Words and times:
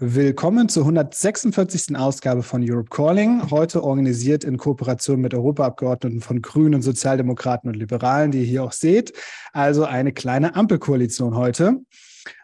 Willkommen 0.00 0.68
zur 0.68 0.84
146. 0.84 1.96
Ausgabe 1.96 2.44
von 2.44 2.62
Europe 2.64 2.88
Calling, 2.88 3.50
heute 3.50 3.82
organisiert 3.82 4.44
in 4.44 4.56
Kooperation 4.56 5.20
mit 5.20 5.34
Europaabgeordneten 5.34 6.20
von 6.20 6.40
Grünen, 6.40 6.82
Sozialdemokraten 6.82 7.68
und 7.68 7.74
Liberalen, 7.74 8.30
die 8.30 8.38
ihr 8.38 8.44
hier 8.44 8.62
auch 8.62 8.70
seht. 8.70 9.12
Also 9.52 9.86
eine 9.86 10.12
kleine 10.12 10.54
Ampelkoalition 10.54 11.34
heute. 11.34 11.80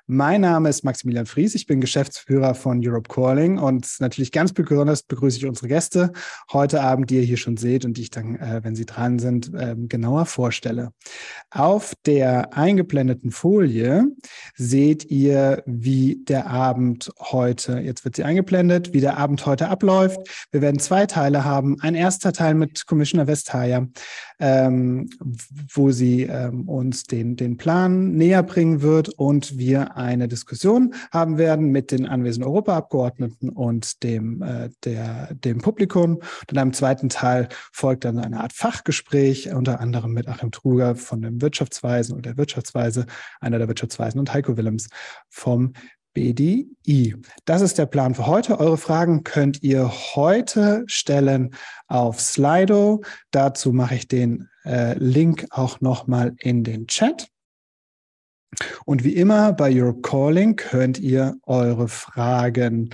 Mein 0.07 0.43
Name 0.43 0.69
ist 0.69 0.85
Maximilian 0.85 1.25
Fries, 1.25 1.55
ich 1.55 1.67
bin 1.67 1.81
Geschäftsführer 1.81 2.55
von 2.55 2.87
Europe 2.87 3.09
Calling 3.09 3.59
und 3.59 3.89
natürlich 4.01 4.33
ganz 4.33 4.53
besonders 4.53 5.03
begrüße 5.03 5.39
ich 5.39 5.47
unsere 5.47 5.69
Gäste 5.69 6.13
heute 6.53 6.83
Abend, 6.83 7.09
die 7.09 7.17
ihr 7.17 7.23
hier 7.23 7.39
schon 7.39 7.57
seht 7.57 7.87
und 7.87 7.97
die 7.97 8.03
ich 8.03 8.11
dann, 8.11 8.37
äh, 8.37 8.61
wenn 8.63 8.77
sie 8.77 8.85
dran 8.85 9.19
sind, 9.19 9.55
äh, 9.55 9.75
genauer 9.75 10.27
vorstelle. 10.27 10.93
Auf 11.49 11.95
der 12.05 12.55
eingeblendeten 12.55 13.31
Folie 13.31 14.05
seht 14.55 15.11
ihr, 15.11 15.63
wie 15.65 16.23
der 16.29 16.49
Abend 16.49 17.11
heute, 17.19 17.79
jetzt 17.79 18.05
wird 18.05 18.17
sie 18.17 18.25
eingeblendet, 18.25 18.93
wie 18.93 19.01
der 19.01 19.17
Abend 19.17 19.47
heute 19.47 19.69
abläuft. 19.69 20.21
Wir 20.51 20.61
werden 20.61 20.81
zwei 20.81 21.07
Teile 21.07 21.47
haben. 21.47 21.81
Ein 21.81 21.95
erster 21.95 22.35
Teil 22.35 22.53
mit 22.53 22.87
Commissioner 22.87 23.27
Westhayer, 23.27 23.89
ähm, 24.39 25.09
wo 25.73 25.93
sie 25.93 26.25
ähm, 26.25 26.69
uns 26.69 27.05
den, 27.05 27.37
den 27.37 27.57
Plan 27.57 28.13
näher 28.13 28.43
bringen 28.43 28.83
wird 28.83 29.09
und 29.09 29.57
wir 29.57 29.94
eine 29.95 30.29
Diskussion 30.29 30.95
haben 31.13 31.39
werden 31.39 31.71
mit 31.71 31.91
den 31.91 32.07
anwesenden 32.07 32.49
Europaabgeordneten 32.49 33.49
und 33.49 34.03
dem, 34.03 34.43
äh, 34.43 34.71
der, 34.85 35.35
dem 35.35 35.59
Publikum. 35.59 36.17
Und 36.17 36.53
in 36.53 36.59
einem 36.59 36.73
zweiten 36.73 37.09
Teil 37.09 37.49
folgt 37.73 38.05
dann 38.05 38.19
eine 38.19 38.41
Art 38.41 38.53
Fachgespräch, 38.53 39.53
unter 39.53 39.81
anderem 39.81 40.13
mit 40.13 40.29
Achim 40.29 40.51
Truger 40.51 40.97
von 40.97 41.23
dem 41.23 41.41
Wirtschaftsweisen 41.41 42.15
oder 42.15 42.23
der 42.23 42.37
Wirtschaftsweise, 42.37 43.07
einer 43.41 43.59
der 43.59 43.69
Wirtschaftsweisen 43.69 44.19
und 44.19 44.33
Heiko 44.33 44.57
Willems 44.57 44.89
vom 45.29 45.73
BDI. 46.15 47.17
Das 47.45 47.61
ist 47.61 47.77
der 47.77 47.87
Plan 47.87 48.15
für 48.15 48.27
heute. 48.27 48.59
Eure 48.59 48.79
Fragen 48.79 49.25
könnt 49.25 49.63
ihr 49.63 49.91
heute 50.15 50.85
stellen 50.87 51.55
auf 51.89 52.21
Slido. 52.21 53.03
Dazu 53.33 53.73
mache 53.73 53.97
ich 53.97 54.09
den 54.09 54.49
äh, 54.65 54.97
Link 54.99 55.47
auch 55.51 55.81
nochmal 55.81 56.35
in 56.39 56.65
den 56.65 56.87
Chat. 56.87 57.29
Und 58.85 59.05
wie 59.05 59.15
immer 59.15 59.53
bei 59.53 59.71
Europe 59.73 60.01
Calling 60.03 60.57
könnt 60.57 60.99
ihr 60.99 61.37
eure 61.45 61.89
Fragen, 61.89 62.91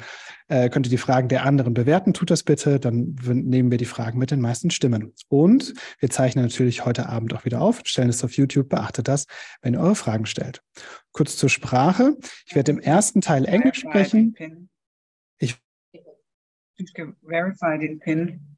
äh, 0.49 0.69
könnt 0.69 0.87
ihr 0.87 0.91
die 0.91 0.99
Fragen 0.99 1.29
der 1.29 1.45
anderen 1.45 1.75
bewerten. 1.75 2.13
Tut 2.13 2.31
das 2.31 2.43
bitte, 2.43 2.81
dann 2.81 3.17
nehmen 3.25 3.71
wir 3.71 3.79
die 3.79 3.85
Fragen 3.85 4.19
mit 4.19 4.31
den 4.31 4.41
meisten 4.41 4.71
Stimmen. 4.71 5.13
Und 5.29 5.75
wir 5.99 6.11
zeichnen 6.11 6.45
natürlich 6.45 6.85
heute 6.85 7.09
Abend 7.09 7.35
auch 7.35 7.45
wieder 7.45 7.61
auf, 7.61 7.81
stellen 7.85 8.09
es 8.09 8.25
auf 8.25 8.33
YouTube. 8.33 8.69
Beachtet 8.69 9.09
das, 9.09 9.27
wenn 9.63 9.75
ihr 9.75 9.81
eure 9.81 9.97
Fragen 9.97 10.27
stellt. 10.27 10.63
Kurz 11.13 11.37
zur 11.37 11.49
Sprache. 11.49 12.17
Ich 12.47 12.55
werde 12.55 12.73
im 12.73 12.79
ersten 12.79 13.21
Teil 13.21 13.45
Englisch 13.47 13.81
sprechen. 13.81 14.69
Ich 15.39 15.57
verify 17.27 17.79
den 17.79 17.99
Pin 17.99 18.51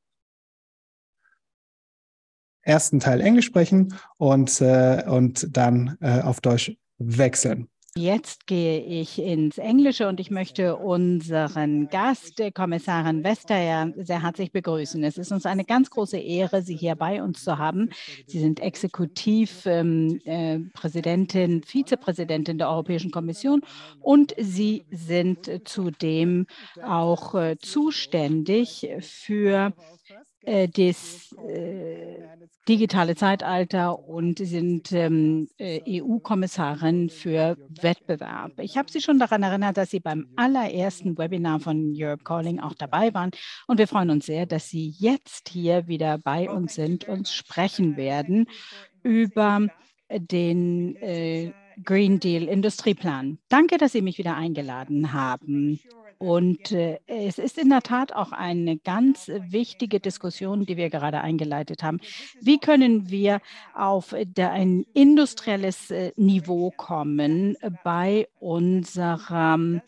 ersten 2.62 3.00
Teil 3.00 3.20
Englisch 3.20 3.46
sprechen 3.46 3.94
und, 4.16 4.60
äh, 4.60 5.04
und 5.06 5.56
dann 5.56 5.98
äh, 6.00 6.20
auf 6.20 6.40
Deutsch 6.40 6.76
wechseln. 7.04 7.68
Jetzt 7.94 8.46
gehe 8.46 8.80
ich 8.80 9.18
ins 9.18 9.58
Englische 9.58 10.08
und 10.08 10.18
ich 10.18 10.30
möchte 10.30 10.76
unseren 10.76 11.88
Gast, 11.88 12.40
Kommissarin 12.54 13.22
Vestager, 13.22 13.92
sehr 14.02 14.22
herzlich 14.22 14.50
begrüßen. 14.50 15.04
Es 15.04 15.18
ist 15.18 15.30
uns 15.30 15.44
eine 15.44 15.66
ganz 15.66 15.90
große 15.90 16.16
Ehre, 16.16 16.62
Sie 16.62 16.74
hier 16.74 16.94
bei 16.94 17.22
uns 17.22 17.44
zu 17.44 17.58
haben. 17.58 17.90
Sie 18.26 18.40
sind 18.40 18.60
Exekutivpräsidentin, 18.60 21.50
ähm, 21.50 21.60
äh, 21.60 21.66
Vizepräsidentin 21.66 22.56
der 22.56 22.70
Europäischen 22.70 23.10
Kommission 23.10 23.60
und 24.00 24.34
Sie 24.38 24.86
sind 24.90 25.50
zudem 25.66 26.46
auch 26.82 27.34
äh, 27.34 27.58
zuständig 27.58 28.88
für 29.00 29.66
äh, 29.66 29.70
das 30.44 31.32
äh, 31.48 32.18
digitale 32.68 33.16
Zeitalter 33.16 34.08
und 34.08 34.38
sind 34.38 34.92
ähm, 34.92 35.48
äh, 35.58 36.00
EU-Kommissarin 36.00 37.10
für 37.10 37.56
Wettbewerb. 37.80 38.52
Ich 38.58 38.76
habe 38.76 38.90
Sie 38.90 39.00
schon 39.00 39.18
daran 39.18 39.42
erinnert, 39.42 39.76
dass 39.76 39.90
Sie 39.90 40.00
beim 40.00 40.28
allerersten 40.36 41.18
Webinar 41.18 41.60
von 41.60 41.92
Europe 41.96 42.24
Calling 42.24 42.60
auch 42.60 42.74
dabei 42.74 43.12
waren. 43.14 43.30
Und 43.66 43.78
wir 43.78 43.88
freuen 43.88 44.10
uns 44.10 44.26
sehr, 44.26 44.46
dass 44.46 44.68
Sie 44.68 44.94
jetzt 44.98 45.48
hier 45.48 45.88
wieder 45.88 46.18
bei 46.18 46.50
uns 46.50 46.74
sind 46.74 47.08
und 47.08 47.28
sprechen 47.28 47.96
werden 47.96 48.46
über 49.02 49.66
den 50.10 50.96
äh, 50.96 51.52
Green 51.84 52.20
Deal 52.20 52.44
Industrieplan. 52.44 53.38
Danke, 53.48 53.78
dass 53.78 53.92
Sie 53.92 54.02
mich 54.02 54.18
wieder 54.18 54.36
eingeladen 54.36 55.12
haben. 55.12 55.80
Und 56.22 56.70
äh, 56.70 57.00
es 57.08 57.36
ist 57.38 57.58
in 57.58 57.68
der 57.68 57.82
Tat 57.82 58.12
auch 58.12 58.30
eine 58.30 58.76
ganz 58.76 59.28
wichtige 59.28 59.98
Diskussion, 59.98 60.66
die 60.66 60.76
wir 60.76 60.88
gerade 60.88 61.20
eingeleitet 61.20 61.82
haben. 61.82 61.98
Wie 62.40 62.60
können 62.60 63.10
wir 63.10 63.40
auf 63.74 64.14
der, 64.22 64.52
ein 64.52 64.86
industrielles 64.94 65.90
äh, 65.90 66.12
Niveau 66.14 66.70
kommen 66.76 67.56
bei 67.82 68.28
unserem 68.38 69.80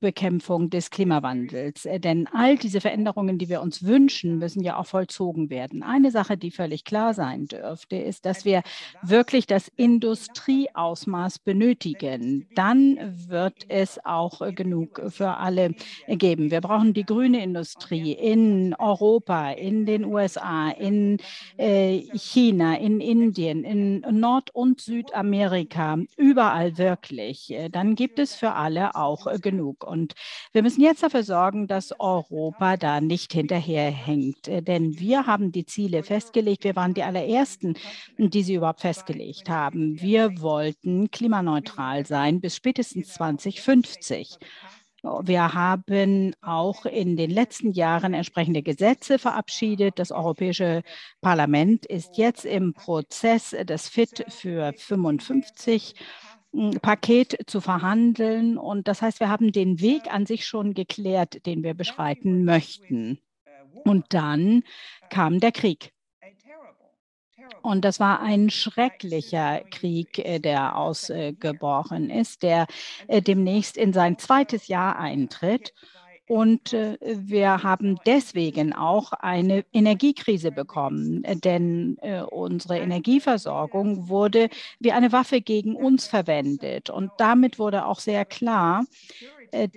Bekämpfung 0.00 0.68
des 0.68 0.90
Klimawandels. 0.90 1.86
Äh, 1.86 2.00
denn 2.00 2.26
all 2.32 2.56
diese 2.56 2.80
Veränderungen, 2.80 3.38
die 3.38 3.48
wir 3.48 3.62
uns 3.62 3.84
wünschen, 3.84 4.38
müssen 4.38 4.62
ja 4.62 4.76
auch 4.76 4.86
vollzogen 4.86 5.48
werden. 5.48 5.82
Eine 5.82 6.10
Sache, 6.10 6.36
die 6.36 6.50
völlig 6.50 6.84
klar 6.84 7.14
sein 7.14 7.46
dürfte, 7.46 7.96
ist, 7.96 8.26
dass 8.26 8.44
wir 8.44 8.62
wirklich 9.02 9.46
das 9.46 9.68
Industrieausmaß 9.76 11.38
benötigen. 11.38 12.48
Dann 12.54 12.98
wird 13.28 13.66
es 13.68 14.04
auch 14.04 14.40
genug 14.54 15.00
für 15.08 15.36
alle 15.36 15.74
geben. 16.08 16.50
Wir 16.50 16.60
brauchen 16.60 16.92
die 16.92 17.04
grüne 17.04 17.42
Industrie 17.42 18.12
in 18.12 18.74
Europa, 18.74 19.52
in 19.52 19.86
den 19.86 20.04
USA, 20.04 20.70
in 20.70 21.18
äh, 21.56 22.00
China, 22.14 22.76
in 22.76 23.00
Indien, 23.00 23.62
in 23.62 24.00
Nord- 24.10 24.52
und 24.52 24.80
Südamerika, 24.80 25.98
überall 26.16 26.76
wirklich. 26.76 27.54
Dann 27.70 27.94
gibt 27.94 28.18
es 28.18 28.34
für 28.34 28.52
alle 28.52 28.96
auch 28.96 29.26
genug 29.40 29.59
genug. 29.60 29.84
Und 29.84 30.14
wir 30.52 30.62
müssen 30.62 30.82
jetzt 30.82 31.02
dafür 31.02 31.22
sorgen, 31.22 31.66
dass 31.66 31.98
Europa 31.98 32.76
da 32.76 33.00
nicht 33.00 33.32
hinterherhängt. 33.32 34.48
Äh, 34.48 34.62
denn 34.62 34.98
wir 34.98 35.26
haben 35.26 35.52
die 35.52 35.66
Ziele 35.66 36.02
festgelegt. 36.02 36.64
Wir 36.64 36.76
waren 36.76 36.94
die 36.94 37.02
allerersten, 37.02 37.74
die 38.18 38.42
sie 38.42 38.54
überhaupt 38.54 38.80
festgelegt 38.80 39.48
haben. 39.48 40.00
Wir 40.00 40.40
wollten 40.40 41.10
klimaneutral 41.10 42.06
sein 42.06 42.40
bis 42.40 42.56
spätestens 42.56 43.14
2050. 43.14 44.38
Wir 45.02 45.54
haben 45.54 46.34
auch 46.42 46.84
in 46.84 47.16
den 47.16 47.30
letzten 47.30 47.72
Jahren 47.72 48.12
entsprechende 48.12 48.62
Gesetze 48.62 49.18
verabschiedet. 49.18 49.98
Das 49.98 50.12
Europäische 50.12 50.82
Parlament 51.22 51.86
ist 51.86 52.18
jetzt 52.18 52.44
im 52.44 52.74
Prozess 52.74 53.56
des 53.64 53.88
Fit 53.88 54.26
für 54.28 54.74
55 54.76 55.94
Paket 56.82 57.38
zu 57.46 57.60
verhandeln. 57.60 58.58
Und 58.58 58.88
das 58.88 59.02
heißt, 59.02 59.20
wir 59.20 59.28
haben 59.28 59.52
den 59.52 59.80
Weg 59.80 60.12
an 60.12 60.26
sich 60.26 60.46
schon 60.46 60.74
geklärt, 60.74 61.46
den 61.46 61.62
wir 61.62 61.74
beschreiten 61.74 62.44
möchten. 62.44 63.20
Und 63.84 64.06
dann 64.10 64.62
kam 65.10 65.40
der 65.40 65.52
Krieg. 65.52 65.92
Und 67.62 67.84
das 67.84 68.00
war 68.00 68.20
ein 68.20 68.50
schrecklicher 68.50 69.60
Krieg, 69.70 70.18
äh, 70.18 70.38
der 70.38 70.76
ausgebrochen 70.76 72.08
ist, 72.08 72.42
der 72.42 72.66
äh, 73.06 73.20
demnächst 73.20 73.76
in 73.76 73.92
sein 73.92 74.18
zweites 74.18 74.68
Jahr 74.68 74.98
eintritt. 74.98 75.74
Und 76.30 76.74
äh, 76.74 76.96
wir 77.00 77.64
haben 77.64 77.98
deswegen 78.06 78.72
auch 78.72 79.10
eine 79.10 79.64
Energiekrise 79.72 80.52
bekommen, 80.52 81.24
denn 81.42 81.98
äh, 82.02 82.20
unsere 82.22 82.78
Energieversorgung 82.78 84.08
wurde 84.08 84.48
wie 84.78 84.92
eine 84.92 85.10
Waffe 85.10 85.40
gegen 85.40 85.74
uns 85.74 86.06
verwendet. 86.06 86.88
Und 86.88 87.10
damit 87.18 87.58
wurde 87.58 87.84
auch 87.84 87.98
sehr 87.98 88.24
klar, 88.24 88.84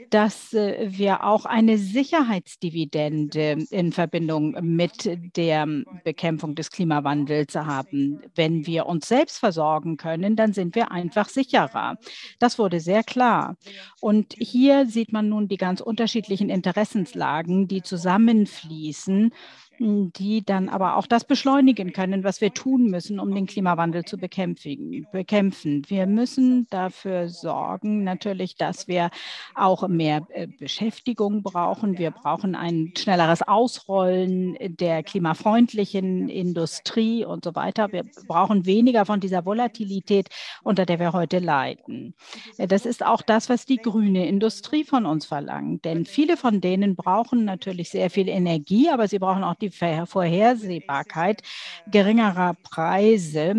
dass 0.10 0.54
äh, 0.54 0.88
wir 0.90 1.24
auch 1.24 1.46
eine 1.46 1.78
Sicherheitsdividende 1.78 3.66
in 3.70 3.92
Verbindung 3.92 4.56
mit 4.62 5.18
der 5.36 5.68
Bekämpfung 6.04 6.56
des 6.56 6.72
Klimawandels 6.72 7.56
haben. 7.56 8.22
Wenn 8.36 8.66
wir 8.66 8.86
uns 8.86 9.08
selbst 9.08 9.40
versorgen 9.40 9.98
können, 9.98 10.36
dann 10.36 10.54
sind 10.54 10.76
wir 10.76 10.92
einfach 10.92 11.30
sicherer. 11.30 11.98
Das 12.40 12.60
wurde 12.60 12.80
sehr 12.80 13.04
klar. 13.04 13.56
Und 14.02 14.36
hier 14.38 14.86
sieht 14.86 15.12
man 15.12 15.30
nun 15.30 15.48
die 15.48 15.58
ganz 15.58 15.82
unterschiedlichen 15.82 16.50
Interessenslagen, 16.50 17.68
die 17.68 17.82
zusammenfließen 17.82 19.32
die 19.80 20.44
dann 20.46 20.70
aber 20.70 20.98
auch 20.98 21.08
das 21.08 21.26
beschleunigen 21.26 21.94
können, 21.94 22.24
was 22.24 22.42
wir 22.42 22.54
tun 22.54 22.90
müssen, 22.90 23.20
um 23.20 23.34
den 23.34 23.48
Klimawandel 23.48 24.06
zu 24.06 24.18
bekämpfen. 24.18 25.82
Wir 25.88 26.08
müssen 26.08 26.68
dafür 26.70 27.30
sorgen, 27.30 28.04
natürlich, 28.04 28.56
dass 28.56 28.88
wir 28.88 29.10
auch 29.56 29.88
mehr 29.88 30.28
äh, 30.30 30.48
Beschäftigung 30.48 31.44
brauchen. 31.44 31.98
Wir 31.98 32.12
brauchen 32.12 32.56
ein 32.56 32.94
schnelleres 32.98 33.42
Ausrollen 33.42 34.58
der 34.60 35.04
klimafreundlichen 35.04 36.30
Industrie 36.30 37.26
und 37.26 37.44
so 37.44 37.56
weiter. 37.56 37.92
Wir 37.92 38.06
brauchen 38.28 38.66
weniger 38.66 39.06
von 39.06 39.20
dieser 39.20 39.46
Volatilität, 39.46 40.30
unter 40.64 40.86
der 40.86 41.00
wir 41.00 41.14
heute 41.14 41.40
leiden. 41.40 42.14
Äh, 42.58 42.68
das 42.68 42.86
ist 42.86 43.06
auch 43.06 43.22
das, 43.22 43.50
was 43.50 43.66
die 43.66 43.78
grüne 43.78 44.28
Industrie 44.28 44.84
von 44.84 45.06
uns 45.06 45.26
verlangt. 45.26 45.86
Denn 45.86 46.06
viele 46.06 46.38
von 46.38 46.62
denen 46.62 46.96
brauchen 46.96 47.46
natürlich 47.46 47.90
sehr 47.90 48.10
viel 48.10 48.30
Energie, 48.30 48.90
aber 48.90 49.08
sie 49.08 49.20
brauchen 49.20 49.44
auch 49.44 49.56
die 49.64 50.06
Vorhersehbarkeit 50.06 51.42
geringerer 51.88 52.56
Preise, 52.64 53.56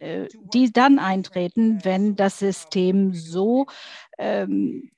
äh, 0.00 0.28
die 0.52 0.72
dann 0.72 0.98
eintreten, 0.98 1.80
wenn 1.84 2.16
das 2.16 2.38
System 2.38 3.14
so 3.14 3.66
ähm, 4.18 4.90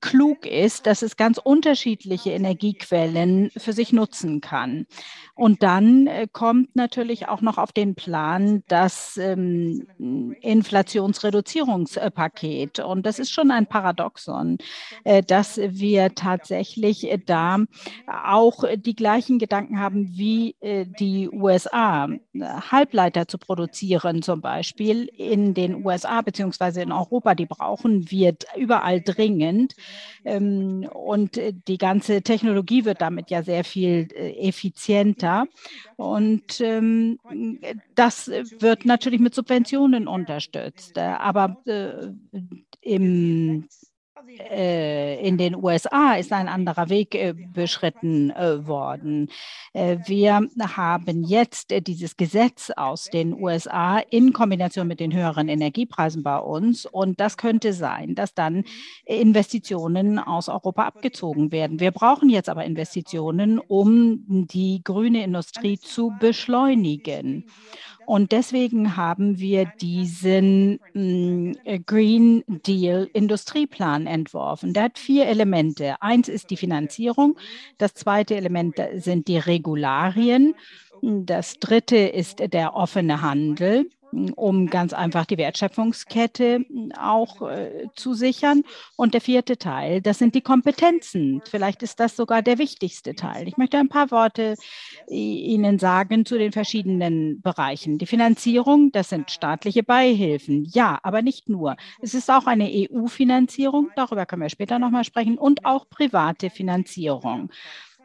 klug 0.00 0.46
ist, 0.46 0.86
dass 0.86 1.02
es 1.02 1.16
ganz 1.16 1.38
unterschiedliche 1.38 2.30
Energiequellen 2.30 3.50
für 3.56 3.72
sich 3.72 3.92
nutzen 3.92 4.40
kann. 4.40 4.86
Und 5.34 5.62
dann 5.62 6.06
äh, 6.06 6.28
kommt 6.30 6.76
natürlich 6.76 7.26
auch 7.26 7.40
noch 7.40 7.56
auf 7.56 7.72
den 7.72 7.94
Plan 7.94 8.62
das 8.68 9.16
ähm, 9.16 9.86
Inflationsreduzierungspaket. 10.40 12.80
Und 12.80 13.06
das 13.06 13.18
ist 13.18 13.32
schon 13.32 13.50
ein 13.50 13.66
Paradoxon, 13.66 14.58
äh, 15.04 15.22
dass 15.22 15.56
wir 15.56 16.14
tatsächlich 16.14 17.10
äh, 17.10 17.16
da 17.18 17.60
auch 18.06 18.64
die 18.76 18.94
gleichen 18.94 19.38
Gedanken 19.38 19.80
haben 19.80 20.14
wie 20.16 20.54
äh, 20.60 20.84
die 20.86 21.30
USA. 21.30 22.08
Halbleiter 22.34 23.26
zu 23.26 23.38
produzieren 23.38 24.20
zum 24.22 24.42
Beispiel 24.42 25.08
in 25.16 25.54
den 25.54 25.82
USA 25.84 26.20
beziehungsweise 26.20 26.82
in 26.82 26.92
Europa, 26.92 27.34
die 27.34 27.46
brauchen 27.46 28.10
wir 28.10 28.36
überall 28.56 29.00
dringend. 29.00 29.76
Ähm, 30.24 30.86
und 30.92 31.38
äh, 31.38 31.54
die 31.66 31.78
ganze 31.78 32.20
Technologie 32.20 32.84
wird 32.84 33.00
damit 33.00 33.30
ja 33.30 33.42
sehr 33.42 33.64
viel 33.64 34.08
effizienter 34.14 35.31
weiter. 35.32 35.48
Und 35.96 36.60
ähm, 36.60 37.18
das 37.94 38.28
wird 38.28 38.84
natürlich 38.84 39.20
mit 39.20 39.34
Subventionen 39.34 40.08
unterstützt. 40.08 40.98
Aber 40.98 41.56
äh, 41.66 42.08
im 42.80 43.62
äh, 43.62 43.81
in 44.50 45.38
den 45.38 45.54
USA 45.56 46.14
ist 46.14 46.32
ein 46.32 46.48
anderer 46.48 46.88
Weg 46.88 47.14
äh, 47.14 47.32
beschritten 47.32 48.30
äh, 48.30 48.66
worden. 48.66 49.28
wir 49.74 50.48
haben 50.76 51.24
jetzt 51.24 51.72
dieses 51.86 52.16
Gesetz 52.16 52.70
aus 52.70 53.04
den 53.04 53.32
USA 53.32 53.98
in 53.98 54.32
Kombination 54.32 54.86
mit 54.86 55.00
den 55.00 55.14
höheren 55.14 55.48
Energiepreisen 55.48 56.22
bei 56.22 56.38
uns. 56.38 56.84
Und 56.84 57.20
das 57.20 57.36
könnte 57.36 57.72
sein, 57.72 58.14
dass 58.14 58.34
dann 58.34 58.64
Investitionen 59.06 60.18
aus 60.18 60.48
Europa 60.48 60.84
abgezogen 60.84 61.52
werden. 61.52 61.80
Wir 61.80 61.90
brauchen 61.90 62.28
jetzt 62.28 62.48
aber 62.48 62.64
Investitionen, 62.64 63.58
um 63.58 64.46
die 64.46 64.82
grüne 64.84 65.24
Industrie 65.24 65.78
zu 65.78 66.12
beschleunigen. 66.20 67.46
Und 68.06 68.32
deswegen 68.32 68.96
haben 68.96 69.38
wir 69.38 69.66
diesen 69.80 70.80
mm, 70.94 71.52
Green 71.86 72.44
Deal 72.46 73.08
Industrieplan 73.12 74.06
entworfen. 74.06 74.72
Der 74.72 74.84
hat 74.84 74.98
vier 74.98 75.26
Elemente. 75.26 76.00
Eins 76.00 76.28
ist 76.28 76.50
die 76.50 76.56
Finanzierung. 76.56 77.36
Das 77.78 77.94
zweite 77.94 78.34
Element 78.34 78.76
sind 78.96 79.28
die 79.28 79.38
Regularien. 79.38 80.54
Das 81.00 81.58
dritte 81.58 81.96
ist 81.96 82.52
der 82.52 82.74
offene 82.74 83.22
Handel 83.22 83.86
um 84.12 84.66
ganz 84.68 84.92
einfach 84.92 85.26
die 85.26 85.38
Wertschöpfungskette 85.38 86.64
auch 86.98 87.42
äh, 87.48 87.88
zu 87.94 88.14
sichern. 88.14 88.62
Und 88.96 89.14
der 89.14 89.20
vierte 89.20 89.56
Teil, 89.56 90.00
das 90.00 90.18
sind 90.18 90.34
die 90.34 90.40
Kompetenzen. 90.40 91.42
Vielleicht 91.48 91.82
ist 91.82 92.00
das 92.00 92.16
sogar 92.16 92.42
der 92.42 92.58
wichtigste 92.58 93.14
Teil. 93.14 93.48
Ich 93.48 93.56
möchte 93.56 93.78
ein 93.78 93.88
paar 93.88 94.10
Worte 94.10 94.56
Ihnen 95.08 95.78
sagen 95.78 96.24
zu 96.26 96.38
den 96.38 96.52
verschiedenen 96.52 97.40
Bereichen. 97.40 97.98
Die 97.98 98.06
Finanzierung, 98.06 98.92
das 98.92 99.08
sind 99.08 99.30
staatliche 99.30 99.82
Beihilfen. 99.82 100.64
Ja, 100.72 100.98
aber 101.02 101.22
nicht 101.22 101.48
nur. 101.48 101.76
Es 102.00 102.14
ist 102.14 102.30
auch 102.30 102.46
eine 102.46 102.70
EU-Finanzierung, 102.70 103.90
darüber 103.96 104.26
können 104.26 104.42
wir 104.42 104.48
später 104.50 104.78
nochmal 104.78 105.04
sprechen, 105.04 105.38
und 105.38 105.64
auch 105.64 105.88
private 105.88 106.50
Finanzierung. 106.50 107.50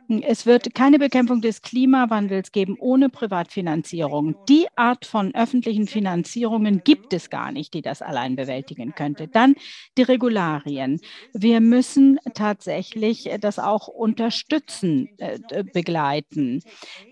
Es 0.10 0.46
wird 0.46 0.74
keine 0.74 1.00
Bekämpfung 1.00 1.42
des 1.42 1.62
Klimawandels 1.62 2.54
geben 2.54 2.78
ohne 2.80 3.10
Privatfinanzierung. 3.10 4.36
Die 4.48 4.66
Art 4.78 5.06
von 5.06 5.36
öffentlichen 5.36 5.88
Finanzierungen 5.88 6.82
gibt 6.86 7.14
es 7.14 7.30
gar 7.30 7.52
nicht, 7.52 7.74
die 7.74 7.82
das 7.82 8.02
allein 8.02 8.38
bewältigen 8.38 8.96
könnte. 8.96 9.28
Dann 9.28 9.56
die 9.98 10.04
Regularien. 10.04 11.02
Wir 11.34 11.60
müssen 11.60 12.20
tatsächlich 12.34 13.30
das 13.42 13.60
auch 13.60 13.90
unterstützen, 13.90 15.10
äh, 15.18 15.64
begleiten. 15.74 16.62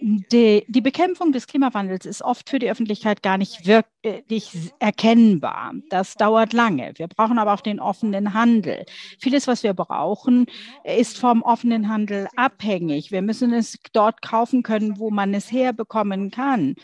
Die, 0.02 0.64
die 0.68 0.82
Bekämpfung 0.82 1.34
des 1.34 1.48
Klimawandels 1.48 2.06
ist 2.06 2.22
oft 2.22 2.50
für 2.50 2.60
die 2.60 2.72
Öffentlichkeit 2.72 3.22
gar 3.22 3.38
nicht 3.38 3.68
wirklich 3.68 4.54
erkennbar. 4.80 5.74
Das 5.90 6.16
dauert 6.16 6.54
lange. 6.54 6.94
Wir 6.96 7.08
brauchen 7.08 7.40
aber 7.40 7.54
auch 7.54 7.62
den 7.62 7.82
offenen 7.82 8.34
Handel. 8.34 8.86
Vieles, 9.20 9.48
was 9.48 9.64
wir 9.64 9.74
brauchen, 9.74 10.46
ist 10.86 11.18
vom 11.18 11.42
offenen 11.42 11.90
Handel 11.90 12.28
abhängig 12.38 12.85
unabhängig. 12.86 13.12
Wir 13.12 13.22
müssen 13.22 13.54
es 13.54 13.78
dort 13.94 14.22
kaufen 14.22 14.64
können, 14.64 15.00
wo 15.00 15.10
man 15.10 15.34
es 15.34 15.52
herbekommen 15.52 16.32
kann. 16.32 16.76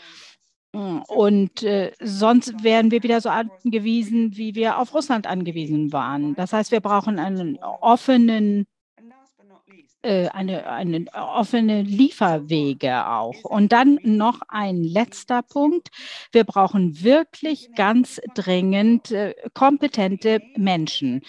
Und 0.72 1.62
äh, 1.62 1.92
sonst 2.00 2.64
wären 2.64 2.90
wir 2.90 3.02
wieder 3.02 3.20
so 3.20 3.28
angewiesen, 3.28 4.36
wie 4.36 4.54
wir 4.54 4.78
auf 4.78 4.94
Russland 4.94 5.26
angewiesen 5.26 5.92
waren. 5.92 6.34
Das 6.34 6.54
heißt, 6.54 6.70
wir 6.72 6.80
brauchen 6.80 7.18
einen 7.18 7.58
offenen 7.58 8.66
äh, 10.00 10.28
eine, 10.28 10.66
eine 10.66 11.04
offene 11.12 11.82
Lieferwege 11.82 13.06
auch. 13.06 13.44
Und 13.44 13.70
dann 13.70 13.98
noch 14.02 14.40
ein 14.48 14.82
letzter 14.82 15.42
Punkt. 15.42 15.90
Wir 16.32 16.44
brauchen 16.44 17.02
wirklich 17.02 17.68
ganz 17.76 18.18
dringend 18.34 19.12
äh, 19.12 19.34
kompetente 19.52 20.40
Menschen. 20.56 21.20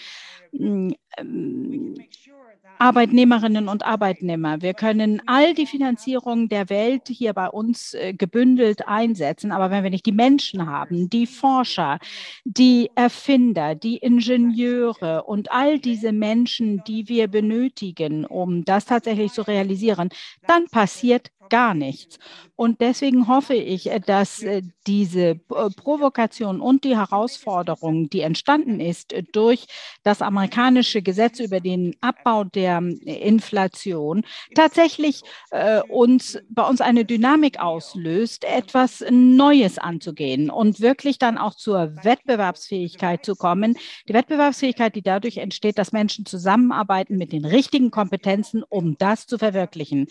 Arbeitnehmerinnen 2.84 3.68
und 3.68 3.86
Arbeitnehmer. 3.86 4.60
Wir 4.60 4.74
können 4.74 5.22
all 5.24 5.54
die 5.54 5.64
Finanzierung 5.64 6.50
der 6.50 6.68
Welt 6.68 7.08
hier 7.08 7.32
bei 7.32 7.48
uns 7.48 7.94
äh, 7.94 8.12
gebündelt 8.12 8.86
einsetzen, 8.86 9.52
aber 9.52 9.70
wenn 9.70 9.84
wir 9.84 9.88
nicht 9.88 10.04
die 10.04 10.12
Menschen 10.12 10.66
haben, 10.66 11.08
die 11.08 11.26
Forscher, 11.26 11.98
die 12.44 12.90
Erfinder, 12.94 13.74
die 13.74 13.96
Ingenieure 13.96 15.22
und 15.22 15.50
all 15.50 15.78
diese 15.78 16.12
Menschen, 16.12 16.84
die 16.86 17.08
wir 17.08 17.28
benötigen, 17.28 18.26
um 18.26 18.66
das 18.66 18.84
tatsächlich 18.84 19.32
zu 19.32 19.40
realisieren, 19.40 20.10
dann 20.46 20.66
passiert 20.66 21.30
gar 21.48 21.74
nichts. 21.74 22.18
Und 22.56 22.80
deswegen 22.80 23.26
hoffe 23.26 23.54
ich, 23.54 23.90
dass 24.06 24.42
äh, 24.42 24.62
diese 24.86 25.20
äh, 25.20 25.38
Provokation 25.76 26.60
und 26.60 26.84
die 26.84 26.96
Herausforderung, 26.96 28.08
die 28.10 28.20
entstanden 28.20 28.78
ist 28.78 29.12
durch 29.32 29.66
das 30.04 30.22
amerikanische 30.22 31.02
Gesetz 31.02 31.40
über 31.40 31.60
den 31.60 31.96
Abbau 32.00 32.44
der 32.44 32.80
äh, 32.80 33.28
Inflation, 33.28 34.24
tatsächlich 34.54 35.22
äh, 35.50 35.80
uns 35.88 36.38
bei 36.48 36.62
uns 36.62 36.80
eine 36.80 37.04
Dynamik 37.04 37.58
auslöst, 37.58 38.44
etwas 38.44 39.04
Neues 39.10 39.78
anzugehen 39.78 40.48
und 40.48 40.80
wirklich 40.80 41.18
dann 41.18 41.38
auch 41.38 41.56
zur 41.56 41.96
Wettbewerbsfähigkeit 42.04 43.24
zu 43.24 43.34
kommen. 43.34 43.76
Die 44.08 44.14
Wettbewerbsfähigkeit, 44.14 44.94
die 44.94 45.02
dadurch 45.02 45.38
entsteht, 45.38 45.76
dass 45.78 45.90
Menschen 45.90 46.24
zusammenarbeiten 46.24 47.16
mit 47.16 47.32
den 47.32 47.44
richtigen 47.44 47.90
Kompetenzen, 47.90 48.62
um 48.62 48.96
das 48.96 49.26
zu 49.26 49.38
verwirklichen 49.38 50.06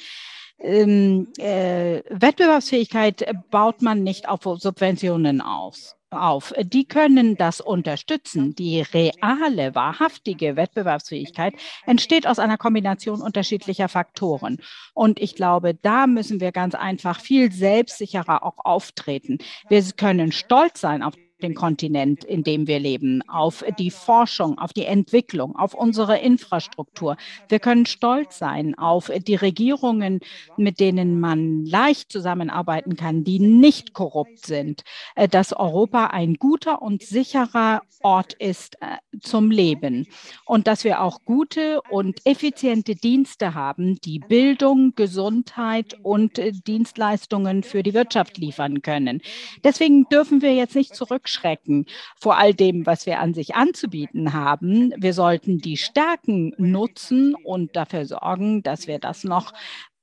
ähm, 0.64 1.28
äh, 1.38 2.02
Wettbewerbsfähigkeit 2.10 3.26
baut 3.52 3.82
man 3.82 4.04
nicht 4.04 4.28
auf 4.28 4.42
Subventionen 4.60 5.42
aus 5.42 5.96
auf. 6.14 6.54
Die 6.62 6.86
können 6.86 7.36
das 7.36 7.60
unterstützen. 7.60 8.56
Die 8.56 8.82
reale, 8.82 9.76
wahrhaftige 9.76 10.56
Wettbewerbsfähigkeit 10.56 11.56
entsteht 11.86 12.28
aus 12.28 12.40
einer 12.40 12.58
Kombination 12.58 13.22
unterschiedlicher 13.22 13.90
Faktoren. 13.90 14.60
Und 14.94 15.20
ich 15.20 15.36
glaube, 15.36 15.74
da 15.74 16.08
müssen 16.08 16.40
wir 16.40 16.52
ganz 16.52 16.76
einfach 16.76 17.20
viel 17.20 17.52
selbstsicherer 17.52 18.44
auch 18.44 18.58
auftreten. 18.64 19.40
Wir 19.70 19.84
können 19.98 20.32
stolz 20.32 20.80
sein 20.82 21.04
auf 21.04 21.16
den 21.44 21.54
Kontinent, 21.54 22.24
in 22.24 22.44
dem 22.44 22.68
wir 22.68 22.80
leben, 22.80 23.22
auf 23.28 23.64
die 23.78 23.92
Forschung, 23.92 24.58
auf 24.58 24.74
die 24.74 24.86
Entwicklung, 24.86 25.56
auf 25.56 25.74
unsere 25.74 26.18
Infrastruktur. 26.18 27.18
Wir 27.50 27.60
können 27.60 27.86
stolz 27.86 28.40
sein 28.40 28.76
auf 28.78 29.12
die 29.28 29.36
Regierungen, 29.36 30.22
mit 30.58 30.80
denen 30.80 31.20
man 31.20 31.66
leicht 31.66 32.12
zusammenarbeiten 32.12 32.96
kann, 32.96 33.24
die 33.24 33.40
nicht 33.40 33.94
korrupt 33.94 34.46
sind, 34.46 34.84
äh, 35.16 35.28
dass 35.28 35.54
Europa 35.54 36.08
ein 36.08 36.36
guter 36.36 36.82
und 36.82 37.04
sicherer 37.04 37.82
Ort 38.02 38.34
ist 38.34 38.76
äh, 38.82 38.98
zum 39.22 39.52
Leben 39.52 40.08
und 40.46 40.68
dass 40.68 40.84
wir 40.84 41.02
auch 41.02 41.24
gute 41.26 41.82
und 41.90 42.26
effiziente 42.26 42.96
Dienste 42.96 43.54
haben, 43.54 44.00
die 44.02 44.20
Bildung, 44.20 44.94
Gesundheit 44.96 45.98
und 46.04 46.40
äh, 46.40 46.52
Dienstleistungen 46.52 47.64
für 47.64 47.84
die 47.84 47.94
Wirtschaft 47.94 48.38
liefern 48.38 48.82
können. 48.82 49.22
Deswegen 49.64 50.06
dürfen 50.10 50.42
wir 50.42 50.54
jetzt 50.54 50.76
nicht 50.76 50.96
zurückschrecken 51.34 51.86
vor 52.20 52.38
all 52.38 52.54
dem, 52.54 52.86
was 52.86 53.06
wir 53.06 53.20
an 53.20 53.34
sich 53.34 53.56
anzubieten 53.56 54.34
haben. 54.34 54.94
Wir 54.98 55.14
sollten 55.14 55.60
die 55.60 55.78
Stärken 55.78 56.54
nutzen 56.58 57.36
und 57.36 57.76
dafür 57.76 58.06
sorgen, 58.06 58.64
dass 58.64 58.88
wir 58.88 59.00
das 59.00 59.24
noch 59.24 59.54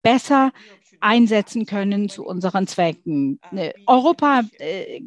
besser 0.02 0.52
einsetzen 1.00 1.66
können 1.66 2.08
zu 2.08 2.24
unseren 2.24 2.66
Zwecken. 2.66 3.40
Äh, 3.54 3.72
Europa 3.86 4.42
äh, 4.58 5.00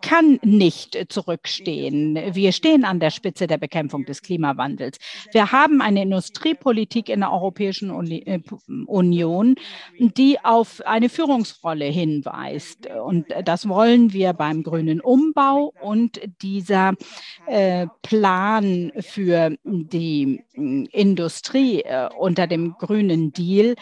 kann 0.00 0.38
nicht 0.42 1.06
zurückstehen. 1.08 2.18
Wir 2.32 2.52
stehen 2.52 2.84
an 2.84 3.00
der 3.00 3.10
Spitze 3.10 3.46
der 3.46 3.58
Bekämpfung 3.58 4.04
des 4.04 4.22
Klimawandels. 4.22 4.98
Wir 5.32 5.52
haben 5.52 5.80
eine 5.80 6.02
Industriepolitik 6.02 7.08
in 7.08 7.20
der 7.20 7.32
Europäischen 7.32 7.90
äh, 8.10 8.40
Union, 8.86 9.56
die 9.98 10.38
auf 10.42 10.80
eine 10.86 11.08
Führungsrolle 11.08 11.86
hinweist. 11.86 12.88
Und 12.88 13.26
das 13.44 13.68
wollen 13.68 14.12
wir 14.12 14.32
beim 14.32 14.62
grünen 14.62 15.00
Umbau 15.00 15.72
und 15.80 16.20
dieser 16.42 16.94
Plan 18.02 18.92
für 19.00 19.56
die 19.64 20.42
Industrie 20.54 21.84
unter 22.18 22.46
dem 22.46 22.74
grünen 22.78 23.32
Deal 23.32 23.74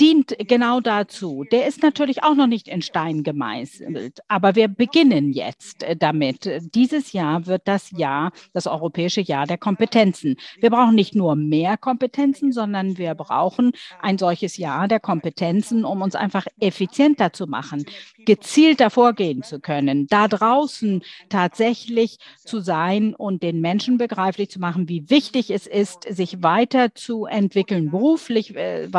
dient 0.00 0.34
genau 0.38 0.80
dazu. 0.80 1.44
Der 1.50 1.66
ist 1.66 1.82
natürlich 1.82 2.22
auch 2.22 2.34
noch 2.34 2.46
nicht 2.46 2.68
in 2.68 2.82
Stein 2.82 3.22
gemeißelt, 3.22 4.20
aber 4.28 4.54
wir 4.54 4.68
beginnen 4.68 5.32
jetzt 5.32 5.82
äh, 5.82 5.96
damit. 5.96 6.50
Dieses 6.74 7.12
Jahr 7.12 7.46
wird 7.46 7.62
das 7.66 7.90
Jahr, 7.92 8.32
das 8.52 8.66
europäische 8.66 9.20
Jahr 9.20 9.46
der 9.46 9.58
Kompetenzen. 9.58 10.36
Wir 10.60 10.70
brauchen 10.70 10.94
nicht 10.94 11.14
nur 11.14 11.36
mehr 11.36 11.76
Kompetenzen, 11.76 12.52
sondern 12.52 12.98
wir 12.98 13.14
brauchen 13.14 13.72
ein 14.00 14.18
solches 14.18 14.56
Jahr 14.56 14.88
der 14.88 15.00
Kompetenzen, 15.00 15.84
um 15.84 16.02
uns 16.02 16.14
einfach 16.14 16.46
effizienter 16.60 17.32
zu 17.32 17.46
machen, 17.46 17.84
gezielter 18.24 18.90
vorgehen 18.90 19.42
zu 19.42 19.60
können, 19.60 20.06
da 20.08 20.28
draußen 20.28 21.02
tatsächlich 21.28 22.18
zu 22.44 22.60
sein 22.60 23.14
und 23.14 23.42
den 23.42 23.60
Menschen 23.60 23.98
begreiflich 23.98 24.50
zu 24.50 24.60
machen, 24.60 24.88
wie 24.88 25.08
wichtig 25.08 25.50
es 25.50 25.66
ist, 25.66 26.02
sich 26.08 26.42
weiterzuentwickeln, 26.42 27.90
beruflich 27.90 28.54
äh, 28.56 28.92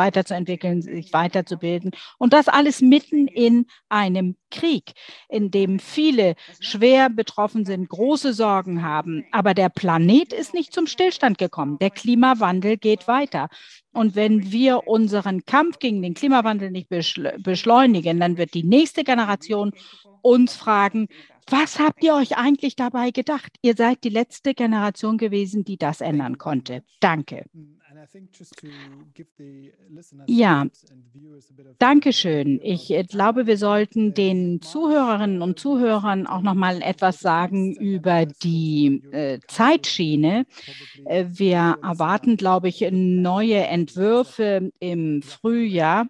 weiterzuentwickeln, 0.82 0.82
sich 0.82 1.12
weiterzubilden. 1.12 1.90
Und 2.18 2.32
das 2.32 2.48
alles 2.48 2.80
mitten 2.80 3.28
in 3.28 3.66
einem 3.88 4.36
Krieg, 4.50 4.92
in 5.28 5.50
dem 5.50 5.78
viele 5.78 6.34
schwer 6.60 7.10
betroffen 7.10 7.64
sind, 7.64 7.88
große 7.88 8.32
Sorgen 8.32 8.82
haben. 8.82 9.24
Aber 9.32 9.54
der 9.54 9.68
Planet 9.68 10.32
ist 10.32 10.54
nicht 10.54 10.72
zum 10.72 10.86
Stillstand 10.86 11.38
gekommen. 11.38 11.78
Der 11.78 11.90
Klimawandel 11.90 12.76
geht 12.76 13.08
weiter. 13.08 13.48
Und 13.92 14.14
wenn 14.14 14.52
wir 14.52 14.86
unseren 14.86 15.44
Kampf 15.44 15.78
gegen 15.78 16.02
den 16.02 16.14
Klimawandel 16.14 16.70
nicht 16.70 16.88
beschleunigen, 16.88 18.20
dann 18.20 18.36
wird 18.36 18.54
die 18.54 18.64
nächste 18.64 19.04
Generation 19.04 19.72
uns 20.22 20.54
fragen, 20.54 21.08
was 21.50 21.78
habt 21.78 22.04
ihr 22.04 22.14
euch 22.14 22.36
eigentlich 22.36 22.76
dabei 22.76 23.10
gedacht? 23.10 23.56
Ihr 23.62 23.74
seid 23.74 24.04
die 24.04 24.10
letzte 24.10 24.52
Generation 24.52 25.16
gewesen, 25.16 25.64
die 25.64 25.78
das 25.78 26.02
ändern 26.02 26.36
konnte. 26.36 26.82
Danke. 27.00 27.46
Ja, 30.26 30.66
danke 31.78 32.12
schön. 32.12 32.60
Ich 32.62 32.94
glaube, 33.08 33.46
wir 33.46 33.56
sollten 33.56 34.14
den 34.14 34.60
Zuhörerinnen 34.62 35.42
und 35.42 35.58
Zuhörern 35.58 36.26
auch 36.26 36.42
noch 36.42 36.54
mal 36.54 36.82
etwas 36.82 37.20
sagen 37.20 37.74
über 37.74 38.26
die 38.26 39.02
äh, 39.10 39.40
Zeitschiene. 39.48 40.46
Äh, 41.04 41.26
wir 41.28 41.78
erwarten, 41.82 42.36
glaube 42.36 42.68
ich, 42.68 42.86
neue 42.90 43.66
Entwürfe 43.66 44.70
im 44.78 45.22
Frühjahr. 45.22 46.06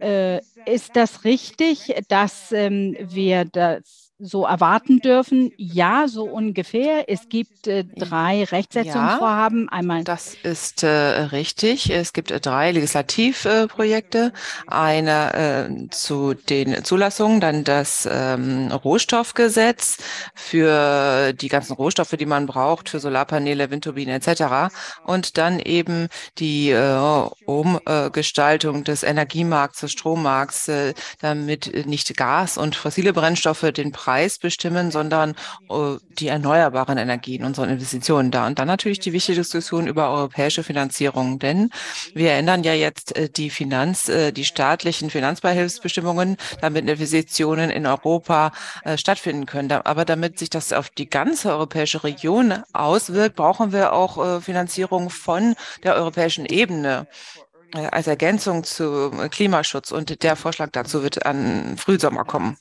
Äh, 0.00 0.40
ist 0.66 0.94
das 0.94 1.24
richtig, 1.24 1.94
dass 2.08 2.52
ähm, 2.52 2.96
wir 3.00 3.44
das 3.44 4.07
so 4.18 4.44
erwarten 4.44 4.98
dürfen? 4.98 5.52
Ja, 5.56 6.08
so 6.08 6.24
ungefähr. 6.24 7.08
Es 7.08 7.28
gibt 7.28 7.68
äh, 7.68 7.84
drei 7.84 8.44
Rechtsetzungsvorhaben. 8.44 9.68
Ja, 9.70 9.78
Einmal. 9.78 10.04
Das 10.04 10.34
ist 10.42 10.82
äh, 10.82 10.88
richtig. 10.88 11.90
Es 11.90 12.12
gibt 12.12 12.30
äh, 12.30 12.40
drei 12.40 12.72
Legislativprojekte. 12.72 14.32
Eine 14.66 15.68
äh, 15.68 15.90
zu 15.90 16.34
den 16.34 16.84
Zulassungen, 16.84 17.40
dann 17.40 17.62
das 17.62 18.08
ähm, 18.10 18.72
Rohstoffgesetz 18.72 19.98
für 20.34 21.32
die 21.32 21.48
ganzen 21.48 21.74
Rohstoffe, 21.74 22.16
die 22.18 22.26
man 22.26 22.46
braucht 22.46 22.88
für 22.88 22.98
Solarpaneele, 22.98 23.70
Windturbinen 23.70 24.20
etc. 24.20 24.74
Und 25.04 25.38
dann 25.38 25.60
eben 25.60 26.08
die 26.38 26.70
äh, 26.70 26.98
Umgestaltung 27.44 28.82
des 28.82 29.04
Energiemarkts, 29.04 29.80
des 29.80 29.92
Strommarkts, 29.92 30.68
äh, 30.68 30.94
damit 31.20 31.86
nicht 31.86 32.16
Gas 32.16 32.58
und 32.58 32.74
fossile 32.74 33.12
Brennstoffe 33.12 33.70
den 33.72 33.92
Preis 33.92 34.07
Preis 34.08 34.38
bestimmen, 34.38 34.90
sondern 34.90 35.34
uh, 35.68 35.98
die 36.18 36.28
erneuerbaren 36.28 36.96
Energien, 36.96 37.44
unsere 37.44 37.66
Investitionen 37.66 38.30
da. 38.30 38.46
Und 38.46 38.58
dann 38.58 38.66
natürlich 38.66 39.00
die 39.00 39.12
wichtige 39.12 39.36
Diskussion 39.36 39.86
über 39.86 40.08
europäische 40.10 40.62
Finanzierung, 40.62 41.38
denn 41.38 41.68
wir 42.14 42.32
ändern 42.32 42.64
ja 42.64 42.72
jetzt 42.72 43.14
äh, 43.18 43.28
die 43.28 43.50
Finanz, 43.50 44.08
äh, 44.08 44.32
die 44.32 44.46
staatlichen 44.46 45.10
Finanzbeihilfsbestimmungen, 45.10 46.38
damit 46.62 46.88
Investitionen 46.88 47.68
in 47.68 47.86
Europa 47.86 48.52
äh, 48.84 48.96
stattfinden 48.96 49.44
können. 49.44 49.70
Aber 49.72 50.06
damit 50.06 50.38
sich 50.38 50.48
das 50.48 50.72
auf 50.72 50.88
die 50.88 51.10
ganze 51.10 51.50
europäische 51.50 52.02
Region 52.02 52.54
auswirkt, 52.72 53.36
brauchen 53.36 53.72
wir 53.72 53.92
auch 53.92 54.16
äh, 54.16 54.40
Finanzierung 54.40 55.10
von 55.10 55.54
der 55.84 55.96
europäischen 55.96 56.46
Ebene 56.46 57.08
äh, 57.74 57.84
als 57.88 58.06
Ergänzung 58.06 58.64
zu 58.64 59.10
Klimaschutz. 59.30 59.92
Und 59.92 60.22
der 60.22 60.34
Vorschlag 60.34 60.70
dazu 60.72 61.02
wird 61.02 61.26
an 61.26 61.76
Frühsommer 61.76 62.24
kommen. 62.24 62.56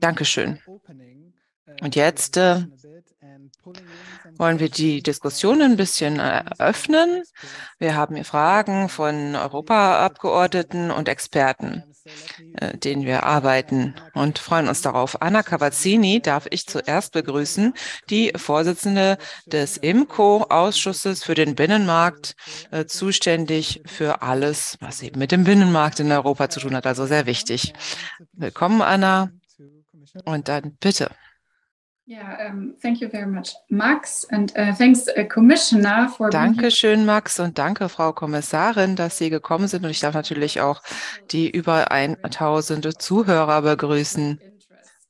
Dankeschön. 0.00 0.58
Und 1.80 1.96
jetzt 1.96 2.36
äh, 2.36 2.64
wollen 4.36 4.58
wir 4.58 4.68
die 4.68 5.02
Diskussion 5.02 5.62
ein 5.62 5.76
bisschen 5.76 6.18
eröffnen. 6.18 7.22
Wir 7.78 7.94
haben 7.94 8.14
hier 8.14 8.24
Fragen 8.24 8.88
von 8.88 9.36
Europaabgeordneten 9.36 10.90
und 10.90 11.08
Experten, 11.08 11.84
äh, 12.54 12.76
denen 12.78 13.04
wir 13.04 13.24
arbeiten 13.24 13.94
und 14.14 14.38
freuen 14.38 14.68
uns 14.68 14.82
darauf. 14.82 15.20
Anna 15.22 15.42
Cavazzini 15.42 16.20
darf 16.20 16.46
ich 16.50 16.66
zuerst 16.66 17.12
begrüßen, 17.12 17.74
die 18.10 18.32
Vorsitzende 18.34 19.18
des 19.46 19.76
IMCO-Ausschusses 19.76 21.24
für 21.24 21.34
den 21.34 21.54
Binnenmarkt, 21.54 22.34
äh, 22.70 22.86
zuständig 22.86 23.82
für 23.86 24.22
alles, 24.22 24.76
was 24.80 25.02
eben 25.02 25.18
mit 25.18 25.32
dem 25.32 25.44
Binnenmarkt 25.44 26.00
in 26.00 26.10
Europa 26.10 26.48
zu 26.48 26.60
tun 26.60 26.74
hat, 26.74 26.86
also 26.86 27.06
sehr 27.06 27.26
wichtig. 27.26 27.72
Willkommen, 28.32 28.82
Anna. 28.82 29.30
Und 30.24 30.48
dann 30.48 30.76
bitte. 30.80 31.10
Ja, 32.10 32.38
um, 32.48 32.74
thank 32.80 33.02
you 33.02 33.10
very 33.10 33.26
much, 33.26 33.54
Max, 33.68 34.26
and 34.30 34.50
uh, 34.56 34.72
thanks, 34.72 35.08
uh, 35.08 35.24
Commissioner, 35.24 36.08
for. 36.08 36.30
Dankeschön, 36.30 37.04
Max, 37.04 37.38
und 37.38 37.58
danke, 37.58 37.90
Frau 37.90 38.14
Kommissarin, 38.14 38.96
dass 38.96 39.18
Sie 39.18 39.28
gekommen 39.28 39.68
sind. 39.68 39.84
Und 39.84 39.90
ich 39.90 40.00
darf 40.00 40.14
natürlich 40.14 40.62
auch 40.62 40.82
die 41.30 41.50
über 41.50 41.92
1000 41.92 43.02
Zuhörer 43.02 43.60
begrüßen. 43.60 44.40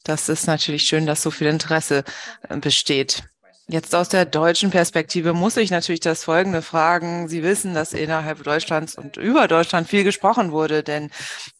Das 0.02 0.28
ist 0.28 0.48
natürlich 0.48 0.82
schön, 0.82 1.06
dass 1.06 1.22
so 1.22 1.30
viel 1.30 1.46
Interesse 1.46 2.02
äh, 2.48 2.56
besteht. 2.56 3.22
Jetzt 3.68 3.94
aus 3.94 4.08
der 4.08 4.24
deutschen 4.24 4.70
Perspektive 4.70 5.34
muss 5.34 5.56
ich 5.56 5.70
natürlich 5.70 6.00
das 6.00 6.24
Folgende 6.24 6.62
fragen. 6.62 7.28
Sie 7.28 7.44
wissen, 7.44 7.74
dass 7.74 7.92
innerhalb 7.92 8.42
Deutschlands 8.42 8.96
und 8.96 9.18
über 9.18 9.46
Deutschland 9.46 9.86
viel 9.86 10.02
gesprochen 10.02 10.50
wurde, 10.50 10.82
denn 10.82 11.10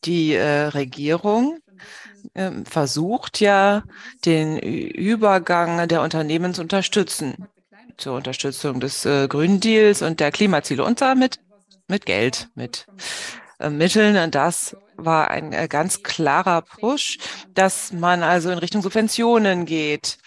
die 0.04 0.34
äh, 0.34 0.62
Regierung 0.68 1.58
ähm, 2.34 2.66
versucht 2.66 3.40
ja, 3.40 3.82
den 4.24 4.58
Übergang 4.58 5.88
der 5.88 6.02
Unternehmen 6.02 6.54
zu 6.54 6.62
unterstützen, 6.62 7.46
zur 7.96 8.16
Unterstützung 8.16 8.80
des 8.80 9.04
äh, 9.04 9.28
Grünen 9.28 9.60
Deals 9.60 10.02
und 10.02 10.20
der 10.20 10.30
Klimaziele 10.30 10.84
und 10.84 11.00
damit 11.00 11.40
mit 11.88 12.06
Geld, 12.06 12.48
mit 12.54 12.86
äh, 13.58 13.70
Mitteln. 13.70 14.16
Und 14.16 14.34
das 14.34 14.76
war 14.96 15.30
ein 15.30 15.52
äh, 15.52 15.68
ganz 15.68 16.02
klarer 16.02 16.62
Push, 16.62 17.18
dass 17.54 17.92
man 17.92 18.22
also 18.22 18.50
in 18.50 18.58
Richtung 18.58 18.82
Subventionen 18.82 19.64
geht. 19.64 20.18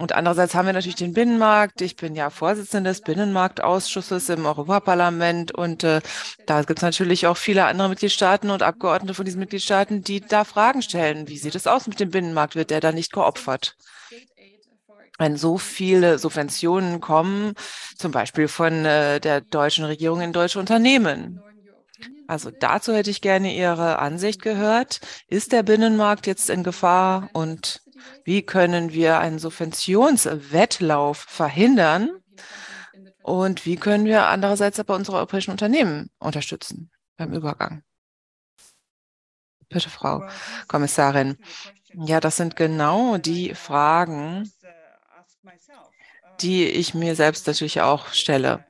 Und 0.00 0.12
andererseits 0.12 0.54
haben 0.54 0.64
wir 0.64 0.72
natürlich 0.72 0.96
den 0.96 1.12
Binnenmarkt. 1.12 1.82
Ich 1.82 1.94
bin 1.94 2.14
ja 2.14 2.30
Vorsitzende 2.30 2.88
des 2.88 3.02
Binnenmarktausschusses 3.02 4.30
im 4.30 4.46
Europaparlament 4.46 5.52
und 5.52 5.84
äh, 5.84 6.00
da 6.46 6.62
gibt 6.62 6.78
es 6.78 6.82
natürlich 6.82 7.26
auch 7.26 7.36
viele 7.36 7.66
andere 7.66 7.90
Mitgliedstaaten 7.90 8.48
und 8.48 8.62
Abgeordnete 8.62 9.12
von 9.12 9.26
diesen 9.26 9.40
Mitgliedstaaten, 9.40 10.02
die 10.02 10.22
da 10.22 10.44
Fragen 10.44 10.80
stellen. 10.80 11.28
Wie 11.28 11.36
sieht 11.36 11.54
es 11.54 11.66
aus 11.66 11.86
mit 11.86 12.00
dem 12.00 12.10
Binnenmarkt? 12.10 12.56
Wird 12.56 12.70
der 12.70 12.80
da 12.80 12.92
nicht 12.92 13.12
geopfert? 13.12 13.76
wenn 15.18 15.36
so 15.36 15.58
viele 15.58 16.18
Subventionen 16.18 17.02
kommen, 17.02 17.52
zum 17.94 18.10
Beispiel 18.10 18.48
von 18.48 18.86
äh, 18.86 19.20
der 19.20 19.42
deutschen 19.42 19.84
Regierung 19.84 20.22
in 20.22 20.32
deutsche 20.32 20.58
Unternehmen. 20.58 21.42
Also 22.26 22.50
dazu 22.50 22.94
hätte 22.94 23.10
ich 23.10 23.20
gerne 23.20 23.54
Ihre 23.54 23.98
Ansicht 23.98 24.40
gehört. 24.40 25.00
Ist 25.28 25.52
der 25.52 25.62
Binnenmarkt 25.62 26.26
jetzt 26.26 26.48
in 26.48 26.62
Gefahr 26.62 27.28
und 27.34 27.82
wie 28.24 28.42
können 28.42 28.92
wir 28.92 29.18
einen 29.18 29.38
Subventionswettlauf 29.38 31.18
verhindern? 31.18 32.10
Und 33.22 33.66
wie 33.66 33.76
können 33.76 34.06
wir 34.06 34.26
andererseits 34.26 34.80
aber 34.80 34.94
unsere 34.94 35.18
europäischen 35.18 35.50
Unternehmen 35.50 36.10
unterstützen 36.18 36.90
beim 37.16 37.32
Übergang? 37.32 37.82
Bitte, 39.68 39.90
Frau 39.90 40.24
Kommissarin. 40.66 41.36
Ja, 41.94 42.20
das 42.20 42.36
sind 42.36 42.56
genau 42.56 43.18
die 43.18 43.54
Fragen, 43.54 44.50
die 46.40 46.66
ich 46.66 46.94
mir 46.94 47.14
selbst 47.14 47.46
natürlich 47.46 47.80
auch 47.80 48.08
stelle. 48.08 48.64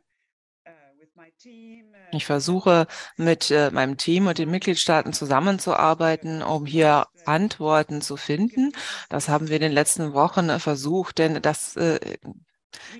Ich 2.12 2.26
versuche 2.26 2.87
mit 3.16 3.50
äh, 3.50 3.70
meinem 3.70 3.96
Team 3.96 4.26
und 4.26 4.38
den 4.38 4.50
Mitgliedstaaten 4.50 5.12
zusammenzuarbeiten, 5.12 6.42
um 6.42 6.66
hier 6.66 7.06
Antworten 7.30 8.02
zu 8.02 8.16
finden. 8.16 8.72
Das 9.08 9.28
haben 9.28 9.49
wir 9.49 9.56
in 9.56 9.62
den 9.62 9.72
letzten 9.72 10.12
Wochen 10.12 10.49
äh, 10.49 10.58
versucht, 10.58 11.18
denn 11.18 11.40
das 11.42 11.76
äh, 11.76 11.99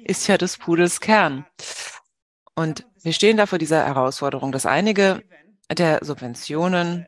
ist 0.05 0.27
ja 0.27 0.39
des 0.39 0.57
Pudels 0.59 1.01
Kern. 1.01 1.47
Und 2.55 2.87
wir 3.03 3.13
stehen 3.13 3.37
da 3.37 3.47
vor 3.47 3.59
dieser 3.59 3.85
Herausforderung, 3.87 4.53
dass 4.53 4.67
einige 4.67 5.23
der 5.73 6.05
Subventionen, 6.05 7.07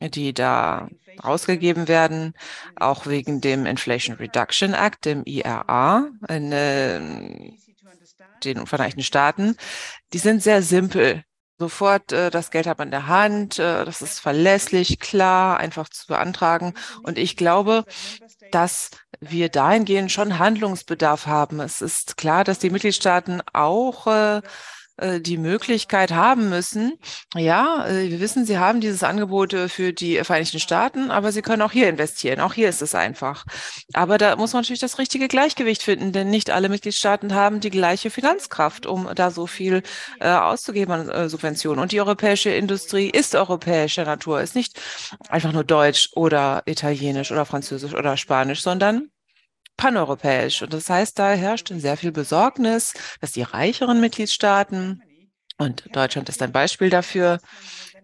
die 0.00 0.32
da 0.32 0.88
ausgegeben 1.18 1.88
werden, 1.88 2.34
auch 2.76 3.06
wegen 3.06 3.40
dem 3.40 3.66
Inflation 3.66 4.16
Reduction 4.16 4.72
Act, 4.74 5.04
dem 5.04 5.22
IRA, 5.24 6.08
in 6.28 6.52
äh, 6.52 7.52
den 8.44 8.66
Vereinigten 8.66 9.02
Staaten, 9.02 9.56
die 10.12 10.18
sind 10.18 10.42
sehr 10.42 10.62
simpel. 10.62 11.24
Sofort 11.60 12.10
äh, 12.12 12.30
das 12.30 12.50
Geld 12.50 12.66
hat 12.66 12.78
man 12.78 12.88
in 12.88 12.92
der 12.92 13.06
Hand, 13.06 13.58
äh, 13.58 13.84
das 13.84 14.00
ist 14.00 14.18
verlässlich, 14.18 14.98
klar, 14.98 15.58
einfach 15.58 15.90
zu 15.90 16.06
beantragen. 16.06 16.72
Und 17.02 17.18
ich 17.18 17.36
glaube, 17.36 17.84
dass 18.50 18.90
wir 19.20 19.50
dahingehend 19.50 20.10
schon 20.10 20.38
Handlungsbedarf 20.38 21.26
haben. 21.26 21.60
Es 21.60 21.82
ist 21.82 22.16
klar, 22.16 22.44
dass 22.44 22.60
die 22.60 22.70
Mitgliedstaaten 22.70 23.42
auch 23.52 24.06
äh, 24.06 24.40
äh, 25.00 25.20
die 25.20 25.38
Möglichkeit 25.38 26.12
haben 26.12 26.48
müssen, 26.48 26.98
ja, 27.34 27.86
äh, 27.86 28.10
wir 28.10 28.20
wissen, 28.20 28.44
sie 28.44 28.58
haben 28.58 28.80
dieses 28.80 29.02
Angebot 29.02 29.52
äh, 29.54 29.68
für 29.68 29.92
die 29.92 30.22
Vereinigten 30.24 30.60
Staaten, 30.60 31.10
aber 31.10 31.32
sie 31.32 31.42
können 31.42 31.62
auch 31.62 31.72
hier 31.72 31.88
investieren. 31.88 32.40
Auch 32.40 32.52
hier 32.52 32.68
ist 32.68 32.82
es 32.82 32.94
einfach. 32.94 33.44
Aber 33.94 34.18
da 34.18 34.36
muss 34.36 34.52
man 34.52 34.62
natürlich 34.62 34.80
das 34.80 34.98
richtige 34.98 35.28
Gleichgewicht 35.28 35.82
finden, 35.82 36.12
denn 36.12 36.28
nicht 36.30 36.50
alle 36.50 36.68
Mitgliedstaaten 36.68 37.34
haben 37.34 37.60
die 37.60 37.70
gleiche 37.70 38.10
Finanzkraft, 38.10 38.86
um 38.86 39.08
da 39.14 39.30
so 39.30 39.46
viel 39.46 39.82
auszugeben 40.20 40.92
an 40.92 41.28
Subventionen. 41.28 41.80
Und 41.80 41.92
die 41.92 42.00
europäische 42.00 42.50
Industrie 42.50 43.08
ist 43.10 43.34
europäischer 43.34 44.04
Natur, 44.04 44.40
ist 44.40 44.54
nicht 44.54 44.80
einfach 45.28 45.52
nur 45.52 45.64
deutsch 45.64 46.10
oder 46.14 46.62
italienisch 46.66 47.32
oder 47.32 47.46
französisch 47.46 47.94
oder 47.94 48.16
spanisch, 48.16 48.62
sondern 48.62 49.10
paneuropäisch. 49.76 50.62
Und 50.62 50.72
das 50.72 50.88
heißt, 50.90 51.18
da 51.18 51.32
herrscht 51.32 51.72
sehr 51.74 51.96
viel 51.96 52.12
Besorgnis, 52.12 52.92
dass 53.20 53.32
die 53.32 53.42
reicheren 53.42 54.00
Mitgliedstaaten, 54.00 55.02
und 55.58 55.94
Deutschland 55.94 56.28
ist 56.30 56.40
ein 56.40 56.52
Beispiel 56.52 56.88
dafür, 56.88 57.38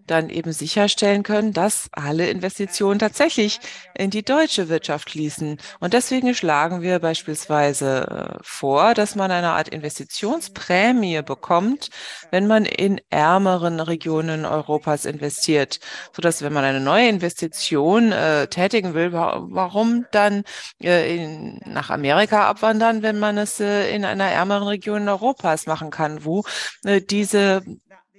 dann 0.06 0.28
eben 0.28 0.52
sicherstellen 0.52 1.22
können, 1.22 1.52
dass 1.52 1.88
alle 1.92 2.28
Investitionen 2.28 2.98
tatsächlich 2.98 3.60
in 3.94 4.10
die 4.10 4.24
deutsche 4.24 4.68
Wirtschaft 4.68 5.10
fließen. 5.10 5.58
Und 5.80 5.92
deswegen 5.92 6.34
schlagen 6.34 6.82
wir 6.82 6.98
beispielsweise 6.98 8.36
äh, 8.36 8.38
vor, 8.42 8.94
dass 8.94 9.14
man 9.14 9.30
eine 9.30 9.50
Art 9.50 9.68
Investitionsprämie 9.68 11.22
bekommt, 11.22 11.90
wenn 12.30 12.46
man 12.46 12.64
in 12.64 13.00
ärmeren 13.10 13.80
Regionen 13.80 14.44
Europas 14.44 15.04
investiert, 15.04 15.80
sodass 16.12 16.42
wenn 16.42 16.52
man 16.52 16.64
eine 16.64 16.80
neue 16.80 17.08
Investition 17.08 18.12
äh, 18.12 18.46
tätigen 18.48 18.94
will, 18.94 19.12
warum 19.12 20.06
dann 20.12 20.44
äh, 20.82 21.16
in, 21.16 21.60
nach 21.66 21.90
Amerika 21.90 22.48
abwandern, 22.48 23.02
wenn 23.02 23.18
man 23.18 23.38
es 23.38 23.60
äh, 23.60 23.94
in 23.94 24.04
einer 24.04 24.26
ärmeren 24.26 24.68
Region 24.68 25.08
Europas 25.08 25.66
machen 25.66 25.90
kann, 25.90 26.24
wo 26.24 26.44
äh, 26.84 27.00
diese 27.00 27.62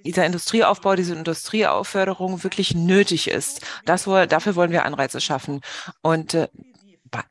dieser 0.07 0.25
Industrieaufbau, 0.25 0.95
diese 0.95 1.13
Industrieauförderung 1.13 2.43
wirklich 2.43 2.73
nötig 2.73 3.29
ist. 3.29 3.61
Das, 3.85 4.05
dafür 4.05 4.55
wollen 4.55 4.71
wir 4.71 4.85
Anreize 4.85 5.21
schaffen. 5.21 5.61
Und 6.01 6.33
äh, 6.33 6.47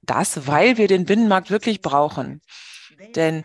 das, 0.02 0.46
weil 0.46 0.76
wir 0.76 0.88
den 0.88 1.04
Binnenmarkt 1.04 1.50
wirklich 1.50 1.80
brauchen. 1.80 2.40
Denn 3.14 3.44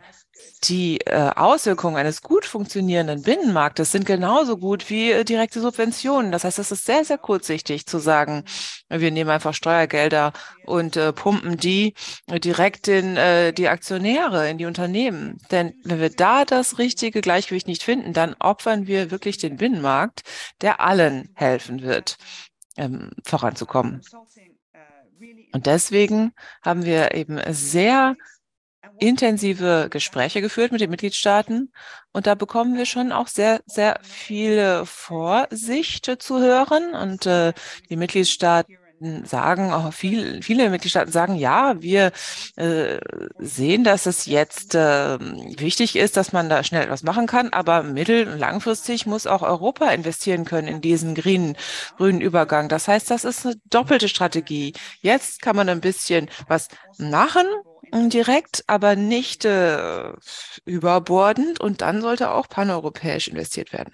die 0.63 0.99
äh, 1.01 1.31
Auswirkungen 1.35 1.95
eines 1.95 2.21
gut 2.21 2.45
funktionierenden 2.45 3.23
Binnenmarktes 3.23 3.91
sind 3.91 4.05
genauso 4.05 4.57
gut 4.57 4.89
wie 4.89 5.11
äh, 5.11 5.23
direkte 5.23 5.59
Subventionen. 5.59 6.31
Das 6.31 6.43
heißt, 6.43 6.59
es 6.59 6.71
ist 6.71 6.85
sehr, 6.85 7.03
sehr 7.03 7.17
kurzsichtig 7.17 7.87
zu 7.87 7.97
sagen, 7.97 8.43
wir 8.89 9.11
nehmen 9.11 9.31
einfach 9.31 9.55
Steuergelder 9.55 10.33
und 10.65 10.97
äh, 10.97 11.13
pumpen 11.13 11.57
die 11.57 11.95
direkt 12.29 12.87
in 12.87 13.17
äh, 13.17 13.53
die 13.53 13.69
Aktionäre, 13.69 14.49
in 14.49 14.59
die 14.59 14.65
Unternehmen. 14.65 15.39
Denn 15.49 15.73
wenn 15.83 15.99
wir 15.99 16.11
da 16.11 16.45
das 16.45 16.77
richtige 16.77 17.21
Gleichgewicht 17.21 17.67
nicht 17.67 17.83
finden, 17.83 18.13
dann 18.13 18.35
opfern 18.39 18.85
wir 18.85 19.09
wirklich 19.09 19.39
den 19.39 19.57
Binnenmarkt, 19.57 20.21
der 20.61 20.79
allen 20.79 21.29
helfen 21.33 21.81
wird, 21.81 22.17
ähm, 22.77 23.09
voranzukommen. 23.25 24.01
Und 25.53 25.65
deswegen 25.65 26.33
haben 26.63 26.85
wir 26.85 27.13
eben 27.15 27.39
sehr 27.49 28.15
intensive 29.01 29.87
Gespräche 29.89 30.41
geführt 30.41 30.71
mit 30.71 30.79
den 30.79 30.91
Mitgliedstaaten 30.91 31.73
und 32.13 32.27
da 32.27 32.35
bekommen 32.35 32.77
wir 32.77 32.85
schon 32.85 33.11
auch 33.11 33.27
sehr, 33.27 33.61
sehr 33.65 33.99
viele 34.03 34.85
Vorsicht 34.85 36.09
zu 36.19 36.39
hören 36.39 36.93
und 36.93 37.25
äh, 37.25 37.53
die 37.89 37.95
Mitgliedstaaten 37.95 38.77
sagen, 39.23 39.73
auch 39.73 39.91
viel, 39.91 40.43
viele 40.43 40.69
Mitgliedstaaten 40.69 41.11
sagen, 41.11 41.35
ja, 41.35 41.81
wir 41.81 42.11
äh, 42.57 42.99
sehen, 43.39 43.83
dass 43.83 44.05
es 44.05 44.27
jetzt 44.27 44.75
äh, 44.75 45.17
wichtig 45.19 45.95
ist, 45.95 46.17
dass 46.17 46.31
man 46.31 46.49
da 46.49 46.63
schnell 46.63 46.83
etwas 46.83 47.01
machen 47.01 47.25
kann, 47.25 47.49
aber 47.49 47.81
mittel- 47.81 48.27
und 48.27 48.37
langfristig 48.37 49.07
muss 49.07 49.25
auch 49.25 49.41
Europa 49.41 49.89
investieren 49.89 50.45
können 50.45 50.67
in 50.67 50.81
diesen 50.81 51.15
grünen, 51.15 51.57
grünen 51.97 52.21
Übergang. 52.21 52.69
Das 52.69 52.87
heißt, 52.87 53.09
das 53.09 53.25
ist 53.25 53.45
eine 53.47 53.55
doppelte 53.71 54.07
Strategie. 54.07 54.73
Jetzt 55.01 55.41
kann 55.41 55.55
man 55.55 55.69
ein 55.69 55.81
bisschen 55.81 56.29
was 56.47 56.67
machen 56.99 57.47
direkt, 57.91 58.63
aber 58.67 58.95
nicht 58.95 59.45
äh, 59.45 60.13
überbordend. 60.65 61.59
Und 61.59 61.81
dann 61.81 62.01
sollte 62.01 62.31
auch 62.31 62.47
paneuropäisch 62.47 63.27
investiert 63.27 63.73
werden. 63.73 63.93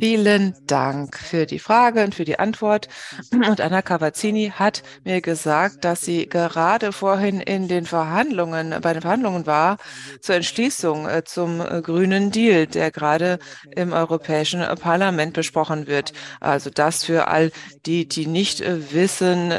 Vielen 0.00 0.54
Dank 0.66 1.16
für 1.16 1.46
die 1.46 1.58
Frage 1.58 2.04
und 2.04 2.14
für 2.14 2.26
die 2.26 2.38
Antwort. 2.38 2.88
Und 3.32 3.58
Anna 3.62 3.80
Cavazzini 3.80 4.52
hat 4.54 4.82
mir 5.04 5.22
gesagt, 5.22 5.82
dass 5.82 6.02
sie 6.02 6.28
gerade 6.28 6.92
vorhin 6.92 7.40
in 7.40 7.68
den 7.68 7.86
Verhandlungen, 7.86 8.74
bei 8.82 8.92
den 8.92 9.00
Verhandlungen 9.00 9.46
war 9.46 9.78
zur 10.20 10.34
Entschließung 10.34 11.08
äh, 11.08 11.24
zum 11.24 11.62
äh, 11.62 11.80
grünen 11.80 12.30
Deal, 12.30 12.66
der 12.66 12.90
gerade 12.90 13.38
im 13.74 13.94
Europäischen 13.94 14.60
Parlament 14.78 15.32
besprochen 15.32 15.86
wird. 15.86 16.12
Also 16.40 16.68
das 16.68 17.02
für 17.02 17.28
all 17.28 17.50
die, 17.86 18.06
die 18.06 18.26
nicht 18.26 18.60
äh, 18.60 18.92
wissen, 18.92 19.50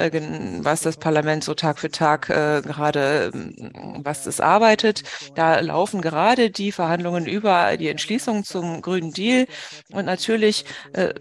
was 0.63 0.81
das 0.81 0.97
Parlament 0.97 1.43
so 1.43 1.55
Tag 1.55 1.79
für 1.79 1.89
Tag 1.89 2.27
gerade, 2.27 3.31
ähm, 3.33 4.01
was 4.03 4.27
es 4.27 4.39
arbeitet. 4.39 5.03
Da 5.33 5.59
laufen 5.59 6.01
gerade 6.01 6.51
die 6.51 6.71
Verhandlungen 6.71 7.25
über 7.25 7.75
die 7.77 7.87
Entschließung 7.87 8.26
Entschließung 8.27 8.43
zum 8.43 8.81
Grünen 8.81 9.11
Deal. 9.11 9.47
Und 9.91 10.05
natürlich 10.05 10.65
äh, 10.93 11.13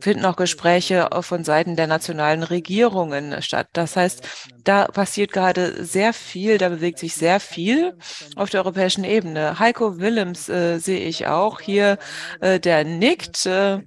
finden 0.00 0.24
auch 0.24 0.36
Gespräche 0.36 1.08
von 1.20 1.44
Seiten 1.44 1.76
der 1.76 1.86
nationalen 1.86 2.42
Regierungen 2.42 3.40
statt. 3.42 3.68
Das 3.72 3.96
heißt, 3.96 4.22
da 4.64 4.86
passiert 4.86 5.32
gerade 5.32 5.84
sehr 5.84 6.12
viel, 6.12 6.58
da 6.58 6.68
bewegt 6.68 6.98
sich 6.98 7.14
sehr 7.14 7.40
viel 7.40 7.94
auf 8.36 8.50
der 8.50 8.60
europäischen 8.60 9.04
Ebene. 9.04 9.58
Heiko 9.58 9.98
Willems 9.98 10.48
äh, 10.48 10.78
sehe 10.78 11.00
ich 11.00 11.26
auch 11.26 11.60
hier, 11.60 11.98
äh, 12.40 12.60
der 12.60 12.84
nickt 12.84 13.46
äh, 13.46 13.80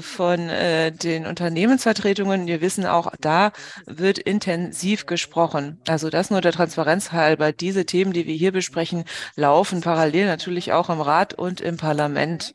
von 0.00 0.48
äh, 0.48 0.92
den 0.92 1.26
Unternehmensvertretungen. 1.26 2.46
Wir 2.46 2.60
wissen 2.60 2.86
auch, 2.86 3.12
da 3.20 3.52
wird 3.86 4.18
intensiv 4.18 5.06
gesprochen. 5.06 5.80
Also 5.86 6.10
das 6.10 6.30
nur 6.30 6.40
der 6.40 6.52
Transparenz 6.52 7.12
halber. 7.12 7.52
Diese 7.52 7.84
Themen, 7.84 8.12
die 8.12 8.26
wir 8.26 8.34
hier 8.34 8.52
besprechen, 8.52 9.04
laufen 9.36 9.82
parallel 9.82 10.26
natürlich 10.26 10.72
auch 10.72 10.88
im 10.88 11.00
Rat 11.00 11.34
und 11.34 11.60
im 11.60 11.76
Parlament. 11.76 12.54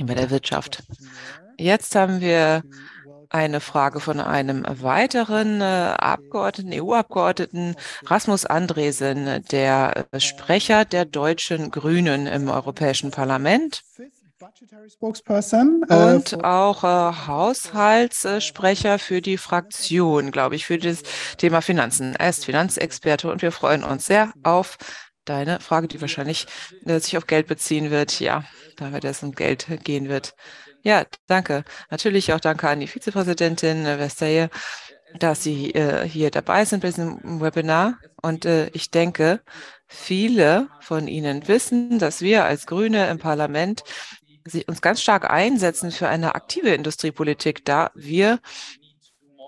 bei 0.00 0.14
der 0.14 0.30
Wirtschaft. 0.30 0.82
Jetzt 1.58 1.94
haben 1.94 2.20
wir 2.20 2.62
eine 3.30 3.60
Frage 3.60 4.00
von 4.00 4.20
einem 4.20 4.64
weiteren 4.66 5.60
äh, 5.60 5.64
Abgeordneten, 5.64 6.72
EU-Abgeordneten, 6.80 7.74
Rasmus 8.04 8.46
Andresen, 8.46 9.44
der 9.50 10.06
Sprecher 10.18 10.84
der 10.84 11.04
deutschen 11.04 11.70
Grünen 11.70 12.26
im 12.26 12.48
Europäischen 12.48 13.10
Parlament. 13.10 13.82
Und 15.88 16.44
auch 16.44 16.84
äh, 16.84 17.26
Haushaltssprecher 17.26 18.98
für 18.98 19.20
die 19.20 19.38
Fraktion, 19.38 20.30
glaube 20.30 20.56
ich, 20.56 20.66
für 20.66 20.78
das 20.78 21.02
Thema 21.38 21.62
Finanzen. 21.62 22.14
Er 22.16 22.30
ist 22.30 22.44
Finanzexperte 22.44 23.30
und 23.30 23.42
wir 23.42 23.50
freuen 23.50 23.82
uns 23.82 24.06
sehr 24.06 24.32
auf 24.42 24.76
deine 25.24 25.60
Frage, 25.60 25.88
die 25.88 26.00
wahrscheinlich 26.00 26.46
äh, 26.84 27.00
sich 27.00 27.16
auf 27.16 27.26
Geld 27.26 27.46
beziehen 27.46 27.90
wird. 27.90 28.20
Ja, 28.20 28.44
da 28.76 28.92
wird 28.92 29.04
es 29.04 29.22
um 29.22 29.32
Geld 29.32 29.66
gehen 29.84 30.08
wird. 30.08 30.34
Ja, 30.86 31.04
danke. 31.26 31.64
Natürlich 31.90 32.32
auch 32.32 32.38
danke 32.38 32.68
an 32.68 32.78
die 32.78 32.86
Vizepräsidentin 32.86 33.86
Vestager, 33.86 34.50
dass 35.18 35.42
Sie 35.42 35.72
äh, 35.74 36.08
hier 36.08 36.30
dabei 36.30 36.64
sind 36.64 36.78
bei 36.82 36.90
diesem 36.90 37.40
Webinar. 37.40 37.98
Und 38.22 38.44
äh, 38.44 38.68
ich 38.68 38.92
denke, 38.92 39.40
viele 39.88 40.68
von 40.80 41.08
Ihnen 41.08 41.48
wissen, 41.48 41.98
dass 41.98 42.20
wir 42.20 42.44
als 42.44 42.68
Grüne 42.68 43.08
im 43.08 43.18
Parlament 43.18 43.82
uns 44.68 44.80
ganz 44.80 45.02
stark 45.02 45.28
einsetzen 45.28 45.90
für 45.90 46.06
eine 46.06 46.36
aktive 46.36 46.68
Industriepolitik, 46.68 47.64
da 47.64 47.90
wir 47.96 48.38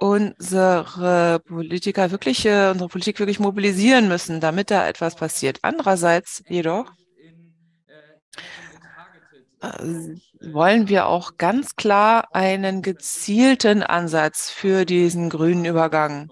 unsere 0.01 1.41
Politiker 1.47 2.11
wirklich, 2.11 2.45
äh, 2.47 2.71
unsere 2.73 2.89
Politik 2.89 3.21
wirklich 3.21 3.39
mobilisieren 3.39 4.09
müssen, 4.09 4.41
damit 4.41 4.73
da 4.73 4.89
etwas 4.89 5.15
passiert. 5.15 5.61
Andererseits 5.63 6.43
jedoch 6.49 6.91
äh, 9.63 10.17
wollen 10.41 10.89
wir 10.89 11.07
auch 11.07 11.37
ganz 11.37 11.77
klar 11.77 12.29
einen 12.35 12.83
gezielten 12.83 13.83
Ansatz 13.83 14.51
für 14.51 14.85
diesen 14.85 15.31
grünen 15.31 15.65
Übergang. 15.65 16.31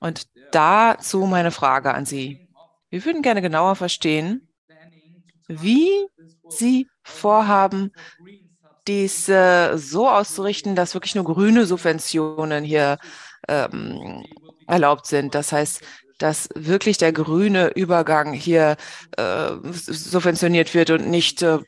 Und 0.00 0.26
dazu 0.50 1.20
meine 1.26 1.50
Frage 1.50 1.94
an 1.94 2.04
Sie. 2.04 2.48
Wir 2.90 3.04
würden 3.04 3.22
gerne 3.22 3.42
genauer 3.42 3.76
verstehen, 3.76 4.48
wie 5.48 5.88
Sie 6.48 6.88
vorhaben, 7.02 7.92
dies 8.86 9.28
äh, 9.28 9.76
so 9.76 10.08
auszurichten, 10.08 10.74
dass 10.74 10.94
wirklich 10.94 11.14
nur 11.14 11.24
grüne 11.24 11.66
Subventionen 11.66 12.64
hier 12.64 12.98
ähm, 13.48 14.24
erlaubt 14.66 15.06
sind. 15.06 15.34
Das 15.34 15.52
heißt, 15.52 15.82
dass 16.18 16.48
wirklich 16.54 16.98
der 16.98 17.12
grüne 17.12 17.68
Übergang 17.68 18.32
hier 18.32 18.76
äh, 19.16 19.50
subventioniert 19.72 20.74
wird 20.74 20.90
und 20.90 21.08
nicht 21.08 21.42
äh, 21.42 21.58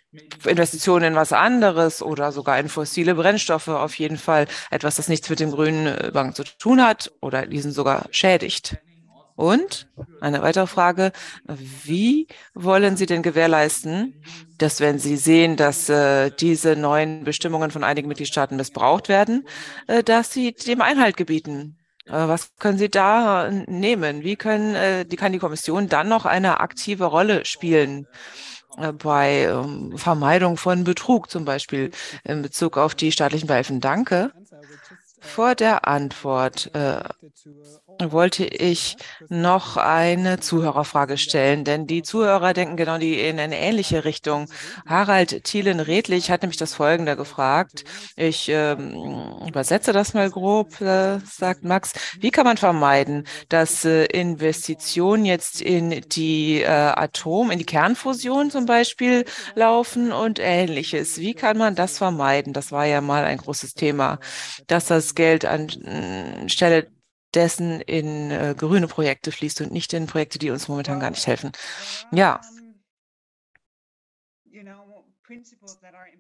Investitionen 0.47 1.05
in 1.05 1.15
was 1.15 1.33
anderes 1.33 2.03
oder 2.03 2.33
sogar 2.33 2.59
in 2.59 2.69
fossile 2.69 3.15
Brennstoffe 3.15 3.69
auf 3.69 3.99
jeden 3.99 4.17
Fall 4.17 4.47
etwas, 4.71 4.97
das 4.97 5.09
nichts 5.09 5.29
mit 5.31 5.41
dem 5.41 5.51
grünen 5.51 5.87
Übergang 5.99 6.35
zu 6.35 6.45
tun 6.45 6.83
hat 6.83 7.13
oder 7.21 7.47
diesen 7.47 7.73
sogar 7.73 8.07
schädigt. 8.11 8.79
Und 9.37 9.89
eine 10.21 10.43
weitere 10.43 10.69
Frage, 10.69 11.11
wie 11.47 12.29
wollen 12.55 12.97
Sie 12.97 13.07
denn 13.07 13.23
gewährleisten, 13.23 14.23
dass 14.59 14.81
wenn 14.81 15.01
Sie 15.01 15.17
sehen, 15.17 15.57
dass 15.57 15.89
äh, 15.89 16.31
diese 16.31 16.77
neuen 16.77 17.25
Bestimmungen 17.25 17.73
von 17.73 17.83
einigen 17.83 18.07
Mitgliedstaaten 18.07 18.57
missbraucht 18.57 19.09
werden, 19.09 19.47
äh, 19.89 20.05
dass 20.05 20.33
Sie 20.33 20.53
dem 20.53 20.81
Einhalt 20.81 21.17
gebieten? 21.17 21.79
Äh, 22.07 22.13
was 22.13 22.57
können 22.59 22.79
Sie 22.79 22.91
da 22.91 23.51
nehmen? 23.51 24.23
Wie 24.23 24.37
können, 24.37 24.75
äh, 24.75 25.05
die, 25.05 25.17
kann 25.17 25.33
die 25.33 25.39
Kommission 25.39 25.89
dann 25.89 26.09
noch 26.09 26.27
eine 26.27 26.61
aktive 26.61 27.05
Rolle 27.05 27.45
spielen? 27.45 28.07
Äh, 28.77 28.93
bei 28.93 29.45
ähm, 29.45 29.97
Vermeidung 29.97 30.57
von 30.57 30.85
Betrug 30.85 31.31
zum 31.31 31.45
Beispiel 31.45 31.91
in 32.25 32.43
Bezug 32.43 32.77
auf 32.77 32.95
die 32.95 33.13
staatlichen 33.13 33.47
Beihilfen. 33.47 33.81
Danke. 33.81 34.33
Vor 35.25 35.55
der 35.55 35.89
Antwort 35.89 36.71
äh, 36.75 37.01
wollte 38.01 38.45
ich 38.45 38.97
noch 39.29 39.77
eine 39.77 40.41
Zuhörerfrage 40.41 41.17
stellen, 41.17 41.65
denn 41.65 41.87
die 41.87 42.03
Zuhörer 42.03 42.53
denken 42.53 42.77
genau 42.77 42.99
die 42.99 43.21
in 43.21 43.39
eine 43.39 43.59
ähnliche 43.59 44.05
Richtung. 44.05 44.49
Harald 44.87 45.45
Thielen-Redlich 45.45 46.31
hat 46.31 46.43
nämlich 46.43 46.57
das 46.57 46.75
Folgende 46.75 47.17
gefragt. 47.17 47.85
Ich 48.17 48.49
ähm, 48.49 48.95
übersetze 49.47 49.93
das 49.93 50.15
mal 50.15 50.31
grob, 50.31 50.81
äh, 50.81 51.19
sagt 51.21 51.65
Max. 51.65 51.93
Wie 52.19 52.31
kann 52.31 52.45
man 52.45 52.57
vermeiden, 52.57 53.27
dass 53.49 53.85
äh, 53.85 54.05
Investitionen 54.05 55.25
jetzt 55.25 55.61
in 55.61 56.03
die 56.13 56.63
äh, 56.63 56.67
Atom, 56.67 57.51
in 57.51 57.59
die 57.59 57.67
Kernfusion 57.67 58.51
zum 58.51 58.67
Beispiel 58.67 59.25
laufen 59.55 60.13
und 60.13 60.39
ähnliches? 60.39 61.19
Wie 61.19 61.35
kann 61.35 61.59
man 61.59 61.75
das 61.75 61.99
vermeiden? 61.99 62.53
Das 62.53 62.73
war 62.73 62.87
ja 62.87 63.01
mal 63.01 63.25
ein 63.25 63.39
großes 63.39 63.75
Thema, 63.75 64.19
dass 64.67 64.87
das 64.87 65.14
Geld 65.15 65.45
anstelle 65.45 66.89
dessen 67.35 67.81
in 67.81 68.31
äh, 68.31 68.55
grüne 68.57 68.87
Projekte 68.89 69.33
fließt 69.33 69.61
und 69.63 69.73
nicht 69.73 69.93
in 69.93 70.07
Projekte, 70.07 70.39
die 70.39 70.51
uns 70.51 70.69
momentan 70.69 71.01
gar 71.01 71.11
nicht 71.11 71.27
helfen. 71.27 71.53
Ja. 72.13 72.41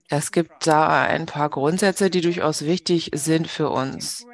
Es 0.09 0.33
gibt 0.33 0.66
da 0.66 1.04
ein 1.04 1.26
paar 1.26 1.50
Grundsätze, 1.50 2.11
die 2.11 2.20
durchaus 2.20 2.64
wichtig 2.64 3.11
sind 3.14 3.48
für 3.48 3.70
uns. 3.70 4.26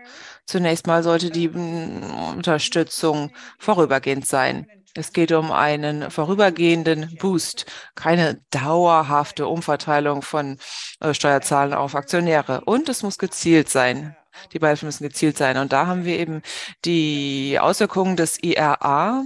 Zunächst 0.47 0.87
mal 0.87 1.03
sollte 1.03 1.31
die 1.31 1.49
Unterstützung 1.49 3.31
vorübergehend 3.59 4.27
sein. 4.27 4.67
Es 4.95 5.13
geht 5.13 5.31
um 5.31 5.53
einen 5.53 6.11
vorübergehenden 6.11 7.17
Boost, 7.21 7.67
keine 7.95 8.43
dauerhafte 8.51 9.47
Umverteilung 9.47 10.23
von 10.23 10.59
äh, 10.99 11.15
Steuerzahlen 11.15 11.75
auf 11.75 11.95
Aktionäre. 11.95 12.63
Und 12.65 12.89
es 12.89 13.05
muss 13.05 13.19
gezielt 13.19 13.69
sein. 13.69 14.17
Die 14.53 14.59
Beihilfen 14.59 14.87
müssen 14.87 15.05
gezielt 15.05 15.37
sein. 15.37 15.57
Und 15.57 15.73
da 15.73 15.87
haben 15.87 16.05
wir 16.05 16.19
eben 16.19 16.43
die 16.85 17.59
Auswirkungen 17.61 18.17
des 18.17 18.43
IRA 18.43 19.25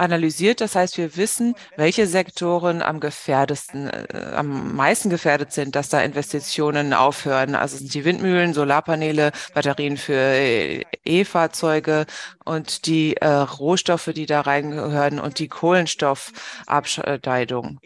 analysiert. 0.00 0.60
Das 0.60 0.74
heißt, 0.74 0.98
wir 0.98 1.16
wissen, 1.16 1.54
welche 1.76 2.06
Sektoren 2.06 2.82
am 2.82 3.00
gefährdesten, 3.00 3.88
äh, 3.88 4.32
am 4.34 4.74
meisten 4.74 5.10
gefährdet 5.10 5.52
sind, 5.52 5.76
dass 5.76 5.90
da 5.90 6.00
Investitionen 6.00 6.94
aufhören. 6.94 7.54
Also 7.54 7.76
sind 7.76 7.94
die 7.94 8.04
Windmühlen, 8.04 8.54
Solarpaneele, 8.54 9.30
Batterien 9.54 9.96
für 9.96 10.82
E-Fahrzeuge 11.04 12.06
und 12.44 12.86
die 12.86 13.18
äh, 13.18 13.28
Rohstoffe, 13.28 14.10
die 14.14 14.26
da 14.26 14.40
reingehören 14.40 15.20
und 15.20 15.38
die 15.38 15.46
Kohlenstoffabscheidung. 15.48 17.78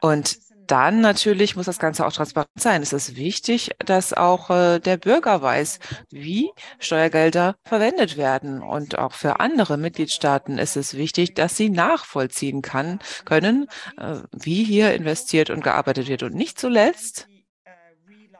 Und 0.00 0.38
dann 0.66 1.00
natürlich 1.00 1.56
muss 1.56 1.66
das 1.66 1.78
Ganze 1.78 2.06
auch 2.06 2.12
transparent 2.12 2.50
sein. 2.58 2.82
Es 2.82 2.92
ist 2.92 3.16
wichtig, 3.16 3.70
dass 3.78 4.12
auch 4.12 4.50
äh, 4.50 4.78
der 4.78 4.96
Bürger 4.96 5.42
weiß, 5.42 5.78
wie 6.10 6.50
Steuergelder 6.78 7.56
verwendet 7.64 8.16
werden. 8.16 8.62
Und 8.62 8.98
auch 8.98 9.12
für 9.12 9.40
andere 9.40 9.76
Mitgliedstaaten 9.76 10.58
ist 10.58 10.76
es 10.76 10.94
wichtig, 10.94 11.34
dass 11.34 11.56
sie 11.56 11.70
nachvollziehen 11.70 12.62
kann, 12.62 12.98
können, 13.24 13.68
äh, 13.98 14.16
wie 14.32 14.64
hier 14.64 14.94
investiert 14.94 15.50
und 15.50 15.62
gearbeitet 15.62 16.08
wird. 16.08 16.22
Und 16.22 16.34
nicht 16.34 16.58
zuletzt 16.58 17.28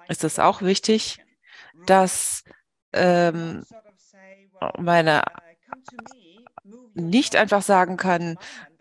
ist 0.08 0.24
es 0.24 0.38
auch 0.38 0.62
wichtig, 0.62 1.18
dass 1.86 2.44
ähm, 2.92 3.64
meine 4.78 5.22
nicht 6.94 7.36
einfach 7.36 7.62
sagen 7.62 7.96
kann, 7.96 8.38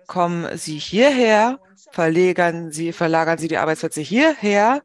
kommen 0.08 0.58
Sie 0.58 0.78
hierher 0.78 1.60
verlagern 1.96 2.72
Sie, 2.72 2.92
verlagern 2.92 3.38
Sie 3.38 3.48
die 3.48 3.58
Arbeitsplätze 3.58 4.02
hierher, 4.02 4.82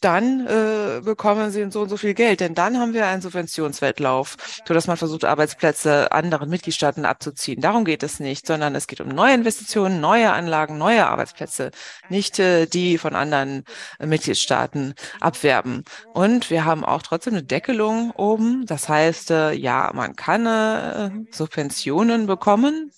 dann 0.00 0.46
äh, 0.46 1.00
bekommen 1.02 1.50
Sie 1.50 1.66
so 1.70 1.82
und 1.82 1.88
so 1.88 1.96
viel 1.96 2.14
Geld. 2.14 2.40
Denn 2.40 2.54
dann 2.54 2.78
haben 2.78 2.94
wir 2.94 3.06
einen 3.06 3.22
Subventionswettlauf, 3.22 4.36
sodass 4.66 4.86
man 4.86 4.96
versucht, 4.96 5.24
Arbeitsplätze 5.24 6.10
anderen 6.12 6.50
Mitgliedstaaten 6.50 7.04
abzuziehen. 7.04 7.60
Darum 7.60 7.84
geht 7.84 8.02
es 8.02 8.20
nicht, 8.20 8.46
sondern 8.46 8.74
es 8.74 8.86
geht 8.86 9.00
um 9.00 9.08
neue 9.08 9.34
Investitionen, 9.34 10.00
neue 10.00 10.32
Anlagen, 10.32 10.78
neue 10.78 11.06
Arbeitsplätze, 11.06 11.70
nicht 12.08 12.38
äh, 12.38 12.66
die 12.66 12.98
von 12.98 13.14
anderen 13.14 13.64
äh, 13.98 14.06
Mitgliedstaaten 14.06 14.94
abwerben. 15.20 15.84
Und 16.12 16.50
wir 16.50 16.64
haben 16.64 16.84
auch 16.84 17.02
trotzdem 17.02 17.34
eine 17.34 17.42
Deckelung 17.42 18.10
oben. 18.12 18.64
Das 18.66 18.88
heißt, 18.88 19.30
äh, 19.30 19.52
ja, 19.52 19.90
man 19.94 20.16
kann 20.16 20.46
äh, 20.46 21.10
Subventionen 21.30 22.26
bekommen, 22.26 22.90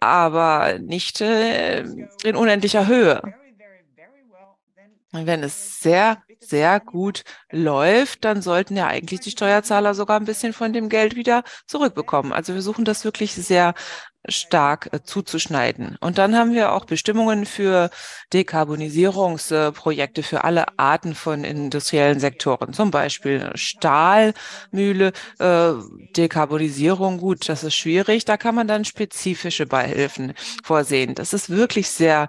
aber 0.00 0.78
nicht 0.78 1.20
äh, 1.20 1.80
in 2.24 2.36
unendlicher 2.36 2.86
Höhe. 2.86 3.22
Wenn 5.12 5.42
es 5.42 5.80
sehr, 5.80 6.22
sehr 6.38 6.78
gut 6.80 7.24
läuft, 7.50 8.24
dann 8.24 8.42
sollten 8.42 8.76
ja 8.76 8.86
eigentlich 8.86 9.20
die 9.20 9.32
Steuerzahler 9.32 9.94
sogar 9.94 10.18
ein 10.20 10.24
bisschen 10.24 10.52
von 10.52 10.72
dem 10.72 10.88
Geld 10.88 11.16
wieder 11.16 11.42
zurückbekommen. 11.66 12.32
Also 12.32 12.54
wir 12.54 12.62
suchen 12.62 12.84
das 12.84 13.04
wirklich 13.04 13.34
sehr 13.34 13.74
stark 14.28 14.90
äh, 14.92 15.02
zuzuschneiden. 15.02 15.96
Und 16.00 16.18
dann 16.18 16.36
haben 16.36 16.52
wir 16.52 16.72
auch 16.72 16.84
Bestimmungen 16.84 17.46
für 17.46 17.90
Dekarbonisierungsprojekte 18.32 20.22
für 20.22 20.44
alle 20.44 20.78
Arten 20.78 21.14
von 21.14 21.44
industriellen 21.44 22.20
Sektoren, 22.20 22.72
zum 22.72 22.90
Beispiel 22.90 23.50
Stahlmühle, 23.54 25.12
äh, 25.38 25.72
Dekarbonisierung. 26.16 27.18
Gut, 27.18 27.48
das 27.48 27.64
ist 27.64 27.74
schwierig. 27.74 28.24
Da 28.24 28.36
kann 28.36 28.54
man 28.54 28.68
dann 28.68 28.84
spezifische 28.84 29.66
Beihilfen 29.66 30.34
vorsehen. 30.62 31.14
Das 31.14 31.32
ist 31.32 31.50
wirklich 31.50 31.88
sehr 31.90 32.28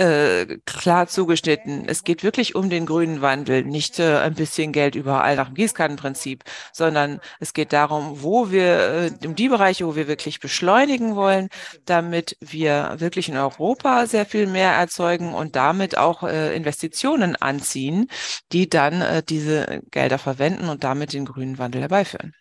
äh, 0.00 0.58
klar 0.64 1.08
zugeschnitten. 1.08 1.84
Es 1.86 2.04
geht 2.04 2.22
wirklich 2.22 2.54
um 2.54 2.70
den 2.70 2.86
grünen 2.86 3.20
Wandel, 3.20 3.64
nicht 3.64 3.98
äh, 3.98 4.16
ein 4.18 4.34
bisschen 4.34 4.72
Geld 4.72 4.94
überall 4.94 5.36
nach 5.36 5.48
dem 5.48 5.54
Gießkannenprinzip, 5.54 6.42
sondern 6.72 7.20
es 7.38 7.52
geht 7.52 7.74
darum, 7.74 8.22
wo 8.22 8.50
wir, 8.50 9.10
äh, 9.22 9.26
um 9.26 9.34
die 9.34 9.50
Bereiche, 9.50 9.86
wo 9.86 9.96
wir 9.96 10.08
wirklich 10.08 10.40
beschleunigen 10.40 11.16
wollen, 11.16 11.48
damit 11.84 12.38
wir 12.40 12.94
wirklich 12.96 13.28
in 13.28 13.36
Europa 13.36 14.06
sehr 14.06 14.24
viel 14.24 14.46
mehr 14.46 14.72
erzeugen 14.72 15.34
und 15.34 15.54
damit 15.54 15.98
auch 15.98 16.22
äh, 16.22 16.56
Investitionen 16.56 17.36
anziehen, 17.36 18.08
die 18.52 18.70
dann 18.70 19.02
äh, 19.02 19.22
diese 19.22 19.82
Gelder 19.90 20.18
verwenden 20.18 20.70
und 20.70 20.82
damit 20.82 21.12
den 21.12 21.26
grünen 21.26 21.58
Wandel 21.58 21.82
herbeiführen. 21.82 22.34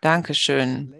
Dankeschön. 0.00 0.94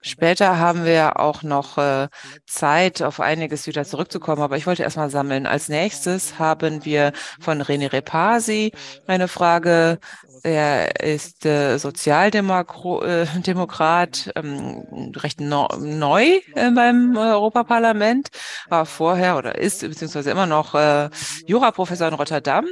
Später 0.00 0.58
haben 0.58 0.84
wir 0.84 1.20
auch 1.20 1.42
noch 1.42 1.78
äh, 1.78 2.08
Zeit, 2.46 3.02
auf 3.02 3.20
einiges 3.20 3.66
wieder 3.66 3.84
zurückzukommen, 3.84 4.42
aber 4.42 4.56
ich 4.56 4.66
wollte 4.66 4.82
erstmal 4.82 5.10
sammeln. 5.10 5.46
Als 5.46 5.68
nächstes 5.68 6.38
haben 6.38 6.84
wir 6.84 7.12
von 7.40 7.62
René 7.62 7.92
Repasi 7.92 8.72
eine 9.06 9.28
Frage. 9.28 9.98
Er 10.44 11.00
ist 11.00 11.46
äh, 11.46 11.78
Sozialdemokrat, 11.78 14.32
äh, 14.34 14.40
ähm, 14.40 15.12
recht 15.16 15.40
neu 15.40 16.40
beim 16.54 17.16
Europaparlament, 17.16 18.30
war 18.68 18.86
vorher 18.86 19.36
oder 19.36 19.56
ist 19.56 19.82
beziehungsweise 19.82 20.30
immer 20.30 20.46
noch 20.46 20.74
Juraprofessor 21.46 22.08
in 22.08 22.14
Rotterdam. 22.14 22.66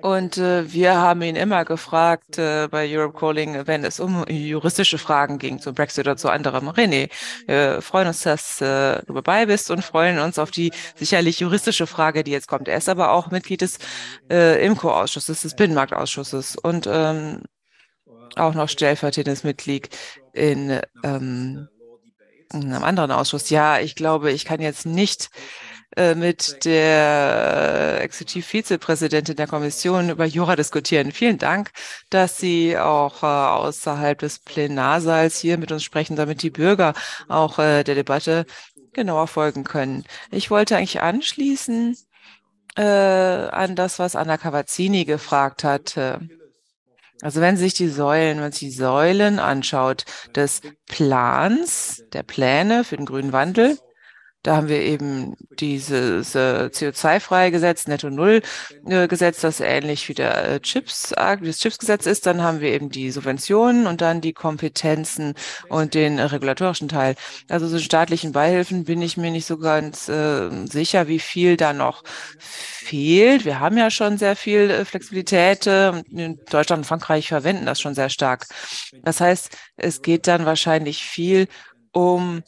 Und 0.00 0.36
wir 0.36 0.96
haben 0.96 1.22
ihn 1.22 1.36
immer 1.36 1.64
gefragt 1.64 2.36
bei 2.36 2.86
Europe 2.88 3.18
Calling, 3.18 3.66
wenn 3.66 3.84
es 3.84 4.00
um 4.00 4.24
juristische 4.66 4.98
Fragen 4.98 5.38
ging, 5.38 5.60
zum 5.60 5.74
Brexit 5.74 6.06
oder 6.06 6.16
zu 6.16 6.28
anderem. 6.28 6.68
René, 6.68 7.08
wir 7.46 7.80
freuen 7.82 8.08
uns, 8.08 8.22
dass 8.22 8.60
äh, 8.60 9.00
du 9.06 9.14
dabei 9.14 9.46
bist 9.46 9.70
und 9.70 9.84
freuen 9.84 10.18
uns 10.18 10.40
auf 10.40 10.50
die 10.50 10.72
sicherlich 10.96 11.38
juristische 11.38 11.86
Frage, 11.86 12.24
die 12.24 12.32
jetzt 12.32 12.48
kommt. 12.48 12.66
Er 12.66 12.78
ist 12.78 12.88
aber 12.88 13.12
auch 13.12 13.30
Mitglied 13.30 13.60
des 13.60 13.78
äh, 14.28 14.66
IMCO-Ausschusses, 14.66 15.42
des 15.42 15.54
Binnenmarktausschusses 15.54 16.56
und 16.56 16.88
ähm, 16.90 17.42
auch 18.34 18.54
noch 18.54 18.68
stellvertretendes 18.68 19.44
Mitglied 19.44 19.88
in, 20.32 20.80
ähm, 21.04 21.68
in 22.52 22.72
einem 22.72 22.82
anderen 22.82 23.12
Ausschuss. 23.12 23.48
Ja, 23.50 23.78
ich 23.78 23.94
glaube, 23.94 24.32
ich 24.32 24.44
kann 24.44 24.60
jetzt 24.60 24.84
nicht 24.84 25.30
äh, 25.96 26.14
mit 26.14 26.64
der 26.66 28.00
Exekutivvizepräsidentin 28.02 29.34
der 29.34 29.46
Kommission 29.46 30.10
über 30.10 30.26
Jura 30.26 30.54
diskutieren. 30.54 31.10
Vielen 31.10 31.38
Dank, 31.38 31.70
dass 32.10 32.36
Sie 32.36 32.76
auch 32.76 33.22
äh, 33.22 33.26
außerhalb 33.26 34.18
des 34.18 34.40
Plenarsaals 34.40 35.38
hier 35.38 35.56
mit 35.56 35.72
uns 35.72 35.82
sprechen, 35.82 36.14
damit 36.14 36.42
die 36.42 36.50
Bürger 36.50 36.92
auch 37.28 37.58
äh, 37.58 37.82
der 37.82 37.94
Debatte 37.94 38.44
genauer 38.92 39.26
folgen 39.26 39.64
können. 39.64 40.04
Ich 40.30 40.50
wollte 40.50 40.76
eigentlich 40.76 41.00
anschließen 41.00 41.96
äh, 42.76 42.82
an 42.82 43.74
das, 43.74 43.98
was 43.98 44.16
Anna 44.16 44.36
Cavazzini 44.36 45.06
gefragt 45.06 45.64
hat. 45.64 45.98
Also 47.22 47.40
wenn 47.40 47.56
Sie 47.56 47.64
sich 47.64 47.74
die 47.74 47.88
Säulen, 47.88 48.40
wenn 48.40 48.52
sich 48.52 48.68
die 48.68 48.70
Säulen 48.70 49.38
anschaut 49.38 50.04
des 50.34 50.60
Plans, 50.86 52.04
der 52.12 52.22
Pläne 52.22 52.84
für 52.84 52.96
den 52.96 53.06
grünen 53.06 53.32
Wandel, 53.32 53.78
da 54.46 54.54
haben 54.54 54.68
wir 54.68 54.80
eben 54.80 55.36
dieses 55.58 56.36
äh, 56.36 56.70
CO2-freie 56.72 57.50
Gesetz, 57.50 57.88
Netto-Null-Gesetz, 57.88 59.40
das 59.40 59.58
ähnlich 59.58 60.08
wie 60.08 60.14
der 60.14 60.48
äh, 60.48 60.60
Chips, 60.60 61.10
wie 61.10 61.46
das 61.48 61.58
Chips-Gesetz 61.58 62.06
ist. 62.06 62.26
Dann 62.26 62.42
haben 62.42 62.60
wir 62.60 62.70
eben 62.72 62.88
die 62.88 63.10
Subventionen 63.10 63.88
und 63.88 64.00
dann 64.00 64.20
die 64.20 64.32
Kompetenzen 64.32 65.34
und 65.68 65.94
den 65.94 66.18
äh, 66.18 66.22
regulatorischen 66.22 66.86
Teil. 66.86 67.16
Also 67.48 67.66
so 67.66 67.80
staatlichen 67.80 68.30
Beihilfen 68.30 68.84
bin 68.84 69.02
ich 69.02 69.16
mir 69.16 69.32
nicht 69.32 69.46
so 69.46 69.58
ganz 69.58 70.08
äh, 70.08 70.48
sicher, 70.66 71.08
wie 71.08 71.18
viel 71.18 71.56
da 71.56 71.72
noch 71.72 72.04
fehlt. 72.38 73.44
Wir 73.44 73.58
haben 73.58 73.76
ja 73.76 73.90
schon 73.90 74.16
sehr 74.16 74.36
viel 74.36 74.70
äh, 74.70 74.84
Flexibilität. 74.84 75.66
Äh, 75.66 76.02
in 76.12 76.38
Deutschland 76.48 76.82
und 76.82 76.86
Frankreich 76.86 77.26
verwenden 77.26 77.66
das 77.66 77.80
schon 77.80 77.96
sehr 77.96 78.10
stark. 78.10 78.46
Das 79.02 79.20
heißt, 79.20 79.50
es 79.76 80.02
geht 80.02 80.28
dann 80.28 80.46
wahrscheinlich 80.46 81.02
viel 81.02 81.48
um 81.90 82.44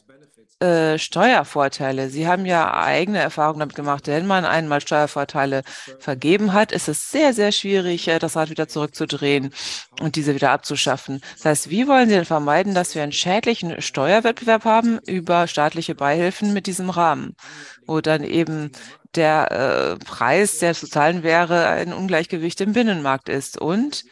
äh, 0.59 0.97
Steuervorteile. 0.97 2.09
Sie 2.09 2.27
haben 2.27 2.45
ja 2.45 2.73
eigene 2.73 3.19
Erfahrungen 3.19 3.59
damit 3.59 3.75
gemacht. 3.75 4.07
Wenn 4.07 4.27
man 4.27 4.43
einmal 4.43 4.81
Steuervorteile 4.81 5.63
vergeben 5.99 6.51
hat, 6.51 6.71
ist 6.73 6.89
es 6.89 7.09
sehr, 7.09 7.33
sehr 7.33 7.51
schwierig, 7.51 8.07
äh, 8.07 8.19
das 8.19 8.35
Rad 8.35 8.49
wieder 8.49 8.67
zurückzudrehen 8.67 9.53
und 10.01 10.17
diese 10.17 10.35
wieder 10.35 10.51
abzuschaffen. 10.51 11.21
Das 11.37 11.45
heißt, 11.45 11.69
wie 11.69 11.87
wollen 11.87 12.09
Sie 12.09 12.15
denn 12.15 12.25
vermeiden, 12.25 12.73
dass 12.73 12.93
wir 12.93 13.03
einen 13.03 13.13
schädlichen 13.13 13.81
Steuerwettbewerb 13.81 14.65
haben 14.65 14.99
über 15.05 15.47
staatliche 15.47 15.95
Beihilfen 15.95 16.51
mit 16.53 16.67
diesem 16.67 16.89
Rahmen, 16.89 17.35
wo 17.85 18.01
dann 18.01 18.23
eben 18.23 18.71
der 19.15 19.51
äh, 19.51 20.05
Preis, 20.05 20.59
der 20.59 20.73
zu 20.73 20.87
zahlen 20.87 21.23
wäre, 21.23 21.67
ein 21.67 21.93
Ungleichgewicht 21.93 22.61
im 22.61 22.73
Binnenmarkt 22.73 23.29
ist 23.29 23.57
und 23.57 24.03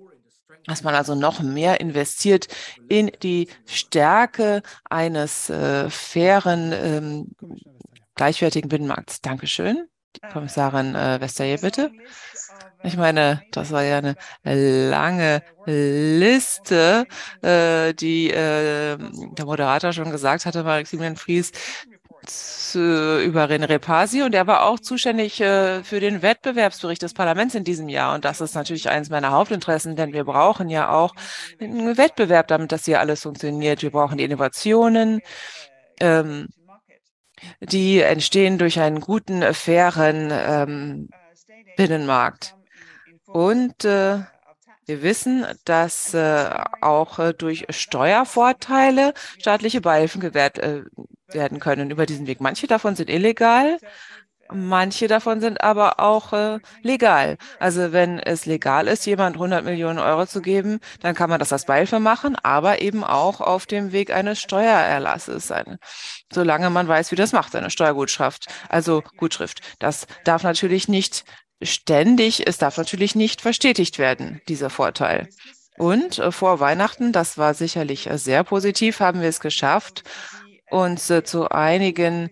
Dass 0.68 0.84
man 0.84 0.94
also 0.94 1.14
noch 1.14 1.40
mehr 1.40 1.80
investiert 1.80 2.46
in 2.88 3.10
die 3.22 3.48
Stärke 3.66 4.62
eines 4.88 5.50
äh, 5.50 5.90
fairen, 5.90 6.72
ähm, 6.72 7.30
gleichwertigen 8.14 8.68
Binnenmarkts. 8.68 9.20
Dankeschön. 9.20 9.88
Die 10.16 10.20
Kommissarin 10.32 10.94
äh, 10.94 11.20
Westerje, 11.20 11.58
bitte. 11.58 11.90
Ich 12.82 12.96
meine, 12.96 13.42
das 13.50 13.72
war 13.72 13.82
ja 13.82 13.98
eine 13.98 14.16
lange 14.90 15.42
Liste, 15.66 17.06
äh, 17.42 17.92
die 17.92 18.30
äh, 18.30 18.96
der 18.96 19.44
Moderator 19.44 19.92
schon 19.92 20.10
gesagt 20.10 20.46
hatte, 20.46 20.62
Maximilian 20.62 21.16
Fries, 21.16 21.50
über 22.74 23.44
René 23.44 23.68
Repasi 23.68 24.22
und 24.22 24.34
er 24.34 24.46
war 24.46 24.64
auch 24.64 24.78
zuständig 24.78 25.40
äh, 25.40 25.82
für 25.82 26.00
den 26.00 26.22
Wettbewerbsbericht 26.22 27.02
des 27.02 27.14
Parlaments 27.14 27.54
in 27.54 27.64
diesem 27.64 27.88
Jahr. 27.88 28.14
Und 28.14 28.24
das 28.24 28.40
ist 28.40 28.54
natürlich 28.54 28.88
eines 28.88 29.10
meiner 29.10 29.32
Hauptinteressen, 29.32 29.96
denn 29.96 30.12
wir 30.12 30.24
brauchen 30.24 30.68
ja 30.68 30.90
auch 30.90 31.14
einen 31.60 31.96
Wettbewerb, 31.96 32.48
damit 32.48 32.72
das 32.72 32.84
hier 32.84 33.00
alles 33.00 33.22
funktioniert. 33.22 33.82
Wir 33.82 33.90
brauchen 33.90 34.18
die 34.18 34.24
Innovationen. 34.24 35.20
Ähm, 36.00 36.48
die 37.60 38.00
entstehen 38.00 38.58
durch 38.58 38.80
einen 38.80 39.00
guten, 39.00 39.54
fairen 39.54 40.30
ähm, 40.32 41.08
Binnenmarkt. 41.76 42.56
Und 43.26 43.84
äh, 43.84 44.18
wir 44.86 45.02
wissen, 45.02 45.44
dass 45.64 46.14
äh, 46.14 46.48
auch 46.80 47.18
äh, 47.18 47.34
durch 47.34 47.66
Steuervorteile 47.68 49.12
staatliche 49.38 49.80
Beihilfen 49.80 50.20
gewährt 50.20 50.58
äh, 50.58 50.82
werden 51.32 51.60
können 51.60 51.90
über 51.90 52.06
diesen 52.06 52.26
Weg. 52.26 52.40
Manche 52.40 52.66
davon 52.66 52.96
sind 52.96 53.10
illegal, 53.10 53.78
manche 54.52 55.08
davon 55.08 55.40
sind 55.40 55.60
aber 55.62 56.00
auch 56.00 56.32
äh, 56.32 56.58
legal. 56.82 57.36
Also 57.58 57.92
wenn 57.92 58.18
es 58.18 58.46
legal 58.46 58.88
ist, 58.88 59.06
jemand 59.06 59.36
100 59.36 59.64
Millionen 59.64 59.98
Euro 59.98 60.26
zu 60.26 60.40
geben, 60.40 60.80
dann 61.00 61.14
kann 61.14 61.30
man 61.30 61.38
das 61.38 61.52
als 61.52 61.66
Beihilfe 61.66 62.00
machen, 62.00 62.36
aber 62.42 62.80
eben 62.80 63.04
auch 63.04 63.40
auf 63.40 63.66
dem 63.66 63.92
Weg 63.92 64.10
eines 64.12 64.40
Steuererlasses, 64.40 65.50
eine, 65.50 65.78
solange 66.32 66.70
man 66.70 66.88
weiß, 66.88 67.12
wie 67.12 67.16
das 67.16 67.32
macht, 67.32 67.54
eine 67.54 67.70
Steuergutschrift. 67.70 68.46
Also 68.68 69.02
Gutschrift. 69.16 69.60
Das 69.78 70.06
darf 70.24 70.42
natürlich 70.42 70.88
nicht 70.88 71.24
ständig, 71.62 72.46
es 72.46 72.58
darf 72.58 72.76
natürlich 72.78 73.14
nicht 73.14 73.40
verstetigt 73.40 73.98
werden, 73.98 74.40
dieser 74.48 74.70
Vorteil. 74.70 75.28
Und 75.76 76.18
äh, 76.18 76.32
vor 76.32 76.60
Weihnachten, 76.60 77.12
das 77.12 77.38
war 77.38 77.54
sicherlich 77.54 78.10
äh, 78.10 78.18
sehr 78.18 78.44
positiv, 78.44 79.00
haben 79.00 79.20
wir 79.20 79.28
es 79.28 79.40
geschafft, 79.40 80.02
uns 80.70 81.10
äh, 81.10 81.22
zu 81.24 81.48
einigen 81.50 82.30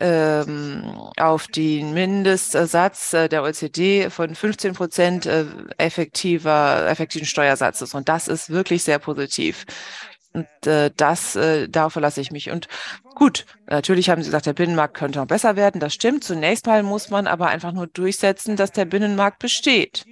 ähm, 0.00 0.82
auf 1.18 1.46
den 1.46 1.92
Mindestsatz 1.92 3.12
äh, 3.12 3.28
der 3.28 3.42
OECD 3.42 4.08
von 4.08 4.34
15 4.34 4.74
Prozent 4.74 5.26
äh, 5.26 5.44
effektiver, 5.76 6.86
effektiven 6.88 7.26
Steuersatzes. 7.26 7.94
Und 7.94 8.08
das 8.08 8.26
ist 8.26 8.48
wirklich 8.48 8.82
sehr 8.82 8.98
positiv. 8.98 9.66
Und 10.32 10.46
äh, 10.66 10.90
das, 10.96 11.36
äh, 11.36 11.68
darauf 11.68 11.92
verlasse 11.92 12.20
ich 12.20 12.30
mich. 12.30 12.50
Und 12.50 12.68
gut, 13.14 13.44
natürlich 13.66 14.08
haben 14.08 14.22
Sie 14.22 14.28
gesagt, 14.28 14.46
der 14.46 14.52
Binnenmarkt 14.54 14.96
könnte 14.96 15.18
noch 15.18 15.26
besser 15.26 15.56
werden. 15.56 15.80
Das 15.80 15.92
stimmt. 15.92 16.24
Zunächst 16.24 16.66
mal 16.66 16.82
muss 16.82 17.10
man 17.10 17.26
aber 17.26 17.48
einfach 17.48 17.72
nur 17.72 17.86
durchsetzen, 17.86 18.56
dass 18.56 18.72
der 18.72 18.84
Binnenmarkt 18.86 19.38
besteht. 19.38 20.06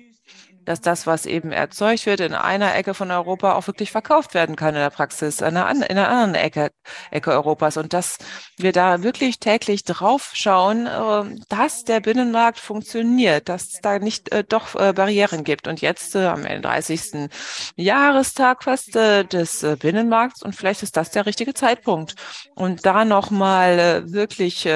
Dass 0.69 0.83
das, 0.83 1.07
was 1.07 1.25
eben 1.25 1.51
erzeugt 1.51 2.05
wird 2.05 2.21
in 2.21 2.35
einer 2.35 2.75
Ecke 2.75 2.93
von 2.93 3.11
Europa, 3.11 3.55
auch 3.55 3.67
wirklich 3.67 3.91
verkauft 3.91 4.35
werden 4.35 4.55
kann 4.55 4.75
in 4.75 4.81
der 4.81 4.91
Praxis, 4.91 5.41
in 5.41 5.57
einer, 5.57 5.71
in 5.71 5.83
einer 5.83 6.11
anderen 6.11 6.35
Ecke, 6.35 6.71
Ecke 7.11 7.31
Europas. 7.31 7.79
Und 7.79 7.95
dass 7.95 8.19
wir 8.59 8.73
da 8.73 9.03
wirklich 9.03 9.39
täglich 9.39 9.85
drauf 9.85 10.33
schauen, 10.35 10.87
äh, 10.87 11.41
dass 11.49 11.85
der 11.85 12.01
Binnenmarkt 12.01 12.61
funktioniert, 12.61 13.49
dass 13.49 13.69
es 13.69 13.81
da 13.81 13.99
nicht 13.99 14.31
äh, 14.31 14.45
doch 14.45 14.75
äh, 14.75 14.93
Barrieren 14.93 15.43
gibt. 15.43 15.69
Und 15.69 15.81
jetzt 15.81 16.15
am 16.15 16.43
30. 16.43 17.31
Jahrestag 17.77 18.63
fast 18.65 18.95
des 18.95 19.67
Binnenmarkts 19.79 20.43
und 20.43 20.55
vielleicht 20.55 20.83
ist 20.83 20.97
das 20.97 21.11
der 21.11 21.25
richtige 21.27 21.55
Zeitpunkt. 21.55 22.15
Und 22.55 22.85
da 22.85 23.05
nochmal 23.05 24.05
wirklich 24.13 24.69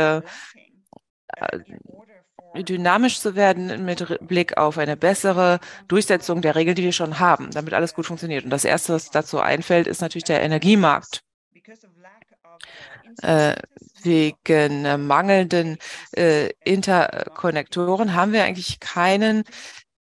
dynamisch 2.55 3.21
zu 3.21 3.35
werden 3.35 3.85
mit 3.85 4.19
Blick 4.27 4.57
auf 4.57 4.79
eine 4.79 4.97
bessere 4.97 5.61
Durchsetzung 5.89 6.43
der 6.43 6.55
Regeln, 6.55 6.77
die 6.77 6.83
wir 6.83 6.93
schon 6.93 7.19
haben, 7.19 7.51
damit 7.51 7.75
alles 7.75 7.95
gut 7.95 8.07
funktioniert. 8.07 8.45
Und 8.45 8.51
das 8.51 8.65
Erste, 8.65 8.95
was 8.95 9.11
dazu 9.11 9.41
einfällt, 9.41 9.87
ist 9.87 10.01
natürlich 10.01 10.25
der 10.25 10.43
Energiemarkt. 10.43 11.23
Äh, 13.23 13.57
wegen 14.03 15.07
mangelnden 15.07 15.79
äh, 16.17 16.49
Interkonnektoren 16.65 18.15
haben 18.15 18.33
wir 18.33 18.45
eigentlich 18.45 18.81
keinen 18.81 19.45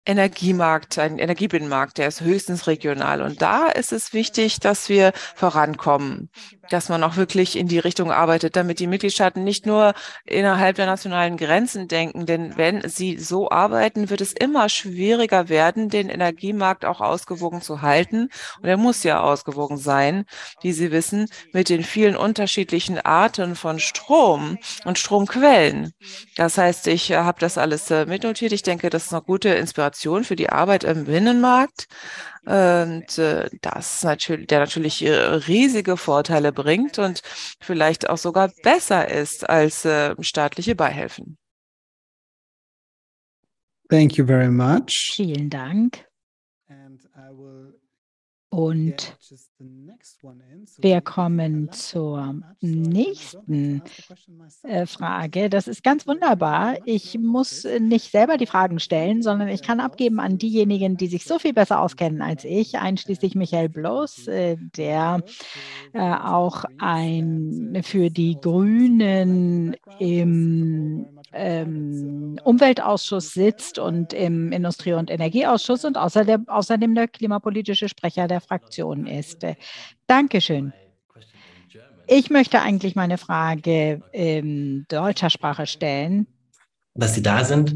Energiemarkt, 0.06 0.98
ein 0.98 1.20
Energiebinnenmarkt, 1.20 2.00
der 2.00 2.08
ist 2.08 2.22
höchstens 2.22 2.66
regional. 2.66 3.22
Und 3.22 3.42
da 3.42 3.68
ist 3.68 3.92
es 3.92 4.12
wichtig, 4.14 4.60
dass 4.60 4.90
wir 4.90 5.12
vorankommen, 5.36 6.30
dass 6.70 6.90
man 6.90 7.04
auch 7.04 7.16
wirklich 7.16 7.58
in 7.58 7.68
die 7.68 7.80
Richtung 7.80 8.12
arbeitet, 8.12 8.56
damit 8.56 8.80
die 8.80 8.88
Mitgliedstaaten 8.88 9.44
nicht 9.44 9.66
nur 9.66 9.94
innerhalb 10.26 10.76
der 10.76 10.86
nationalen 10.86 11.38
Grenzen 11.38 11.88
denken. 11.88 12.26
Denn 12.26 12.58
wenn 12.58 12.88
sie 12.88 13.18
so 13.18 13.50
arbeiten, 13.50 14.10
wird 14.10 14.22
es 14.22 14.34
immer 14.34 14.70
schwieriger 14.70 15.50
werden, 15.50 15.90
den 15.90 16.10
Energiemarkt 16.10 16.86
auch 16.86 17.02
ausgewogen 17.02 17.62
zu 17.62 17.82
halten. 17.82 18.30
Und 18.62 18.70
er 18.70 18.78
muss 18.78 19.04
ja 19.04 19.22
ausgewogen 19.22 19.78
sein, 19.78 20.26
wie 20.62 20.74
Sie 20.74 20.92
wissen, 20.92 21.28
mit 21.54 21.70
den 21.70 21.84
vielen 21.84 22.16
unterschiedlichen 22.16 23.00
Arten 23.00 23.56
von 23.56 23.80
Strom 23.80 24.58
und 24.86 24.98
Stromquellen. 24.98 25.94
Das 26.36 26.58
heißt, 26.58 26.88
ich 26.88 27.12
äh, 27.12 27.18
habe 27.18 27.40
das 27.40 27.58
alles 27.58 27.90
äh, 27.92 28.06
mitnotiert. 28.06 28.52
Ich 28.52 28.64
denke, 28.64 28.90
das 28.90 29.06
ist 29.06 29.14
eine 29.14 29.22
gute 29.22 29.50
Inspiration 29.50 30.24
für 30.24 30.36
die 30.36 30.50
Arbeit 30.50 30.84
im 30.84 31.06
Binnenmarkt. 31.06 31.88
Und 32.50 33.20
äh, 33.20 33.48
das 33.62 34.02
natürlich, 34.04 34.48
der 34.48 34.62
natürlich 34.62 35.06
äh, 35.06 35.14
riesige 35.14 35.98
Vorteile 35.98 36.52
bringt 36.52 36.98
und 36.98 37.22
vielleicht 37.62 38.10
auch 38.10 38.18
sogar 38.18 38.52
besser 38.64 39.08
ist 39.08 39.48
als 39.48 39.86
äh, 39.86 40.16
staatliche 40.20 40.74
Beihilfen. 40.74 41.38
Thank 43.88 44.18
you 44.18 44.26
very 44.26 44.50
much. 44.50 45.14
Vielen 45.16 45.52
Dank. 45.52 46.09
Und 48.52 49.16
wir 50.80 51.02
kommen 51.02 51.72
zur 51.72 52.42
nächsten 52.62 53.84
äh, 54.64 54.88
Frage. 54.88 55.52
Das 55.52 55.68
ist 55.68 55.84
ganz 55.84 56.08
wunderbar. 56.08 56.78
Ich 56.86 57.20
muss 57.20 57.68
nicht 57.80 58.10
selber 58.12 58.38
die 58.38 58.48
Fragen 58.48 58.80
stellen, 58.80 59.22
sondern 59.22 59.50
ich 59.50 59.62
kann 59.62 59.80
abgeben 59.80 60.20
an 60.20 60.40
diejenigen, 60.40 60.98
die 60.98 61.08
sich 61.08 61.26
so 61.26 61.38
viel 61.38 61.54
besser 61.54 61.80
auskennen 61.80 62.24
als 62.24 62.44
ich, 62.44 62.80
einschließlich 62.80 63.36
Michael 63.36 63.70
Bloß, 63.70 64.28
äh, 64.30 64.58
der 64.58 65.24
äh, 65.94 66.00
auch 66.00 66.66
ein 66.80 67.80
für 67.84 68.10
die 68.10 68.36
Grünen 68.42 69.76
im 70.00 71.19
ähm, 71.34 72.40
Umweltausschuss 72.44 73.34
sitzt 73.34 73.80
und 73.80 74.14
im 74.14 74.52
Industrie- 74.52 74.94
und 74.94 75.10
Energieausschuss 75.10 75.86
und 75.86 75.98
außerdem, 75.98 76.48
außerdem 76.48 76.96
der 76.96 77.08
klimapolitische 77.08 77.90
Sprecher 77.90 78.28
der 78.28 78.42
Fraktion 78.42 79.08
ist. 79.08 79.46
Dankeschön. 80.08 80.74
Ich 82.08 82.32
möchte 82.32 82.62
eigentlich 82.62 82.96
meine 82.96 83.20
Frage 83.20 84.02
in 84.12 84.86
deutscher 84.88 85.30
Sprache 85.30 85.68
stellen. 85.68 86.26
Dass 86.96 87.14
Sie 87.14 87.22
da 87.22 87.46
sind. 87.46 87.76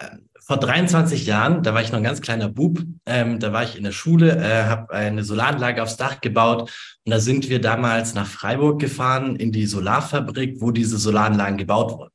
Ähm, 0.00 0.28
vor 0.48 0.56
23 0.56 1.26
Jahren, 1.26 1.62
da 1.62 1.74
war 1.74 1.82
ich 1.82 1.92
noch 1.92 1.98
ein 1.98 2.04
ganz 2.04 2.22
kleiner 2.22 2.48
Bub, 2.48 2.82
ähm, 3.04 3.38
da 3.38 3.52
war 3.52 3.64
ich 3.64 3.76
in 3.76 3.84
der 3.84 3.92
Schule, 3.92 4.34
äh, 4.36 4.64
habe 4.64 4.94
eine 4.94 5.22
Solaranlage 5.22 5.82
aufs 5.82 5.98
Dach 5.98 6.22
gebaut 6.22 6.62
und 7.04 7.10
da 7.12 7.20
sind 7.20 7.50
wir 7.50 7.60
damals 7.60 8.14
nach 8.14 8.26
Freiburg 8.26 8.80
gefahren 8.80 9.36
in 9.36 9.52
die 9.52 9.66
Solarfabrik, 9.66 10.62
wo 10.62 10.70
diese 10.70 10.96
Solaranlagen 10.96 11.58
gebaut 11.58 11.92
wurden. 11.92 12.12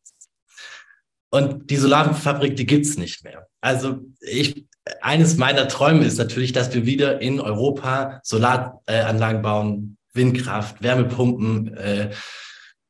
Und 1.33 1.71
die 1.71 1.77
Solarfabrik, 1.77 2.55
die 2.57 2.67
gibt's 2.67 2.95
nicht 2.95 3.23
mehr. 3.23 3.47
Also 3.59 4.01
ich, 4.21 4.67
eines 5.01 5.35
meiner 5.37 5.67
Träume 5.67 6.05
ist 6.05 6.19
natürlich, 6.19 6.51
dass 6.51 6.71
wir 6.75 6.85
wieder 6.85 7.23
in 7.23 7.39
Europa 7.39 8.19
Solaranlagen 8.21 9.41
bauen, 9.41 9.97
Windkraft, 10.13 10.83
Wärmepumpen, 10.83 11.75
äh, 11.75 12.11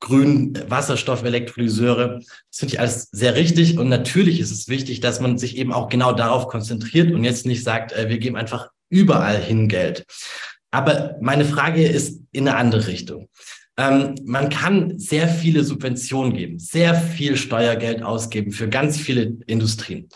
grün 0.02 0.60
Wasserstoffelektrolyseure. 0.68 2.20
Das 2.20 2.60
finde 2.60 2.74
ich 2.74 2.80
alles 2.82 3.08
sehr 3.14 3.36
richtig. 3.36 3.80
Und 3.80 3.88
natürlich 3.88 4.42
ist 4.42 4.52
es 4.52 4.68
wichtig, 4.68 5.00
dass 5.00 5.22
man 5.22 5.38
sich 5.38 5.56
eben 5.56 5.72
auch 5.72 5.88
genau 5.88 6.12
darauf 6.12 6.50
konzentriert 6.50 7.14
und 7.14 7.24
jetzt 7.24 7.46
nicht 7.46 7.64
sagt, 7.64 7.94
äh, 7.94 8.10
wir 8.10 8.18
geben 8.18 8.36
einfach 8.36 8.68
überall 8.90 9.38
hin 9.38 9.70
Geld. 9.70 10.04
Aber 10.70 11.16
meine 11.22 11.46
Frage 11.46 11.88
ist 11.88 12.20
in 12.34 12.50
eine 12.50 12.58
andere 12.58 12.88
Richtung. 12.88 13.30
Ähm, 13.78 14.16
man 14.26 14.50
kann 14.50 15.00
sehr 15.00 15.28
viele 15.28 15.64
Subventionen 15.64 16.34
geben, 16.34 16.60
sehr 16.60 16.94
viel 16.94 17.38
Steuergeld 17.38 18.04
ausgeben 18.04 18.52
für 18.52 18.70
ganz 18.70 18.98
viele 18.98 19.38
Industrien. 19.48 20.10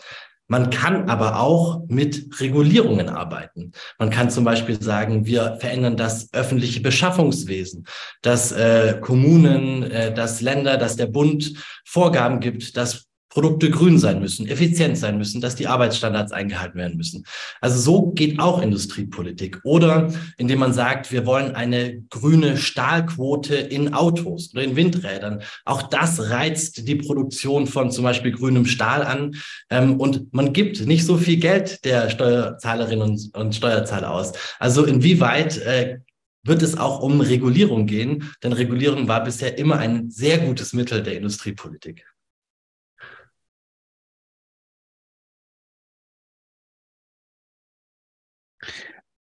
Man 0.50 0.70
kann 0.70 1.10
aber 1.10 1.40
auch 1.40 1.82
mit 1.88 2.40
Regulierungen 2.40 3.10
arbeiten. 3.10 3.72
Man 3.98 4.08
kann 4.08 4.30
zum 4.30 4.44
Beispiel 4.44 4.82
sagen, 4.82 5.26
wir 5.26 5.58
verändern 5.60 5.98
das 5.98 6.32
öffentliche 6.32 6.80
Beschaffungswesen, 6.80 7.84
dass 8.22 8.52
äh, 8.52 8.98
Kommunen, 8.98 9.82
äh, 9.82 10.14
dass 10.14 10.40
Länder, 10.40 10.78
dass 10.78 10.96
der 10.96 11.06
Bund 11.06 11.52
Vorgaben 11.84 12.40
gibt, 12.40 12.78
dass 12.78 13.07
Produkte 13.28 13.70
grün 13.70 13.98
sein 13.98 14.20
müssen, 14.20 14.48
effizient 14.48 14.96
sein 14.96 15.18
müssen, 15.18 15.40
dass 15.40 15.54
die 15.54 15.66
Arbeitsstandards 15.66 16.32
eingehalten 16.32 16.78
werden 16.78 16.96
müssen. 16.96 17.24
Also 17.60 17.78
so 17.78 18.10
geht 18.12 18.38
auch 18.40 18.62
Industriepolitik. 18.62 19.60
Oder 19.64 20.12
indem 20.38 20.60
man 20.60 20.72
sagt, 20.72 21.12
wir 21.12 21.26
wollen 21.26 21.54
eine 21.54 22.02
grüne 22.10 22.56
Stahlquote 22.56 23.54
in 23.54 23.92
Autos 23.92 24.52
oder 24.52 24.62
in 24.62 24.76
Windrädern. 24.76 25.42
Auch 25.64 25.82
das 25.82 26.30
reizt 26.30 26.88
die 26.88 26.96
Produktion 26.96 27.66
von 27.66 27.90
zum 27.90 28.04
Beispiel 28.04 28.32
grünem 28.32 28.64
Stahl 28.64 29.02
an. 29.02 29.36
Ähm, 29.70 30.00
und 30.00 30.32
man 30.32 30.52
gibt 30.52 30.86
nicht 30.86 31.04
so 31.04 31.18
viel 31.18 31.36
Geld 31.36 31.84
der 31.84 32.10
Steuerzahlerinnen 32.10 33.30
und, 33.34 33.54
Steuerzahler 33.54 34.10
aus. 34.10 34.32
Also 34.58 34.84
inwieweit 34.84 35.58
äh, 35.58 35.98
wird 36.44 36.62
es 36.62 36.78
auch 36.78 37.00
um 37.00 37.20
Regulierung 37.20 37.86
gehen? 37.86 38.30
Denn 38.42 38.52
Regulierung 38.52 39.08
war 39.08 39.22
bisher 39.22 39.58
immer 39.58 39.78
ein 39.78 40.10
sehr 40.10 40.38
gutes 40.38 40.72
Mittel 40.72 41.02
der 41.02 41.16
Industriepolitik. 41.16 42.04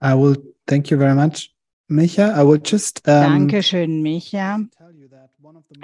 I 0.02 0.16
will 0.16 0.36
thank 0.68 0.92
you 0.92 0.98
very 0.98 1.16
much, 1.16 1.54
Micha. 1.92 2.34
I 2.34 2.44
will 2.44 2.58
just. 2.58 3.08
Um, 3.08 3.48
Dankeschön, 3.48 4.02
Micha. 4.02 4.70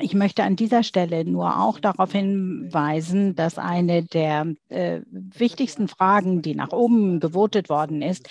Ich 0.02 0.14
möchte 0.14 0.44
an 0.44 0.56
dieser 0.56 0.84
Stelle 0.84 1.26
nur 1.26 1.60
auch 1.62 1.80
darauf 1.80 2.12
hinweisen, 2.12 3.36
dass 3.36 3.58
eine 3.58 4.04
der 4.04 4.48
äh, 4.70 5.02
wichtigsten 5.10 5.88
Fragen, 5.88 6.42
die 6.42 6.56
nach 6.56 6.72
oben 6.72 7.20
gewotet 7.20 7.70
worden 7.70 8.02
ist, 8.02 8.28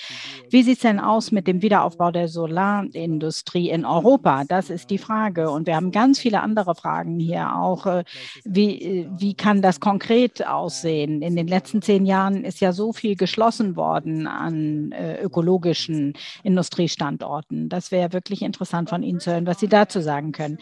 wie 0.51 0.63
sieht 0.63 0.77
es 0.77 0.83
denn 0.83 1.01
aus 1.01 1.33
mit 1.33 1.47
dem 1.47 1.63
Wiederaufbau 1.63 2.11
der 2.11 2.29
Solarindustrie 2.29 3.71
in 3.71 3.85
Europa? 3.85 4.45
Das 4.45 4.71
ist 4.71 4.91
die 4.91 4.99
Frage. 4.99 5.51
Und 5.51 5.67
wir 5.67 5.77
haben 5.77 5.91
ganz 5.91 6.19
viele 6.19 6.41
andere 6.41 6.75
Fragen 6.75 7.19
hier 7.19 7.57
auch. 7.57 7.87
Äh, 7.87 8.05
wie, 8.45 8.83
äh, 8.83 9.09
wie 9.17 9.35
kann 9.35 9.63
das 9.63 9.81
konkret 9.81 10.47
aussehen? 10.47 11.23
In 11.23 11.37
den 11.37 11.49
letzten 11.49 11.83
zehn 11.83 12.05
Jahren 12.07 12.45
ist 12.45 12.61
ja 12.61 12.73
so 12.73 12.93
viel 12.93 13.17
geschlossen 13.17 13.77
worden 13.77 14.27
an 14.27 14.93
äh, 14.93 15.23
ökologischen 15.23 16.15
Industriestandorten. 16.43 17.69
Das 17.69 17.91
wäre 17.91 18.13
wirklich 18.13 18.43
interessant 18.43 18.91
von 18.91 19.03
Ihnen 19.03 19.21
zu 19.21 19.33
hören, 19.33 19.47
was 19.47 19.61
Sie 19.61 19.69
dazu 19.69 20.01
sagen 20.01 20.33
können. 20.33 20.59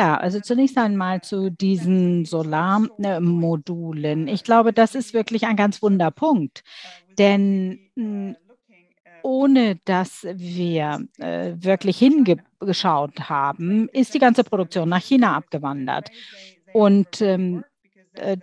Ja, 0.00 0.16
also 0.16 0.40
zunächst 0.40 0.78
einmal 0.78 1.20
zu 1.20 1.50
diesen 1.50 2.24
Solarmodulen. 2.24 4.28
Ich 4.28 4.44
glaube, 4.44 4.72
das 4.72 4.94
ist 4.94 5.12
wirklich 5.12 5.44
ein 5.44 5.56
ganz 5.56 5.82
wunder 5.82 6.10
Punkt, 6.10 6.64
denn 7.18 7.78
hm, 7.96 8.34
ohne 9.22 9.76
dass 9.84 10.26
wir 10.32 11.06
äh, 11.18 11.52
wirklich 11.54 11.98
hingeschaut 11.98 13.28
haben, 13.28 13.90
ist 13.90 14.14
die 14.14 14.18
ganze 14.18 14.42
Produktion 14.42 14.88
nach 14.88 15.02
China 15.02 15.36
abgewandert. 15.36 16.08
Und 16.72 17.20
ähm, 17.20 17.62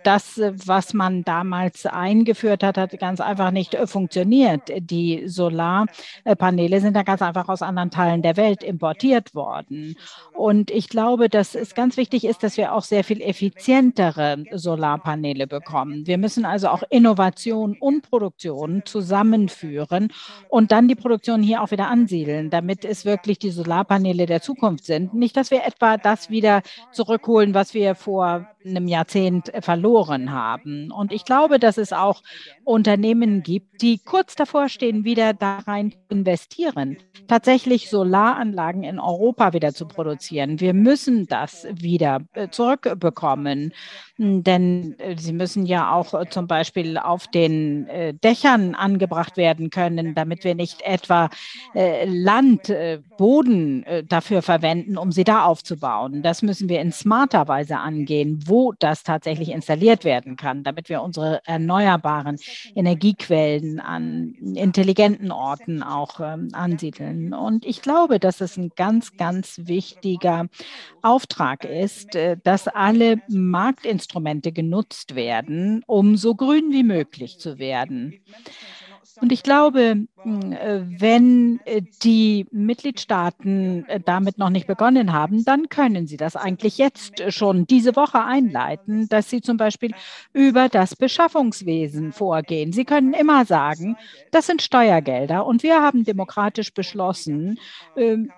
das, 0.02 0.40
was 0.66 0.94
man 0.94 1.24
damals 1.24 1.84
eingeführt 1.84 2.62
hat, 2.62 2.78
hat 2.78 2.98
ganz 2.98 3.20
einfach 3.20 3.50
nicht 3.50 3.76
funktioniert. 3.84 4.72
Die 4.78 5.28
Solarpaneele 5.28 6.80
sind 6.80 6.96
da 6.96 7.02
ganz 7.02 7.20
einfach 7.20 7.48
aus 7.48 7.60
anderen 7.60 7.90
Teilen 7.90 8.22
der 8.22 8.36
Welt 8.36 8.62
importiert 8.62 9.34
worden. 9.34 9.96
Und 10.32 10.70
ich 10.70 10.88
glaube, 10.88 11.28
dass 11.28 11.54
es 11.54 11.74
ganz 11.74 11.96
wichtig 11.96 12.24
ist, 12.24 12.42
dass 12.42 12.56
wir 12.56 12.74
auch 12.74 12.82
sehr 12.82 13.04
viel 13.04 13.20
effizientere 13.20 14.44
Solarpaneele 14.52 15.46
bekommen. 15.46 16.06
Wir 16.06 16.16
müssen 16.18 16.44
also 16.44 16.68
auch 16.68 16.82
Innovation 16.88 17.76
und 17.78 18.08
Produktion 18.08 18.82
zusammenführen 18.86 20.08
und 20.48 20.72
dann 20.72 20.88
die 20.88 20.94
Produktion 20.94 21.42
hier 21.42 21.62
auch 21.62 21.70
wieder 21.70 21.88
ansiedeln, 21.88 22.50
damit 22.50 22.84
es 22.84 23.04
wirklich 23.04 23.38
die 23.38 23.50
Solarpaneele 23.50 24.26
der 24.26 24.40
Zukunft 24.40 24.86
sind. 24.86 25.12
Nicht, 25.12 25.36
dass 25.36 25.50
wir 25.50 25.66
etwa 25.66 25.98
das 25.98 26.30
wieder 26.30 26.62
zurückholen, 26.92 27.52
was 27.52 27.74
wir 27.74 27.94
vor 27.94 28.46
einem 28.64 28.88
Jahrzehnt 28.88 29.52
verloren 29.60 30.32
haben. 30.32 30.90
Und 30.90 31.12
ich 31.12 31.24
glaube, 31.24 31.58
dass 31.58 31.78
es 31.78 31.92
auch 31.92 32.22
Unternehmen 32.64 33.42
gibt, 33.42 33.82
die 33.82 33.98
kurz 33.98 34.34
davor 34.34 34.68
stehen, 34.68 35.04
wieder 35.04 35.34
da 35.34 35.58
rein 35.58 35.92
zu 35.92 35.98
investieren, 36.10 36.96
tatsächlich 37.28 37.90
Solaranlagen 37.90 38.82
in 38.82 38.98
Europa 38.98 39.52
wieder 39.52 39.72
zu 39.72 39.86
produzieren. 39.86 40.60
Wir 40.60 40.74
müssen 40.74 41.26
das 41.26 41.66
wieder 41.70 42.20
äh, 42.32 42.48
zurückbekommen, 42.48 43.72
denn 44.16 44.94
äh, 44.98 45.16
sie 45.16 45.32
müssen 45.32 45.66
ja 45.66 45.92
auch 45.92 46.14
äh, 46.14 46.28
zum 46.28 46.46
Beispiel 46.46 46.98
auf 46.98 47.26
den 47.28 47.86
Dächern 48.22 48.74
angebracht 48.74 49.36
werden 49.36 49.70
können, 49.70 50.14
damit 50.14 50.44
wir 50.44 50.54
nicht 50.54 50.82
etwa 50.82 51.30
Land, 51.74 52.72
Boden 53.16 53.84
dafür 54.08 54.42
verwenden, 54.42 54.98
um 54.98 55.12
sie 55.12 55.24
da 55.24 55.44
aufzubauen. 55.44 56.22
Das 56.22 56.42
müssen 56.42 56.68
wir 56.68 56.80
in 56.80 56.92
smarter 56.92 57.48
Weise 57.48 57.78
angehen, 57.78 58.40
wo 58.46 58.72
das 58.78 59.02
tatsächlich 59.02 59.47
installiert 59.52 60.04
werden 60.04 60.36
kann, 60.36 60.62
damit 60.62 60.88
wir 60.88 61.02
unsere 61.02 61.40
erneuerbaren 61.44 62.36
Energiequellen 62.74 63.80
an 63.80 64.34
intelligenten 64.54 65.30
Orten 65.30 65.82
auch 65.82 66.20
ähm, 66.20 66.48
ansiedeln. 66.52 67.34
Und 67.34 67.64
ich 67.64 67.82
glaube, 67.82 68.18
dass 68.18 68.40
es 68.40 68.56
ein 68.56 68.70
ganz, 68.76 69.16
ganz 69.16 69.60
wichtiger 69.64 70.46
Auftrag 71.02 71.64
ist, 71.64 72.14
äh, 72.14 72.36
dass 72.42 72.68
alle 72.68 73.22
Marktinstrumente 73.28 74.52
genutzt 74.52 75.14
werden, 75.14 75.82
um 75.86 76.16
so 76.16 76.34
grün 76.34 76.70
wie 76.70 76.84
möglich 76.84 77.38
zu 77.38 77.58
werden. 77.58 78.20
Und 79.20 79.32
ich 79.32 79.42
glaube, 79.42 80.06
hm, 80.22 80.52
äh, 80.52 81.00
wenn 81.00 81.60
äh, 81.64 81.82
die 82.02 82.46
Mitgliedstaaten 82.50 83.84
äh, 83.88 84.00
damit 84.00 84.38
noch 84.38 84.50
nicht 84.50 84.66
begonnen 84.66 85.12
haben, 85.12 85.44
dann 85.44 85.68
können 85.68 86.06
sie 86.06 86.16
das 86.16 86.36
eigentlich 86.36 86.78
jetzt 86.78 87.32
schon 87.32 87.66
diese 87.66 87.96
Woche 87.96 88.24
einleiten, 88.24 89.08
dass 89.08 89.30
sie 89.30 89.40
zum 89.40 89.56
Beispiel 89.56 89.94
über 90.32 90.68
das 90.68 90.96
Beschaffungswesen 90.96 92.12
vorgehen. 92.12 92.72
Sie 92.72 92.84
können 92.84 93.12
immer 93.12 93.44
sagen, 93.44 93.96
das 94.30 94.46
sind 94.46 94.62
Steuergelder 94.62 95.46
und 95.46 95.62
wir 95.62 95.80
haben 95.80 96.04
demokratisch 96.04 96.72
beschlossen, 96.72 97.58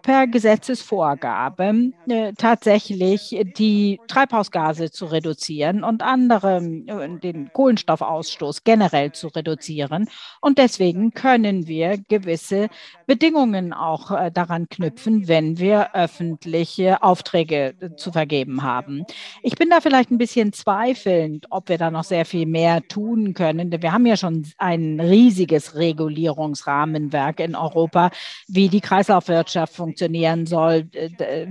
per 0.02 0.26
Gesetzesvorgabe 0.26 1.92
tatsächlich 2.36 3.36
die 3.56 4.00
Treibhausgase 4.06 4.90
zu 4.90 5.06
reduzieren 5.06 5.84
und 5.84 6.02
andere, 6.02 6.60
den 6.60 7.50
Kohlenstoffausstoß 7.52 8.64
generell 8.64 9.12
zu 9.12 9.28
reduzieren. 9.28 10.08
Und 10.40 10.58
deswegen 10.58 10.69
können 11.12 11.66
wir 11.66 11.98
gewisse 12.08 12.68
Bedingungen 13.06 13.72
auch 13.72 14.10
äh, 14.10 14.30
daran 14.30 14.68
knüpfen, 14.68 15.26
wenn 15.26 15.58
wir 15.58 15.94
öffentliche 15.94 17.02
Aufträge 17.02 17.74
äh, 17.80 17.96
zu 17.96 18.12
vergeben 18.12 18.62
haben. 18.62 19.04
Ich 19.42 19.56
bin 19.56 19.68
da 19.70 19.80
vielleicht 19.80 20.10
ein 20.10 20.18
bisschen 20.18 20.52
zweifelnd, 20.52 21.46
ob 21.50 21.68
wir 21.68 21.78
da 21.78 21.90
noch 21.90 22.04
sehr 22.04 22.24
viel 22.24 22.46
mehr 22.46 22.82
tun 22.86 23.34
können. 23.34 23.70
Denn 23.70 23.82
wir 23.82 23.92
haben 23.92 24.06
ja 24.06 24.16
schon 24.16 24.46
ein 24.58 25.00
riesiges 25.00 25.74
Regulierungsrahmenwerk 25.74 27.40
in 27.40 27.56
Europa, 27.56 28.10
wie 28.46 28.68
die 28.68 28.80
Kreislaufwirtschaft 28.80 29.74
funktionieren 29.74 30.46
soll, 30.46 30.88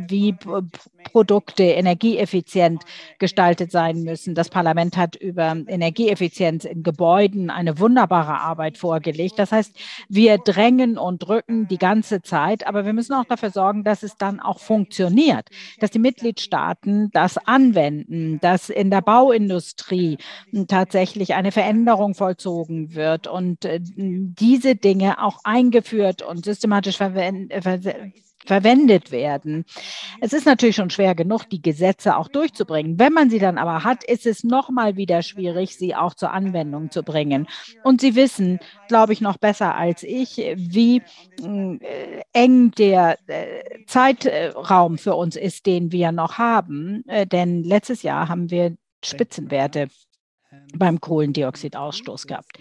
wie 0.07 0.33
Produkte 1.03 1.63
energieeffizient 1.63 2.83
gestaltet 3.17 3.71
sein 3.71 4.03
müssen. 4.03 4.35
Das 4.35 4.49
Parlament 4.49 4.97
hat 4.97 5.15
über 5.15 5.55
Energieeffizienz 5.67 6.65
in 6.65 6.83
Gebäuden 6.83 7.49
eine 7.49 7.79
wunderbare 7.79 8.39
Arbeit 8.39 8.77
vorgelegt. 8.77 9.39
Das 9.39 9.51
heißt, 9.51 9.75
wir 10.07 10.37
drängen 10.37 10.97
und 10.97 11.19
drücken 11.19 11.67
die 11.67 11.77
ganze 11.77 12.21
Zeit, 12.21 12.67
aber 12.67 12.85
wir 12.85 12.93
müssen 12.93 13.13
auch 13.13 13.25
dafür 13.25 13.51
sorgen, 13.51 13.83
dass 13.83 14.03
es 14.03 14.17
dann 14.17 14.39
auch 14.39 14.59
funktioniert, 14.59 15.49
dass 15.79 15.91
die 15.91 15.99
Mitgliedstaaten 15.99 17.09
das 17.11 17.37
anwenden, 17.37 18.39
dass 18.41 18.69
in 18.69 18.91
der 18.91 19.01
Bauindustrie 19.01 20.17
tatsächlich 20.67 21.33
eine 21.33 21.51
Veränderung 21.51 22.13
vollzogen 22.13 22.95
wird 22.95 23.27
und 23.27 23.65
äh, 23.65 23.79
diese 23.81 24.75
Dinge 24.75 25.23
auch 25.23 25.39
eingeführt 25.43 26.21
und 26.21 26.45
systematisch 26.45 26.97
verwendet 26.97 27.49
verwendet 28.45 29.11
werden. 29.11 29.65
Es 30.21 30.33
ist 30.33 30.45
natürlich 30.45 30.75
schon 30.75 30.89
schwer 30.89 31.15
genug, 31.15 31.49
die 31.49 31.61
Gesetze 31.61 32.17
auch 32.17 32.27
durchzubringen. 32.27 32.99
Wenn 32.99 33.13
man 33.13 33.29
sie 33.29 33.39
dann 33.39 33.57
aber 33.57 33.83
hat, 33.83 34.03
ist 34.03 34.25
es 34.25 34.43
nochmal 34.43 34.95
wieder 34.95 35.21
schwierig, 35.21 35.77
sie 35.77 35.95
auch 35.95 36.13
zur 36.13 36.31
Anwendung 36.31 36.91
zu 36.91 37.03
bringen. 37.03 37.47
Und 37.83 38.01
Sie 38.01 38.15
wissen, 38.15 38.59
glaube 38.87 39.13
ich, 39.13 39.21
noch 39.21 39.37
besser 39.37 39.75
als 39.75 40.03
ich, 40.03 40.37
wie 40.55 41.01
äh, 41.41 42.21
eng 42.33 42.71
der 42.71 43.17
äh, 43.27 43.85
Zeitraum 43.85 44.97
für 44.97 45.15
uns 45.15 45.35
ist, 45.35 45.65
den 45.65 45.91
wir 45.91 46.11
noch 46.11 46.37
haben. 46.37 47.03
Äh, 47.07 47.27
denn 47.27 47.63
letztes 47.63 48.03
Jahr 48.03 48.29
haben 48.29 48.49
wir 48.49 48.75
Spitzenwerte 49.03 49.87
beim 50.75 50.99
Kohlendioxidausstoß 50.99 52.27
gehabt. 52.27 52.57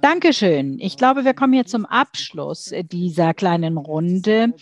Dankeschön. 0.00 0.78
Ich 0.80 0.96
glaube, 0.96 1.24
wir 1.24 1.34
kommen 1.34 1.54
jetzt 1.54 1.70
zum 1.70 1.86
Abschluss 1.86 2.72
dieser 2.90 3.34
kleinen 3.34 3.76
Runde 3.76 4.54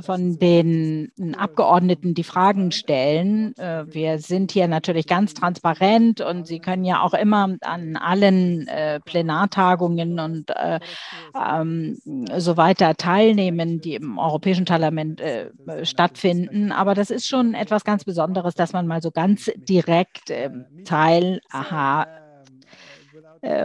von 0.00 0.38
den 0.38 1.12
Abgeordneten, 1.36 2.14
die 2.14 2.24
Fragen 2.24 2.72
stellen. 2.72 3.56
Äh, 3.56 3.84
wir 3.92 4.18
sind 4.18 4.52
hier 4.52 4.68
natürlich 4.68 5.06
ganz 5.06 5.34
transparent 5.34 6.20
und 6.20 6.46
Sie 6.46 6.58
können 6.58 6.84
ja 6.84 7.02
auch 7.02 7.14
immer 7.14 7.56
an 7.60 7.96
allen 7.96 8.66
äh, 8.68 9.00
Plenartagungen 9.00 10.18
und 10.18 10.50
äh, 10.50 10.80
ähm, 11.34 11.98
so 12.36 12.56
weiter 12.56 12.94
teilnehmen, 12.96 13.80
die 13.80 13.94
im 13.94 14.18
Europäischen 14.18 14.64
Parlament 14.64 15.22
stattfinden. 15.82 16.72
Aber 16.72 16.94
das 16.94 17.10
ist 17.10 17.26
schon 17.26 17.54
etwas 17.54 17.84
ganz 17.84 18.04
Besonderes, 18.04 18.54
dass 18.54 18.72
man 18.72 18.86
mal 18.86 19.02
so 19.02 19.10
ganz 19.10 19.50
direkt 19.56 20.30
ähm, 20.30 20.64
teil, 20.84 21.40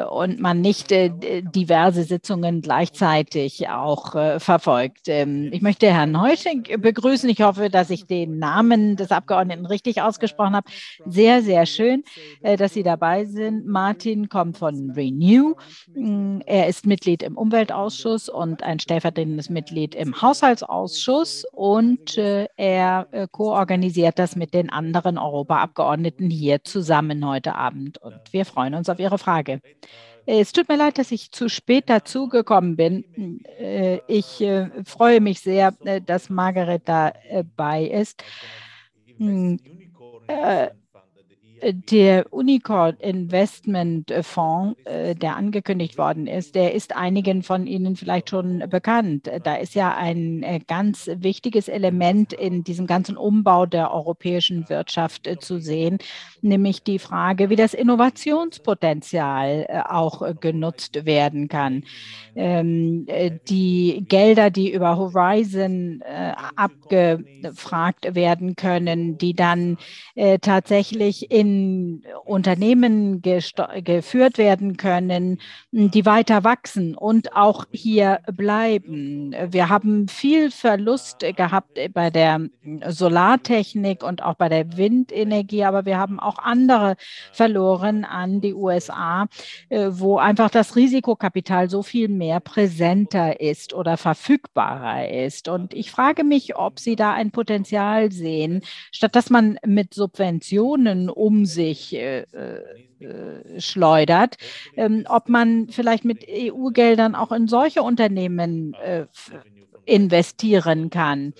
und 0.03 0.39
man 0.39 0.61
nicht 0.61 0.91
äh, 0.91 1.41
diverse 1.41 2.03
Sitzungen 2.03 2.61
gleichzeitig 2.61 3.69
auch 3.69 4.15
äh, 4.15 4.39
verfolgt. 4.39 5.07
Ähm, 5.07 5.49
ich 5.51 5.61
möchte 5.61 5.87
Herrn 5.87 6.21
Heusching 6.21 6.63
begrüßen. 6.79 7.27
Ich 7.29 7.41
hoffe, 7.41 7.69
dass 7.69 7.89
ich 7.89 8.05
den 8.05 8.37
Namen 8.37 8.95
des 8.95 9.11
Abgeordneten 9.11 9.65
richtig 9.65 10.01
ausgesprochen 10.01 10.55
habe. 10.55 10.69
Sehr, 11.05 11.41
sehr 11.41 11.65
schön, 11.65 12.03
dass 12.41 12.73
Sie 12.73 12.83
dabei 12.83 13.25
sind. 13.25 13.65
Martin 13.65 14.29
kommt 14.29 14.57
von 14.57 14.91
Renew. 14.91 15.55
Mm, 15.93 16.39
er 16.45 16.67
ist 16.67 16.85
Mitglied 16.85 17.23
im 17.23 17.37
Umweltausschuss 17.37 18.29
und 18.29 18.63
ein 18.63 18.79
stellvertretendes 18.79 19.49
Mitglied 19.49 19.95
im 19.95 20.21
Haushaltsausschuss 20.21 21.45
und 21.51 22.17
er 22.17 23.07
koorganisiert 23.31 24.19
das 24.19 24.35
mit 24.35 24.53
den 24.53 24.69
anderen 24.69 25.17
Europaabgeordneten 25.17 26.29
hier 26.29 26.63
zusammen 26.63 27.25
heute 27.27 27.55
Abend. 27.55 27.97
Und 27.97 28.21
wir 28.31 28.45
freuen 28.45 28.75
uns 28.75 28.89
auf 28.89 28.99
Ihre 28.99 29.17
Frage. 29.17 29.62
Es 30.25 30.53
tut 30.53 30.69
mir 30.69 30.77
leid, 30.77 30.97
dass 30.97 31.11
ich 31.11 31.31
zu 31.31 31.49
spät 31.49 31.89
dazugekommen 31.89 32.77
bin. 32.77 33.43
Äh, 33.57 33.99
ich 34.07 34.39
äh, 34.41 34.69
freue 34.85 35.19
mich 35.19 35.41
sehr, 35.41 35.73
äh, 35.83 36.01
dass 36.01 36.29
Margaret 36.29 36.87
dabei 36.87 37.83
ist. 37.83 38.23
Hm, 41.63 41.83
der 41.89 42.33
Unicorn 42.33 42.95
Investment 42.99 44.13
Fonds, 44.21 44.79
äh, 44.85 45.15
der 45.15 45.35
angekündigt 45.35 45.97
worden 45.97 46.27
ist, 46.27 46.55
der 46.55 46.73
ist 46.73 46.95
einigen 46.95 47.43
von 47.43 47.67
Ihnen 47.67 47.95
vielleicht 47.95 48.29
schon 48.29 48.63
bekannt. 48.69 49.29
Da 49.43 49.55
ist 49.55 49.75
ja 49.75 49.95
ein 49.95 50.43
äh, 50.43 50.59
ganz 50.65 51.09
wichtiges 51.15 51.67
Element 51.67 52.33
in 52.33 52.63
diesem 52.63 52.87
ganzen 52.87 53.17
Umbau 53.17 53.65
der 53.65 53.93
europäischen 53.93 54.69
Wirtschaft 54.69 55.27
äh, 55.27 55.39
zu 55.39 55.59
sehen, 55.59 55.97
nämlich 56.41 56.83
die 56.83 56.99
Frage, 56.99 57.49
wie 57.49 57.55
das 57.55 57.73
Innovationspotenzial 57.73 59.83
auch 59.89 60.39
genutzt 60.39 61.05
werden 61.05 61.47
kann. 61.47 61.83
Ähm, 62.35 63.07
die 63.47 64.05
Gelder, 64.07 64.49
die 64.49 64.71
über 64.71 64.97
Horizon 64.97 66.01
abgefragt 66.55 68.15
werden 68.15 68.55
können, 68.55 69.17
die 69.17 69.33
dann 69.33 69.77
tatsächlich 70.41 71.31
in 71.31 71.52
denen 71.53 72.03
Unternehmen 72.25 73.21
geführt 73.21 74.37
werden 74.37 74.77
können, 74.77 75.39
die 75.71 76.05
weiter 76.05 76.43
wachsen 76.43 76.95
und 76.95 77.35
auch 77.35 77.65
hier 77.71 78.19
bleiben. 78.31 79.35
Wir 79.49 79.69
haben 79.69 80.07
viel 80.07 80.51
Verlust 80.51 81.19
gehabt 81.19 81.79
bei 81.93 82.09
der 82.09 82.41
Solartechnik 82.87 84.03
und 84.03 84.23
auch 84.23 84.35
bei 84.35 84.49
der 84.49 84.77
Windenergie, 84.77 85.63
aber 85.63 85.85
wir 85.85 85.97
haben 85.97 86.19
auch 86.19 86.39
andere 86.39 86.95
verloren 87.31 88.05
an 88.05 88.41
die 88.41 88.53
USA, 88.53 89.27
äh, 89.69 89.89
wo 89.91 90.17
einfach 90.17 90.49
das 90.49 90.75
Risikokapital 90.75 91.69
so 91.69 91.83
viel 91.83 92.07
mehr 92.07 92.39
präsenter 92.39 93.39
ist 93.39 93.73
oder 93.73 93.97
verfügbarer 93.97 95.09
ist. 95.09 95.49
Und 95.49 95.73
ich 95.73 95.91
frage 95.91 96.23
mich, 96.23 96.55
ob 96.55 96.79
Sie 96.79 96.95
da 96.95 97.13
ein 97.13 97.31
Potenzial 97.31 98.11
sehen, 98.11 98.61
statt 98.91 99.15
dass 99.15 99.29
man 99.29 99.57
mit 99.65 99.93
Subventionen 99.93 101.09
um 101.09 101.42
sich 101.45 101.93
äh, 101.93 102.25
äh, 103.03 103.59
schleudert, 103.59 104.37
ähm, 104.77 105.05
ob 105.07 105.29
man 105.29 105.67
vielleicht 105.69 106.05
mit 106.05 106.25
EU-Geldern 106.29 107.15
auch 107.15 107.31
in 107.31 107.47
solche 107.47 107.83
Unternehmen 107.83 108.73
äh, 108.75 109.05
investieren 109.85 110.89
kann. 110.89 111.33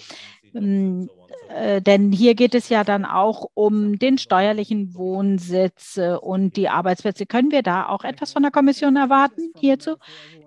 Ähm, 0.54 1.10
äh, 1.54 1.82
denn 1.82 2.12
hier 2.12 2.34
geht 2.36 2.56
es 2.56 2.70
ja 2.70 2.84
dann 2.84 3.06
auch 3.06 3.50
um 3.54 4.00
den 4.00 4.18
steuerlichen 4.18 4.96
Wohnsitz 4.96 5.98
äh, 5.98 6.16
und 6.16 6.58
die 6.58 6.68
Arbeitsplätze. 6.68 7.26
Können 7.26 7.52
wir 7.52 7.62
da 7.62 7.88
auch 7.88 8.04
etwas 8.04 8.34
von 8.34 8.42
der 8.42 8.52
Kommission 8.52 8.96
erwarten 8.96 9.54
hierzu? 9.60 9.98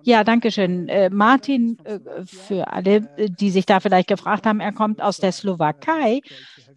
Ja, 0.03 0.23
danke 0.23 0.51
schön. 0.51 0.89
Äh, 0.89 1.09
Martin, 1.09 1.77
äh, 1.85 1.99
für 2.25 2.71
alle, 2.73 3.01
die 3.17 3.49
sich 3.51 3.65
da 3.65 3.79
vielleicht 3.79 4.09
gefragt 4.09 4.45
haben, 4.45 4.59
er 4.59 4.73
kommt 4.73 5.01
aus 5.01 5.17
der 5.17 5.31
Slowakei. 5.31 6.21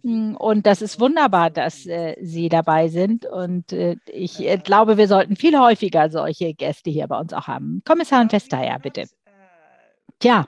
Mm, 0.03 0.35
und 0.35 0.65
das 0.65 0.81
ist 0.81 0.99
wunderbar, 0.99 1.49
dass 1.49 1.83
Sie 1.83 2.49
dabei 2.49 2.87
sind. 2.87 3.25
Und 3.25 3.73
ich 4.07 4.37
glaube, 4.63 4.97
wir 4.97 5.07
sollten 5.07 5.35
viel 5.35 5.57
häufiger 5.59 6.09
solche 6.09 6.53
Gäste 6.53 6.89
hier 6.89 7.07
bei 7.07 7.19
uns 7.19 7.33
auch 7.33 7.47
haben. 7.47 7.81
Kommissarin 7.85 8.31
Vestager, 8.31 8.79
bitte. 8.79 9.05
Tja, 10.19 10.45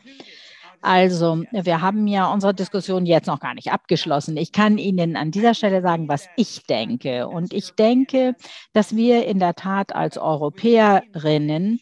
also, 0.83 1.43
wir 1.51 1.79
haben 1.79 2.07
ja 2.07 2.29
unsere 2.29 2.53
Diskussion 2.53 3.05
jetzt 3.05 3.27
noch 3.27 3.39
gar 3.39 3.53
nicht 3.53 3.71
abgeschlossen. 3.71 4.35
Ich 4.35 4.51
kann 4.51 4.77
Ihnen 4.77 5.15
an 5.15 5.31
dieser 5.31 5.53
Stelle 5.53 5.81
sagen, 5.81 6.09
was 6.09 6.27
ich 6.35 6.65
denke. 6.65 7.29
Und 7.29 7.53
ich 7.53 7.71
denke, 7.71 8.35
dass 8.73 8.93
wir 8.93 9.25
in 9.25 9.39
der 9.39 9.55
Tat 9.55 9.95
als 9.95 10.17
Europäerinnen 10.17 11.79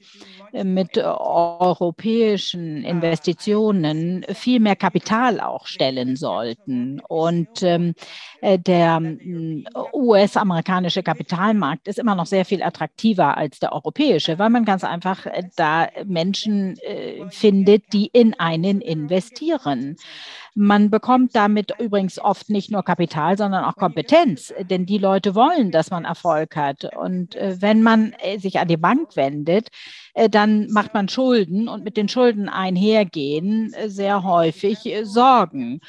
mit 0.54 1.00
europäischen 1.00 2.84
Investitionen 2.84 4.24
viel 4.34 4.60
mehr 4.60 4.76
Kapital 4.76 5.40
auch 5.40 5.66
stellen 5.66 6.16
sollten. 6.16 7.02
Und 7.08 7.64
ähm, 7.64 7.90
äh, 7.90 7.96
der 8.42 9.00
mm, 9.00 9.66
US-amerikanische 9.94 11.04
Kapitalmarkt 11.04 11.88
ist 11.88 12.00
immer 12.00 12.16
noch 12.16 12.26
sehr 12.26 12.46
viel 12.46 12.64
attraktiver 12.64 13.38
als 13.38 13.60
der 13.60 13.72
europäische, 13.72 14.40
weil 14.40 14.50
man 14.50 14.66
ganz 14.66 14.84
einfach 14.84 15.26
äh, 15.26 15.44
da 15.56 15.88
Menschen 16.06 16.78
äh, 16.80 17.30
findet, 17.30 17.94
die 17.94 18.08
in 18.08 18.34
einen 18.40 18.82
investieren. 18.82 19.98
Man 20.54 20.90
bekommt 20.90 21.34
damit 21.34 21.72
übrigens 21.80 22.20
oft 22.20 22.50
nicht 22.50 22.72
nur 22.72 22.84
Kapital, 22.84 23.38
sondern 23.38 23.64
auch 23.64 23.76
Kompetenz, 23.76 24.54
denn 24.70 24.86
die 24.86 24.98
Leute 24.98 25.34
wollen, 25.34 25.72
dass 25.72 25.92
man 25.92 26.04
Erfolg 26.04 26.58
hat. 26.58 26.94
Und 26.98 27.36
äh, 27.36 27.56
wenn 27.62 27.82
man 27.82 28.14
äh, 28.20 28.38
sich 28.38 28.60
an 28.60 28.68
die 28.68 28.76
Bank 28.76 29.16
wendet, 29.16 29.70
äh, 30.14 30.30
dann 30.30 30.68
macht 30.72 30.94
man 30.94 31.08
Schulden 31.08 31.70
und 31.70 31.86
mit 31.86 31.96
den 31.96 32.10
Schulden 32.10 32.50
einhergehen 32.50 33.74
sehr 33.88 34.24
häufig 34.24 34.80
Sorgen. 35.04 35.80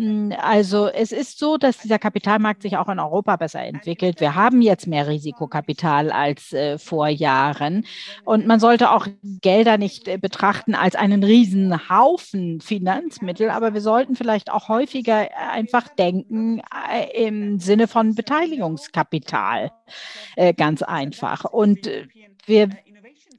Hm, 0.00 0.32
also 0.40 0.88
es 0.88 1.12
ist 1.12 1.38
so, 1.38 1.58
dass 1.58 1.76
dieser 1.76 1.98
Kapitalmarkt 1.98 2.62
sich 2.62 2.78
auch 2.78 2.88
in 2.88 2.98
Europa 2.98 3.36
besser 3.36 3.60
entwickelt. 3.60 4.18
Wir 4.20 4.34
haben 4.34 4.62
jetzt 4.62 4.86
mehr 4.86 5.06
Risikokapital 5.06 6.10
als 6.10 6.54
äh, 6.54 6.78
vor 6.78 7.08
Jahren. 7.08 7.84
Und 8.24 8.46
man 8.46 8.60
sollte 8.60 8.92
auch 8.92 9.06
Gelder 9.22 9.76
nicht 9.76 10.08
äh, 10.08 10.16
betrachten 10.16 10.74
als 10.74 10.96
einen 10.96 11.22
riesen 11.22 11.90
Haufen 11.90 12.62
Finanzmittel, 12.62 13.50
aber 13.50 13.74
wir 13.74 13.82
sollten 13.82 14.16
vielleicht 14.16 14.50
auch 14.50 14.68
häufiger 14.68 15.28
einfach 15.52 15.86
denken 15.88 16.62
äh, 16.90 17.26
im 17.26 17.58
Sinne 17.58 17.86
von 17.86 18.14
Beteiligungskapital. 18.14 19.70
Äh, 20.36 20.54
ganz 20.54 20.80
einfach. 20.80 21.44
Und 21.44 21.86
äh, 21.86 22.06
wir 22.46 22.70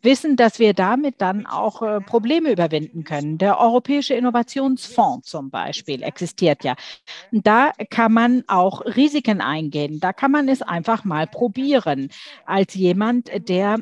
wissen, 0.02 0.36
dass 0.36 0.60
wir 0.60 0.74
damit 0.74 1.22
dann 1.22 1.46
auch 1.46 1.82
äh, 1.82 2.02
Probleme 2.02 2.52
überwinden 2.52 3.04
können. 3.04 3.38
Der 3.38 3.60
Europäische 3.60 4.14
Innovationsfonds 4.14 5.30
zum 5.30 5.50
Beispiel 5.50 6.04
existiert 6.04 6.64
ja. 6.64 6.76
Da 7.32 7.72
kann 7.90 8.14
man 8.14 8.44
auch 8.48 8.82
Risiken 8.82 9.42
eingehen. 9.42 10.00
Da 10.00 10.14
kann 10.14 10.32
man 10.32 10.50
es 10.50 10.62
einfach 10.62 11.04
mal 11.04 11.28
probieren 11.28 12.10
als 12.46 12.74
jemand, 12.74 13.30
der 13.50 13.80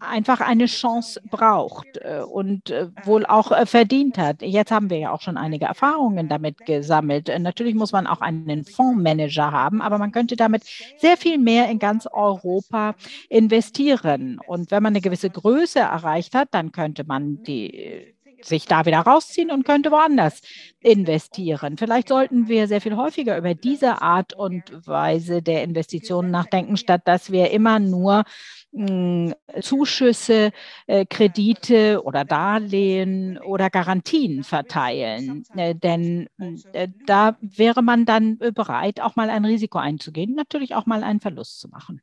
einfach 0.00 0.40
eine 0.40 0.66
Chance 0.66 1.20
braucht 1.30 1.98
äh, 1.98 2.20
und 2.20 2.70
äh, 2.70 2.88
wohl 3.04 3.26
auch 3.26 3.52
verdient 3.66 4.16
hat. 4.16 4.42
Jetzt 4.42 4.70
haben 4.70 4.90
wir 4.90 4.98
ja 4.98 5.12
auch 5.12 5.20
schon 5.20 5.36
einige 5.36 5.66
Erfahrungen 5.66 6.28
damit 6.28 6.64
gesammelt. 6.66 7.30
Natürlich 7.38 7.74
muss 7.74 7.92
man 7.92 8.06
auch 8.06 8.20
einen 8.20 8.64
Fondsmanager 8.64 9.52
haben, 9.52 9.82
aber 9.82 9.98
man 9.98 10.12
könnte 10.12 10.36
damit 10.36 10.64
sehr 10.96 11.16
viel 11.16 11.38
mehr 11.38 11.68
in 11.70 11.78
ganz 11.78 12.06
Europa 12.10 12.94
investieren. 13.28 14.40
Und 14.46 14.70
wenn 14.70 14.82
man 14.82 14.92
eine 14.92 15.00
gewisse 15.00 15.30
Größe 15.30 15.80
erreicht 15.80 16.34
hat, 16.34 16.48
dann 16.52 16.72
könnte 16.72 17.04
man 17.04 17.42
die 17.42 18.14
sich 18.42 18.66
da 18.66 18.86
wieder 18.86 19.00
rausziehen 19.00 19.50
und 19.50 19.64
könnte 19.64 19.90
woanders 19.90 20.42
investieren. 20.80 21.76
Vielleicht 21.76 22.08
sollten 22.08 22.48
wir 22.48 22.66
sehr 22.66 22.80
viel 22.80 22.96
häufiger 22.96 23.36
über 23.36 23.54
diese 23.54 24.02
Art 24.02 24.32
und 24.32 24.86
Weise 24.86 25.42
der 25.42 25.62
Investitionen 25.62 26.30
nachdenken, 26.30 26.76
statt 26.76 27.02
dass 27.04 27.30
wir 27.30 27.50
immer 27.50 27.78
nur 27.78 28.24
hm, 28.72 29.34
Zuschüsse, 29.60 30.52
äh, 30.86 31.04
Kredite 31.04 32.02
oder 32.04 32.24
Darlehen 32.24 33.38
oder 33.38 33.68
Garantien 33.68 34.44
verteilen. 34.44 35.44
Äh, 35.56 35.74
denn 35.74 36.28
äh, 36.72 36.88
da 37.06 37.36
wäre 37.40 37.82
man 37.82 38.06
dann 38.06 38.38
bereit, 38.38 39.00
auch 39.00 39.16
mal 39.16 39.28
ein 39.28 39.44
Risiko 39.44 39.78
einzugehen, 39.78 40.34
natürlich 40.34 40.74
auch 40.74 40.86
mal 40.86 41.02
einen 41.02 41.20
Verlust 41.20 41.60
zu 41.60 41.68
machen. 41.68 42.00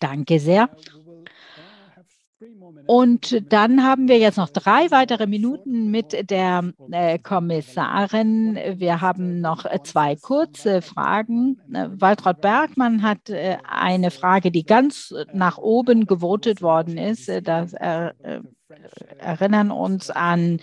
Danke 0.00 0.40
sehr. 0.40 0.70
Und 2.86 3.52
dann 3.52 3.84
haben 3.84 4.08
wir 4.08 4.18
jetzt 4.18 4.36
noch 4.36 4.48
drei 4.48 4.90
weitere 4.90 5.26
Minuten 5.26 5.90
mit 5.90 6.30
der 6.30 6.72
äh, 6.90 7.18
Kommissarin. 7.18 8.58
Wir 8.76 9.00
haben 9.00 9.40
noch 9.40 9.66
zwei 9.84 10.16
kurze 10.16 10.82
Fragen. 10.82 11.60
Waltraud 11.68 12.40
Bergmann 12.40 13.02
hat 13.02 13.30
äh, 13.30 13.58
eine 13.68 14.10
Frage, 14.10 14.50
die 14.50 14.64
ganz 14.64 15.14
nach 15.32 15.58
oben 15.58 16.06
gewotet 16.06 16.62
worden 16.62 16.98
ist. 16.98 17.30
Das 17.44 17.74
erinnern 19.18 19.70
uns 19.70 20.10
an 20.10 20.60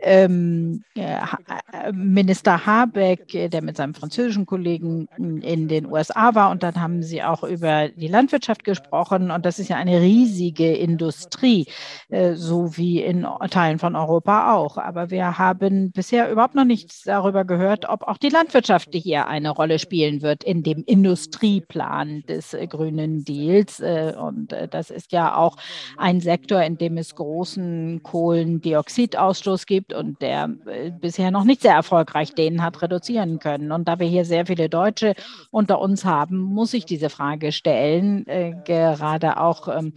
ähm, 0.00 0.84
äh, 0.94 1.92
Minister 1.92 2.66
Habeck, 2.66 3.50
der 3.50 3.62
mit 3.62 3.76
seinem 3.76 3.94
französischen 3.94 4.46
Kollegen 4.46 5.08
in 5.16 5.68
den 5.68 5.86
USA 5.86 6.34
war. 6.34 6.50
Und 6.50 6.62
dann 6.62 6.80
haben 6.80 7.02
sie 7.02 7.22
auch 7.22 7.44
über 7.44 7.88
die 7.88 8.08
Landwirtschaft 8.08 8.64
gesprochen. 8.64 9.30
Und 9.30 9.46
das 9.46 9.58
ist 9.58 9.68
ja 9.68 9.76
eine 9.76 10.00
riesige 10.00 10.74
Industrie, 10.74 11.66
äh, 12.08 12.34
so 12.34 12.76
wie 12.76 13.00
in 13.00 13.26
Teilen 13.50 13.78
von 13.78 13.94
Europa 13.94 14.54
auch. 14.54 14.76
Aber 14.76 15.10
wir 15.10 15.38
haben 15.38 15.92
bisher 15.92 16.30
überhaupt 16.30 16.54
noch 16.54 16.64
nichts 16.64 17.02
darüber 17.02 17.44
gehört, 17.44 17.88
ob 17.88 18.02
auch 18.02 18.18
die 18.18 18.28
Landwirtschaft 18.28 18.88
hier 18.92 19.28
eine 19.28 19.50
Rolle 19.50 19.78
spielen 19.78 20.22
wird 20.22 20.44
in 20.44 20.62
dem 20.62 20.82
Industrieplan 20.84 22.22
des 22.28 22.54
äh, 22.54 22.66
Grünen 22.66 23.24
Deals. 23.24 23.80
Äh, 23.80 24.14
und 24.18 24.52
äh, 24.52 24.68
das 24.68 24.90
ist 24.90 25.12
ja 25.12 25.36
auch 25.36 25.56
ein 25.96 26.20
Sektor, 26.20 26.62
in 26.62 26.76
dem 26.76 26.96
es 26.96 27.14
großen 27.42 28.02
Kohlendioxidausstoß 28.04 29.66
gibt 29.66 29.92
und 29.92 30.22
der 30.22 30.48
äh, 30.66 30.92
bisher 30.92 31.32
noch 31.32 31.42
nicht 31.42 31.62
sehr 31.62 31.74
erfolgreich 31.74 32.34
den 32.34 32.62
hat 32.62 32.80
reduzieren 32.82 33.40
können. 33.40 33.72
Und 33.72 33.88
da 33.88 33.98
wir 33.98 34.06
hier 34.06 34.24
sehr 34.24 34.46
viele 34.46 34.68
Deutsche 34.68 35.14
unter 35.50 35.80
uns 35.80 36.04
haben, 36.04 36.38
muss 36.38 36.72
ich 36.72 36.84
diese 36.84 37.10
Frage 37.10 37.50
stellen, 37.50 38.24
äh, 38.28 38.54
gerade 38.64 39.38
auch 39.38 39.66
ähm, 39.66 39.92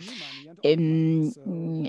in 0.72 1.36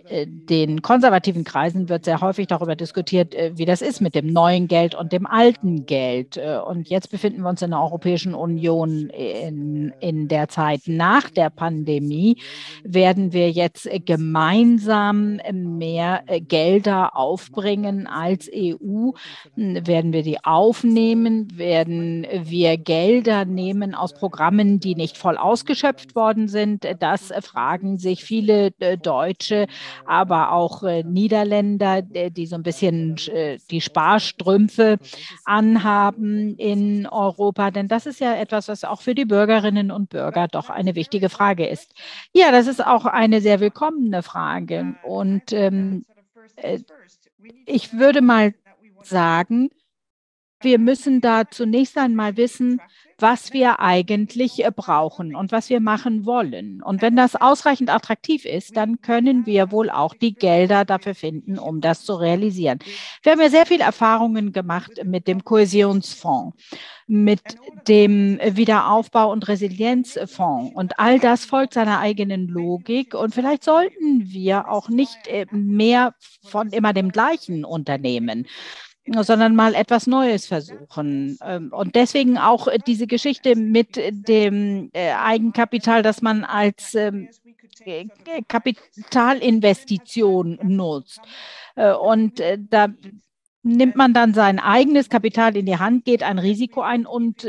äh, 0.09 0.27
den 0.27 0.83
konservativen 0.83 1.45
Kreisen 1.45 1.89
wird 1.89 2.05
sehr 2.05 2.21
häufig 2.21 2.47
darüber 2.47 2.77
diskutiert, 2.77 3.35
äh, 3.35 3.53
wie 3.57 3.65
das 3.65 3.81
ist 3.81 4.01
mit 4.01 4.15
dem 4.15 4.27
neuen 4.27 4.69
Geld 4.69 4.95
und 4.95 5.13
dem 5.13 5.27
alten 5.27 5.87
Geld. 5.87 6.37
Äh, 6.37 6.59
und 6.59 6.89
jetzt 6.91 7.11
befinden 7.11 7.43
wir 7.43 7.49
uns 7.49 7.63
in 7.63 7.71
der 7.71 7.81
Europäischen 7.81 8.35
Union 8.35 9.09
in, 9.09 9.95
in 10.01 10.29
der 10.29 10.49
Zeit 10.49 10.83
nach 10.87 11.31
der 11.31 11.49
Pandemie. 11.49 12.37
Werden 12.85 13.33
wir 13.33 13.51
jetzt 13.51 13.89
gemeinsam 14.05 15.41
mehr 15.53 16.23
Gelder 16.49 17.17
aufbringen 17.17 18.07
als 18.07 18.51
EU? 18.55 19.13
Werden 19.57 20.13
wir 20.13 20.23
die 20.23 20.45
aufnehmen? 20.45 21.57
Werden 21.57 22.27
wir 22.45 22.77
Gelder 22.77 23.47
nehmen 23.47 23.95
aus 23.95 24.13
Programmen, 24.13 24.81
die 24.81 24.95
nicht 24.95 25.17
voll 25.17 25.39
ausgeschöpft 25.39 26.15
worden 26.15 26.49
sind? 26.49 26.87
Das 27.01 27.33
fragen 27.43 27.97
sich 27.99 28.23
viele 28.25 28.66
äh, 28.81 28.99
Deutsche, 28.99 29.67
aber 30.05 30.53
auch 30.53 30.83
äh, 30.83 31.03
Niederländer, 31.03 32.03
die 32.03 32.47
so 32.47 32.57
ein 32.57 32.63
bisschen 32.63 33.17
äh, 33.29 33.59
die 33.71 33.81
Sparstrümpfe 33.81 34.99
anhaben 35.45 36.57
in 36.57 37.07
Europa. 37.07 37.71
Denn 37.71 37.89
das 37.89 38.07
ist 38.07 38.21
ja 38.21 38.35
etwas, 38.35 38.69
was 38.69 38.85
auch 38.85 39.01
für 39.01 39.15
die 39.15 39.25
Bürgerinnen 39.25 39.91
und 39.91 40.11
Bürger 40.11 40.49
doch 40.49 40.71
eine 40.71 40.95
wichtige 40.95 41.29
Frage 41.29 41.67
ist. 41.67 41.95
Ja, 42.33 42.51
das 42.53 42.67
ist 42.67 42.85
auch 42.85 43.07
eine 43.07 43.41
sehr 43.41 43.61
willkommene 43.61 44.23
Frage. 44.23 44.95
Und 45.05 45.53
ähm, 45.53 46.05
äh, 46.57 46.81
ich 47.67 47.93
würde 47.93 48.23
mal 48.23 48.55
sagen, 49.03 49.71
wir 50.61 50.79
müssen 50.79 51.21
da 51.21 51.49
zunächst 51.49 51.97
einmal 51.99 52.37
wissen, 52.37 52.81
was 53.19 53.53
wir 53.53 53.81
eigentlich 53.81 54.65
äh, 54.65 54.71
brauchen 54.75 55.35
und 55.35 55.53
was 55.53 55.71
wir 55.71 55.81
machen 55.81 56.27
wollen. 56.27 56.83
Und 56.83 57.03
wenn 57.03 57.17
das 57.17 57.35
ausreichend 57.35 57.91
attraktiv 57.91 58.45
ist, 58.45 58.77
dann 58.77 59.01
können 59.01 59.47
wir 59.47 59.71
wohl 59.71 59.91
auch 59.91 60.15
die 60.15 60.35
Gelder 60.35 60.85
dafür 60.85 61.15
finden, 61.15 61.59
um 61.59 61.81
das 61.81 62.05
zu 62.05 62.15
realisieren. 62.15 62.79
Wir 63.23 63.33
haben 63.33 63.41
ja 63.41 63.49
sehr 63.49 63.67
viele 63.67 63.85
Erfahrungen 63.85 64.53
gemacht 64.53 64.91
mit 65.05 65.29
dem 65.29 65.45
Kohäsionsfonds, 65.45 66.57
mit 67.07 67.41
dem 67.89 68.39
Wiederaufbau- 68.39 69.33
und 69.33 69.49
Resilienzfonds. 69.49 70.75
Und 70.75 70.99
all 70.99 71.19
das 71.19 71.45
folgt 71.45 71.75
seiner 71.75 72.01
eigenen 72.01 72.49
Logik. 72.49 73.15
Und 73.15 73.35
vielleicht 73.35 73.65
sollten 73.65 74.31
wir 74.31 74.69
auch 74.69 74.89
nicht 74.89 75.27
äh, 75.27 75.47
mehr 75.51 76.15
von 76.43 76.69
immer 76.69 76.93
dem 76.93 77.11
gleichen 77.11 77.65
unternehmen 77.65 78.47
sondern 79.07 79.55
mal 79.55 79.75
etwas 79.75 80.07
Neues 80.07 80.47
versuchen. 80.47 81.39
Ähm, 81.43 81.71
und 81.73 81.95
deswegen 81.95 82.39
auch 82.39 82.69
diese 82.87 83.07
Geschichte 83.07 83.57
mit 83.57 84.01
dem 84.11 84.91
äh, 84.93 85.13
Eigenkapital, 85.13 86.03
das 86.03 86.23
man 86.23 86.45
als 86.45 86.95
ähm, 86.95 87.29
äh, 87.85 88.07
Kapitalinvestition 88.49 90.59
nutzt. 90.63 91.21
Äh, 91.77 91.93
und 91.93 92.43
da 92.71 92.89
nimmt 93.63 93.97
man 93.97 94.15
dann 94.15 94.35
sein 94.35 94.59
eigenes 94.59 95.09
Kapital 95.09 95.57
in 95.57 95.67
die 95.67 95.79
Hand, 95.79 96.05
geht 96.05 96.23
ein 96.23 96.39
Risiko 96.39 96.83
ein 96.83 97.07
und 97.07 97.47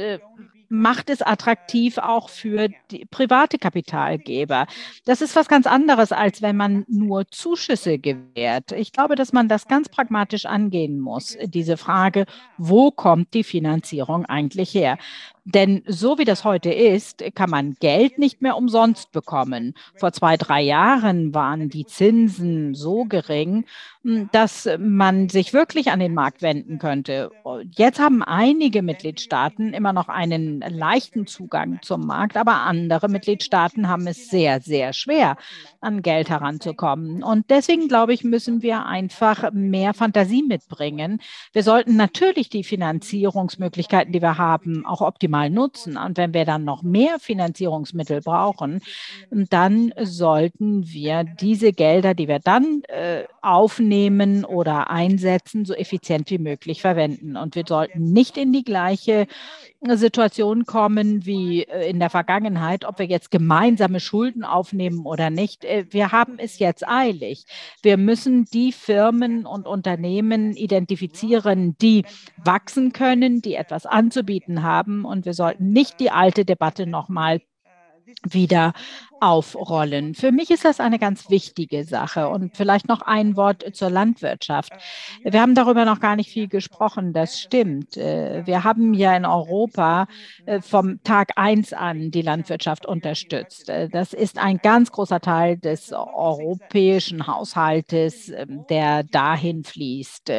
macht 0.69 1.09
es 1.09 1.21
attraktiv 1.21 1.97
auch 1.97 2.29
für 2.29 2.69
die 2.91 3.05
private 3.05 3.57
Kapitalgeber. 3.57 4.67
Das 5.05 5.21
ist 5.21 5.35
was 5.35 5.47
ganz 5.47 5.67
anderes, 5.67 6.11
als 6.11 6.41
wenn 6.41 6.57
man 6.57 6.85
nur 6.87 7.27
Zuschüsse 7.29 7.99
gewährt. 7.99 8.71
Ich 8.71 8.91
glaube, 8.91 9.15
dass 9.15 9.33
man 9.33 9.47
das 9.47 9.67
ganz 9.67 9.89
pragmatisch 9.89 10.45
angehen 10.45 10.99
muss, 10.99 11.37
diese 11.45 11.77
Frage, 11.77 12.25
wo 12.57 12.91
kommt 12.91 13.33
die 13.33 13.43
Finanzierung 13.43 14.25
eigentlich 14.25 14.73
her? 14.73 14.97
Denn 15.53 15.81
so 15.87 16.17
wie 16.17 16.25
das 16.25 16.43
heute 16.43 16.73
ist, 16.73 17.23
kann 17.33 17.49
man 17.49 17.77
Geld 17.79 18.19
nicht 18.19 18.41
mehr 18.41 18.57
umsonst 18.57 19.13
bekommen. 19.13 19.75
Vor 19.95 20.11
zwei, 20.11 20.35
drei 20.35 20.61
Jahren 20.61 21.33
waren 21.33 21.69
die 21.69 21.85
Zinsen 21.85 22.75
so 22.75 23.05
gering, 23.05 23.63
hm, 24.03 24.27
dass 24.33 24.67
man 24.77 25.29
sich 25.29 25.53
wirklich 25.53 25.89
an 25.89 26.01
den 26.01 26.13
Markt 26.13 26.41
wenden 26.41 26.79
könnte. 26.79 27.31
Jetzt 27.71 27.97
haben 27.97 28.23
einige 28.23 28.81
Mitgliedstaaten 28.81 29.73
immer 29.73 29.93
noch 29.93 30.09
einen 30.09 30.59
leichten 30.59 31.27
Zugang 31.27 31.79
zum 31.81 32.05
Markt, 32.05 32.35
aber 32.35 32.63
andere 32.63 33.07
Mitgliedstaaten 33.07 33.87
haben 33.87 34.05
es 34.05 34.29
sehr, 34.29 34.59
sehr 34.59 34.91
schwer, 34.91 35.37
an 35.79 36.01
Geld 36.01 36.29
heranzukommen. 36.29 37.23
Und 37.23 37.49
deswegen, 37.49 37.87
glaube 37.87 38.13
ich, 38.13 38.25
müssen 38.25 38.61
wir 38.61 38.85
einfach 38.85 39.53
mehr 39.53 39.93
Fantasie 39.93 40.43
mitbringen. 40.43 41.21
Wir 41.53 41.63
sollten 41.63 41.95
natürlich 41.95 42.49
die 42.49 42.65
Finanzierungsmöglichkeiten, 42.65 44.11
die 44.11 44.21
wir 44.21 44.37
haben, 44.37 44.85
auch 44.85 44.99
optimal 44.99 45.36
nutzen. 45.45 45.97
Und 45.97 46.17
wenn 46.17 46.33
wir 46.33 46.45
dann 46.45 46.63
noch 46.63 46.83
mehr 46.83 47.19
Finanzierungsmittel 47.19 48.21
brauchen, 48.21 48.81
dann 49.29 49.93
sollten 50.01 50.87
wir 50.87 51.23
diese 51.23 51.73
Gelder, 51.73 52.13
die 52.13 52.27
wir 52.27 52.39
dann 52.39 52.81
äh, 52.87 53.23
aufnehmen 53.41 54.43
oder 54.43 54.89
einsetzen, 54.89 55.65
so 55.65 55.73
effizient 55.73 56.29
wie 56.31 56.39
möglich 56.39 56.81
verwenden. 56.81 57.37
Und 57.37 57.55
wir 57.55 57.63
sollten 57.65 58.11
nicht 58.11 58.37
in 58.37 58.51
die 58.51 58.63
gleiche 58.63 59.27
Situation 59.95 60.65
kommen 60.65 61.25
wie 61.25 61.63
äh, 61.63 61.89
in 61.89 61.99
der 61.99 62.09
Vergangenheit, 62.09 62.83
ob 62.83 62.97
wir 62.97 63.05
jetzt 63.05 63.29
gemeinsame 63.29 63.99
Schulden 63.99 64.43
aufnehmen 64.43 65.05
oder 65.05 65.29
nicht. 65.29 65.63
Äh, 65.65 65.85
wir 65.91 66.11
haben 66.11 66.39
es 66.39 66.57
jetzt 66.57 66.87
eilig. 66.87 67.45
Wir 67.83 67.97
müssen 67.97 68.45
die 68.45 68.71
Firmen 68.71 69.45
und 69.45 69.67
Unternehmen 69.67 70.55
identifizieren, 70.55 71.77
die 71.79 72.05
wachsen 72.43 72.91
können, 72.91 73.41
die 73.41 73.53
etwas 73.53 73.85
anzubieten 73.85 74.63
haben. 74.63 75.05
Und 75.05 75.26
wir 75.27 75.33
sollten 75.33 75.73
nicht 75.73 75.99
die 75.99 76.09
alte 76.09 76.45
Debatte 76.45 76.87
nochmal 76.87 77.41
wieder 78.23 78.71
aufrollen. 79.19 80.13
Für 80.15 80.31
mich 80.31 80.51
ist 80.51 80.65
das 80.65 80.79
eine 80.79 80.99
ganz 80.99 81.29
wichtige 81.29 81.83
Sache. 81.83 82.29
Und 82.29 82.55
vielleicht 82.55 82.87
noch 82.87 83.01
ein 83.01 83.35
Wort 83.35 83.63
zur 83.75 83.89
Landwirtschaft. 83.89 84.71
Wir 85.23 85.41
haben 85.41 85.55
darüber 85.55 85.85
noch 85.85 85.99
gar 85.99 86.15
nicht 86.15 86.29
viel 86.29 86.47
gesprochen. 86.47 87.13
Das 87.13 87.39
stimmt. 87.39 87.97
Äh, 87.97 88.45
wir 88.45 88.63
haben 88.63 88.93
ja 88.93 89.15
in 89.15 89.25
Europa 89.25 90.07
äh, 90.45 90.61
vom 90.61 91.01
Tag 91.03 91.31
eins 91.35 91.73
an 91.73 92.11
die 92.11 92.21
Landwirtschaft 92.21 92.85
unterstützt. 92.85 93.69
Äh, 93.69 93.89
das 93.89 94.13
ist 94.13 94.37
ein 94.37 94.57
ganz 94.57 94.91
großer 94.91 95.19
Teil 95.19 95.57
des 95.57 95.91
europäischen 95.93 97.27
Haushaltes, 97.27 98.29
ähm, 98.29 98.65
der 98.69 99.03
dahin 99.03 99.63
fließt. 99.63 100.31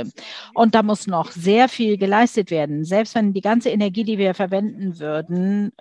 Und 0.54 0.74
da 0.74 0.82
muss 0.82 1.06
noch 1.06 1.30
sehr 1.30 1.68
viel 1.68 1.96
geleistet 1.96 2.50
werden. 2.50 2.84
Selbst 2.84 3.14
wenn 3.14 3.32
die 3.32 3.40
ganze 3.40 3.70
Energie, 3.70 4.04
die 4.04 4.18
wir 4.18 4.34
verwenden 4.34 4.98
würden, 4.98 5.72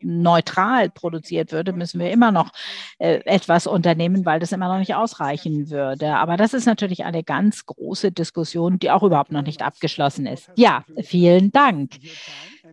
neutral 0.00 0.90
produziert 0.90 1.52
würde, 1.52 1.72
müssen 1.72 1.89
müssen 1.94 2.04
wir 2.04 2.12
immer 2.12 2.32
noch 2.32 2.52
äh, 2.98 3.20
etwas 3.24 3.66
unternehmen, 3.66 4.24
weil 4.24 4.40
das 4.40 4.52
immer 4.52 4.68
noch 4.68 4.78
nicht 4.78 4.94
ausreichen 4.94 5.70
würde. 5.70 6.14
Aber 6.14 6.36
das 6.36 6.54
ist 6.54 6.66
natürlich 6.66 7.04
eine 7.04 7.22
ganz 7.22 7.66
große 7.66 8.12
Diskussion, 8.12 8.78
die 8.78 8.90
auch 8.90 9.02
überhaupt 9.02 9.32
noch 9.32 9.42
nicht 9.42 9.62
abgeschlossen 9.62 10.26
ist. 10.26 10.50
Ja, 10.56 10.84
vielen 11.02 11.52
Dank. 11.52 11.92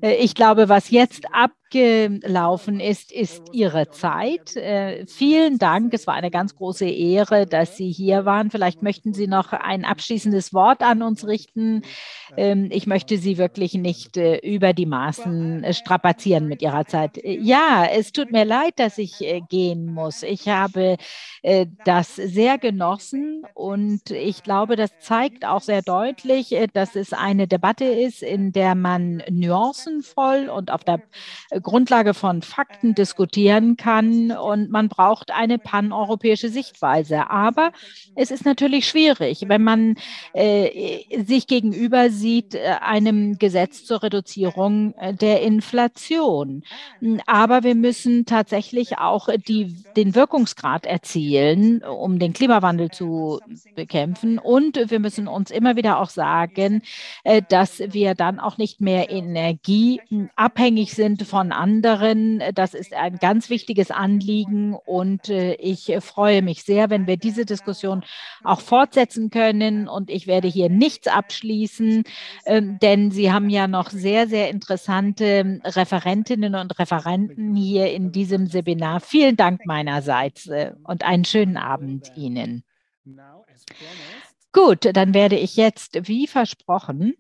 Äh, 0.02 0.16
ich 0.16 0.36
glaube, 0.36 0.70
was 0.70 0.92
jetzt 0.92 1.26
abgelaufen 1.68 2.80
ist, 2.80 3.12
ist 3.12 3.44
Ihre 3.52 3.90
Zeit. 3.90 4.56
Äh, 4.56 5.06
vielen 5.08 5.58
Dank. 5.58 5.94
Es 5.94 6.08
war 6.08 6.14
eine 6.14 6.32
ganz 6.32 6.56
große 6.56 6.88
Ehre, 6.88 7.46
dass 7.46 7.78
Sie 7.78 7.92
hier 7.92 8.26
waren. 8.26 8.52
Vielleicht 8.52 8.82
möchten 8.84 9.14
Sie 9.14 9.28
noch 9.28 9.54
ein 9.54 9.86
abschließendes 9.86 10.54
Wort 10.54 10.82
an 10.82 11.02
uns 11.02 11.28
richten. 11.28 11.82
Ähm, 12.36 12.70
ich 12.72 12.88
möchte 12.88 13.18
Sie 13.18 13.38
wirklich 13.38 13.74
nicht 13.74 14.18
äh, 14.18 14.38
über 14.38 14.74
die 14.74 14.86
Maßen 14.86 15.66
strapazieren 15.74 16.48
mit 16.48 16.62
Ihrer 16.62 16.86
Zeit. 16.86 17.20
Ja, 17.24 17.86
es 17.86 18.12
tut 18.12 18.32
mir 18.32 18.46
leid, 18.46 18.74
dass 18.78 18.98
ich 18.98 19.18
gehen 19.50 19.94
muss. 19.94 20.24
Ich 20.24 20.48
habe 20.48 20.98
das 21.86 22.16
sehr 22.16 22.58
genossen 22.58 23.46
und 23.54 24.12
ich 24.12 24.44
glaube, 24.44 24.76
das 24.76 24.92
zeigt 25.00 25.46
auch 25.46 25.62
sehr 25.62 25.82
deutlich, 25.82 26.56
dass 26.74 26.96
es 26.96 27.14
eine 27.14 27.48
Debatte 27.48 27.86
ist, 27.86 28.22
in 28.22 28.52
der 28.52 28.76
man 28.76 29.24
Nuancen 29.30 29.98
nuancenvoll 29.98 30.50
und 30.50 30.72
auf 30.72 30.84
der 30.84 31.02
Grundlage 31.62 32.14
von 32.14 32.42
Fakten 32.42 32.94
diskutieren 32.96 33.78
kann. 33.78 34.32
Und 34.32 34.70
man 34.70 34.90
braucht 34.90 35.32
eine 35.32 35.58
paneuropäische 35.58 36.50
Sichtweise. 36.50 37.30
Aber 37.30 37.72
es 38.16 38.32
ist 38.32 38.46
natürlich 38.46 38.88
schwierig, 38.88 39.46
wenn 39.48 39.64
man 39.64 39.96
äh, 40.34 41.24
sich 41.26 41.48
gegenüber 41.48 42.10
sieht 42.10 42.56
äh, 42.56 42.76
einem 42.82 43.38
Gesetz 43.38 43.86
zur 43.86 44.04
Reduzierung 44.04 44.94
äh, 44.98 45.14
der 45.14 45.42
Inflation. 45.42 46.64
Aber 47.26 47.64
wir 47.64 47.76
müssen 47.76 48.26
tatsächlich 48.26 48.98
auch 48.98 49.30
die, 49.48 49.76
den 49.96 50.16
Wirkungsgrad 50.16 50.86
erzielen, 50.86 51.84
um 51.84 52.20
den 52.20 52.34
Klimawandel 52.34 52.92
zu 52.92 53.40
bekämpfen. 53.76 54.40
Und 54.40 54.90
wir 54.90 55.00
müssen 55.00 55.28
uns 55.28 55.52
immer 55.52 55.76
wieder 55.76 56.00
auch 56.00 56.10
sagen, 56.10 56.82
äh, 57.24 57.42
dass 57.48 57.80
wir 57.80 58.16
dann 58.16 58.40
auch 58.40 58.58
nicht 58.58 58.82
mehr 58.82 59.10
Energie 59.10 59.88
die 59.88 60.30
abhängig 60.36 60.94
sind 60.94 61.24
von 61.24 61.47
anderen. 61.52 62.42
Das 62.54 62.74
ist 62.74 62.94
ein 62.94 63.18
ganz 63.18 63.50
wichtiges 63.50 63.92
Anliegen 63.92 64.74
und 64.74 65.30
äh, 65.30 65.54
ich 65.56 65.94
freue 66.00 66.42
mich 66.42 66.64
sehr, 66.64 66.90
wenn 66.90 67.08
wir 67.08 67.18
diese 67.18 67.46
Diskussion 67.46 68.04
auch 68.44 68.62
fortsetzen 68.62 69.30
können. 69.30 69.88
Und 69.88 70.10
ich 70.10 70.28
werde 70.28 70.48
hier 70.48 70.70
nichts 70.70 71.08
abschließen, 71.08 72.04
ähm, 72.46 72.80
denn 72.80 73.12
Sie 73.12 73.32
haben 73.32 73.50
ja 73.50 73.68
noch 73.68 73.90
sehr, 73.90 74.28
sehr 74.28 74.50
interessante 74.50 75.60
Referentinnen 75.64 76.56
und 76.56 76.78
Referenten 76.80 77.56
hier 77.56 77.92
in 77.92 78.12
diesem 78.12 78.48
Seminar. 78.48 79.00
Vielen 79.00 79.36
Dank 79.36 79.66
meinerseits 79.66 80.48
äh, 80.48 80.74
und 80.84 81.04
einen 81.04 81.26
schönen 81.26 81.58
Abend 81.58 82.12
Ihnen. 82.16 82.64
Gut, 84.52 84.90
dann 84.94 85.14
werde 85.14 85.38
ich 85.38 85.56
jetzt, 85.56 86.08
wie 86.08 86.28
versprochen, 86.28 87.14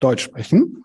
Deutsch 0.00 0.22
sprechen. 0.22 0.84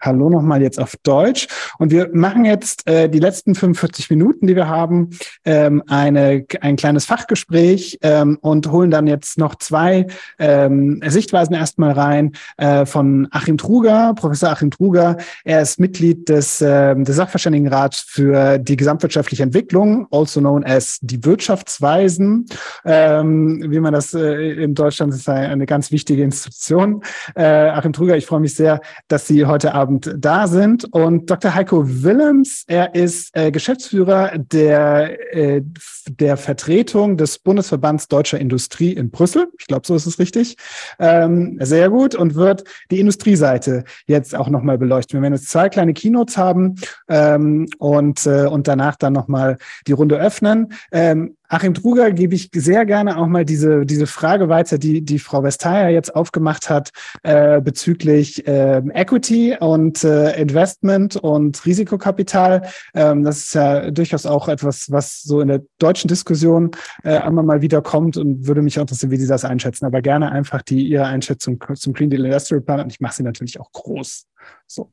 Hallo 0.00 0.30
nochmal 0.30 0.62
jetzt 0.62 0.80
auf 0.80 0.94
Deutsch. 1.02 1.48
Und 1.78 1.90
wir 1.90 2.10
machen 2.12 2.44
jetzt 2.44 2.88
äh, 2.88 3.08
die 3.08 3.18
letzten 3.18 3.54
45 3.54 4.10
Minuten, 4.10 4.46
die 4.46 4.56
wir 4.56 4.68
haben, 4.68 5.10
ähm, 5.44 5.82
eine, 5.88 6.46
ein 6.60 6.76
kleines 6.76 7.04
Fachgespräch 7.04 7.98
ähm, 8.02 8.38
und 8.40 8.70
holen 8.70 8.90
dann 8.90 9.06
jetzt 9.06 9.38
noch 9.38 9.56
zwei 9.56 10.06
ähm, 10.38 11.02
Sichtweisen 11.06 11.54
erstmal 11.54 11.92
rein 11.92 12.32
äh, 12.56 12.86
von 12.86 13.28
Achim 13.30 13.58
Truger, 13.58 14.14
Professor 14.14 14.50
Achim 14.50 14.70
Truger. 14.70 15.16
Er 15.44 15.62
ist 15.62 15.80
Mitglied 15.80 16.28
des, 16.28 16.60
äh, 16.60 16.94
des 16.94 17.16
Sachverständigenrats 17.16 18.00
für 18.00 18.58
die 18.58 18.76
gesamtwirtschaftliche 18.76 19.42
Entwicklung, 19.42 20.06
also 20.10 20.40
known 20.40 20.64
as 20.64 20.98
die 21.00 21.24
Wirtschaftsweisen. 21.24 22.46
Ähm, 22.84 23.64
wie 23.68 23.80
man 23.80 23.92
das 23.92 24.14
äh, 24.14 24.52
in 24.62 24.74
Deutschland 24.74 25.12
ist, 25.12 25.28
eine 25.28 25.66
ganz 25.66 25.90
wichtige 25.90 26.22
Institution. 26.22 27.02
Äh, 27.34 27.44
Achim 27.44 27.92
Truger, 27.92 28.16
ich 28.16 28.26
freue 28.26 28.40
mich 28.40 28.54
sehr, 28.54 28.80
dass 29.08 29.26
Sie 29.26 29.47
heute 29.48 29.74
Abend 29.74 30.14
da 30.16 30.46
sind. 30.46 30.84
Und 30.92 31.28
Dr. 31.28 31.54
Heiko 31.54 31.82
Willems, 31.84 32.64
er 32.66 32.94
ist 32.94 33.36
äh, 33.36 33.50
Geschäftsführer 33.50 34.38
der, 34.38 35.34
äh, 35.34 35.62
der 36.08 36.36
Vertretung 36.36 37.16
des 37.16 37.38
Bundesverbands 37.38 38.08
Deutscher 38.08 38.38
Industrie 38.38 38.92
in 38.92 39.10
Brüssel. 39.10 39.48
Ich 39.58 39.66
glaube, 39.66 39.86
so 39.86 39.96
ist 39.96 40.06
es 40.06 40.18
richtig. 40.18 40.56
Ähm, 40.98 41.58
sehr 41.60 41.90
gut 41.90 42.14
und 42.14 42.34
wird 42.34 42.64
die 42.90 43.00
Industrieseite 43.00 43.84
jetzt 44.06 44.36
auch 44.36 44.48
nochmal 44.48 44.78
beleuchten. 44.78 45.18
Wir 45.18 45.22
werden 45.22 45.34
jetzt 45.34 45.48
zwei 45.48 45.68
kleine 45.68 45.94
Keynotes 45.94 46.36
haben 46.36 46.76
ähm, 47.08 47.66
und, 47.78 48.26
äh, 48.26 48.46
und 48.46 48.68
danach 48.68 48.96
dann 48.96 49.14
nochmal 49.14 49.56
die 49.86 49.92
Runde 49.92 50.16
öffnen. 50.16 50.72
Ähm, 50.92 51.37
Achim 51.48 51.72
Truger 51.72 52.12
gebe 52.12 52.34
ich 52.34 52.50
sehr 52.54 52.84
gerne 52.84 53.16
auch 53.16 53.26
mal 53.26 53.44
diese, 53.44 53.86
diese 53.86 54.06
Frage 54.06 54.48
weiter, 54.48 54.76
die, 54.76 55.02
die 55.02 55.18
Frau 55.18 55.42
Vestager 55.42 55.88
jetzt 55.88 56.14
aufgemacht 56.14 56.68
hat 56.68 56.90
äh, 57.22 57.60
bezüglich 57.60 58.46
äh, 58.46 58.82
Equity 58.92 59.56
und 59.58 60.04
äh, 60.04 60.38
Investment 60.40 61.16
und 61.16 61.64
Risikokapital. 61.64 62.68
Ähm, 62.94 63.24
das 63.24 63.38
ist 63.38 63.54
ja 63.54 63.90
durchaus 63.90 64.26
auch 64.26 64.48
etwas, 64.48 64.90
was 64.90 65.22
so 65.22 65.40
in 65.40 65.48
der 65.48 65.62
deutschen 65.78 66.08
Diskussion 66.08 66.72
äh, 67.02 67.26
immer 67.26 67.42
mal 67.42 67.62
wieder 67.62 67.80
kommt 67.80 68.18
und 68.18 68.46
würde 68.46 68.60
mich 68.60 68.78
auch 68.78 68.82
interessieren, 68.82 69.10
wie 69.10 69.16
Sie 69.16 69.26
das 69.26 69.44
einschätzen. 69.44 69.86
Aber 69.86 70.02
gerne 70.02 70.30
einfach 70.30 70.60
die 70.60 70.86
Ihre 70.86 71.06
Einschätzung 71.06 71.62
zum 71.74 71.94
Clean 71.94 72.10
Deal 72.10 72.26
Industrial 72.26 72.60
Plan 72.60 72.80
und 72.80 72.92
ich 72.92 73.00
mache 73.00 73.14
sie 73.14 73.22
natürlich 73.22 73.58
auch 73.58 73.72
groß. 73.72 74.26
So. 74.66 74.92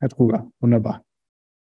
Herr 0.00 0.08
Truger, 0.08 0.50
wunderbar. 0.58 1.04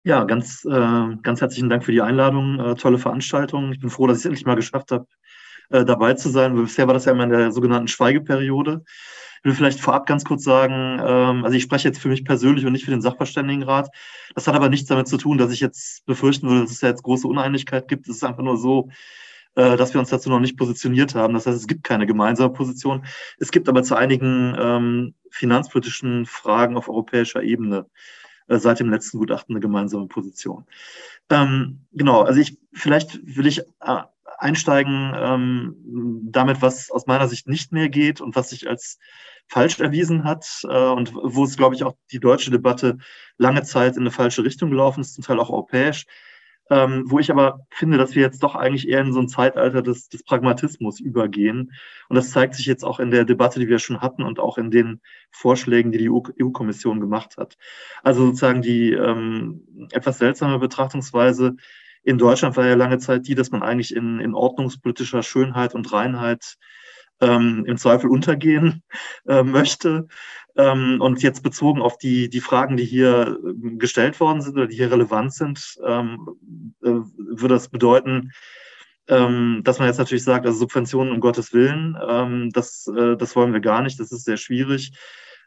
Ja, 0.05 0.25
ganz, 0.25 0.65
äh, 0.65 1.17
ganz 1.23 1.41
herzlichen 1.41 1.69
Dank 1.69 1.85
für 1.85 1.93
die 1.93 2.03
Einladung. 2.03 2.59
Äh, 2.59 2.75
tolle 2.75 2.99
Veranstaltung. 2.99 3.73
Ich 3.73 3.79
bin 3.79 3.89
froh, 3.89 4.09
dass 4.09 4.19
ich 4.19 4.23
es 4.23 4.27
endlich 4.27 4.45
mal 4.45 4.57
geschafft 4.57 4.91
habe, 4.91 5.07
äh, 5.71 5.85
dabei 5.85 6.15
zu 6.15 6.29
sein. 6.29 6.57
Bisher 6.57 6.89
war 6.89 6.95
das 6.95 7.05
ja 7.05 7.13
immer 7.13 7.23
in 7.25 7.31
der 7.31 7.53
sogenannten 7.53 7.87
Schweigeperiode. 7.87 8.83
Ich 9.39 9.45
will 9.45 9.55
vielleicht 9.55 9.81
vorab 9.81 10.07
ganz 10.07 10.25
kurz 10.25 10.43
sagen, 10.43 11.01
ähm, 11.01 11.45
also 11.45 11.57
ich 11.57 11.63
spreche 11.63 11.87
jetzt 11.87 12.01
für 12.01 12.09
mich 12.09 12.25
persönlich 12.25 12.67
und 12.67 12.73
nicht 12.73 12.85
für 12.85 12.91
den 12.91 13.01
Sachverständigenrat. 13.01 13.91
Das 14.35 14.49
hat 14.49 14.57
aber 14.57 14.69
nichts 14.69 14.89
damit 14.89 15.07
zu 15.07 15.19
tun, 15.19 15.39
dass 15.39 15.53
ich 15.53 15.61
jetzt 15.61 16.05
befürchten 16.05 16.49
würde, 16.49 16.63
dass 16.63 16.73
es 16.73 16.81
ja 16.81 16.89
jetzt 16.89 17.05
große 17.05 17.29
Uneinigkeit 17.29 17.87
gibt. 17.87 18.09
Es 18.09 18.17
ist 18.17 18.25
einfach 18.25 18.43
nur 18.43 18.57
so, 18.57 18.89
äh, 19.55 19.77
dass 19.77 19.95
wir 19.95 20.01
uns 20.01 20.11
dazu 20.11 20.31
noch 20.31 20.41
nicht 20.41 20.57
positioniert 20.57 21.15
haben. 21.15 21.35
Das 21.35 21.47
heißt, 21.47 21.59
es 21.59 21.69
gibt 21.69 21.85
keine 21.85 22.07
gemeinsame 22.07 22.53
Position. 22.53 23.05
Es 23.39 23.53
gibt 23.53 23.69
aber 23.69 23.85
zu 23.85 23.95
einigen 23.95 24.57
ähm, 24.59 25.15
finanzpolitischen 25.31 26.27
Fragen 26.27 26.77
auf 26.77 26.89
europäischer 26.89 27.43
Ebene 27.45 27.87
seit 28.59 28.81
dem 28.81 28.91
letzten 28.91 29.19
Gutachten 29.19 29.55
eine 29.55 29.61
gemeinsame 29.61 30.07
Position. 30.07 30.65
Ähm, 31.31 31.81
genau, 31.93 32.23
also 32.23 32.41
ich 32.41 32.59
vielleicht 32.73 33.21
will 33.25 33.47
ich 33.47 33.61
äh, 33.61 34.03
einsteigen 34.39 35.13
ähm, 35.17 35.77
damit, 36.25 36.63
was 36.63 36.91
aus 36.91 37.07
meiner 37.07 37.29
Sicht 37.29 37.49
nicht 37.49 37.73
mehr 37.73 37.89
geht 37.89 38.21
und 38.21 38.35
was 38.35 38.51
sich 38.51 38.69
als 38.69 38.99
falsch 39.49 39.81
erwiesen 39.81 40.25
hat 40.25 40.47
äh, 40.65 40.89
und 40.89 41.15
wo 41.15 41.45
es, 41.45 41.57
glaube 41.57 41.75
ich, 41.75 41.85
auch 41.85 41.95
die 42.11 42.21
deutsche 42.21 42.51
Debatte 42.51 42.99
lange 43.39 43.63
Zeit 43.63 43.97
in 43.97 44.03
eine 44.03 44.11
falsche 44.11 44.45
Richtung 44.45 44.71
gelaufen 44.71 45.01
ist, 45.01 45.15
zum 45.15 45.25
Teil 45.25 45.39
auch 45.39 45.51
europäisch 45.51 46.07
ähm, 46.73 47.05
wo 47.07 47.19
ich 47.19 47.31
aber 47.31 47.67
finde, 47.69 47.99
dass 47.99 48.15
wir 48.15 48.23
jetzt 48.23 48.43
doch 48.43 48.55
eigentlich 48.55 48.89
eher 48.89 49.03
in 49.03 49.13
so 49.13 49.21
ein 49.21 49.29
Zeitalter 49.29 49.83
des, 49.83 50.09
des 50.09 50.23
Pragmatismus 50.25 51.01
übergehen. 51.01 51.73
Und 52.09 52.17
das 52.17 52.31
zeigt 52.31 52.55
sich 52.55 52.65
jetzt 52.65 52.83
auch 52.83 52.99
in 52.99 53.11
der 53.11 53.27
Debatte, 53.27 53.61
die 53.61 53.69
wir 53.69 53.79
schon 53.79 54.01
hatten 54.01 54.23
und 54.23 54.41
auch 54.41 54.57
in 54.57 54.71
den 54.71 55.03
Vorschlägen, 55.31 55.93
die 55.93 55.99
die 55.99 56.09
EU-Kommission 56.11 56.99
gemacht 56.99 57.37
hat. 57.37 57.59
Also 58.03 58.25
sozusagen 58.25 58.63
die 58.63 58.91
ähm, 58.93 59.89
etwas 59.91 60.17
seltsame 60.17 60.59
Betrachtungsweise 60.59 61.57
in 62.05 62.17
Deutschland 62.17 62.57
war 62.57 62.67
ja 62.67 62.75
lange 62.75 62.99
Zeit 62.99 63.29
die, 63.29 63.35
dass 63.35 63.51
man 63.51 63.63
eigentlich 63.63 63.95
in, 63.95 64.19
in 64.19 64.35
ordnungspolitischer 64.35 65.23
Schönheit 65.23 65.75
und 65.75 65.93
Reinheit 65.93 66.57
ähm, 67.21 67.65
im 67.67 67.77
Zweifel 67.77 68.09
untergehen 68.09 68.83
äh, 69.29 69.43
möchte. 69.43 70.09
Ähm, 70.57 71.01
und 71.01 71.23
jetzt 71.23 71.43
bezogen 71.43 71.81
auf 71.81 71.97
die, 71.97 72.29
die 72.29 72.41
Fragen, 72.41 72.77
die 72.77 72.85
hier 72.85 73.39
ähm, 73.43 73.79
gestellt 73.79 74.21
worden 74.21 74.43
sind 74.43 74.55
oder 74.55 74.67
die 74.67 74.77
hier 74.77 74.91
relevant 74.91 75.33
sind, 75.33 75.79
ähm, 75.87 76.29
äh, 76.83 76.91
würde 76.91 77.55
das 77.55 77.69
bedeuten, 77.69 78.33
ähm, 79.09 79.63
dass 79.65 79.79
man 79.79 79.89
jetzt 79.89 79.99
natürlich 79.99 80.25
sagt, 80.25 80.47
also 80.47 80.59
Subventionen 80.59 81.13
um 81.13 81.21
Gottes 81.21 81.53
Willen, 81.55 81.97
ähm, 82.07 82.51
das, 82.53 82.87
äh, 82.87 83.17
das 83.17 83.35
wollen 83.35 83.53
wir 83.53 83.61
gar 83.61 83.83
nicht, 83.83 83.99
das 83.99 84.13
ist 84.13 84.25
sehr 84.25 84.37
schwierig. 84.37 84.93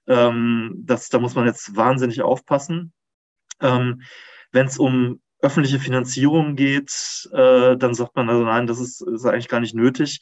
Ähm, 0.08 0.74
das, 0.78 1.10
da 1.10 1.20
muss 1.20 1.36
man 1.36 1.46
jetzt 1.46 1.76
wahnsinnig 1.76 2.22
aufpassen. 2.22 2.92
Wenn 3.58 4.68
es 4.68 4.78
um 4.78 5.22
öffentliche 5.40 5.80
Finanzierung 5.80 6.58
geht, 6.58 6.92
äh, 7.32 7.78
dann 7.78 7.94
sagt 7.94 8.18
man 8.18 8.30
also 8.30 8.44
nein, 8.44 8.68
das 8.68 8.82
ist, 8.82 9.02
ist 9.02 9.26
eigentlich 9.26 9.48
gar 9.48 9.62
nicht 9.62 9.74
nötig. 9.74 10.20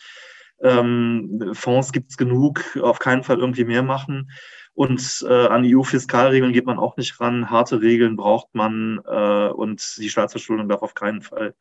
Fonds 0.62 1.92
gibt 1.92 2.12
es 2.12 2.16
genug, 2.16 2.78
auf 2.82 3.00
keinen 3.00 3.24
Fall 3.24 3.40
irgendwie 3.40 3.66
mehr 3.66 3.84
machen. 3.84 4.30
Und 4.76 5.26
äh, 5.30 5.48
an 5.48 5.64
EU-Fiskalregeln 5.66 6.54
geht 6.54 6.66
man 6.66 6.80
auch 6.80 6.98
nicht 6.98 7.20
ran. 7.20 7.50
Harte 7.50 7.82
Regeln 7.82 8.16
braucht 8.16 8.56
man 8.56 9.02
äh, 9.06 9.50
und 9.50 9.98
die 9.98 10.10
Staatsverschuldung 10.10 10.68
darf 10.68 10.82
auf 10.82 10.96
keinen 10.96 11.22
Fall 11.22 11.54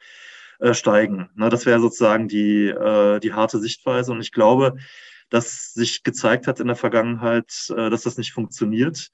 äh, 0.61 0.73
steigen. 0.73 1.29
Na, 1.35 1.51
das 1.51 1.67
wäre 1.67 1.81
sozusagen 1.81 2.29
die, 2.29 2.69
äh, 2.69 3.21
die 3.21 3.35
harte 3.35 3.59
Sichtweise. 3.59 4.13
Und 4.13 4.21
ich 4.21 4.33
glaube, 4.33 4.77
dass 5.29 5.75
sich 5.75 6.05
gezeigt 6.05 6.47
hat 6.47 6.61
in 6.61 6.69
der 6.69 6.77
Vergangenheit, 6.77 7.71
äh, 7.77 7.91
dass 7.91 8.03
das 8.03 8.17
nicht 8.17 8.33
funktioniert 8.33 9.11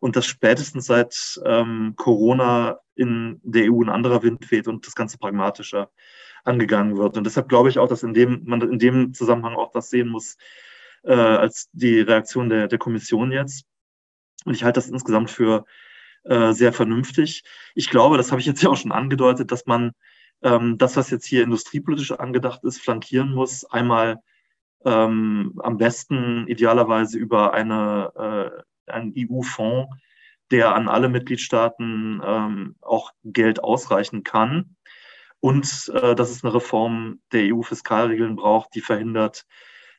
und 0.00 0.16
dass 0.16 0.26
spätestens 0.26 0.86
seit 0.86 1.40
ähm, 1.44 1.94
Corona 1.96 2.78
in 2.94 3.40
der 3.42 3.70
EU 3.72 3.82
ein 3.82 3.88
anderer 3.88 4.22
Wind 4.22 4.50
weht 4.50 4.68
und 4.68 4.86
das 4.86 4.94
Ganze 4.94 5.18
pragmatischer 5.18 5.90
angegangen 6.44 6.96
wird. 6.96 7.16
Und 7.16 7.24
deshalb 7.24 7.48
glaube 7.48 7.68
ich 7.68 7.78
auch, 7.78 7.88
dass 7.88 8.02
in 8.02 8.14
dem, 8.14 8.42
man 8.44 8.60
in 8.60 8.78
dem 8.78 9.14
Zusammenhang 9.14 9.54
auch 9.54 9.70
das 9.72 9.90
sehen 9.90 10.08
muss, 10.08 10.36
äh, 11.04 11.14
als 11.14 11.68
die 11.72 12.00
Reaktion 12.00 12.48
der, 12.48 12.68
der 12.68 12.78
Kommission 12.78 13.32
jetzt. 13.32 13.64
Und 14.44 14.54
ich 14.54 14.64
halte 14.64 14.78
das 14.78 14.88
insgesamt 14.88 15.30
für 15.30 15.64
äh, 16.24 16.52
sehr 16.52 16.72
vernünftig. 16.72 17.44
Ich 17.74 17.90
glaube, 17.90 18.16
das 18.16 18.30
habe 18.30 18.40
ich 18.40 18.46
jetzt 18.46 18.62
ja 18.62 18.70
auch 18.70 18.76
schon 18.76 18.92
angedeutet, 18.92 19.52
dass 19.52 19.66
man 19.66 19.92
ähm, 20.42 20.78
das, 20.78 20.96
was 20.96 21.10
jetzt 21.10 21.26
hier 21.26 21.42
industriepolitisch 21.42 22.12
angedacht 22.12 22.64
ist, 22.64 22.80
flankieren 22.80 23.32
muss. 23.32 23.64
Einmal 23.64 24.20
ähm, 24.84 25.58
am 25.62 25.78
besten 25.78 26.46
idealerweise 26.48 27.18
über 27.18 27.54
eine, 27.54 28.62
äh, 28.86 28.92
einen 28.92 29.12
EU-Fonds, 29.16 29.94
der 30.50 30.74
an 30.74 30.88
alle 30.88 31.08
Mitgliedstaaten 31.08 32.22
ähm, 32.24 32.76
auch 32.80 33.12
Geld 33.24 33.62
ausreichen 33.62 34.22
kann. 34.22 34.76
Und 35.40 35.92
äh, 35.94 36.14
dass 36.14 36.30
es 36.30 36.44
eine 36.44 36.54
Reform 36.54 37.20
der 37.32 37.54
EU-Fiskalregeln 37.54 38.36
braucht, 38.36 38.74
die 38.74 38.80
verhindert, 38.80 39.44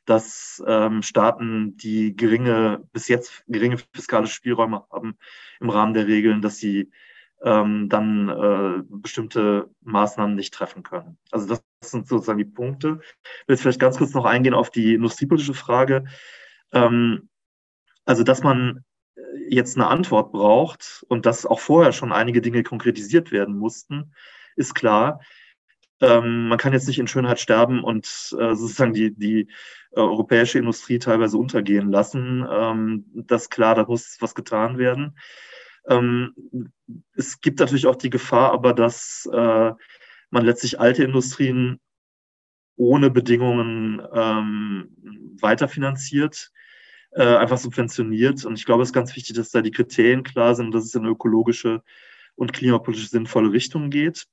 dass 0.08 0.62
ähm, 0.66 1.02
Staaten, 1.02 1.76
die 1.76 2.16
geringe, 2.16 2.82
bis 2.92 3.08
jetzt 3.08 3.44
geringe 3.46 3.76
fiskale 3.92 4.26
Spielräume 4.26 4.84
haben 4.90 5.18
im 5.60 5.68
Rahmen 5.68 5.92
der 5.92 6.06
Regeln, 6.06 6.40
dass 6.40 6.56
sie 6.56 6.90
ähm, 7.42 7.90
dann 7.90 8.28
äh, 8.30 8.82
bestimmte 8.88 9.68
Maßnahmen 9.82 10.34
nicht 10.34 10.54
treffen 10.54 10.82
können. 10.82 11.18
Also 11.30 11.46
das 11.46 11.62
sind 11.84 12.08
sozusagen 12.08 12.38
die 12.38 12.46
Punkte. 12.46 13.00
Ich 13.02 13.48
will 13.48 13.54
jetzt 13.54 13.60
vielleicht 13.60 13.80
ganz 13.80 13.98
kurz 13.98 14.14
noch 14.14 14.24
eingehen 14.24 14.54
auf 14.54 14.70
die 14.70 14.94
industriepolitische 14.94 15.52
Frage. 15.52 16.06
Ähm, 16.72 17.28
also 18.06 18.22
dass 18.22 18.42
man 18.42 18.84
äh, 19.14 19.20
jetzt 19.50 19.76
eine 19.76 19.88
Antwort 19.88 20.32
braucht 20.32 21.04
und 21.08 21.26
dass 21.26 21.44
auch 21.44 21.60
vorher 21.60 21.92
schon 21.92 22.12
einige 22.12 22.40
Dinge 22.40 22.62
konkretisiert 22.62 23.30
werden 23.30 23.58
mussten, 23.58 24.14
ist 24.56 24.74
klar. 24.74 25.20
Ähm, 26.00 26.48
man 26.48 26.58
kann 26.58 26.72
jetzt 26.72 26.86
nicht 26.86 26.98
in 26.98 27.08
Schönheit 27.08 27.40
sterben 27.40 27.82
und 27.82 28.06
äh, 28.38 28.54
sozusagen 28.54 28.92
die, 28.92 29.14
die 29.14 29.48
äh, 29.92 30.00
europäische 30.00 30.58
Industrie 30.58 30.98
teilweise 30.98 31.38
untergehen 31.38 31.90
lassen. 31.90 32.46
Ähm, 32.50 33.04
das 33.14 33.42
ist 33.42 33.50
klar, 33.50 33.74
da 33.74 33.84
muss 33.84 34.16
was 34.20 34.34
getan 34.34 34.78
werden. 34.78 35.18
Ähm, 35.88 36.34
es 37.14 37.40
gibt 37.40 37.60
natürlich 37.60 37.86
auch 37.86 37.96
die 37.96 38.10
Gefahr, 38.10 38.52
aber 38.52 38.74
dass 38.74 39.28
äh, 39.32 39.72
man 40.30 40.44
letztlich 40.44 40.78
alte 40.78 41.04
Industrien 41.04 41.80
ohne 42.76 43.10
Bedingungen 43.10 44.00
ähm, 44.12 44.88
weiterfinanziert, 45.40 46.52
äh, 47.10 47.22
einfach 47.22 47.58
subventioniert. 47.58 48.44
Und 48.44 48.58
ich 48.58 48.64
glaube, 48.64 48.82
es 48.82 48.90
ist 48.90 48.94
ganz 48.94 49.16
wichtig, 49.16 49.34
dass 49.36 49.50
da 49.50 49.62
die 49.62 49.72
Kriterien 49.72 50.22
klar 50.22 50.54
sind, 50.54 50.72
dass 50.72 50.84
es 50.84 50.94
in 50.94 51.04
ökologische 51.04 51.82
und 52.36 52.52
klimapolitisch 52.52 53.10
sinnvolle 53.10 53.52
Richtung 53.52 53.90
geht. 53.90 54.26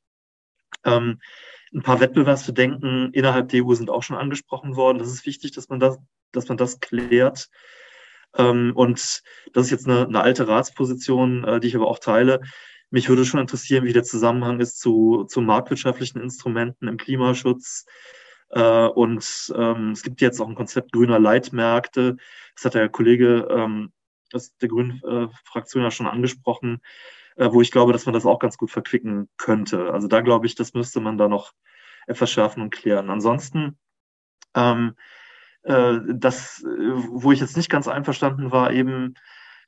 Ähm, 0.84 1.20
ein 1.74 1.82
paar 1.82 2.00
Wettbewerbsbedenken 2.00 3.12
innerhalb 3.14 3.50
der 3.50 3.66
EU 3.66 3.74
sind 3.74 3.90
auch 3.90 4.04
schon 4.04 4.16
angesprochen 4.16 4.76
worden. 4.76 5.00
Das 5.00 5.10
ist 5.10 5.26
wichtig, 5.26 5.52
dass 5.52 5.70
man 5.70 5.80
das, 5.80 5.98
dass 6.32 6.48
man 6.48 6.58
das 6.58 6.80
klärt. 6.80 7.50
Ähm, 8.38 8.72
und 8.76 9.22
das 9.54 9.66
ist 9.66 9.72
jetzt 9.72 9.88
eine, 9.88 10.08
eine 10.08 10.22
alte 10.22 10.48
Ratsposition, 10.48 11.44
äh, 11.44 11.60
die 11.60 11.68
ich 11.68 11.76
aber 11.76 11.88
auch 11.88 12.00
teile. 12.00 12.42
Mich 12.92 13.10
würde 13.10 13.26
schon 13.26 13.40
interessieren, 13.40 13.86
wie 13.86 13.94
der 13.94 14.04
Zusammenhang 14.04 14.60
ist 14.60 14.80
zu, 14.80 15.26
zu 15.26 15.42
marktwirtschaftlichen 15.42 16.22
Instrumenten 16.22 16.88
im 16.88 16.98
Klimaschutz. 16.98 17.86
Äh, 18.50 18.88
und 18.88 19.54
ähm, 19.56 19.92
es 19.92 20.04
gibt 20.04 20.22
jetzt 20.22 20.40
auch 20.40 20.48
ein 20.48 20.56
Konzept 20.56 20.92
grüner 20.92 21.20
Leitmärkte. 21.20 22.18
Das 22.56 22.66
hat 22.66 22.76
der 22.76 22.90
Kollege 22.90 23.48
ähm, 23.50 23.92
aus 24.34 24.56
der 24.58 24.70
Grünen 24.70 25.02
äh, 25.04 25.28
ja 25.76 25.92
schon 25.92 26.08
angesprochen, 26.08 26.80
äh, 27.36 27.50
wo 27.52 27.62
ich 27.62 27.72
glaube, 27.72 27.94
dass 27.94 28.06
man 28.06 28.14
das 28.14 28.26
auch 28.26 28.40
ganz 28.40 28.58
gut 28.58 28.72
verquicken 28.72 29.30
könnte. 29.38 29.92
Also 29.92 30.08
da 30.08 30.22
glaube 30.22 30.46
ich, 30.46 30.56
das 30.56 30.74
müsste 30.74 31.00
man 31.00 31.18
da 31.18 31.28
noch 31.28 31.54
etwas 32.08 32.32
schärfen 32.32 32.62
und 32.62 32.72
klären. 32.72 33.10
Ansonsten 33.10 33.78
ähm, 34.56 34.96
äh, 35.64 35.98
das, 36.08 36.64
äh, 36.64 36.92
wo 37.10 37.32
ich 37.32 37.40
jetzt 37.40 37.58
nicht 37.58 37.70
ganz 37.70 37.88
einverstanden 37.88 38.52
war, 38.52 38.72
eben, 38.72 39.16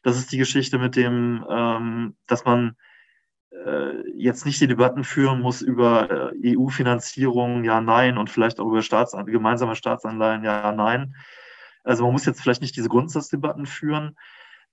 das 0.04 0.18
ist 0.18 0.32
die 0.32 0.38
Geschichte 0.38 0.78
mit 0.78 0.96
dem, 0.96 1.46
ähm, 1.50 2.16
dass 2.28 2.46
man 2.46 2.76
äh, 3.52 4.10
jetzt 4.16 4.46
nicht 4.46 4.62
die 4.62 4.68
Debatten 4.68 5.04
führen 5.04 5.42
muss 5.42 5.62
über 5.62 6.32
äh, 6.34 6.56
EU-Finanzierung, 6.56 7.64
ja, 7.64 7.82
nein, 7.82 8.18
und 8.18 8.30
vielleicht 8.30 8.60
auch 8.60 8.68
über 8.68 8.82
Staatsan 8.82 9.26
gemeinsame 9.26 9.76
Staatsanleihen, 9.76 10.44
ja, 10.44 10.72
nein. 10.72 11.16
Also 11.84 12.04
man 12.04 12.14
muss 12.14 12.26
jetzt 12.26 12.42
vielleicht 12.42 12.62
nicht 12.62 12.76
diese 12.76 12.90
Grundsatzdebatten 12.90 13.66
führen. 13.66 14.18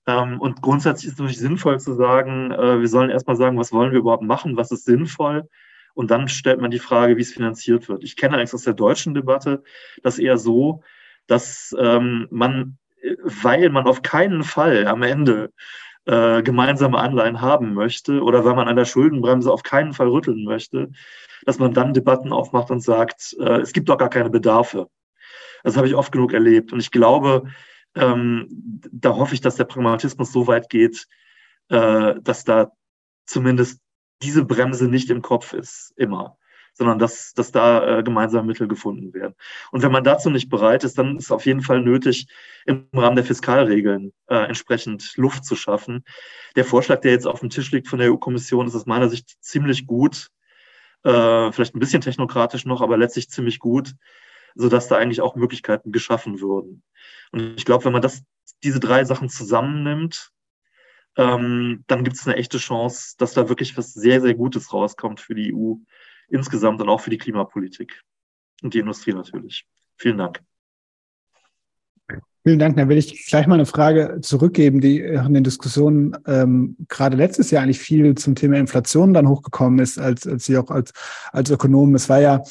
Ähm, 0.07 0.39
und 0.39 0.61
grundsätzlich 0.61 1.07
ist 1.07 1.13
es 1.13 1.19
natürlich 1.19 1.39
sinnvoll 1.39 1.79
zu 1.79 1.93
sagen, 1.93 2.51
äh, 2.51 2.79
wir 2.79 2.87
sollen 2.87 3.09
erstmal 3.09 3.35
sagen, 3.35 3.57
was 3.57 3.71
wollen 3.71 3.91
wir 3.91 3.99
überhaupt 3.99 4.23
machen, 4.23 4.57
was 4.57 4.71
ist 4.71 4.85
sinnvoll. 4.85 5.49
Und 5.93 6.11
dann 6.11 6.27
stellt 6.27 6.59
man 6.59 6.71
die 6.71 6.79
Frage, 6.79 7.17
wie 7.17 7.21
es 7.21 7.33
finanziert 7.33 7.87
wird. 7.89 8.03
Ich 8.03 8.15
kenne 8.15 8.33
allerdings 8.33 8.53
aus 8.53 8.63
der 8.63 8.73
deutschen 8.73 9.13
Debatte 9.13 9.63
das 10.03 10.19
eher 10.19 10.37
so, 10.37 10.83
dass 11.27 11.75
ähm, 11.79 12.27
man, 12.29 12.77
weil 13.23 13.69
man 13.69 13.87
auf 13.87 14.01
keinen 14.01 14.43
Fall 14.43 14.87
am 14.87 15.03
Ende 15.03 15.51
äh, 16.05 16.43
gemeinsame 16.43 16.99
Anleihen 16.99 17.41
haben 17.41 17.73
möchte 17.73 18.21
oder 18.21 18.45
weil 18.45 18.55
man 18.55 18.67
an 18.67 18.75
der 18.75 18.85
Schuldenbremse 18.85 19.51
auf 19.51 19.63
keinen 19.63 19.93
Fall 19.93 20.07
rütteln 20.07 20.43
möchte, 20.43 20.91
dass 21.45 21.59
man 21.59 21.73
dann 21.73 21.93
Debatten 21.93 22.31
aufmacht 22.31 22.69
und 22.71 22.81
sagt, 22.81 23.35
äh, 23.39 23.61
es 23.61 23.73
gibt 23.73 23.89
doch 23.89 23.97
gar 23.97 24.09
keine 24.09 24.29
Bedarfe. 24.29 24.87
Das 25.63 25.77
habe 25.77 25.87
ich 25.87 25.95
oft 25.95 26.11
genug 26.11 26.33
erlebt. 26.33 26.73
Und 26.73 26.79
ich 26.79 26.91
glaube, 26.91 27.45
ähm, 27.95 28.47
da 28.91 29.15
hoffe 29.15 29.33
ich, 29.33 29.41
dass 29.41 29.55
der 29.55 29.65
Pragmatismus 29.65 30.31
so 30.31 30.47
weit 30.47 30.69
geht, 30.69 31.07
äh, 31.69 32.15
dass 32.21 32.43
da 32.43 32.71
zumindest 33.25 33.81
diese 34.21 34.45
Bremse 34.45 34.87
nicht 34.87 35.09
im 35.09 35.21
Kopf 35.21 35.53
ist, 35.53 35.93
immer 35.95 36.37
sondern 36.75 36.99
dass, 36.99 37.33
dass 37.33 37.51
da 37.51 37.99
äh, 37.99 38.03
gemeinsame 38.03 38.45
Mittel 38.45 38.67
gefunden 38.67 39.13
werden. 39.13 39.33
Und 39.71 39.81
wenn 39.81 39.93
man 39.93 40.03
dazu 40.03 40.29
nicht 40.29 40.49
bereit 40.49 40.83
ist, 40.83 40.97
dann 40.97 41.17
ist 41.17 41.31
auf 41.31 41.45
jeden 41.45 41.61
Fall 41.61 41.81
nötig, 41.81 42.27
im 42.65 42.87
Rahmen 42.93 43.15
der 43.15 43.25
Fiskalregeln 43.25 44.11
äh, 44.27 44.35
entsprechend 44.35 45.15
Luft 45.15 45.45
zu 45.45 45.55
schaffen. 45.55 46.03
Der 46.57 46.65
Vorschlag, 46.65 46.99
der 46.99 47.11
jetzt 47.11 47.27
auf 47.27 47.39
dem 47.39 47.49
Tisch 47.49 47.71
liegt 47.71 47.87
von 47.87 47.99
der 47.99 48.11
EU-Kommission, 48.11 48.67
ist 48.67 48.75
aus 48.75 48.85
meiner 48.85 49.09
Sicht 49.09 49.41
ziemlich 49.41 49.87
gut, 49.87 50.27
äh, 51.03 51.51
vielleicht 51.51 51.75
ein 51.75 51.79
bisschen 51.79 52.01
technokratisch 52.01 52.65
noch, 52.65 52.81
aber 52.81 52.97
letztlich 52.97 53.29
ziemlich 53.29 53.59
gut, 53.59 53.93
sodass 54.55 54.87
da 54.87 54.97
eigentlich 54.97 55.21
auch 55.21 55.35
Möglichkeiten 55.35 55.91
geschaffen 55.91 56.41
würden. 56.41 56.83
Und 57.31 57.57
ich 57.57 57.65
glaube, 57.65 57.85
wenn 57.85 57.93
man 57.93 58.01
das, 58.01 58.23
diese 58.63 58.79
drei 58.79 59.03
Sachen 59.03 59.29
zusammennimmt, 59.29 60.31
ähm, 61.17 61.83
dann 61.87 62.03
gibt 62.03 62.17
es 62.17 62.27
eine 62.27 62.35
echte 62.37 62.57
Chance, 62.57 63.15
dass 63.17 63.33
da 63.33 63.47
wirklich 63.49 63.77
was 63.77 63.93
sehr, 63.93 64.21
sehr 64.21 64.33
Gutes 64.33 64.73
rauskommt 64.73 65.19
für 65.19 65.35
die 65.35 65.53
EU 65.53 65.75
insgesamt 66.27 66.81
und 66.81 66.89
auch 66.89 67.01
für 67.01 67.09
die 67.09 67.17
Klimapolitik 67.17 68.01
und 68.63 68.73
die 68.73 68.79
Industrie 68.79 69.13
natürlich. 69.13 69.65
Vielen 69.97 70.17
Dank. 70.17 70.43
Vielen 72.47 72.59
Dank. 72.59 72.77
Dann 72.77 72.89
will 72.89 72.99
ich 72.99 73.25
gleich 73.25 73.47
mal 73.47 73.55
eine 73.55 73.65
Frage 73.65 74.19
zurückgeben, 74.21 74.79
die 74.79 74.99
in 74.99 75.33
den 75.33 75.43
Diskussionen 75.43 76.15
ähm, 76.27 76.75
gerade 76.89 77.17
letztes 77.17 77.49
Jahr 77.49 77.63
eigentlich 77.63 77.79
viel 77.79 78.13
zum 78.13 78.35
Thema 78.35 78.57
Inflation 78.57 79.15
dann 79.15 79.27
hochgekommen 79.27 79.79
ist, 79.79 79.97
als, 79.97 80.27
als 80.27 80.45
Sie 80.45 80.55
auch 80.55 80.69
als, 80.69 80.91
als 81.31 81.49
Ökonomen. 81.49 81.95
Es 81.95 82.07
war 82.07 82.21
ja, 82.21 82.43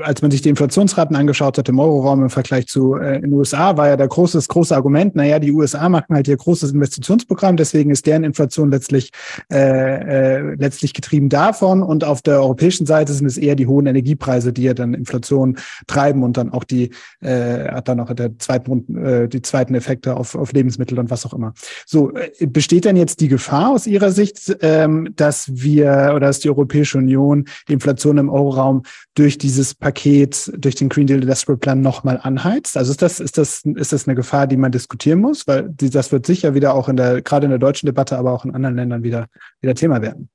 als 0.00 0.22
man 0.22 0.32
sich 0.32 0.42
die 0.42 0.48
Inflationsraten 0.48 1.14
angeschaut 1.14 1.56
hat 1.56 1.68
im 1.68 1.78
Euroraum 1.78 2.24
im 2.24 2.30
Vergleich 2.30 2.66
zu 2.66 2.96
äh, 2.96 3.14
in 3.14 3.22
den 3.22 3.32
USA, 3.32 3.76
war 3.76 3.86
ja 3.86 3.96
der 3.96 4.08
große, 4.08 4.38
das 4.38 4.48
große 4.48 4.74
Argument, 4.74 5.14
naja, 5.14 5.38
die 5.38 5.52
USA 5.52 5.88
machen 5.88 6.16
halt 6.16 6.26
ihr 6.26 6.36
großes 6.36 6.72
Investitionsprogramm, 6.72 7.56
deswegen 7.56 7.90
ist 7.90 8.06
deren 8.06 8.24
Inflation 8.24 8.72
letztlich, 8.72 9.12
äh, 9.52 10.38
äh, 10.38 10.54
letztlich 10.56 10.94
getrieben 10.94 11.28
davon. 11.28 11.84
Und 11.84 12.02
auf 12.02 12.22
der 12.22 12.40
europäischen 12.40 12.86
Seite 12.86 13.12
sind 13.12 13.26
es 13.26 13.38
eher 13.38 13.54
die 13.54 13.68
hohen 13.68 13.86
Energiepreise, 13.86 14.52
die 14.52 14.64
ja 14.64 14.74
dann 14.74 14.94
Inflation 14.94 15.58
treiben 15.86 16.24
und 16.24 16.36
dann 16.36 16.52
auch 16.52 16.64
die, 16.64 16.90
äh, 17.20 17.68
hat 17.68 17.86
dann 17.86 18.00
auch 18.00 18.12
der 18.12 18.36
zweiten 18.40 18.96
äh, 18.96 19.27
die 19.34 19.42
zweiten 19.42 19.74
Effekte 19.74 20.16
auf, 20.16 20.34
auf 20.34 20.52
Lebensmittel 20.52 20.98
und 20.98 21.10
was 21.10 21.26
auch 21.26 21.34
immer. 21.34 21.54
So, 21.86 22.12
äh, 22.14 22.46
besteht 22.46 22.84
denn 22.84 22.96
jetzt 22.96 23.20
die 23.20 23.28
Gefahr 23.28 23.70
aus 23.70 23.86
Ihrer 23.86 24.10
Sicht, 24.10 24.56
ähm, 24.60 25.12
dass 25.16 25.50
wir 25.52 26.12
oder 26.14 26.26
dass 26.26 26.40
die 26.40 26.48
Europäische 26.48 26.98
Union 26.98 27.46
die 27.68 27.72
Inflation 27.74 28.18
im 28.18 28.28
Euroraum 28.28 28.82
durch 29.14 29.38
dieses 29.38 29.74
Paket, 29.74 30.52
durch 30.56 30.74
den 30.74 30.88
Green 30.88 31.06
Deal 31.06 31.20
Industrial 31.20 31.56
Plan 31.56 31.80
nochmal 31.80 32.18
anheizt? 32.22 32.76
Also 32.76 32.90
ist 32.90 33.02
das, 33.02 33.20
ist 33.20 33.38
das, 33.38 33.62
ist 33.64 33.92
das 33.92 34.06
eine 34.06 34.14
Gefahr, 34.14 34.46
die 34.46 34.56
man 34.56 34.72
diskutieren 34.72 35.20
muss? 35.20 35.46
Weil 35.46 35.68
die, 35.68 35.90
das 35.90 36.12
wird 36.12 36.26
sicher 36.26 36.54
wieder 36.54 36.74
auch 36.74 36.88
in 36.88 36.96
der, 36.96 37.22
gerade 37.22 37.46
in 37.46 37.50
der 37.50 37.58
deutschen 37.58 37.86
Debatte, 37.86 38.18
aber 38.18 38.32
auch 38.32 38.44
in 38.44 38.54
anderen 38.54 38.76
Ländern 38.76 39.02
wieder, 39.02 39.26
wieder 39.60 39.74
Thema 39.74 40.02
werden. 40.02 40.28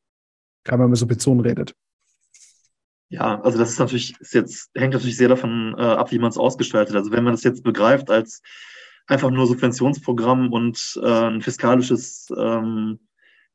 Gerade 0.63 0.81
wenn 0.81 0.89
man 0.89 0.95
so 0.95 1.07
Bezogen 1.07 1.41
redet. 1.41 1.75
Ja, 3.13 3.39
also 3.41 3.59
das 3.59 3.69
ist 3.69 3.79
natürlich, 3.79 4.19
ist 4.19 4.33
jetzt, 4.33 4.71
hängt 4.73 4.93
natürlich 4.93 5.17
sehr 5.17 5.27
davon 5.27 5.75
äh, 5.77 5.81
ab, 5.81 6.11
wie 6.11 6.17
man 6.17 6.31
es 6.31 6.37
ausgestaltet. 6.37 6.95
Also 6.95 7.11
wenn 7.11 7.23
man 7.23 7.33
das 7.33 7.43
jetzt 7.43 7.63
begreift 7.63 8.09
als 8.09 8.41
einfach 9.07 9.31
nur 9.31 9.47
Subventionsprogramm 9.47 10.51
und 10.51 10.99
äh, 11.01 11.07
ein 11.07 11.41
fiskalisches, 11.41 12.31
ähm, 12.37 12.99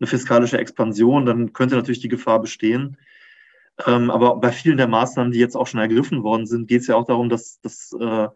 eine 0.00 0.06
fiskalische 0.06 0.58
Expansion, 0.58 1.26
dann 1.26 1.52
könnte 1.52 1.76
natürlich 1.76 2.00
die 2.00 2.08
Gefahr 2.08 2.40
bestehen. 2.40 2.96
Ähm, 3.86 4.10
aber 4.10 4.36
bei 4.36 4.52
vielen 4.52 4.76
der 4.76 4.88
Maßnahmen, 4.88 5.32
die 5.32 5.38
jetzt 5.38 5.56
auch 5.56 5.66
schon 5.66 5.80
ergriffen 5.80 6.22
worden 6.22 6.46
sind, 6.46 6.68
geht 6.68 6.82
es 6.82 6.88
ja 6.88 6.96
auch 6.96 7.06
darum, 7.06 7.28
dass, 7.28 7.60
dass 7.60 7.92
äh, 7.98 8.28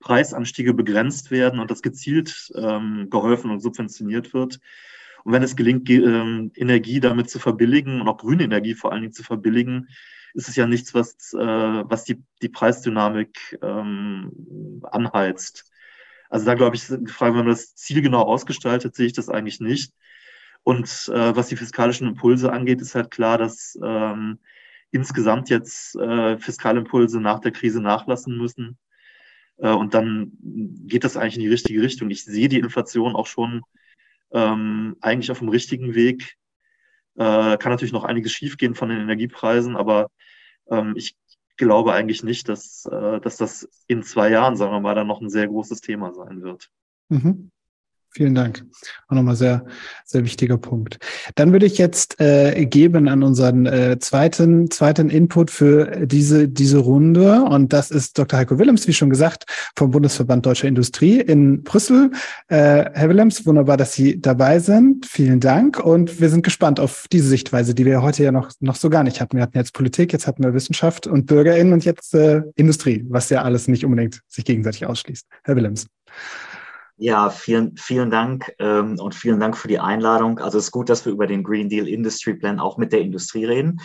Preisanstiege 0.00 0.74
begrenzt 0.74 1.30
werden 1.30 1.60
und 1.60 1.70
dass 1.70 1.82
gezielt 1.82 2.52
ähm, 2.54 3.08
geholfen 3.10 3.50
und 3.50 3.60
subventioniert 3.60 4.34
wird. 4.34 4.60
Und 5.24 5.32
wenn 5.32 5.42
es 5.42 5.56
gelingt, 5.56 5.88
ähm, 5.90 6.52
Energie 6.54 7.00
damit 7.00 7.30
zu 7.30 7.38
verbilligen 7.38 8.00
und 8.00 8.08
auch 8.08 8.18
grüne 8.18 8.44
Energie 8.44 8.74
vor 8.74 8.92
allen 8.92 9.02
Dingen 9.02 9.12
zu 9.12 9.24
verbilligen, 9.24 9.88
ist 10.34 10.48
es 10.48 10.56
ja 10.56 10.66
nichts, 10.66 10.94
was, 10.94 11.32
äh, 11.34 11.38
was 11.38 12.04
die, 12.04 12.22
die 12.42 12.48
Preisdynamik 12.48 13.58
ähm, 13.62 14.82
anheizt. 14.82 15.70
Also 16.30 16.46
da 16.46 16.54
glaube 16.54 16.76
ich, 16.76 16.86
die 16.86 17.12
Frage, 17.12 17.34
wenn 17.34 17.44
man 17.44 17.54
das 17.54 17.74
Ziel 17.74 18.02
genau 18.02 18.22
ausgestaltet, 18.22 18.94
sehe 18.94 19.06
ich 19.06 19.12
das 19.12 19.28
eigentlich 19.28 19.60
nicht. 19.60 19.92
Und 20.62 20.86
äh, 21.12 21.36
was 21.36 21.48
die 21.48 21.56
fiskalischen 21.56 22.08
Impulse 22.08 22.52
angeht, 22.52 22.80
ist 22.80 22.94
halt 22.94 23.10
klar, 23.10 23.38
dass 23.38 23.78
ähm, 23.82 24.38
insgesamt 24.90 25.48
jetzt 25.48 25.94
äh, 25.96 26.38
Fiskalimpulse 26.38 27.20
nach 27.20 27.40
der 27.40 27.52
Krise 27.52 27.80
nachlassen 27.80 28.36
müssen. 28.36 28.76
Äh, 29.58 29.70
und 29.70 29.94
dann 29.94 30.32
geht 30.40 31.04
das 31.04 31.16
eigentlich 31.16 31.36
in 31.36 31.42
die 31.42 31.48
richtige 31.48 31.82
Richtung. 31.82 32.10
Ich 32.10 32.24
sehe 32.24 32.48
die 32.48 32.58
Inflation 32.58 33.14
auch 33.14 33.26
schon 33.26 33.62
ähm, 34.32 34.96
eigentlich 35.00 35.30
auf 35.30 35.38
dem 35.38 35.48
richtigen 35.48 35.94
Weg. 35.94 36.36
Äh, 37.14 37.56
kann 37.58 37.72
natürlich 37.72 37.92
noch 37.92 38.04
einiges 38.04 38.32
schiefgehen 38.32 38.74
von 38.74 38.88
den 38.88 39.00
Energiepreisen, 39.00 39.76
aber 39.76 40.10
ähm, 40.70 40.94
ich 40.96 41.14
glaube 41.56 41.92
eigentlich 41.92 42.22
nicht, 42.22 42.48
dass, 42.48 42.86
äh, 42.86 43.20
dass 43.20 43.36
das 43.36 43.68
in 43.86 44.02
zwei 44.02 44.30
Jahren, 44.30 44.56
sagen 44.56 44.72
wir 44.72 44.80
mal, 44.80 44.94
dann 44.94 45.06
noch 45.06 45.20
ein 45.20 45.30
sehr 45.30 45.48
großes 45.48 45.80
Thema 45.80 46.12
sein 46.12 46.42
wird. 46.42 46.70
Mhm. 47.08 47.50
Vielen 48.16 48.34
Dank. 48.34 48.64
Auch 49.08 49.16
nochmal 49.16 49.36
sehr, 49.36 49.66
sehr 50.06 50.24
wichtiger 50.24 50.56
Punkt. 50.56 50.98
Dann 51.34 51.52
würde 51.52 51.66
ich 51.66 51.76
jetzt 51.76 52.18
äh, 52.18 52.64
geben 52.64 53.08
an 53.08 53.22
unseren 53.22 53.66
äh, 53.66 53.98
zweiten, 53.98 54.70
zweiten 54.70 55.10
Input 55.10 55.50
für 55.50 56.06
diese, 56.06 56.48
diese 56.48 56.78
Runde. 56.78 57.42
Und 57.42 57.74
das 57.74 57.90
ist 57.90 58.16
Dr. 58.16 58.38
Heiko 58.38 58.58
Willems, 58.58 58.88
wie 58.88 58.94
schon 58.94 59.10
gesagt, 59.10 59.44
vom 59.76 59.90
Bundesverband 59.90 60.46
Deutscher 60.46 60.66
Industrie 60.66 61.20
in 61.20 61.62
Brüssel. 61.62 62.10
Äh, 62.48 62.86
Herr 62.94 63.10
Willems, 63.10 63.44
wunderbar, 63.44 63.76
dass 63.76 63.92
Sie 63.92 64.18
dabei 64.18 64.60
sind. 64.60 65.04
Vielen 65.04 65.40
Dank. 65.40 65.78
Und 65.78 66.18
wir 66.18 66.30
sind 66.30 66.42
gespannt 66.42 66.80
auf 66.80 67.04
diese 67.12 67.28
Sichtweise, 67.28 67.74
die 67.74 67.84
wir 67.84 68.00
heute 68.00 68.24
ja 68.24 68.32
noch, 68.32 68.50
noch 68.60 68.76
so 68.76 68.88
gar 68.88 69.02
nicht 69.02 69.20
hatten. 69.20 69.36
Wir 69.36 69.42
hatten 69.42 69.58
jetzt 69.58 69.74
Politik, 69.74 70.14
jetzt 70.14 70.26
hatten 70.26 70.42
wir 70.42 70.54
Wissenschaft 70.54 71.06
und 71.06 71.26
BürgerInnen 71.26 71.74
und 71.74 71.84
jetzt 71.84 72.14
äh, 72.14 72.40
Industrie, 72.54 73.04
was 73.10 73.28
ja 73.28 73.42
alles 73.42 73.68
nicht 73.68 73.84
unbedingt 73.84 74.22
sich 74.26 74.46
gegenseitig 74.46 74.86
ausschließt. 74.86 75.26
Herr 75.44 75.54
Willems. 75.54 75.86
Ja, 76.98 77.28
vielen, 77.28 77.76
vielen 77.76 78.10
Dank 78.10 78.54
ähm, 78.58 78.98
und 78.98 79.14
vielen 79.14 79.38
Dank 79.38 79.56
für 79.58 79.68
die 79.68 79.78
Einladung. 79.78 80.38
Also 80.38 80.56
es 80.56 80.64
ist 80.64 80.70
gut, 80.70 80.88
dass 80.88 81.04
wir 81.04 81.12
über 81.12 81.26
den 81.26 81.42
Green 81.42 81.68
Deal 81.68 81.86
Industry 81.86 82.34
Plan 82.34 82.58
auch 82.58 82.78
mit 82.78 82.92
der 82.92 83.02
Industrie 83.02 83.44
reden. 83.44 83.80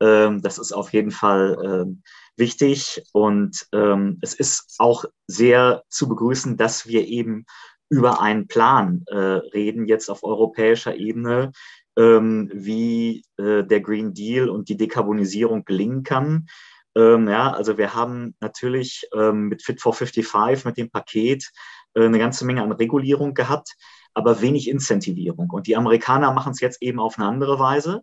Ähm, 0.00 0.42
das 0.42 0.58
ist 0.58 0.72
auf 0.72 0.92
jeden 0.92 1.12
Fall 1.12 1.56
ähm, 1.64 2.02
wichtig 2.36 3.02
und 3.12 3.66
ähm, 3.72 4.18
es 4.20 4.34
ist 4.34 4.74
auch 4.78 5.06
sehr 5.26 5.82
zu 5.88 6.08
begrüßen, 6.08 6.58
dass 6.58 6.86
wir 6.86 7.06
eben 7.08 7.46
über 7.88 8.20
einen 8.20 8.48
Plan 8.48 9.04
äh, 9.06 9.16
reden, 9.16 9.86
jetzt 9.86 10.10
auf 10.10 10.22
europäischer 10.22 10.94
Ebene, 10.94 11.52
ähm, 11.96 12.50
wie 12.52 13.24
äh, 13.38 13.64
der 13.64 13.80
Green 13.80 14.12
Deal 14.12 14.50
und 14.50 14.68
die 14.68 14.76
Dekarbonisierung 14.76 15.64
gelingen 15.64 16.02
kann. 16.02 16.46
Ähm, 16.94 17.28
ja, 17.28 17.50
also 17.52 17.78
wir 17.78 17.94
haben 17.94 18.34
natürlich 18.40 19.06
ähm, 19.14 19.48
mit 19.48 19.62
Fit 19.62 19.80
for 19.80 19.94
55, 19.94 20.64
mit 20.64 20.76
dem 20.76 20.90
Paket, 20.90 21.50
eine 21.94 22.18
ganze 22.18 22.44
Menge 22.44 22.62
an 22.62 22.72
Regulierung 22.72 23.34
gehabt, 23.34 23.76
aber 24.14 24.40
wenig 24.40 24.68
Incentivierung. 24.68 25.50
Und 25.50 25.66
die 25.66 25.76
Amerikaner 25.76 26.32
machen 26.32 26.52
es 26.52 26.60
jetzt 26.60 26.82
eben 26.82 27.00
auf 27.00 27.18
eine 27.18 27.28
andere 27.28 27.58
Weise, 27.58 28.02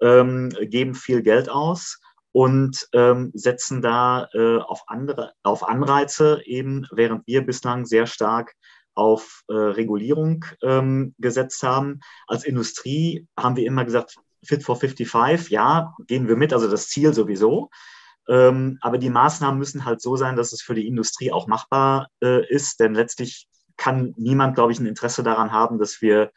ähm, 0.00 0.50
geben 0.60 0.94
viel 0.94 1.22
Geld 1.22 1.48
aus 1.48 2.00
und 2.32 2.88
ähm, 2.92 3.30
setzen 3.34 3.82
da 3.82 4.28
äh, 4.32 4.58
auf 4.58 4.84
andere, 4.86 5.32
auf 5.42 5.68
Anreize 5.68 6.40
eben, 6.44 6.86
während 6.92 7.26
wir 7.26 7.44
bislang 7.44 7.86
sehr 7.86 8.06
stark 8.06 8.54
auf 8.94 9.42
äh, 9.48 9.54
Regulierung 9.54 10.44
ähm, 10.62 11.14
gesetzt 11.18 11.62
haben. 11.62 12.00
Als 12.26 12.44
Industrie 12.44 13.26
haben 13.38 13.56
wir 13.56 13.66
immer 13.66 13.84
gesagt, 13.84 14.16
Fit 14.42 14.62
for 14.62 14.76
55, 14.76 15.50
ja, 15.50 15.94
gehen 16.06 16.28
wir 16.28 16.36
mit, 16.36 16.52
also 16.52 16.68
das 16.68 16.88
Ziel 16.88 17.12
sowieso. 17.12 17.70
Ähm, 18.30 18.78
aber 18.80 18.96
die 18.96 19.10
Maßnahmen 19.10 19.58
müssen 19.58 19.84
halt 19.84 20.00
so 20.00 20.16
sein, 20.16 20.36
dass 20.36 20.52
es 20.52 20.62
für 20.62 20.74
die 20.74 20.86
Industrie 20.86 21.32
auch 21.32 21.46
machbar 21.46 22.08
äh, 22.22 22.46
ist, 22.48 22.80
denn 22.80 22.94
letztlich 22.94 23.48
kann 23.76 24.14
niemand, 24.16 24.54
glaube 24.54 24.72
ich, 24.72 24.78
ein 24.78 24.86
Interesse 24.86 25.22
daran 25.22 25.52
haben, 25.52 25.78
dass 25.78 26.00
wir 26.00 26.30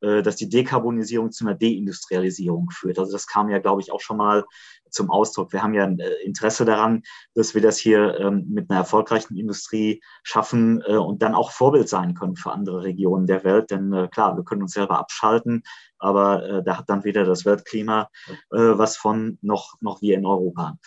äh, 0.00 0.22
dass 0.22 0.36
die 0.36 0.48
Dekarbonisierung 0.48 1.32
zu 1.32 1.44
einer 1.44 1.56
Deindustrialisierung 1.56 2.70
führt. 2.70 3.00
Also 3.00 3.10
das 3.10 3.26
kam 3.26 3.48
ja, 3.48 3.58
glaube 3.58 3.80
ich, 3.80 3.90
auch 3.90 4.00
schon 4.00 4.16
mal 4.16 4.44
zum 4.90 5.10
Ausdruck. 5.10 5.52
Wir 5.52 5.62
haben 5.62 5.74
ja 5.74 5.84
ein 5.84 5.98
äh, 5.98 6.12
Interesse 6.24 6.64
daran, 6.64 7.02
dass 7.34 7.54
wir 7.54 7.62
das 7.62 7.78
hier 7.78 8.16
ähm, 8.20 8.46
mit 8.48 8.70
einer 8.70 8.78
erfolgreichen 8.78 9.36
Industrie 9.36 10.00
schaffen 10.22 10.82
äh, 10.86 10.96
und 10.96 11.20
dann 11.20 11.34
auch 11.34 11.50
Vorbild 11.50 11.88
sein 11.88 12.14
können 12.14 12.36
für 12.36 12.52
andere 12.52 12.84
Regionen 12.84 13.26
der 13.26 13.42
Welt. 13.42 13.72
Denn 13.72 14.08
klar, 14.12 14.36
wir 14.36 14.44
können 14.44 14.62
uns 14.62 14.72
selber 14.72 14.98
abschalten, 14.98 15.62
aber 15.98 16.62
da 16.62 16.78
hat 16.78 16.88
dann 16.88 17.02
weder 17.02 17.24
das 17.24 17.44
Weltklima 17.44 18.08
was 18.50 18.96
von 18.96 19.38
noch, 19.42 19.74
noch 19.80 20.00
wir 20.00 20.16
in 20.16 20.26
Europa. 20.26 20.78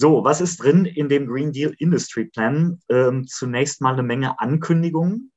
So, 0.00 0.22
was 0.22 0.40
ist 0.40 0.62
drin 0.62 0.84
in 0.84 1.08
dem 1.08 1.26
Green 1.26 1.52
Deal 1.52 1.74
Industry 1.78 2.26
Plan? 2.26 2.80
Ähm, 2.88 3.26
zunächst 3.26 3.80
mal 3.80 3.94
eine 3.94 4.04
Menge 4.04 4.38
Ankündigungen 4.38 5.32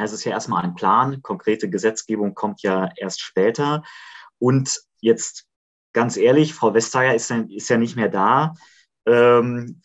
es 0.00 0.12
ist 0.12 0.24
ja 0.24 0.32
erstmal 0.32 0.64
ein 0.64 0.74
Plan. 0.74 1.22
Konkrete 1.22 1.68
Gesetzgebung 1.68 2.34
kommt 2.34 2.62
ja 2.62 2.88
erst 2.96 3.20
später. 3.20 3.82
Und 4.38 4.80
jetzt 5.00 5.46
ganz 5.92 6.16
ehrlich, 6.16 6.54
Frau 6.54 6.72
Vestager 6.72 7.14
ist, 7.14 7.30
ist 7.30 7.68
ja 7.68 7.76
nicht 7.76 7.96
mehr 7.96 8.08
da. 8.08 8.54
Ähm, 9.06 9.82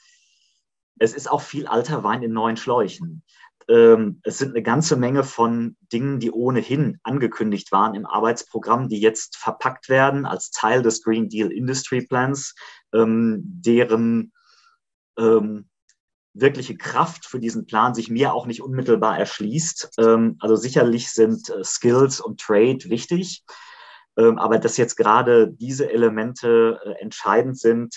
es 1.00 1.14
ist 1.14 1.30
auch 1.30 1.42
viel 1.42 1.68
alter 1.68 2.04
Wein 2.04 2.24
in 2.24 2.32
neuen 2.32 2.58
Schläuchen. 2.58 3.24
Ähm, 3.70 4.22
es 4.24 4.38
sind 4.38 4.52
eine 4.52 4.64
ganze 4.64 4.96
Menge 4.96 5.24
von 5.24 5.76
Dingen, 5.92 6.20
die 6.20 6.32
ohnehin 6.32 7.00
angekündigt 7.04 7.72
waren 7.72 7.96
im 7.96 8.06
Arbeitsprogramm, 8.06 8.88
die 8.88 9.00
jetzt 9.00 9.38
verpackt 9.38 9.90
werden 9.90 10.26
als 10.26 10.52
Teil 10.52 10.82
des 10.82 11.04
Green 11.04 11.28
Deal 11.28 11.52
Industry 11.52 12.06
Plans, 12.06 12.56
ähm, 12.94 13.42
deren 13.44 14.32
ähm, 15.18 15.68
wirkliche 16.34 16.78
Kraft 16.78 17.26
für 17.26 17.40
diesen 17.40 17.66
Plan 17.66 17.94
sich 17.94 18.10
mir 18.10 18.34
auch 18.34 18.46
nicht 18.46 18.62
unmittelbar 18.62 19.18
erschließt. 19.18 19.96
Ähm, 19.98 20.38
also 20.40 20.56
sicherlich 20.56 21.10
sind 21.10 21.50
äh, 21.50 21.64
Skills 21.64 22.22
und 22.22 22.40
Trade 22.40 22.80
wichtig, 22.86 23.44
ähm, 24.18 24.38
aber 24.38 24.60
dass 24.60 24.78
jetzt 24.78 24.96
gerade 24.96 25.52
diese 25.52 25.92
Elemente 25.92 26.80
äh, 26.86 26.92
entscheidend 27.02 27.60
sind, 27.60 27.96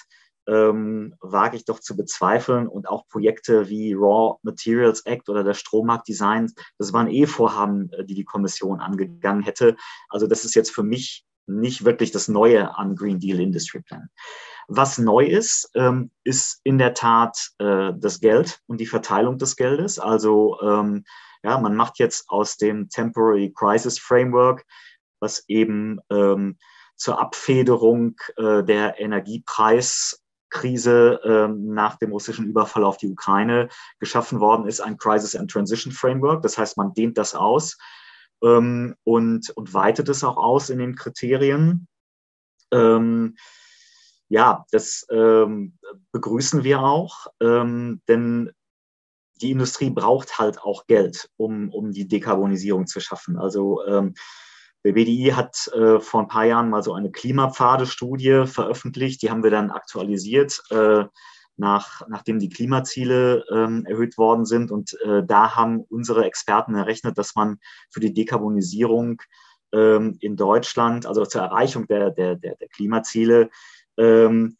ähm, 0.50 1.14
wage 1.20 1.56
ich 1.56 1.64
doch 1.64 1.78
zu 1.78 1.96
bezweifeln. 1.96 2.66
Und 2.66 2.88
auch 2.88 3.06
Projekte 3.08 3.68
wie 3.68 3.94
Raw 3.94 4.38
Materials 4.42 5.06
Act 5.06 5.28
oder 5.28 5.44
der 5.44 5.54
Strommarktdesign, 5.54 6.52
das 6.78 6.92
waren 6.92 7.08
eh 7.08 7.26
Vorhaben, 7.26 7.90
äh, 7.92 8.04
die 8.04 8.14
die 8.14 8.24
Kommission 8.24 8.80
angegangen 8.80 9.42
hätte. 9.42 9.76
Also 10.08 10.26
das 10.26 10.44
ist 10.44 10.54
jetzt 10.54 10.72
für 10.72 10.82
mich 10.82 11.24
nicht 11.46 11.84
wirklich 11.84 12.10
das 12.10 12.28
Neue 12.28 12.76
am 12.76 12.96
Green 12.96 13.20
Deal 13.20 13.40
Industry 13.40 13.80
Plan. 13.80 14.08
Was 14.68 14.98
neu 14.98 15.24
ist, 15.24 15.70
ähm, 15.74 16.10
ist 16.24 16.60
in 16.64 16.78
der 16.78 16.94
Tat 16.94 17.50
äh, 17.58 17.92
das 17.96 18.20
Geld 18.20 18.60
und 18.66 18.80
die 18.80 18.86
Verteilung 18.86 19.38
des 19.38 19.56
Geldes. 19.56 19.98
Also 19.98 20.60
ähm, 20.62 21.04
ja, 21.42 21.58
man 21.58 21.74
macht 21.74 21.98
jetzt 21.98 22.28
aus 22.28 22.56
dem 22.56 22.88
Temporary 22.88 23.52
Crisis 23.56 23.98
Framework, 23.98 24.64
was 25.20 25.44
eben 25.48 25.98
ähm, 26.10 26.58
zur 26.96 27.20
Abfederung 27.20 28.16
äh, 28.36 28.62
der 28.62 29.00
Energiepreiskrise 30.50 31.20
ähm, 31.24 31.74
nach 31.74 31.96
dem 31.96 32.12
russischen 32.12 32.46
Überfall 32.46 32.84
auf 32.84 32.96
die 32.96 33.08
Ukraine 33.08 33.68
geschaffen 33.98 34.40
worden 34.40 34.66
ist, 34.66 34.80
ein 34.80 34.96
Crisis 34.96 35.36
and 35.36 35.50
Transition 35.50 35.92
Framework. 35.92 36.42
Das 36.42 36.58
heißt, 36.58 36.76
man 36.76 36.92
dehnt 36.92 37.18
das 37.18 37.34
aus 37.34 37.78
ähm, 38.42 38.94
und, 39.04 39.50
und 39.50 39.74
weitet 39.74 40.08
es 40.08 40.24
auch 40.24 40.36
aus 40.36 40.70
in 40.70 40.78
den 40.78 40.94
Kriterien. 40.94 41.86
Ähm, 42.72 43.36
ja, 44.28 44.64
das 44.70 45.06
ähm, 45.10 45.78
begrüßen 46.12 46.62
wir 46.62 46.80
auch, 46.80 47.26
ähm, 47.40 48.00
denn 48.06 48.52
die 49.40 49.50
Industrie 49.50 49.90
braucht 49.90 50.38
halt 50.38 50.60
auch 50.60 50.86
Geld, 50.86 51.30
um, 51.36 51.70
um 51.70 51.92
die 51.92 52.06
Dekarbonisierung 52.06 52.86
zu 52.86 53.00
schaffen. 53.00 53.38
Also 53.38 53.84
ähm, 53.86 54.14
der 54.84 54.92
BDI 54.92 55.32
hat 55.34 55.68
äh, 55.74 56.00
vor 56.00 56.20
ein 56.20 56.28
paar 56.28 56.44
Jahren 56.44 56.70
mal 56.70 56.82
so 56.82 56.94
eine 56.94 57.10
Klimapfade-Studie 57.10 58.44
veröffentlicht, 58.46 59.22
die 59.22 59.30
haben 59.30 59.42
wir 59.42 59.50
dann 59.50 59.70
aktualisiert, 59.70 60.62
äh, 60.70 61.04
nach, 61.56 62.02
nachdem 62.08 62.38
die 62.38 62.48
Klimaziele 62.48 63.44
ähm, 63.52 63.84
erhöht 63.86 64.16
worden 64.16 64.46
sind. 64.46 64.70
Und 64.70 64.98
äh, 65.02 65.22
da 65.24 65.54
haben 65.54 65.84
unsere 65.90 66.24
Experten 66.24 66.74
errechnet, 66.74 67.18
dass 67.18 67.34
man 67.34 67.58
für 67.90 68.00
die 68.00 68.14
Dekarbonisierung 68.14 69.20
ähm, 69.72 70.16
in 70.20 70.36
Deutschland, 70.36 71.04
also 71.06 71.24
zur 71.26 71.42
Erreichung 71.42 71.86
der, 71.86 72.10
der, 72.10 72.36
der, 72.36 72.56
der 72.56 72.68
Klimaziele, 72.68 73.50
ähm, 73.98 74.56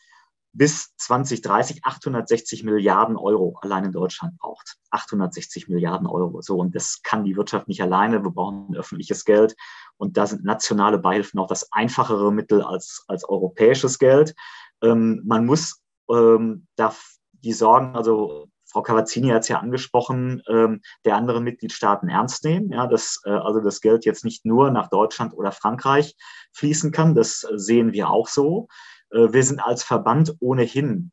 bis 0.53 0.95
2030 0.97 1.85
860 1.85 2.65
Milliarden 2.65 3.17
Euro 3.17 3.57
allein 3.63 3.85
in 3.85 3.93
Deutschland 3.93 4.37
braucht. 4.39 4.77
860 4.91 5.69
Milliarden 5.69 6.07
Euro. 6.07 6.41
So, 6.43 6.59
und 6.59 6.75
das 6.75 7.03
kann 7.03 7.25
die 7.25 7.37
Wirtschaft 7.37 7.69
nicht 7.69 7.83
alleine. 7.83 8.23
Wir 8.23 8.31
brauchen 8.31 8.75
öffentliches 8.77 9.25
Geld. 9.25 9.55
Und 9.97 10.17
da 10.17 10.27
sind 10.27 10.45
nationale 10.45 10.99
Beihilfen 10.99 11.39
auch 11.39 11.47
das 11.47 11.71
einfachere 11.73 12.33
Mittel 12.33 12.63
als, 12.63 13.05
als 13.07 13.29
europäisches 13.29 13.99
Geld. 13.99 14.35
Ähm, 14.83 15.23
man 15.25 15.47
muss 15.47 15.81
ähm, 16.11 16.67
da 16.77 16.95
die 17.33 17.53
Sorgen, 17.53 17.95
also 17.97 18.49
Frau 18.71 18.83
Cavazzini 18.83 19.29
hat 19.29 19.43
es 19.43 19.49
ja 19.49 19.59
angesprochen, 19.59 20.43
ähm, 20.49 20.81
der 21.05 21.17
anderen 21.17 21.45
Mitgliedstaaten 21.45 22.09
ernst 22.09 22.45
nehmen. 22.45 22.71
Ja, 22.71 22.87
dass 22.87 23.21
äh, 23.25 23.31
also 23.31 23.61
das 23.61 23.81
Geld 23.81 24.05
jetzt 24.05 24.25
nicht 24.25 24.45
nur 24.45 24.71
nach 24.71 24.89
Deutschland 24.89 25.35
oder 25.35 25.53
Frankreich 25.53 26.15
fließen 26.53 26.93
kann. 26.93 27.15
Das 27.15 27.47
sehen 27.55 27.93
wir 27.93 28.11
auch 28.11 28.29
so. 28.29 28.69
Äh, 29.11 29.33
wir 29.33 29.43
sind 29.43 29.61
als 29.61 29.83
Verband 29.83 30.37
ohnehin 30.41 31.13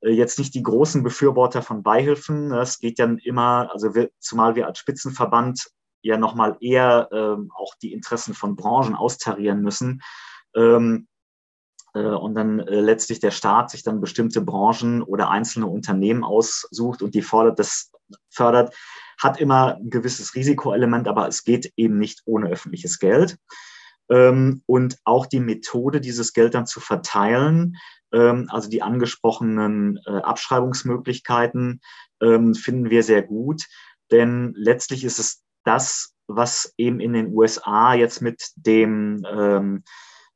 äh, 0.00 0.10
jetzt 0.10 0.38
nicht 0.38 0.54
die 0.54 0.62
großen 0.62 1.02
Befürworter 1.02 1.62
von 1.62 1.82
Beihilfen. 1.82 2.52
Es 2.52 2.78
geht 2.78 2.98
dann 2.98 3.18
immer, 3.18 3.70
also 3.72 3.94
wir, 3.94 4.10
zumal 4.18 4.54
wir 4.54 4.66
als 4.66 4.78
Spitzenverband 4.78 5.70
ja 6.02 6.16
nochmal 6.16 6.56
eher 6.60 7.08
ähm, 7.12 7.50
auch 7.54 7.74
die 7.82 7.92
Interessen 7.92 8.34
von 8.34 8.56
Branchen 8.56 8.94
austarieren 8.94 9.62
müssen. 9.62 10.02
Ähm, 10.54 11.08
äh, 11.94 12.00
und 12.00 12.34
dann 12.34 12.60
äh, 12.60 12.80
letztlich 12.80 13.20
der 13.20 13.30
Staat 13.30 13.70
sich 13.70 13.82
dann 13.82 14.00
bestimmte 14.00 14.40
Branchen 14.40 15.02
oder 15.02 15.30
einzelne 15.30 15.66
Unternehmen 15.66 16.24
aussucht 16.24 17.02
und 17.02 17.14
die 17.14 17.22
fordert, 17.22 17.58
das 17.58 17.90
fördert, 18.30 18.74
hat 19.18 19.40
immer 19.40 19.76
ein 19.76 19.90
gewisses 19.90 20.34
Risikoelement, 20.34 21.08
aber 21.08 21.26
es 21.26 21.44
geht 21.44 21.72
eben 21.76 21.98
nicht 21.98 22.22
ohne 22.24 22.48
öffentliches 22.48 22.98
Geld. 22.98 23.36
Ähm, 24.10 24.62
und 24.66 24.98
auch 25.04 25.26
die 25.26 25.40
Methode, 25.40 26.00
dieses 26.00 26.32
Geld 26.32 26.54
dann 26.54 26.66
zu 26.66 26.80
verteilen, 26.80 27.76
ähm, 28.12 28.48
also 28.50 28.68
die 28.70 28.82
angesprochenen 28.82 30.00
äh, 30.06 30.10
Abschreibungsmöglichkeiten, 30.10 31.80
ähm, 32.20 32.54
finden 32.54 32.90
wir 32.90 33.02
sehr 33.02 33.22
gut. 33.22 33.64
Denn 34.10 34.54
letztlich 34.56 35.04
ist 35.04 35.18
es 35.18 35.42
das, 35.64 36.14
was 36.26 36.72
eben 36.78 37.00
in 37.00 37.12
den 37.12 37.34
USA 37.34 37.94
jetzt 37.94 38.20
mit 38.22 38.50
dem 38.56 39.24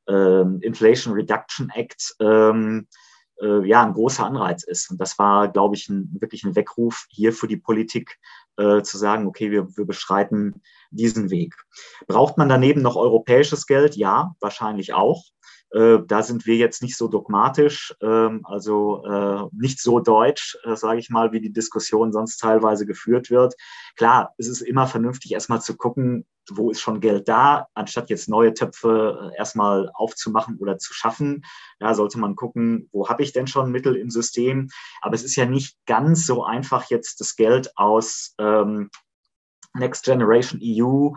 Inflation 0.07 1.15
Reduction 1.15 1.71
Act 1.71 2.15
äh, 3.43 3.67
ja 3.67 3.83
ein 3.83 3.93
großer 3.93 4.25
Anreiz 4.25 4.63
ist. 4.63 4.91
Und 4.91 5.01
das 5.01 5.19
war, 5.19 5.49
glaube 5.49 5.75
ich, 5.75 5.89
ein, 5.89 6.09
wirklich 6.21 6.45
ein 6.45 6.55
Weckruf 6.57 7.07
hier 7.11 7.33
für 7.33 7.49
die 7.49 7.57
Politik, 7.57 8.19
äh, 8.57 8.83
zu 8.83 8.99
sagen, 8.99 9.27
okay, 9.27 9.51
wir, 9.51 9.77
wir 9.77 9.87
beschreiten 9.87 10.63
diesen 10.91 11.31
Weg. 11.31 11.55
Braucht 12.07 12.39
man 12.39 12.49
daneben 12.49 12.83
noch 12.83 12.97
europäisches 12.97 13.67
Geld? 13.67 13.97
Ja, 13.97 14.37
wahrscheinlich 14.41 14.93
auch. 14.95 15.25
Äh, 15.73 16.01
da 16.07 16.23
sind 16.23 16.47
wir 16.47 16.57
jetzt 16.57 16.83
nicht 16.83 16.97
so 16.97 17.09
dogmatisch, 17.09 17.95
ähm, 18.03 18.43
also 18.45 19.05
äh, 19.07 19.49
nicht 19.53 19.81
so 19.81 20.01
deutsch, 20.01 20.59
äh, 20.65 20.77
sage 20.77 20.99
ich 20.99 21.09
mal, 21.09 21.33
wie 21.33 21.41
die 21.41 21.53
Diskussion 21.53 22.13
sonst 22.13 22.37
teilweise 22.39 22.85
geführt 22.85 23.31
wird. 23.31 23.55
Klar, 23.97 24.35
es 24.37 24.49
ist 24.49 24.61
immer 24.61 24.87
vernünftig, 24.87 25.33
erstmal 25.33 25.63
zu 25.63 25.77
gucken, 25.77 26.27
wo 26.51 26.71
ist 26.71 26.81
schon 26.81 27.01
Geld 27.01 27.29
da, 27.29 27.69
anstatt 27.75 28.11
jetzt 28.11 28.29
neue 28.29 28.53
Töpfe 28.53 29.33
äh, 29.33 29.39
erstmal 29.39 29.91
aufzumachen 29.95 30.59
oder 30.59 30.77
zu 30.77 30.93
schaffen. 30.93 31.45
Ja, 31.81 31.95
sollte 31.95 32.19
man 32.19 32.37
gucken, 32.37 32.89
wo 32.93 33.09
habe 33.09 33.23
ich 33.23 33.33
denn 33.33 33.47
schon 33.47 33.71
Mittel 33.71 33.97
im 33.97 34.11
System. 34.11 34.69
Aber 35.01 35.15
es 35.15 35.25
ist 35.25 35.37
ja 35.37 35.47
nicht 35.47 35.77
ganz 35.87 36.27
so 36.27 36.45
einfach, 36.45 36.91
jetzt 36.91 37.21
das 37.21 37.37
Geld 37.37 37.73
aus 37.77 38.35
ähm, 38.39 38.91
Next 39.75 40.05
Generation 40.05 40.61
EU, 40.63 41.15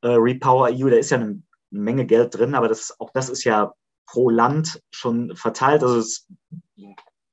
äh, 0.00 0.08
Repower 0.08 0.70
EU, 0.72 0.88
da 0.88 0.96
ist 0.96 1.10
ja 1.10 1.18
eine 1.18 1.42
Menge 1.70 2.06
Geld 2.06 2.34
drin, 2.34 2.54
aber 2.54 2.68
das, 2.68 2.98
auch 2.98 3.10
das 3.12 3.28
ist 3.28 3.44
ja 3.44 3.74
pro 4.08 4.30
Land 4.30 4.82
schon 4.90 5.36
verteilt. 5.36 5.82
Also 5.82 5.98
es 5.98 6.26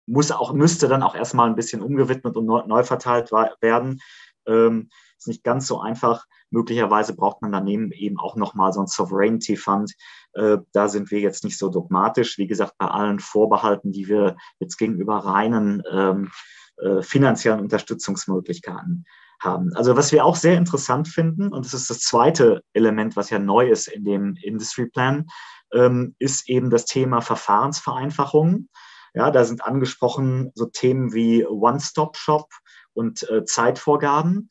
muss 0.05 0.32
auch, 0.32 0.53
müsste 0.53 0.88
dann 0.88 1.03
auch 1.03 1.15
erstmal 1.15 1.49
ein 1.49 1.55
bisschen 1.55 1.82
umgewidmet 1.82 2.36
und 2.38 2.45
neu, 2.45 2.84
verteilt 2.84 3.32
werden. 3.32 4.01
Ähm, 4.45 4.89
ist 5.17 5.28
nicht 5.28 5.43
ganz 5.43 5.65
so 5.65 5.80
einfach. 5.80 6.26
Möglicherweise 6.51 7.15
braucht 7.15 7.41
man 7.41 7.51
daneben 7.51 7.91
eben 7.91 8.19
auch 8.19 8.36
nochmal 8.36 8.73
so 8.73 8.82
ein 8.82 8.88
Sovereignty 8.88 9.55
Fund. 9.55 9.93
Äh, 10.34 10.57
da 10.73 10.88
sind 10.88 11.09
wir 11.11 11.19
jetzt 11.19 11.43
nicht 11.43 11.57
so 11.57 11.69
dogmatisch. 11.69 12.38
Wie 12.38 12.47
gesagt, 12.47 12.73
bei 12.78 12.88
allen 12.88 13.19
Vorbehalten, 13.19 13.91
die 13.91 14.07
wir 14.07 14.36
jetzt 14.59 14.78
gegenüber 14.78 15.17
reinen 15.17 15.82
ähm, 15.91 16.32
äh, 16.78 17.01
finanziellen 17.01 17.61
Unterstützungsmöglichkeiten 17.61 19.05
haben. 19.39 19.73
Also 19.76 19.95
was 19.95 20.11
wir 20.11 20.26
auch 20.26 20.36
sehr 20.36 20.57
interessant 20.57 21.07
finden, 21.07 21.49
und 21.49 21.65
das 21.65 21.73
ist 21.73 21.89
das 21.89 21.99
zweite 21.99 22.63
Element, 22.73 23.15
was 23.15 23.30
ja 23.30 23.39
neu 23.39 23.69
ist 23.69 23.88
in 23.88 24.05
dem 24.05 24.36
Industry 24.41 24.88
Plan, 24.88 25.28
ähm, 25.76 26.15
ist 26.19 26.49
eben 26.49 26.69
das 26.69 26.86
Thema 26.86 27.21
Verfahrensvereinfachung. 27.21 28.69
Ja, 29.13 29.32
da 29.32 29.45
sind 29.45 29.63
angesprochen 29.63 30.51
so 30.55 30.65
Themen 30.65 31.13
wie 31.13 31.45
One-Stop-Shop 31.45 32.49
und 32.93 33.30
äh, 33.30 33.45
Zeitvorgaben. 33.45 34.49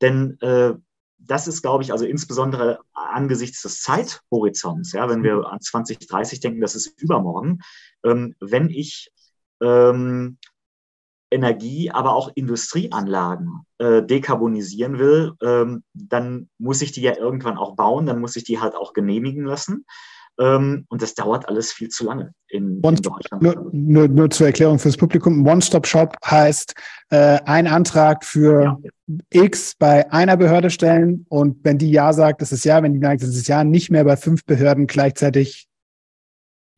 Denn 0.00 0.38
äh, 0.40 0.74
das 1.18 1.48
ist, 1.48 1.62
glaube 1.62 1.82
ich, 1.82 1.92
also 1.92 2.04
insbesondere 2.04 2.80
angesichts 2.92 3.62
des 3.62 3.80
Zeithorizonts, 3.80 4.92
ja, 4.92 5.08
wenn 5.08 5.22
wir 5.22 5.46
an 5.46 5.60
2030 5.60 6.40
denken, 6.40 6.60
das 6.60 6.74
ist 6.74 7.00
übermorgen, 7.00 7.60
ähm, 8.04 8.34
wenn 8.40 8.68
ich 8.68 9.10
ähm, 9.62 10.38
Energie, 11.30 11.90
aber 11.90 12.14
auch 12.14 12.30
Industrieanlagen 12.34 13.66
äh, 13.78 14.02
dekarbonisieren 14.02 14.98
will, 14.98 15.32
ähm, 15.42 15.82
dann 15.94 16.48
muss 16.58 16.82
ich 16.82 16.92
die 16.92 17.02
ja 17.02 17.16
irgendwann 17.16 17.56
auch 17.56 17.74
bauen, 17.74 18.06
dann 18.06 18.20
muss 18.20 18.36
ich 18.36 18.44
die 18.44 18.60
halt 18.60 18.74
auch 18.74 18.92
genehmigen 18.92 19.44
lassen. 19.44 19.84
Ähm, 20.38 20.84
und 20.88 21.00
das 21.00 21.14
dauert 21.14 21.48
alles 21.48 21.72
viel 21.72 21.88
zu 21.88 22.04
lange 22.04 22.32
in, 22.48 22.80
in 22.82 22.96
Deutschland. 22.96 23.42
Nur, 23.42 23.70
nur, 23.72 24.08
nur, 24.08 24.30
zur 24.30 24.48
Erklärung 24.48 24.78
fürs 24.78 24.96
Publikum. 24.96 25.46
One-Stop-Shop 25.46 26.16
heißt, 26.24 26.74
äh, 27.10 27.38
ein 27.44 27.66
Antrag 27.66 28.24
für 28.24 28.62
ja. 28.62 28.78
X 29.30 29.74
bei 29.78 30.10
einer 30.10 30.36
Behörde 30.36 30.70
stellen 30.70 31.26
und 31.28 31.64
wenn 31.64 31.78
die 31.78 31.90
Ja 31.90 32.12
sagt, 32.12 32.42
das 32.42 32.50
ist 32.50 32.64
Ja, 32.64 32.82
wenn 32.82 32.94
die 32.94 33.00
sagt, 33.00 33.22
das 33.22 33.28
ist 33.30 33.46
Ja, 33.46 33.62
nicht 33.62 33.90
mehr 33.90 34.04
bei 34.04 34.16
fünf 34.16 34.44
Behörden 34.44 34.86
gleichzeitig 34.88 35.68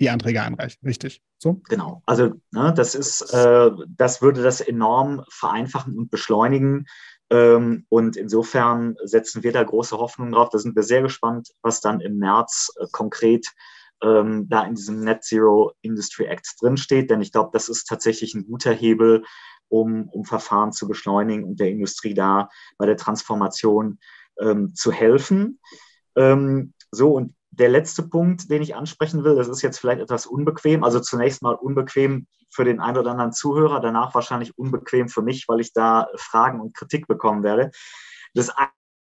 die 0.01 0.11
Anträge 0.11 0.43
einreichen. 0.43 0.79
Richtig. 0.85 1.23
So? 1.39 1.61
Genau. 1.69 2.03
Also 2.07 2.33
ne, 2.51 2.75
das 2.75 2.95
ist, 2.95 3.33
äh, 3.33 3.71
das 3.89 4.21
würde 4.21 4.43
das 4.43 4.61
enorm 4.61 5.23
vereinfachen 5.31 5.97
und 5.97 6.11
beschleunigen. 6.11 6.87
Ähm, 7.31 7.87
und 7.89 8.17
insofern 8.17 8.97
setzen 9.03 9.43
wir 9.43 9.53
da 9.53 9.63
große 9.63 9.97
Hoffnung 9.99 10.33
drauf. 10.33 10.51
Da 10.51 10.59
sind 10.59 10.77
wir 10.77 10.83
sehr 10.83 11.03
gespannt, 11.03 11.49
was 11.63 11.81
dann 11.81 12.01
im 12.01 12.19
März 12.19 12.73
äh, 12.79 12.87
konkret 12.93 13.53
ähm, 14.03 14.49
da 14.49 14.65
in 14.65 14.75
diesem 14.75 15.01
Net 15.01 15.25
Zero 15.25 15.73
Industry 15.81 16.27
Act 16.27 16.55
drinsteht. 16.61 17.11
Denn 17.11 17.21
ich 17.21 17.33
glaube, 17.33 17.51
das 17.53 17.69
ist 17.69 17.85
tatsächlich 17.87 18.35
ein 18.35 18.47
guter 18.47 18.73
Hebel, 18.73 19.25
um, 19.69 20.09
um 20.11 20.25
Verfahren 20.25 20.73
zu 20.73 20.87
beschleunigen 20.87 21.45
und 21.45 21.59
der 21.59 21.71
Industrie 21.71 22.15
da 22.15 22.49
bei 22.79 22.87
der 22.87 22.97
Transformation 22.97 23.99
ähm, 24.41 24.75
zu 24.75 24.93
helfen. 24.93 25.61
Ähm, 26.15 26.75
so, 26.91 27.13
und 27.13 27.35
der 27.59 27.69
letzte 27.69 28.03
Punkt, 28.03 28.51
den 28.51 28.63
ich 28.63 28.75
ansprechen 28.75 29.25
will, 29.25 29.35
das 29.35 29.49
ist 29.49 29.63
jetzt 29.63 29.79
vielleicht 29.79 30.01
etwas 30.01 30.27
unbequem. 30.27 30.85
Also 30.85 31.01
zunächst 31.01 31.43
mal 31.43 31.55
unbequem 31.55 32.27
für 32.51 32.65
den 32.65 32.81
einen 32.81 32.99
oder 32.99 33.11
anderen 33.13 33.33
Zuhörer, 33.33 33.81
danach 33.81 34.15
wahrscheinlich 34.15 34.57
unbequem 34.59 35.09
für 35.09 35.23
mich, 35.23 35.49
weil 35.49 35.61
ich 35.61 35.73
da 35.73 36.09
Fragen 36.17 36.61
und 36.61 36.75
Kritik 36.75 37.07
bekommen 37.07 37.43
werde. 37.43 37.71
Das 38.35 38.53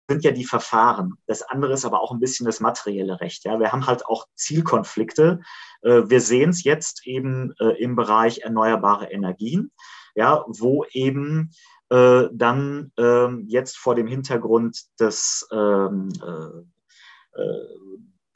sind 0.09 0.23
ja 0.23 0.31
die 0.31 0.45
Verfahren. 0.45 1.15
Das 1.27 1.41
andere 1.43 1.73
ist 1.73 1.85
aber 1.85 2.01
auch 2.01 2.11
ein 2.11 2.19
bisschen 2.19 2.45
das 2.45 2.59
materielle 2.59 3.19
Recht. 3.19 3.43
Ja, 3.43 3.59
wir 3.59 3.71
haben 3.71 3.87
halt 3.87 4.05
auch 4.05 4.25
Zielkonflikte. 4.35 5.41
Äh, 5.81 6.03
wir 6.05 6.21
sehen 6.21 6.51
es 6.51 6.63
jetzt 6.63 7.05
eben 7.05 7.53
äh, 7.59 7.81
im 7.81 7.95
Bereich 7.95 8.39
erneuerbare 8.39 9.11
Energien, 9.11 9.71
ja, 10.15 10.45
wo 10.47 10.85
eben 10.91 11.51
äh, 11.89 12.23
dann 12.31 12.91
ähm, 12.97 13.45
jetzt 13.47 13.77
vor 13.77 13.95
dem 13.95 14.07
Hintergrund 14.07 14.85
des 14.99 15.47
ähm, 15.51 16.09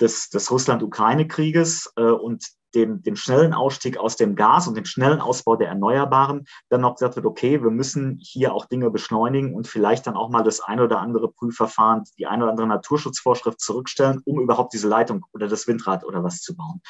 des, 0.02 0.30
des 0.30 0.52
Russland-Ukraine-Krieges 0.52 1.94
äh, 1.96 2.04
und 2.04 2.46
dem, 2.74 3.02
dem 3.04 3.16
schnellen 3.16 3.54
Ausstieg 3.54 3.98
aus 3.98 4.16
dem 4.16 4.36
Gas 4.36 4.68
und 4.68 4.76
dem 4.76 4.86
schnellen 4.86 5.20
Ausbau 5.20 5.56
der 5.56 5.70
Erneuerbaren 5.70 6.46
dann 6.70 6.82
noch 6.82 6.96
gesagt 6.96 7.16
wird, 7.16 7.26
okay, 7.26 7.62
wir 7.62 7.72
müssen 7.72 8.18
hier 8.22 8.54
auch 8.54 8.66
Dinge 8.66 8.90
beschleunigen 8.90 9.54
und 9.54 9.68
vielleicht 9.68 10.08
dann 10.08 10.16
auch 10.16 10.30
mal 10.30 10.44
das 10.44 10.62
ein 10.62 10.80
oder 10.80 11.00
andere 11.00 11.32
Prüfverfahren, 11.32 12.04
die 12.18 12.28
ein 12.28 12.42
oder 12.42 12.52
andere 12.52 12.68
Naturschutzvorschrift 12.68 13.60
zurückstellen, 13.60 14.22
um 14.26 14.40
überhaupt 14.40 14.74
diese 14.74 14.88
Leitung 14.88 15.26
oder 15.34 15.48
das 15.48 15.68
Windrad 15.68 16.06
oder 16.06 16.24
was 16.24 16.42
zu 16.42 16.56
bauen. 16.56 16.82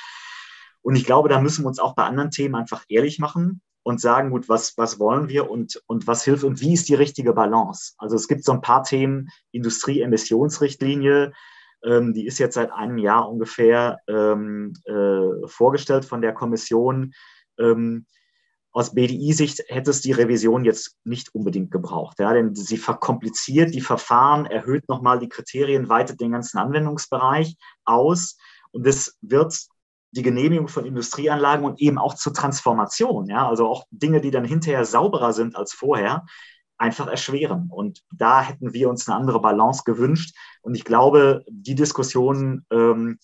Und 0.82 0.96
ich 0.96 1.06
glaube, 1.06 1.30
da 1.30 1.42
müssen 1.42 1.64
wir 1.64 1.68
uns 1.68 1.80
auch 1.80 1.96
bei 1.96 2.04
anderen 2.04 2.32
Themen 2.32 2.56
einfach 2.56 2.84
ehrlich 2.88 3.20
machen 3.20 3.62
und 3.84 4.00
sagen, 4.00 4.30
gut, 4.30 4.50
was, 4.50 4.78
was 4.78 5.00
wollen 5.00 5.28
wir 5.30 5.50
und, 5.50 5.82
und 5.88 6.08
was 6.08 6.24
hilft 6.24 6.44
und 6.44 6.62
wie 6.62 6.74
ist 6.74 6.90
die 6.90 6.96
richtige 6.96 7.34
Balance? 7.34 7.94
Also 7.98 8.16
es 8.16 8.28
gibt 8.28 8.44
so 8.44 8.52
ein 8.52 8.62
paar 8.62 8.84
Themen, 8.84 9.30
Industrieemissionsrichtlinie, 9.52 11.34
ähm, 11.84 12.14
die 12.14 12.26
ist 12.26 12.40
jetzt 12.40 12.56
seit 12.56 12.72
einem 12.72 12.98
Jahr 12.98 13.30
ungefähr 13.30 14.00
ähm, 14.08 14.74
äh, 14.86 15.48
vorgestellt 15.48 16.06
von 16.06 16.22
der 16.22 16.34
Kommission. 16.34 17.14
Ähm, 17.60 18.06
aus 18.74 18.94
BDI-Sicht 18.94 19.64
hätte 19.68 19.92
es 19.92 20.02
die 20.02 20.14
Revision 20.14 20.64
jetzt 20.64 20.96
nicht 21.04 21.36
unbedingt 21.36 21.72
gebraucht, 21.72 22.20
ja, 22.20 22.34
denn 22.34 22.56
sie 22.56 22.78
verkompliziert 22.78 23.74
die 23.74 23.82
Verfahren, 23.82 24.46
erhöht 24.46 24.88
nochmal 24.88 25.20
die 25.20 25.28
Kriterien, 25.28 25.90
weitet 25.90 26.22
den 26.22 26.32
ganzen 26.32 26.58
Anwendungsbereich 26.58 27.58
aus 27.84 28.38
und 28.72 28.88
das 28.88 29.18
wird 29.22 29.58
die 30.12 30.22
Genehmigung 30.22 30.70
von 30.70 30.86
Industrieanlagen 30.86 31.66
und 31.66 31.82
eben 31.82 31.98
auch 31.98 32.16
zur 32.16 32.34
Transformation, 32.34 33.28
ja, 33.28 33.48
also 33.48 33.68
auch 33.68 33.86
Dinge, 33.92 34.22
die 34.22 34.32
dann 34.32 34.46
hinterher 34.46 34.86
sauberer 34.86 35.34
sind 35.34 35.58
als 35.58 35.74
vorher, 35.74 36.26
einfach 36.82 37.08
erschweren. 37.08 37.70
Und 37.72 38.02
da 38.12 38.42
hätten 38.42 38.74
wir 38.74 38.90
uns 38.90 39.08
eine 39.08 39.16
andere 39.16 39.40
Balance 39.40 39.84
gewünscht. 39.86 40.36
Und 40.62 40.76
ich 40.76 40.84
glaube, 40.84 41.46
die 41.48 41.76
Diskussion, 41.76 42.66
ähm, 42.72 43.20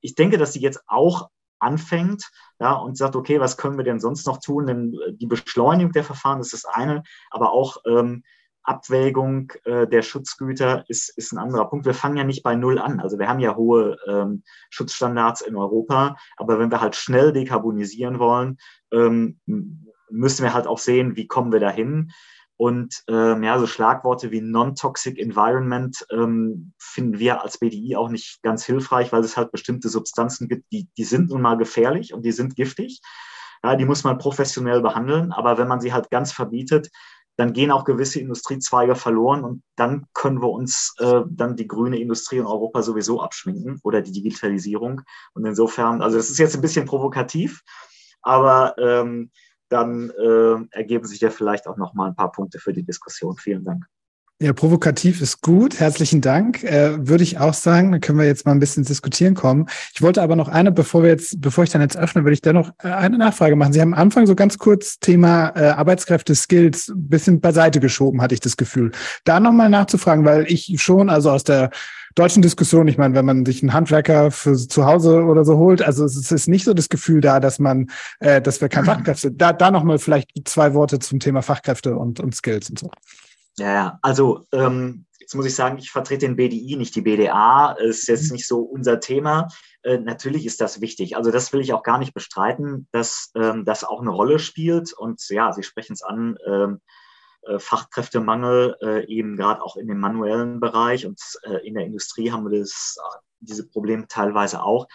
ich 0.00 0.14
denke, 0.14 0.36
dass 0.36 0.52
sie 0.52 0.60
jetzt 0.60 0.82
auch 0.86 1.30
anfängt 1.58 2.30
ja, 2.60 2.72
und 2.74 2.98
sagt, 2.98 3.16
okay, 3.16 3.40
was 3.40 3.56
können 3.56 3.78
wir 3.78 3.84
denn 3.84 4.00
sonst 4.00 4.26
noch 4.26 4.38
tun? 4.38 4.66
Denn 4.66 4.94
äh, 5.06 5.12
die 5.14 5.26
Beschleunigung 5.26 5.92
der 5.92 6.04
Verfahren 6.04 6.40
ist 6.40 6.52
das 6.52 6.66
eine, 6.66 7.02
aber 7.30 7.52
auch 7.52 7.78
ähm, 7.86 8.24
Abwägung 8.64 9.52
äh, 9.64 9.86
der 9.88 10.02
Schutzgüter 10.02 10.84
ist, 10.88 11.16
ist 11.16 11.32
ein 11.32 11.38
anderer 11.38 11.68
Punkt. 11.68 11.86
Wir 11.86 11.94
fangen 11.94 12.16
ja 12.16 12.24
nicht 12.24 12.42
bei 12.42 12.54
Null 12.54 12.78
an. 12.78 13.00
Also 13.00 13.18
wir 13.18 13.28
haben 13.28 13.40
ja 13.40 13.56
hohe 13.56 13.96
ähm, 14.06 14.42
Schutzstandards 14.70 15.40
in 15.40 15.56
Europa, 15.56 16.16
aber 16.36 16.58
wenn 16.58 16.70
wir 16.70 16.80
halt 16.80 16.94
schnell 16.94 17.32
dekarbonisieren 17.32 18.18
wollen, 18.18 18.58
ähm, 18.92 19.40
müssen 20.10 20.42
wir 20.42 20.52
halt 20.52 20.66
auch 20.66 20.78
sehen, 20.78 21.16
wie 21.16 21.26
kommen 21.26 21.52
wir 21.52 21.60
dahin. 21.60 22.12
Und 22.56 23.02
ähm, 23.08 23.42
ja, 23.42 23.58
so 23.58 23.66
Schlagworte 23.66 24.30
wie 24.30 24.40
Non-Toxic 24.40 25.18
Environment 25.18 25.96
ähm, 26.12 26.72
finden 26.78 27.18
wir 27.18 27.42
als 27.42 27.58
BDI 27.58 27.96
auch 27.96 28.08
nicht 28.08 28.42
ganz 28.42 28.64
hilfreich, 28.64 29.12
weil 29.12 29.24
es 29.24 29.36
halt 29.36 29.50
bestimmte 29.50 29.88
Substanzen 29.88 30.48
gibt, 30.48 30.70
die, 30.70 30.88
die 30.96 31.04
sind 31.04 31.30
nun 31.30 31.42
mal 31.42 31.56
gefährlich 31.56 32.14
und 32.14 32.24
die 32.24 32.32
sind 32.32 32.54
giftig. 32.54 33.00
Ja, 33.64 33.76
die 33.76 33.84
muss 33.84 34.04
man 34.04 34.18
professionell 34.18 34.80
behandeln, 34.80 35.32
aber 35.32 35.58
wenn 35.58 35.68
man 35.68 35.80
sie 35.80 35.92
halt 35.92 36.10
ganz 36.10 36.32
verbietet, 36.32 36.90
dann 37.36 37.52
gehen 37.52 37.70
auch 37.70 37.84
gewisse 37.84 38.20
Industriezweige 38.20 38.94
verloren 38.94 39.44
und 39.44 39.62
dann 39.76 40.06
können 40.12 40.42
wir 40.42 40.50
uns 40.50 40.94
äh, 40.98 41.22
dann 41.28 41.56
die 41.56 41.66
grüne 41.66 41.98
Industrie 41.98 42.36
in 42.36 42.46
Europa 42.46 42.82
sowieso 42.82 43.22
abschminken 43.22 43.80
oder 43.82 44.02
die 44.02 44.12
Digitalisierung. 44.12 45.02
Und 45.32 45.46
insofern, 45.46 46.02
also 46.02 46.18
das 46.18 46.28
ist 46.28 46.38
jetzt 46.38 46.54
ein 46.54 46.60
bisschen 46.60 46.84
provokativ, 46.84 47.62
aber 48.20 48.74
ähm, 48.78 49.30
dann 49.72 50.10
äh, 50.10 50.76
ergeben 50.76 51.06
sich 51.06 51.20
ja 51.20 51.30
vielleicht 51.30 51.66
auch 51.66 51.76
noch 51.76 51.94
mal 51.94 52.08
ein 52.08 52.14
paar 52.14 52.32
Punkte 52.32 52.58
für 52.58 52.72
die 52.72 52.82
Diskussion. 52.82 53.36
Vielen 53.36 53.64
Dank. 53.64 53.84
Ja, 54.42 54.52
provokativ 54.52 55.20
ist 55.20 55.40
gut. 55.40 55.78
Herzlichen 55.78 56.20
Dank. 56.20 56.64
Äh, 56.64 57.06
würde 57.06 57.22
ich 57.22 57.38
auch 57.38 57.54
sagen. 57.54 57.92
Dann 57.92 58.00
können 58.00 58.18
wir 58.18 58.26
jetzt 58.26 58.44
mal 58.44 58.50
ein 58.50 58.58
bisschen 58.58 58.82
diskutieren 58.82 59.34
kommen. 59.34 59.66
Ich 59.94 60.02
wollte 60.02 60.20
aber 60.20 60.34
noch 60.34 60.48
eine, 60.48 60.72
bevor 60.72 61.04
wir 61.04 61.10
jetzt, 61.10 61.40
bevor 61.40 61.62
ich 61.62 61.70
dann 61.70 61.80
jetzt 61.80 61.96
öffne, 61.96 62.24
würde 62.24 62.34
ich 62.34 62.40
dennoch 62.40 62.72
äh, 62.82 62.88
eine 62.88 63.18
Nachfrage 63.18 63.54
machen. 63.54 63.72
Sie 63.72 63.80
haben 63.80 63.94
am 63.94 64.00
Anfang 64.00 64.26
so 64.26 64.34
ganz 64.34 64.58
kurz 64.58 64.98
Thema 64.98 65.50
äh, 65.54 65.68
Arbeitskräfte, 65.68 66.34
Skills 66.34 66.88
ein 66.88 67.08
bisschen 67.08 67.40
beiseite 67.40 67.78
geschoben, 67.78 68.20
hatte 68.20 68.34
ich 68.34 68.40
das 68.40 68.56
Gefühl. 68.56 68.90
Da 69.22 69.38
nochmal 69.38 69.68
nachzufragen, 69.68 70.24
weil 70.24 70.50
ich 70.50 70.74
schon, 70.82 71.08
also 71.08 71.30
aus 71.30 71.44
der 71.44 71.70
deutschen 72.14 72.42
Diskussion, 72.42 72.88
ich 72.88 72.98
meine, 72.98 73.14
wenn 73.14 73.24
man 73.24 73.44
sich 73.44 73.62
einen 73.62 73.72
Handwerker 73.72 74.30
für 74.30 74.56
zu 74.56 74.84
Hause 74.84 75.22
oder 75.24 75.44
so 75.44 75.56
holt, 75.56 75.82
also 75.82 76.04
es 76.04 76.30
ist 76.30 76.48
nicht 76.48 76.64
so 76.64 76.74
das 76.74 76.88
Gefühl 76.88 77.20
da, 77.20 77.40
dass 77.40 77.58
man, 77.58 77.90
äh, 78.20 78.40
dass 78.40 78.60
wir 78.60 78.68
keine 78.68 78.86
Fachkräfte, 78.92 79.32
da, 79.32 79.52
da 79.52 79.70
nochmal 79.70 79.98
vielleicht 79.98 80.30
zwei 80.44 80.74
Worte 80.74 80.98
zum 80.98 81.20
Thema 81.20 81.42
Fachkräfte 81.42 81.96
und, 81.96 82.20
und 82.20 82.34
Skills 82.34 82.70
und 82.70 82.78
so. 82.78 82.90
Ja, 83.58 83.98
also 84.02 84.46
ähm, 84.52 85.04
jetzt 85.20 85.34
muss 85.34 85.46
ich 85.46 85.54
sagen, 85.54 85.78
ich 85.78 85.90
vertrete 85.90 86.26
den 86.26 86.36
BDI, 86.36 86.76
nicht 86.76 86.94
die 86.94 87.02
BDA, 87.02 87.72
ist 87.72 88.08
jetzt 88.08 88.30
mhm. 88.30 88.36
nicht 88.36 88.46
so 88.46 88.60
unser 88.60 89.00
Thema. 89.00 89.48
Äh, 89.82 89.98
natürlich 89.98 90.46
ist 90.46 90.60
das 90.60 90.80
wichtig. 90.80 91.16
Also 91.16 91.30
das 91.30 91.52
will 91.52 91.60
ich 91.60 91.72
auch 91.72 91.82
gar 91.82 91.98
nicht 91.98 92.14
bestreiten, 92.14 92.88
dass 92.92 93.30
ähm, 93.34 93.64
das 93.64 93.84
auch 93.84 94.00
eine 94.00 94.10
Rolle 94.10 94.38
spielt. 94.38 94.92
Und 94.92 95.22
ja, 95.28 95.52
Sie 95.52 95.62
sprechen 95.62 95.94
es 95.94 96.02
an, 96.02 96.36
ähm, 96.46 96.74
äh, 96.74 96.78
Fachkräftemangel, 97.58 98.76
äh, 98.80 99.06
eben 99.06 99.36
gerade 99.36 99.62
auch 99.62 99.76
in 99.76 99.88
dem 99.88 100.00
manuellen 100.00 100.60
Bereich 100.60 101.06
und 101.06 101.20
äh, 101.42 101.66
in 101.66 101.74
der 101.74 101.84
Industrie 101.84 102.30
haben 102.30 102.50
wir 102.50 102.60
das, 102.60 102.98
diese 103.40 103.68
Probleme 103.68 104.06
teilweise 104.06 104.62
auch. 104.62 104.86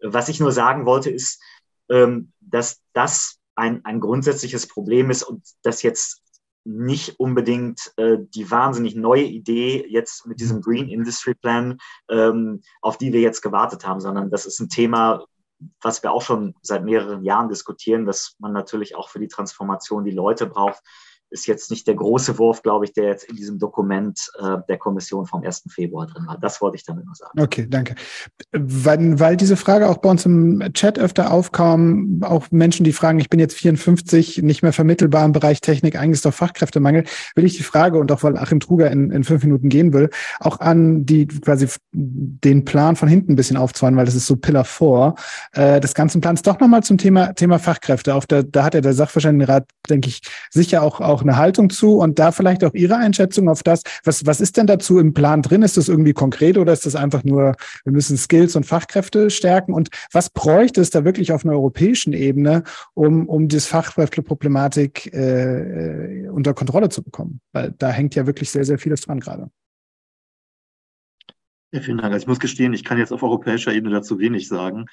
Was 0.00 0.28
ich 0.28 0.40
nur 0.40 0.52
sagen 0.52 0.86
wollte, 0.86 1.10
ist, 1.10 1.42
ähm, 1.90 2.32
dass 2.40 2.80
das 2.92 3.38
ein, 3.56 3.84
ein 3.84 4.00
grundsätzliches 4.00 4.68
Problem 4.68 5.10
ist 5.10 5.24
und 5.24 5.42
das 5.62 5.82
jetzt 5.82 6.22
nicht 6.64 7.18
unbedingt 7.18 7.92
äh, 7.96 8.18
die 8.20 8.50
wahnsinnig 8.50 8.94
neue 8.94 9.24
Idee 9.24 9.86
jetzt 9.88 10.26
mit 10.26 10.38
diesem 10.38 10.60
Green 10.60 10.88
Industry 10.88 11.34
Plan, 11.34 11.78
ähm, 12.10 12.62
auf 12.82 12.98
die 12.98 13.12
wir 13.12 13.20
jetzt 13.20 13.40
gewartet 13.40 13.86
haben, 13.86 14.00
sondern 14.00 14.30
das 14.30 14.46
ist 14.46 14.60
ein 14.60 14.68
Thema, 14.68 15.24
was 15.80 16.02
wir 16.02 16.12
auch 16.12 16.22
schon 16.22 16.54
seit 16.62 16.84
mehreren 16.84 17.24
Jahren 17.24 17.48
diskutieren, 17.48 18.04
dass 18.04 18.36
man 18.38 18.52
natürlich 18.52 18.94
auch 18.94 19.08
für 19.08 19.18
die 19.18 19.28
Transformation 19.28 20.04
die 20.04 20.12
Leute 20.12 20.46
braucht, 20.46 20.82
ist 21.30 21.46
jetzt 21.46 21.70
nicht 21.70 21.86
der 21.86 21.94
große 21.94 22.38
Wurf, 22.38 22.62
glaube 22.62 22.84
ich, 22.84 22.92
der 22.92 23.04
jetzt 23.04 23.24
in 23.24 23.36
diesem 23.36 23.58
Dokument 23.58 24.30
äh, 24.38 24.56
der 24.68 24.78
Kommission 24.78 25.26
vom 25.26 25.42
1. 25.42 25.64
Februar 25.70 26.06
drin 26.06 26.26
war. 26.26 26.38
Das 26.38 26.60
wollte 26.60 26.76
ich 26.76 26.84
damit 26.84 27.04
nur 27.04 27.14
sagen. 27.14 27.40
Okay, 27.40 27.66
danke. 27.68 27.94
Weil, 28.52 29.18
weil 29.20 29.36
diese 29.36 29.56
Frage 29.56 29.88
auch 29.88 29.98
bei 29.98 30.10
uns 30.10 30.24
im 30.26 30.62
Chat 30.72 30.98
öfter 30.98 31.32
aufkam, 31.32 32.20
auch 32.22 32.46
Menschen, 32.50 32.84
die 32.84 32.92
fragen, 32.92 33.18
ich 33.18 33.30
bin 33.30 33.40
jetzt 33.40 33.56
54, 33.56 34.42
nicht 34.42 34.62
mehr 34.62 34.72
vermittelbar 34.72 35.24
im 35.24 35.32
Bereich 35.32 35.60
Technik, 35.60 35.96
eigentlich 35.96 36.18
ist 36.18 36.24
doch 36.24 36.34
Fachkräftemangel, 36.34 37.04
will 37.34 37.44
ich 37.44 37.56
die 37.56 37.62
Frage, 37.62 37.98
und 37.98 38.10
auch 38.12 38.22
weil 38.22 38.36
Achim 38.36 38.60
Truger 38.60 38.90
in, 38.90 39.10
in 39.10 39.24
fünf 39.24 39.42
Minuten 39.44 39.68
gehen 39.68 39.92
will, 39.92 40.10
auch 40.40 40.60
an 40.60 41.04
die 41.04 41.26
quasi 41.26 41.68
den 41.92 42.64
Plan 42.64 42.96
von 42.96 43.08
hinten 43.08 43.32
ein 43.32 43.36
bisschen 43.36 43.56
aufzweigen, 43.56 43.96
weil 43.96 44.06
das 44.06 44.14
ist 44.14 44.26
so 44.26 44.36
Pillar 44.36 44.64
4 44.64 45.14
äh, 45.52 45.80
des 45.80 45.94
ganzen 45.94 46.20
Plans. 46.20 46.42
Doch 46.42 46.60
nochmal 46.60 46.82
zum 46.82 46.98
Thema, 46.98 47.32
Thema 47.34 47.58
Fachkräfte. 47.58 48.14
Auf 48.14 48.26
der, 48.26 48.42
da 48.42 48.64
hat 48.64 48.74
ja 48.74 48.80
der 48.80 48.94
Sachverständigenrat, 48.94 49.68
denke 49.88 50.08
ich, 50.08 50.22
sicher 50.50 50.82
auch, 50.82 51.00
auch 51.00 51.17
auch 51.18 51.22
eine 51.22 51.36
Haltung 51.36 51.70
zu 51.70 51.98
und 51.98 52.18
da 52.18 52.30
vielleicht 52.30 52.64
auch 52.64 52.74
Ihre 52.74 52.96
Einschätzung 52.96 53.48
auf 53.48 53.62
das. 53.62 53.82
Was, 54.04 54.24
was 54.24 54.40
ist 54.40 54.56
denn 54.56 54.66
dazu 54.66 54.98
im 54.98 55.14
Plan 55.14 55.42
drin? 55.42 55.62
Ist 55.62 55.76
das 55.76 55.88
irgendwie 55.88 56.12
konkret 56.12 56.56
oder 56.58 56.72
ist 56.72 56.86
das 56.86 56.94
einfach 56.94 57.24
nur, 57.24 57.56
wir 57.84 57.92
müssen 57.92 58.16
Skills 58.16 58.54
und 58.54 58.64
Fachkräfte 58.64 59.30
stärken? 59.30 59.72
Und 59.72 59.88
was 60.12 60.30
bräuchte 60.30 60.80
es 60.80 60.90
da 60.90 61.04
wirklich 61.04 61.32
auf 61.32 61.44
einer 61.44 61.54
europäischen 61.54 62.12
Ebene, 62.12 62.62
um, 62.94 63.28
um 63.28 63.48
das 63.48 63.66
Fachkräfteproblematik 63.66 65.12
äh, 65.12 66.26
äh, 66.26 66.28
unter 66.28 66.54
Kontrolle 66.54 66.88
zu 66.88 67.02
bekommen? 67.02 67.40
Weil 67.52 67.74
da 67.76 67.90
hängt 67.90 68.14
ja 68.14 68.26
wirklich 68.26 68.50
sehr, 68.50 68.64
sehr 68.64 68.78
vieles 68.78 69.00
dran 69.00 69.20
gerade. 69.20 69.50
Ja, 71.70 71.80
vielen 71.80 71.98
Dank. 71.98 72.14
Also 72.14 72.24
ich 72.24 72.28
muss 72.28 72.38
gestehen, 72.38 72.72
ich 72.72 72.84
kann 72.84 72.96
jetzt 72.96 73.12
auf 73.12 73.22
europäischer 73.22 73.74
Ebene 73.74 73.92
dazu 73.92 74.18
wenig 74.18 74.48
sagen. 74.48 74.86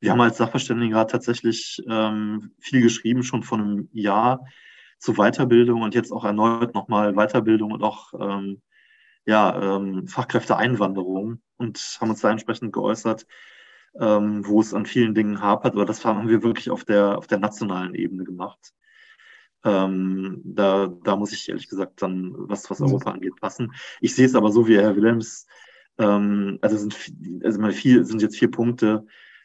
Wir 0.00 0.12
haben 0.12 0.20
als 0.20 0.38
Sachverständigenrat 0.38 1.10
tatsächlich 1.10 1.82
ähm, 1.86 2.52
viel 2.58 2.80
geschrieben, 2.80 3.22
schon 3.22 3.42
vor 3.42 3.58
einem 3.58 3.88
Jahr 3.92 4.46
zu 5.02 5.14
Weiterbildung 5.14 5.82
und 5.82 5.94
jetzt 5.94 6.12
auch 6.12 6.24
erneut 6.24 6.74
nochmal 6.74 7.14
Weiterbildung 7.14 7.72
und 7.72 7.82
auch 7.82 8.14
ähm, 8.18 8.62
ja, 9.24 9.76
ähm, 9.76 10.06
Fachkräfteeinwanderung 10.06 11.42
und 11.56 11.98
haben 12.00 12.10
uns 12.10 12.20
da 12.20 12.30
entsprechend 12.30 12.72
geäußert, 12.72 13.26
ähm, 14.00 14.46
wo 14.46 14.60
es 14.60 14.72
an 14.72 14.86
vielen 14.86 15.14
Dingen 15.14 15.40
hapert. 15.40 15.74
Aber 15.74 15.86
das 15.86 16.04
haben 16.04 16.28
wir 16.28 16.44
wirklich 16.44 16.70
auf 16.70 16.84
der, 16.84 17.18
auf 17.18 17.26
der 17.26 17.38
nationalen 17.38 17.96
Ebene 17.96 18.22
gemacht. 18.22 18.72
Ähm, 19.64 20.40
da, 20.44 20.92
da 21.02 21.16
muss 21.16 21.32
ich 21.32 21.48
ehrlich 21.48 21.68
gesagt 21.68 22.00
dann, 22.00 22.32
was, 22.36 22.70
was 22.70 22.80
Europa 22.80 23.10
angeht, 23.10 23.34
passen. 23.40 23.72
Ich 24.00 24.14
sehe 24.14 24.26
es 24.26 24.36
aber 24.36 24.52
so 24.52 24.68
wie 24.68 24.78
Herr 24.78 24.94
Willems, 24.94 25.46
ähm, 25.98 26.58
also 26.62 26.76
sind, 26.76 26.96
also 27.42 27.60
mal 27.60 27.72
vier, 27.72 28.04
sind 28.04 28.22
jetzt 28.22 28.38
vier 28.38 28.50
Punkte. 28.52 29.04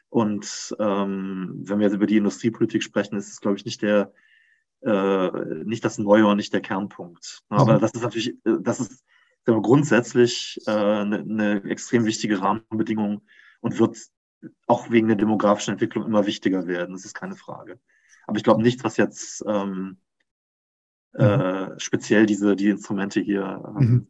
Und 0.10 0.76
ähm, 0.80 1.64
wenn 1.64 1.80
wir 1.80 1.88
jetzt 1.88 1.96
über 1.96 2.08
die 2.08 2.18
Industriepolitik 2.18 2.84
sprechen, 2.84 3.18
ist 3.18 3.32
es, 3.32 3.42
glaube 3.42 3.58
ich, 3.58 3.66
nicht 3.66 3.82
der, 3.82 4.14
äh, 4.82 5.30
nicht 5.64 5.84
das 5.86 5.98
Neue 5.98 6.28
und 6.28 6.38
nicht 6.38 6.54
der 6.54 6.62
Kernpunkt. 6.62 7.42
Aber 7.50 7.76
mhm. 7.76 7.82
das 7.82 7.92
ist 7.92 8.04
natürlich, 8.04 8.30
äh, 8.46 8.58
das 8.62 8.80
ist 8.80 9.04
grundsätzlich 9.46 10.60
äh, 10.68 10.72
eine, 10.72 11.20
eine 11.20 11.64
extrem 11.66 12.06
wichtige 12.06 12.42
Rahmenbedingung 12.42 13.22
und 13.62 13.80
wird 13.80 13.98
auch 14.68 14.92
wegen 14.92 15.08
der 15.08 15.18
demografischen 15.18 15.74
Entwicklung 15.74 16.06
immer 16.06 16.26
wichtiger 16.26 16.68
werden. 16.68 16.94
Das 16.94 17.06
ist 17.06 17.14
keine 17.14 17.36
Frage. 17.36 17.80
Aber 18.28 18.38
ich 18.38 18.44
glaube 18.44 18.62
nicht, 18.62 18.84
was 18.84 18.98
jetzt 18.98 19.44
ähm, 19.48 19.98
äh, 21.14 21.68
speziell 21.78 22.26
diese 22.26 22.56
die 22.56 22.70
Instrumente 22.70 23.20
hier. 23.20 23.64
Ähm, 23.80 23.88
mhm. 23.88 24.08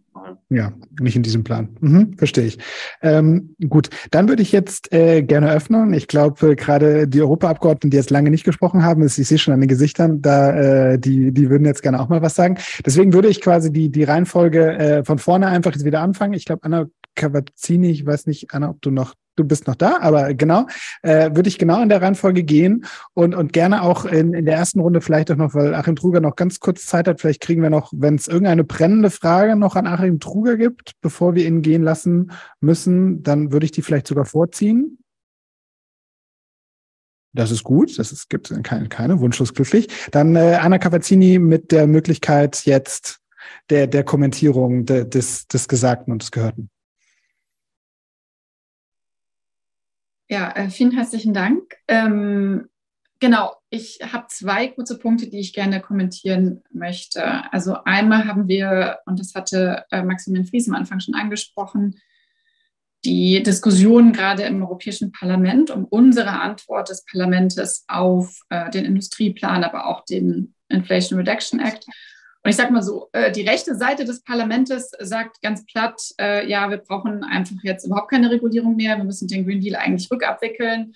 Ja, 0.50 0.74
nicht 1.00 1.16
in 1.16 1.24
diesem 1.24 1.44
Plan. 1.44 1.78
Mhm, 1.80 2.18
verstehe 2.18 2.46
ich. 2.46 2.58
Ähm, 3.02 3.56
gut, 3.70 3.90
dann 4.12 4.28
würde 4.28 4.42
ich 4.42 4.52
jetzt 4.52 4.92
äh, 4.92 5.22
gerne 5.22 5.52
öffnen. 5.52 5.94
Ich 5.94 6.08
glaube, 6.08 6.52
äh, 6.52 6.56
gerade 6.56 7.08
die 7.08 7.22
Europaabgeordneten, 7.22 7.92
die 7.92 7.98
jetzt 7.98 8.10
lange 8.10 8.30
nicht 8.30 8.44
gesprochen 8.44 8.84
haben, 8.84 9.06
ich 9.06 9.14
sehe 9.14 9.38
schon 9.38 9.54
an 9.54 9.62
den 9.62 9.70
Gesichtern, 9.70 10.22
da 10.22 10.94
äh, 10.94 11.00
die 11.00 11.32
die 11.32 11.50
würden 11.50 11.66
jetzt 11.66 11.84
gerne 11.84 12.02
auch 12.02 12.10
mal 12.10 12.22
was 12.22 12.36
sagen. 12.36 12.58
Deswegen 12.86 13.14
würde 13.14 13.30
ich 13.30 13.42
quasi 13.42 13.72
die 13.72 13.90
die 13.90 14.04
Reihenfolge 14.04 14.78
äh, 14.78 15.04
von 15.04 15.20
vorne 15.20 15.48
einfach 15.48 15.74
jetzt 15.74 15.86
wieder 15.86 16.02
anfangen. 16.02 16.34
Ich 16.34 16.46
glaube, 16.46 16.64
Anna 16.64 16.88
Cavazzini, 17.16 17.92
ich 17.92 18.06
weiß 18.06 18.26
nicht, 18.28 18.54
Anna, 18.54 18.70
ob 18.70 18.82
du 18.82 18.92
noch 18.92 19.14
du 19.38 19.44
bist 19.46 19.68
noch 19.68 19.76
da, 19.76 19.98
aber 20.02 20.34
genau, 20.34 20.68
äh, 21.04 21.32
würde 21.34 21.48
ich 21.48 21.58
genau 21.58 21.82
in 21.82 21.90
der 21.90 22.02
Reihenfolge 22.02 22.44
gehen 22.44 22.86
und, 23.14 23.36
und 23.36 23.54
gerne 23.54 23.84
auch 23.84 24.06
in, 24.06 24.34
in 24.34 24.46
der 24.46 24.56
ersten 24.56 24.80
Runde 24.80 25.02
vielleicht 25.02 25.32
auch 25.32 25.36
noch, 25.36 25.54
weil 25.54 25.74
Achim 25.74 25.96
Truger 25.96 26.20
noch 26.20 26.36
ganz 26.36 26.60
kurz 26.60 26.86
Zeit 26.86 27.08
hat, 27.08 27.22
vielleicht 27.22 27.42
kriegen 27.42 27.62
wir 27.62 27.70
noch, 27.70 27.92
wenn 27.96 28.16
es 28.16 28.28
irgendeine 28.28 28.64
brennende 28.64 29.10
Frage 29.10 29.56
noch 29.56 29.76
an 29.76 29.88
Achim 29.88 30.20
Truger 30.20 30.58
gibt, 30.58 30.94
bevor 31.02 31.36
wir 31.36 31.46
ihn 31.46 31.62
gehen 31.62 31.84
lassen 31.84 32.32
müssen, 32.60 33.24
dann 33.24 33.52
würde 33.52 33.66
ich 33.66 33.72
die 33.72 33.82
vielleicht 33.82 34.08
sogar 34.08 34.26
vorziehen. 34.26 34.98
Das 37.34 37.52
ist 37.52 37.64
gut, 37.64 38.00
das 38.00 38.12
ist, 38.12 38.30
gibt 38.30 38.52
keine, 38.64 38.90
keine 38.90 39.20
wunschlos 39.20 39.54
glücklich. 39.54 39.88
Dann 40.12 40.36
äh, 40.36 40.58
Anna 40.60 40.80
Cavazzini 40.80 41.38
mit 41.38 41.72
der 41.72 41.86
Möglichkeit 41.86 42.66
jetzt 42.66 43.20
der, 43.70 43.86
der 43.86 44.04
Kommentierung 44.04 44.86
de, 44.86 45.08
des, 45.08 45.48
des 45.48 45.68
Gesagten 45.68 46.12
und 46.12 46.24
des 46.24 46.32
Gehörten. 46.32 46.70
Ja, 50.30 50.52
äh, 50.52 50.70
vielen 50.70 50.92
herzlichen 50.92 51.34
Dank. 51.34 51.78
Ähm, 51.88 52.68
genau, 53.20 53.56
ich 53.70 54.00
habe 54.02 54.28
zwei 54.28 54.68
kurze 54.68 54.98
Punkte, 54.98 55.30
die 55.30 55.40
ich 55.40 55.54
gerne 55.54 55.82
kommentieren 55.82 56.64
möchte. 56.70 57.52
Also 57.54 57.84
einmal 57.86 58.26
haben 58.26 58.48
wir, 58.48 59.00
und 59.06 59.20
das 59.20 59.36
hatte 59.36 59.86
äh, 59.90 60.04
Maximilian 60.04 60.48
Fries 60.48 60.68
am 60.68 60.76
Anfang 60.76 61.00
schon 61.00 61.16
angesprochen, 61.16 62.00
die 63.06 63.42
Diskussion 63.42 64.12
gerade 64.12 64.44
im 64.44 64.62
Europäischen 64.62 65.14
Parlament 65.14 65.70
um 65.70 65.86
unsere 65.86 66.42
Antwort 66.42 66.90
des 66.90 67.06
Parlaments 67.06 67.86
auf 67.88 68.42
äh, 68.50 68.70
den 68.70 68.84
Industrieplan, 68.84 69.64
aber 69.64 69.88
auch 69.88 70.04
den 70.04 70.56
Inflation 70.68 71.20
Reduction 71.20 71.62
Act. 71.62 71.86
Und 72.48 72.52
ich 72.52 72.56
sage 72.56 72.72
mal 72.72 72.82
so, 72.82 73.10
äh, 73.12 73.30
die 73.30 73.42
rechte 73.42 73.76
Seite 73.76 74.06
des 74.06 74.24
Parlaments 74.24 74.72
sagt 75.02 75.42
ganz 75.42 75.66
platt, 75.66 76.02
äh, 76.18 76.50
ja, 76.50 76.70
wir 76.70 76.78
brauchen 76.78 77.26
einfach 77.26 77.58
jetzt 77.62 77.86
überhaupt 77.86 78.10
keine 78.10 78.32
Regulierung 78.32 78.78
mehr, 78.78 78.96
wir 78.96 79.04
müssen 79.04 79.28
den 79.28 79.46
Green 79.46 79.60
Deal 79.60 79.76
eigentlich 79.76 80.10
rückabwickeln, 80.10 80.94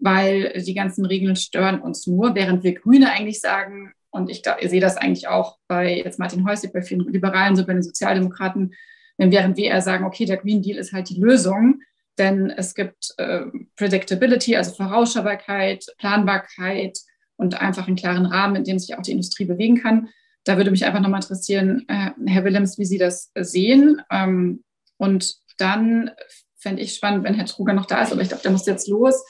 weil 0.00 0.60
die 0.60 0.74
ganzen 0.74 1.06
Regeln 1.06 1.36
stören 1.36 1.80
uns 1.80 2.08
nur, 2.08 2.34
während 2.34 2.64
wir 2.64 2.74
Grüne 2.74 3.12
eigentlich 3.12 3.40
sagen, 3.40 3.92
und 4.10 4.28
ich, 4.28 4.42
ich 4.58 4.70
sehe 4.70 4.80
das 4.80 4.96
eigentlich 4.96 5.28
auch 5.28 5.58
bei 5.68 5.98
jetzt 5.98 6.18
Martin 6.18 6.44
Häusig, 6.44 6.72
bei 6.72 6.82
vielen 6.82 7.06
Liberalen, 7.12 7.54
so 7.54 7.64
bei 7.64 7.74
den 7.74 7.84
Sozialdemokraten, 7.84 8.74
während 9.18 9.56
wir 9.56 9.66
eher 9.66 9.82
sagen, 9.82 10.04
okay, 10.04 10.24
der 10.24 10.38
Green 10.38 10.62
Deal 10.62 10.78
ist 10.78 10.92
halt 10.92 11.10
die 11.10 11.20
Lösung, 11.20 11.80
denn 12.18 12.50
es 12.50 12.74
gibt 12.74 13.14
äh, 13.18 13.42
Predictability, 13.76 14.56
also 14.56 14.74
Vorausschaubarkeit, 14.74 15.86
Planbarkeit 15.98 16.98
und 17.36 17.60
einfach 17.60 17.86
einen 17.86 17.94
klaren 17.94 18.26
Rahmen, 18.26 18.56
in 18.56 18.64
dem 18.64 18.80
sich 18.80 18.98
auch 18.98 19.02
die 19.02 19.12
Industrie 19.12 19.44
bewegen 19.44 19.80
kann. 19.80 20.08
Da 20.48 20.56
würde 20.56 20.70
mich 20.70 20.86
einfach 20.86 21.00
nochmal 21.00 21.20
interessieren, 21.20 21.84
äh, 21.88 22.10
Herr 22.26 22.42
Willems, 22.42 22.78
wie 22.78 22.86
Sie 22.86 22.96
das 22.96 23.30
sehen. 23.38 24.00
Ähm, 24.10 24.64
und 24.96 25.36
dann 25.58 26.10
fände 26.56 26.80
ich 26.80 26.94
spannend, 26.94 27.22
wenn 27.24 27.34
Herr 27.34 27.44
Truger 27.44 27.74
noch 27.74 27.84
da 27.84 28.02
ist, 28.02 28.12
aber 28.12 28.22
ich 28.22 28.28
glaube, 28.28 28.42
der 28.42 28.52
muss 28.52 28.64
jetzt 28.64 28.88
los. 28.88 29.22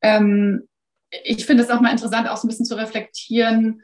Ähm, 0.00 0.68
ich 1.22 1.46
finde 1.46 1.62
es 1.62 1.70
auch 1.70 1.80
mal 1.80 1.92
interessant, 1.92 2.28
auch 2.28 2.36
so 2.38 2.46
ein 2.46 2.50
bisschen 2.50 2.66
zu 2.66 2.74
reflektieren, 2.74 3.82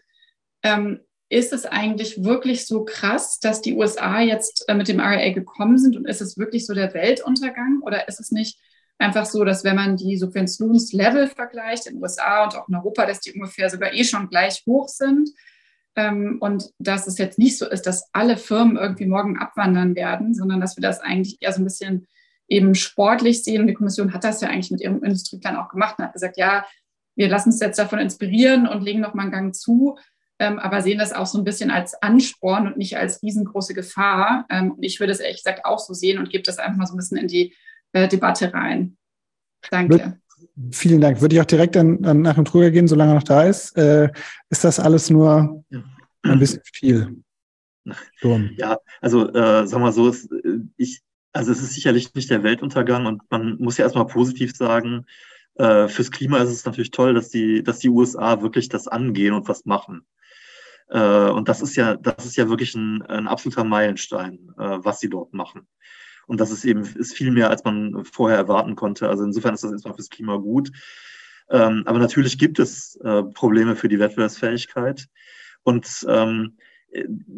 ähm, 0.64 0.98
ist 1.28 1.52
es 1.52 1.64
eigentlich 1.64 2.24
wirklich 2.24 2.66
so 2.66 2.84
krass, 2.84 3.38
dass 3.38 3.60
die 3.60 3.74
USA 3.74 4.20
jetzt 4.20 4.68
äh, 4.68 4.74
mit 4.74 4.88
dem 4.88 4.98
RIA 4.98 5.32
gekommen 5.32 5.78
sind 5.78 5.96
und 5.96 6.08
ist 6.08 6.20
es 6.20 6.38
wirklich 6.38 6.66
so 6.66 6.74
der 6.74 6.92
Weltuntergang 6.92 7.82
oder 7.82 8.08
ist 8.08 8.18
es 8.18 8.32
nicht 8.32 8.58
einfach 8.98 9.26
so, 9.26 9.44
dass 9.44 9.62
wenn 9.62 9.76
man 9.76 9.96
die 9.96 10.16
Subventionslevel 10.16 11.28
vergleicht 11.28 11.86
in 11.86 11.94
den 11.94 12.02
USA 12.02 12.42
und 12.42 12.56
auch 12.56 12.68
in 12.68 12.74
Europa, 12.74 13.06
dass 13.06 13.20
die 13.20 13.32
ungefähr 13.32 13.70
sogar 13.70 13.92
eh 13.92 14.02
schon 14.02 14.28
gleich 14.28 14.64
hoch 14.66 14.88
sind? 14.88 15.30
Ähm, 15.98 16.38
und 16.38 16.70
dass 16.78 17.08
es 17.08 17.18
jetzt 17.18 17.40
nicht 17.40 17.58
so 17.58 17.68
ist, 17.68 17.82
dass 17.82 18.08
alle 18.12 18.36
Firmen 18.36 18.76
irgendwie 18.76 19.06
morgen 19.06 19.36
abwandern 19.36 19.96
werden, 19.96 20.32
sondern 20.32 20.60
dass 20.60 20.76
wir 20.76 20.80
das 20.80 21.00
eigentlich 21.00 21.38
eher 21.40 21.52
so 21.52 21.60
ein 21.60 21.64
bisschen 21.64 22.06
eben 22.46 22.76
sportlich 22.76 23.42
sehen. 23.42 23.62
Und 23.62 23.66
die 23.66 23.74
Kommission 23.74 24.14
hat 24.14 24.22
das 24.22 24.40
ja 24.40 24.48
eigentlich 24.48 24.70
mit 24.70 24.80
ihrem 24.80 25.02
Industrieplan 25.02 25.56
auch 25.56 25.68
gemacht 25.68 25.96
und 25.98 26.04
hat 26.04 26.12
gesagt, 26.12 26.36
ja, 26.36 26.64
wir 27.16 27.28
lassen 27.28 27.48
uns 27.48 27.58
jetzt 27.58 27.80
davon 27.80 27.98
inspirieren 27.98 28.68
und 28.68 28.84
legen 28.84 29.00
noch 29.00 29.12
mal 29.14 29.22
einen 29.22 29.32
Gang 29.32 29.54
zu, 29.56 29.98
ähm, 30.38 30.60
aber 30.60 30.82
sehen 30.82 31.00
das 31.00 31.12
auch 31.12 31.26
so 31.26 31.36
ein 31.36 31.44
bisschen 31.44 31.72
als 31.72 32.00
Ansporn 32.00 32.68
und 32.68 32.76
nicht 32.76 32.96
als 32.96 33.20
riesengroße 33.20 33.74
Gefahr. 33.74 34.46
Ähm, 34.50 34.70
und 34.70 34.84
ich 34.84 35.00
würde 35.00 35.12
es 35.12 35.18
ehrlich 35.18 35.42
gesagt 35.42 35.64
auch 35.64 35.80
so 35.80 35.94
sehen 35.94 36.20
und 36.20 36.30
gebe 36.30 36.44
das 36.44 36.58
einfach 36.58 36.76
mal 36.78 36.86
so 36.86 36.94
ein 36.94 36.98
bisschen 36.98 37.18
in 37.18 37.26
die 37.26 37.56
äh, 37.92 38.06
Debatte 38.06 38.54
rein. 38.54 38.96
Danke. 39.68 40.20
Vielen 40.72 41.00
Dank. 41.00 41.20
Würde 41.20 41.36
ich 41.36 41.40
auch 41.40 41.46
direkt 41.46 41.76
an, 41.76 42.04
an 42.04 42.22
nach 42.22 42.34
dem 42.34 42.44
Trüger 42.44 42.70
gehen, 42.70 42.88
solange 42.88 43.12
er 43.12 43.14
noch 43.16 43.22
da 43.22 43.44
ist. 43.44 43.76
Äh, 43.76 44.10
ist 44.50 44.64
das 44.64 44.80
alles 44.80 45.10
nur 45.10 45.64
ein 46.22 46.38
bisschen 46.38 46.62
viel? 46.64 47.16
Sturm. 48.16 48.50
Ja, 48.56 48.78
also 49.00 49.28
äh, 49.28 49.66
sagen 49.66 49.82
wir 49.82 49.92
so, 49.92 50.08
es, 50.08 50.30
äh, 50.30 50.58
ich, 50.76 51.00
also 51.32 51.52
es 51.52 51.62
ist 51.62 51.74
sicherlich 51.74 52.14
nicht 52.14 52.30
der 52.30 52.42
Weltuntergang 52.42 53.06
und 53.06 53.22
man 53.30 53.56
muss 53.58 53.78
ja 53.78 53.84
erstmal 53.84 54.06
positiv 54.06 54.54
sagen, 54.54 55.06
äh, 55.54 55.88
fürs 55.88 56.10
Klima 56.10 56.38
ist 56.38 56.50
es 56.50 56.64
natürlich 56.64 56.90
toll, 56.90 57.14
dass 57.14 57.30
die, 57.30 57.62
dass 57.62 57.78
die 57.78 57.88
USA 57.88 58.42
wirklich 58.42 58.68
das 58.68 58.88
angehen 58.88 59.34
und 59.34 59.48
was 59.48 59.64
machen. 59.64 60.06
Äh, 60.88 61.30
und 61.30 61.48
das 61.48 61.60
ist 61.60 61.76
ja, 61.76 61.96
das 61.96 62.24
ist 62.24 62.36
ja 62.36 62.48
wirklich 62.48 62.74
ein, 62.74 63.02
ein 63.02 63.28
absoluter 63.28 63.64
Meilenstein, 63.64 64.52
äh, 64.58 64.78
was 64.80 65.00
sie 65.00 65.10
dort 65.10 65.34
machen. 65.34 65.66
Und 66.28 66.40
das 66.40 66.50
ist 66.50 66.64
eben 66.64 66.82
ist 66.82 67.16
viel 67.16 67.30
mehr, 67.30 67.50
als 67.50 67.64
man 67.64 68.04
vorher 68.04 68.38
erwarten 68.38 68.76
konnte. 68.76 69.08
Also 69.08 69.24
insofern 69.24 69.54
ist 69.54 69.64
das 69.64 69.72
erstmal 69.72 69.94
fürs 69.94 70.10
Klima 70.10 70.36
gut. 70.36 70.70
Ähm, 71.50 71.82
aber 71.86 71.98
natürlich 71.98 72.38
gibt 72.38 72.58
es 72.58 72.96
äh, 73.02 73.22
Probleme 73.22 73.74
für 73.74 73.88
die 73.88 73.98
Wettbewerbsfähigkeit. 73.98 75.08
Und 75.62 76.06
ähm, 76.06 76.58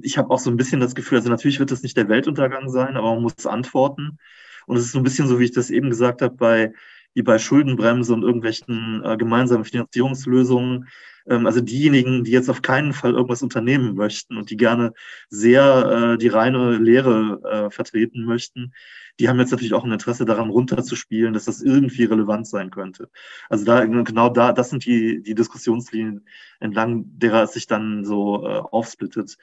ich 0.02 0.18
habe 0.18 0.30
auch 0.30 0.40
so 0.40 0.50
ein 0.50 0.56
bisschen 0.56 0.80
das 0.80 0.94
Gefühl, 0.94 1.18
also 1.18 1.30
natürlich 1.30 1.58
wird 1.58 1.70
das 1.70 1.82
nicht 1.82 1.96
der 1.96 2.08
Weltuntergang 2.08 2.68
sein, 2.68 2.96
aber 2.96 3.14
man 3.14 3.22
muss 3.22 3.46
antworten. 3.46 4.18
Und 4.66 4.76
es 4.76 4.84
ist 4.84 4.92
so 4.92 4.98
ein 4.98 5.04
bisschen 5.04 5.26
so, 5.26 5.38
wie 5.38 5.44
ich 5.44 5.52
das 5.52 5.70
eben 5.70 5.90
gesagt 5.90 6.22
habe, 6.22 6.34
bei, 6.34 6.72
wie 7.14 7.22
bei 7.22 7.38
Schuldenbremse 7.38 8.14
und 8.14 8.22
irgendwelchen 8.22 9.02
äh, 9.04 9.16
gemeinsamen 9.16 9.64
Finanzierungslösungen. 9.64 10.88
Ähm, 11.28 11.46
also 11.46 11.60
diejenigen, 11.60 12.24
die 12.24 12.30
jetzt 12.30 12.48
auf 12.48 12.62
keinen 12.62 12.92
Fall 12.92 13.12
irgendwas 13.12 13.42
unternehmen 13.42 13.94
möchten 13.94 14.36
und 14.36 14.50
die 14.50 14.56
gerne 14.56 14.92
sehr 15.28 16.14
äh, 16.14 16.18
die 16.18 16.28
reine 16.28 16.76
Lehre 16.78 17.40
äh, 17.44 17.70
vertreten 17.70 18.24
möchten, 18.24 18.72
die 19.18 19.28
haben 19.28 19.38
jetzt 19.38 19.50
natürlich 19.50 19.74
auch 19.74 19.84
ein 19.84 19.92
Interesse 19.92 20.24
daran, 20.24 20.48
runterzuspielen, 20.48 21.34
dass 21.34 21.44
das 21.44 21.60
irgendwie 21.60 22.04
relevant 22.04 22.46
sein 22.46 22.70
könnte. 22.70 23.10
Also 23.50 23.64
da 23.64 23.84
genau 23.84 24.30
da, 24.30 24.52
das 24.52 24.70
sind 24.70 24.86
die, 24.86 25.22
die 25.22 25.34
Diskussionslinien, 25.34 26.24
entlang 26.58 27.04
derer 27.18 27.42
es 27.42 27.52
sich 27.52 27.66
dann 27.66 28.04
so 28.04 28.46
äh, 28.46 28.60
aufsplittet. 28.70 29.36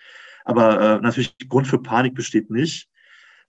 Aber 0.45 0.79
äh, 0.79 1.01
natürlich 1.01 1.37
Grund 1.47 1.67
für 1.67 1.79
Panik 1.79 2.15
besteht 2.15 2.49
nicht. 2.49 2.89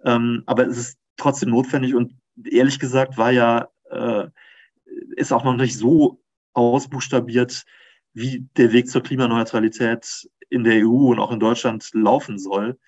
Ähm, 0.05 0.43
aber 0.47 0.67
es 0.67 0.77
ist 0.77 0.99
trotzdem 1.17 1.51
notwendig 1.51 1.95
und 1.95 2.13
ehrlich 2.45 2.79
gesagt 2.79 3.17
war 3.17 3.31
ja, 3.31 3.69
äh, 3.91 4.29
ist 5.17 5.33
auch 5.33 5.45
noch 5.45 5.57
nicht 5.57 5.77
so 5.77 6.23
ausbuchstabiert, 6.55 7.65
wie 8.15 8.49
der 8.57 8.73
Weg 8.73 8.89
zur 8.89 9.03
Klimaneutralität 9.03 10.29
in 10.51 10.65
der 10.65 10.87
EU 10.87 11.11
und 11.11 11.19
auch 11.19 11.31
in 11.31 11.41
Deutschland 11.41 11.89
laufen 11.93 12.39
soll. 12.39 12.79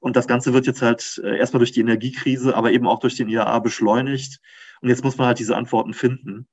Und 0.00 0.16
das 0.16 0.28
Ganze 0.28 0.52
wird 0.52 0.66
jetzt 0.66 0.82
halt 0.82 1.20
äh, 1.24 1.38
erstmal 1.38 1.58
durch 1.58 1.72
die 1.72 1.80
Energiekrise, 1.80 2.54
aber 2.54 2.72
eben 2.72 2.86
auch 2.86 3.00
durch 3.00 3.16
den 3.16 3.28
IAA 3.28 3.58
beschleunigt. 3.58 4.40
Und 4.80 4.88
jetzt 4.88 5.02
muss 5.02 5.18
man 5.18 5.26
halt 5.26 5.38
diese 5.38 5.56
Antworten 5.56 5.94
finden. 5.94 6.46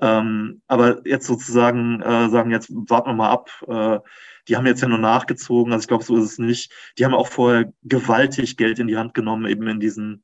Ähm, 0.00 0.62
aber 0.66 1.06
jetzt 1.06 1.26
sozusagen 1.26 2.00
äh, 2.02 2.28
sagen, 2.28 2.50
jetzt 2.50 2.70
warten 2.70 3.10
wir 3.10 3.14
mal 3.14 3.30
ab. 3.30 3.50
Äh, 3.66 3.98
die 4.46 4.56
haben 4.56 4.66
jetzt 4.66 4.82
ja 4.82 4.88
nur 4.88 4.98
nachgezogen. 4.98 5.72
Also 5.72 5.84
ich 5.84 5.88
glaube, 5.88 6.04
so 6.04 6.16
ist 6.16 6.32
es 6.32 6.38
nicht. 6.38 6.72
Die 6.98 7.04
haben 7.04 7.14
auch 7.14 7.28
vorher 7.28 7.72
gewaltig 7.82 8.56
Geld 8.56 8.78
in 8.78 8.86
die 8.86 8.96
Hand 8.96 9.14
genommen, 9.14 9.46
eben 9.46 9.66
in 9.66 9.80
diesen 9.80 10.22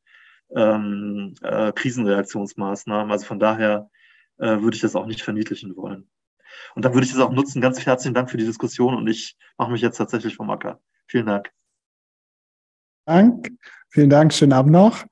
ähm, 0.56 1.34
äh, 1.42 1.72
Krisenreaktionsmaßnahmen. 1.72 3.10
Also 3.10 3.26
von 3.26 3.38
daher 3.38 3.88
äh, 4.38 4.60
würde 4.60 4.74
ich 4.74 4.82
das 4.82 4.96
auch 4.96 5.06
nicht 5.06 5.22
verniedlichen 5.22 5.76
wollen. 5.76 6.08
Und 6.74 6.84
dann 6.84 6.94
würde 6.94 7.06
ich 7.06 7.12
das 7.12 7.20
auch 7.20 7.32
nutzen. 7.32 7.60
Ganz 7.60 7.84
herzlichen 7.84 8.14
Dank 8.14 8.30
für 8.30 8.36
die 8.36 8.46
Diskussion 8.46 8.94
und 8.94 9.06
ich 9.08 9.36
mache 9.58 9.70
mich 9.70 9.80
jetzt 9.80 9.96
tatsächlich 9.96 10.36
vom 10.36 10.50
Acker. 10.50 10.80
Vielen 11.06 11.26
Dank. 11.26 11.50
Dank. 13.06 13.50
Vielen 13.88 14.10
Dank. 14.10 14.32
Schönen 14.32 14.52
Abend 14.52 14.72
noch. 14.72 15.04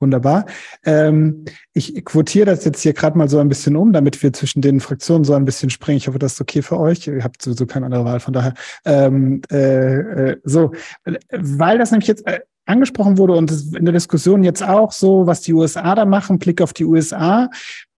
Wunderbar. 0.00 0.46
Ähm, 0.84 1.44
ich 1.72 2.04
quotiere 2.04 2.46
das 2.46 2.64
jetzt 2.64 2.82
hier 2.82 2.92
gerade 2.92 3.16
mal 3.16 3.28
so 3.28 3.38
ein 3.38 3.48
bisschen 3.48 3.76
um, 3.76 3.92
damit 3.92 4.22
wir 4.22 4.32
zwischen 4.32 4.60
den 4.60 4.80
Fraktionen 4.80 5.24
so 5.24 5.34
ein 5.34 5.44
bisschen 5.44 5.70
springen. 5.70 5.98
Ich 5.98 6.08
hoffe, 6.08 6.18
das 6.18 6.34
ist 6.34 6.40
okay 6.40 6.62
für 6.62 6.78
euch. 6.78 7.06
Ihr 7.06 7.22
habt 7.22 7.40
sowieso 7.40 7.64
keine 7.64 7.86
andere 7.86 8.04
Wahl, 8.04 8.20
von 8.20 8.34
daher. 8.34 8.54
Ähm, 8.84 9.40
äh, 9.50 10.32
äh, 10.32 10.40
so, 10.42 10.72
weil 11.30 11.78
das 11.78 11.90
nämlich 11.90 12.08
jetzt 12.08 12.26
äh, 12.26 12.40
angesprochen 12.66 13.18
wurde 13.18 13.34
und 13.34 13.50
in 13.74 13.84
der 13.84 13.92
Diskussion 13.92 14.44
jetzt 14.44 14.62
auch 14.62 14.92
so, 14.92 15.26
was 15.26 15.42
die 15.42 15.52
USA 15.52 15.94
da 15.94 16.04
machen, 16.04 16.38
Blick 16.38 16.60
auf 16.60 16.72
die 16.72 16.84
USA. 16.84 17.50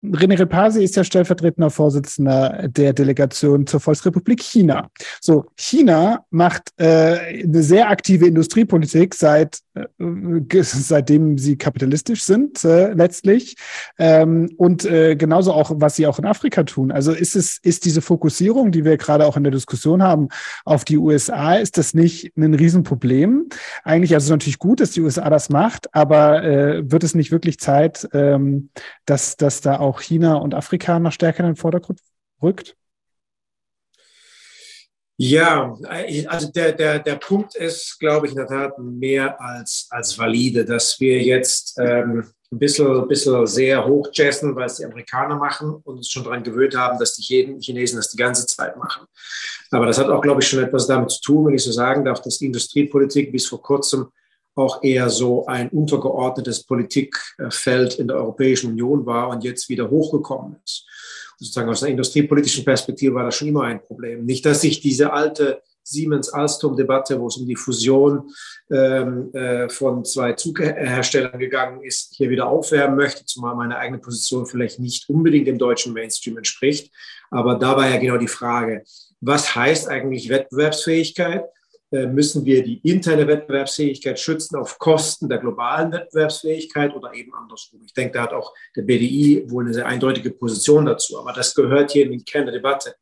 René 0.03 0.37
Repasi 0.37 0.83
ist 0.83 0.95
ja 0.95 1.03
stellvertretender 1.03 1.69
Vorsitzender 1.69 2.67
der 2.67 2.93
Delegation 2.93 3.65
zur 3.65 3.79
Volksrepublik 3.79 4.41
China. 4.41 4.89
So, 5.19 5.45
China 5.55 6.25
macht 6.29 6.73
äh, 6.77 7.43
eine 7.43 7.63
sehr 7.63 7.89
aktive 7.89 8.27
Industriepolitik 8.27 9.15
seit 9.15 9.59
seitdem 10.61 11.37
sie 11.37 11.57
kapitalistisch 11.57 12.23
sind 12.23 12.63
äh, 12.63 12.93
letztlich 12.93 13.57
ähm, 13.97 14.49
und 14.57 14.85
äh, 14.85 15.15
genauso 15.15 15.53
auch 15.53 15.71
was 15.75 15.95
sie 15.95 16.07
auch 16.07 16.19
in 16.19 16.25
Afrika 16.25 16.63
tun. 16.63 16.91
Also 16.91 17.11
ist 17.11 17.35
es 17.35 17.57
ist 17.57 17.85
diese 17.85 18.01
Fokussierung, 18.01 18.71
die 18.71 18.85
wir 18.85 18.97
gerade 18.97 19.25
auch 19.25 19.37
in 19.37 19.43
der 19.43 19.51
Diskussion 19.51 20.01
haben, 20.01 20.29
auf 20.63 20.85
die 20.85 20.97
USA, 20.97 21.55
ist 21.55 21.77
das 21.77 21.93
nicht 21.93 22.35
ein 22.37 22.53
Riesenproblem? 22.53 23.49
Eigentlich 23.83 24.13
also 24.13 24.33
natürlich 24.33 24.59
gut, 24.59 24.79
dass 24.79 24.91
die 24.91 25.01
USA 25.01 25.29
das 25.29 25.49
macht, 25.49 25.93
aber 25.93 26.43
äh, 26.43 26.91
wird 26.91 27.03
es 27.03 27.15
nicht 27.15 27.31
wirklich 27.31 27.59
Zeit, 27.59 28.07
ähm, 28.13 28.69
dass 29.05 29.37
dass 29.37 29.61
da 29.61 29.79
auch 29.79 30.01
China 30.01 30.35
und 30.35 30.53
Afrika 30.53 30.99
noch 30.99 31.11
stärker 31.11 31.41
in 31.41 31.51
den 31.51 31.55
Vordergrund 31.55 31.99
rückt? 32.41 32.75
Ja, 35.17 35.73
also 36.27 36.51
der, 36.51 36.73
der, 36.73 36.99
der 36.99 37.15
Punkt 37.15 37.55
ist, 37.55 37.97
glaube 37.99 38.27
ich, 38.27 38.33
in 38.33 38.37
der 38.37 38.47
Tat 38.47 38.77
mehr 38.79 39.39
als, 39.39 39.87
als 39.89 40.17
valide, 40.17 40.65
dass 40.65 40.99
wir 40.99 41.21
jetzt 41.21 41.77
ähm, 41.79 42.25
ein 42.51 42.59
bisschen, 42.59 43.07
bisschen 43.07 43.47
sehr 43.47 43.85
hochjazzen, 43.85 44.55
weil 44.55 44.65
es 44.65 44.75
die 44.75 44.85
Amerikaner 44.85 45.37
machen 45.37 45.75
und 45.83 45.97
uns 45.97 46.09
schon 46.09 46.25
daran 46.25 46.43
gewöhnt 46.43 46.75
haben, 46.75 46.99
dass 46.99 47.15
die 47.15 47.23
Chinesen 47.59 47.97
das 47.97 48.11
die 48.11 48.17
ganze 48.17 48.45
Zeit 48.45 48.75
machen. 48.77 49.03
Aber 49.71 49.85
das 49.85 49.97
hat 49.97 50.09
auch, 50.09 50.21
glaube 50.21 50.41
ich, 50.41 50.47
schon 50.47 50.63
etwas 50.63 50.87
damit 50.87 51.11
zu 51.11 51.21
tun, 51.21 51.47
wenn 51.47 51.53
ich 51.53 51.63
so 51.63 51.71
sagen 51.71 52.03
darf, 52.03 52.21
dass 52.21 52.37
die 52.39 52.47
Industriepolitik 52.47 53.31
bis 53.31 53.47
vor 53.47 53.61
kurzem 53.61 54.07
auch 54.55 54.83
eher 54.83 55.09
so 55.09 55.45
ein 55.47 55.69
untergeordnetes 55.69 56.63
Politikfeld 56.63 57.95
in 57.95 58.07
der 58.07 58.17
Europäischen 58.17 58.71
Union 58.71 59.05
war 59.05 59.29
und 59.29 59.43
jetzt 59.43 59.67
wieder 59.69 59.89
hochgekommen 59.89 60.57
ist. 60.63 60.87
Sozusagen 61.37 61.69
aus 61.69 61.83
einer 61.83 61.91
industriepolitischen 61.91 62.65
Perspektive 62.65 63.15
war 63.15 63.25
das 63.25 63.35
schon 63.35 63.47
immer 63.47 63.63
ein 63.63 63.81
Problem. 63.81 64.25
Nicht, 64.25 64.45
dass 64.45 64.61
sich 64.61 64.81
diese 64.81 65.11
alte 65.11 65.61
Siemens-Alstom-Debatte, 65.83 67.19
wo 67.19 67.27
es 67.27 67.37
um 67.37 67.45
die 67.45 67.55
Fusion 67.55 68.31
ähm, 68.71 69.31
äh, 69.33 69.69
von 69.69 70.03
zwei 70.03 70.33
Zugherstellern 70.33 71.39
gegangen 71.39 71.83
ist, 71.83 72.15
hier 72.15 72.29
wieder 72.29 72.47
aufwärmen 72.47 72.97
möchte, 72.97 73.25
zumal 73.25 73.55
meine 73.55 73.77
eigene 73.77 73.99
Position 73.99 74.47
vielleicht 74.47 74.79
nicht 74.79 75.07
unbedingt 75.09 75.47
dem 75.47 75.57
deutschen 75.57 75.93
Mainstream 75.93 76.37
entspricht. 76.37 76.91
Aber 77.29 77.55
da 77.55 77.77
war 77.77 77.89
ja 77.89 77.97
genau 77.97 78.17
die 78.17 78.27
Frage, 78.27 78.83
was 79.21 79.55
heißt 79.55 79.87
eigentlich 79.87 80.29
Wettbewerbsfähigkeit? 80.29 81.45
Äh, 81.95 82.07
müssen 82.07 82.43
wir 82.45 82.61
die 82.61 82.79
interne 82.83 83.25
Wettbewerbsfähigkeit 83.25 84.19
schützen 84.19 84.57
auf 84.57 84.77
Kosten 84.79 85.29
der 85.29 85.37
globalen 85.37 85.93
Wettbewerbsfähigkeit 85.93 86.93
oder 86.93 87.13
eben 87.13 87.33
andersrum. 87.33 87.81
Ich 87.85 87.93
denke, 87.93 88.13
da 88.13 88.23
hat 88.23 88.33
auch 88.33 88.53
der 88.75 88.81
BDI 88.81 89.45
wohl 89.47 89.63
eine 89.63 89.73
sehr 89.73 89.85
eindeutige 89.85 90.31
Position 90.31 90.85
dazu, 90.85 91.17
aber 91.17 91.31
das 91.31 91.55
gehört 91.55 91.91
hier 91.91 92.03
in 92.03 92.11
den 92.11 92.25
Kern 92.25 92.45
der 92.45 92.53
Debatte. 92.53 92.95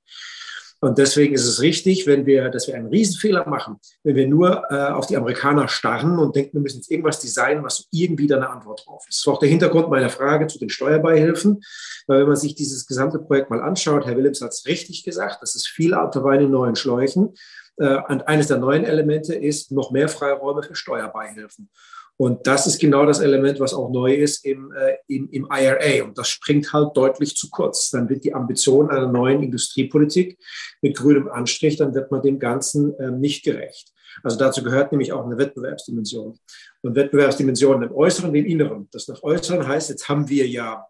Und 0.80 0.98
deswegen 0.98 1.34
ist 1.34 1.48
es 1.48 1.61
richtig, 1.61 2.06
wenn 2.07 2.26
wir, 2.26 2.49
dass 2.49 2.68
wir 2.68 2.76
einen 2.76 2.90
Riesenfehler 2.90 3.48
machen, 3.48 3.78
wenn 4.03 4.15
wir 4.15 4.28
nur 4.28 4.64
äh, 4.70 4.90
auf 4.90 5.07
die 5.07 5.15
Amerikaner 5.15 5.70
starren 5.70 6.20
und 6.20 6.36
denken, 6.36 6.57
wir 6.57 6.61
müssen 6.61 6.78
jetzt 6.78 6.91
irgendwas 6.91 7.22
designen, 7.22 7.64
was 7.64 7.88
irgendwie 7.90 8.28
da 8.28 8.36
eine 8.36 8.49
Antwort 8.49 8.86
drauf 8.86 9.06
ist. 9.07 9.20
Das 9.20 9.28
war 9.28 9.36
auch 9.36 9.40
der 9.40 9.49
Hintergrund 9.49 9.90
meiner 9.90 10.10
Frage 10.10 10.45
zu 10.48 10.60
den 10.60 10.70
Steuerbeihilfen. 10.70 11.61
Weil 12.06 12.20
wenn 12.20 12.28
man 12.28 12.36
sich 12.36 12.53
dieses 12.56 12.86
gesamte 12.86 13.20
Projekt 13.20 13.49
mal 13.49 13.61
anschaut, 13.61 14.06
Herr 14.06 14.18
Willems 14.18 14.41
hat 14.41 14.52
es 14.52 14.65
richtig 14.68 15.06
gesagt, 15.06 15.38
das 15.41 15.56
ist 15.56 15.70
viel 15.70 15.94
Autowein 15.94 16.41
in 16.41 16.52
neuen 16.52 16.76
Schläuchen. 16.76 17.34
Äh, 17.78 17.98
und 18.08 18.28
eines 18.28 18.48
der 18.48 18.58
neuen 18.58 18.86
Elemente 18.86 19.36
ist 19.36 19.72
noch 19.72 19.91
mehr 19.91 20.10
Freiräume 20.10 20.64
für 20.64 20.76
Steuerbeihilfen. 20.76 21.70
Und 22.16 22.45
das 22.45 22.68
ist 22.68 22.80
genau 22.80 23.06
das 23.06 23.20
Element, 23.20 23.60
was 23.60 23.74
auch 23.74 23.90
neu 23.90 24.14
ist 24.14 24.45
im, 24.45 24.72
äh, 24.72 24.98
im, 25.08 25.30
im 25.32 25.48
IRA. 25.52 26.06
Und 26.06 26.18
das 26.18 26.30
springt 26.30 26.72
halt 26.72 26.95
deutlich 26.95 27.36
zu 27.36 27.50
kurz. 27.50 27.90
Dann 27.90 28.08
wird 28.08 28.24
die 28.24 28.34
Ambition 28.34 28.90
einer 28.90 29.08
neuen 29.08 29.41
Industriepolitik 29.41 30.38
mit 30.82 30.95
grünem 30.95 31.28
Anstrich, 31.28 31.78
dann 31.78 31.95
wird 31.95 32.12
man 32.12 32.22
dem 32.22 32.38
Ganzen 32.38 32.98
äh, 33.00 33.10
nicht 33.10 33.44
gerecht. 33.44 33.91
Also 34.22 34.38
dazu 34.38 34.64
gehört 34.64 34.91
nämlich 34.91 35.12
auch 35.12 35.26
eine 35.26 35.38
Wettbewerbsdimension. 35.38 36.38
Und 36.82 36.95
Wettbewerbsdimensionen 36.95 37.90
im 37.90 37.95
Äußeren 37.95 38.32
wie 38.32 38.40
im 38.40 38.45
Inneren. 38.45 38.88
Das 38.91 39.08
nach 39.08 39.24
Äußeren 39.24 39.68
heißt, 39.68 39.90
jetzt 39.90 40.08
haben 40.08 40.30
wir 40.30 40.48
ja 40.48 40.86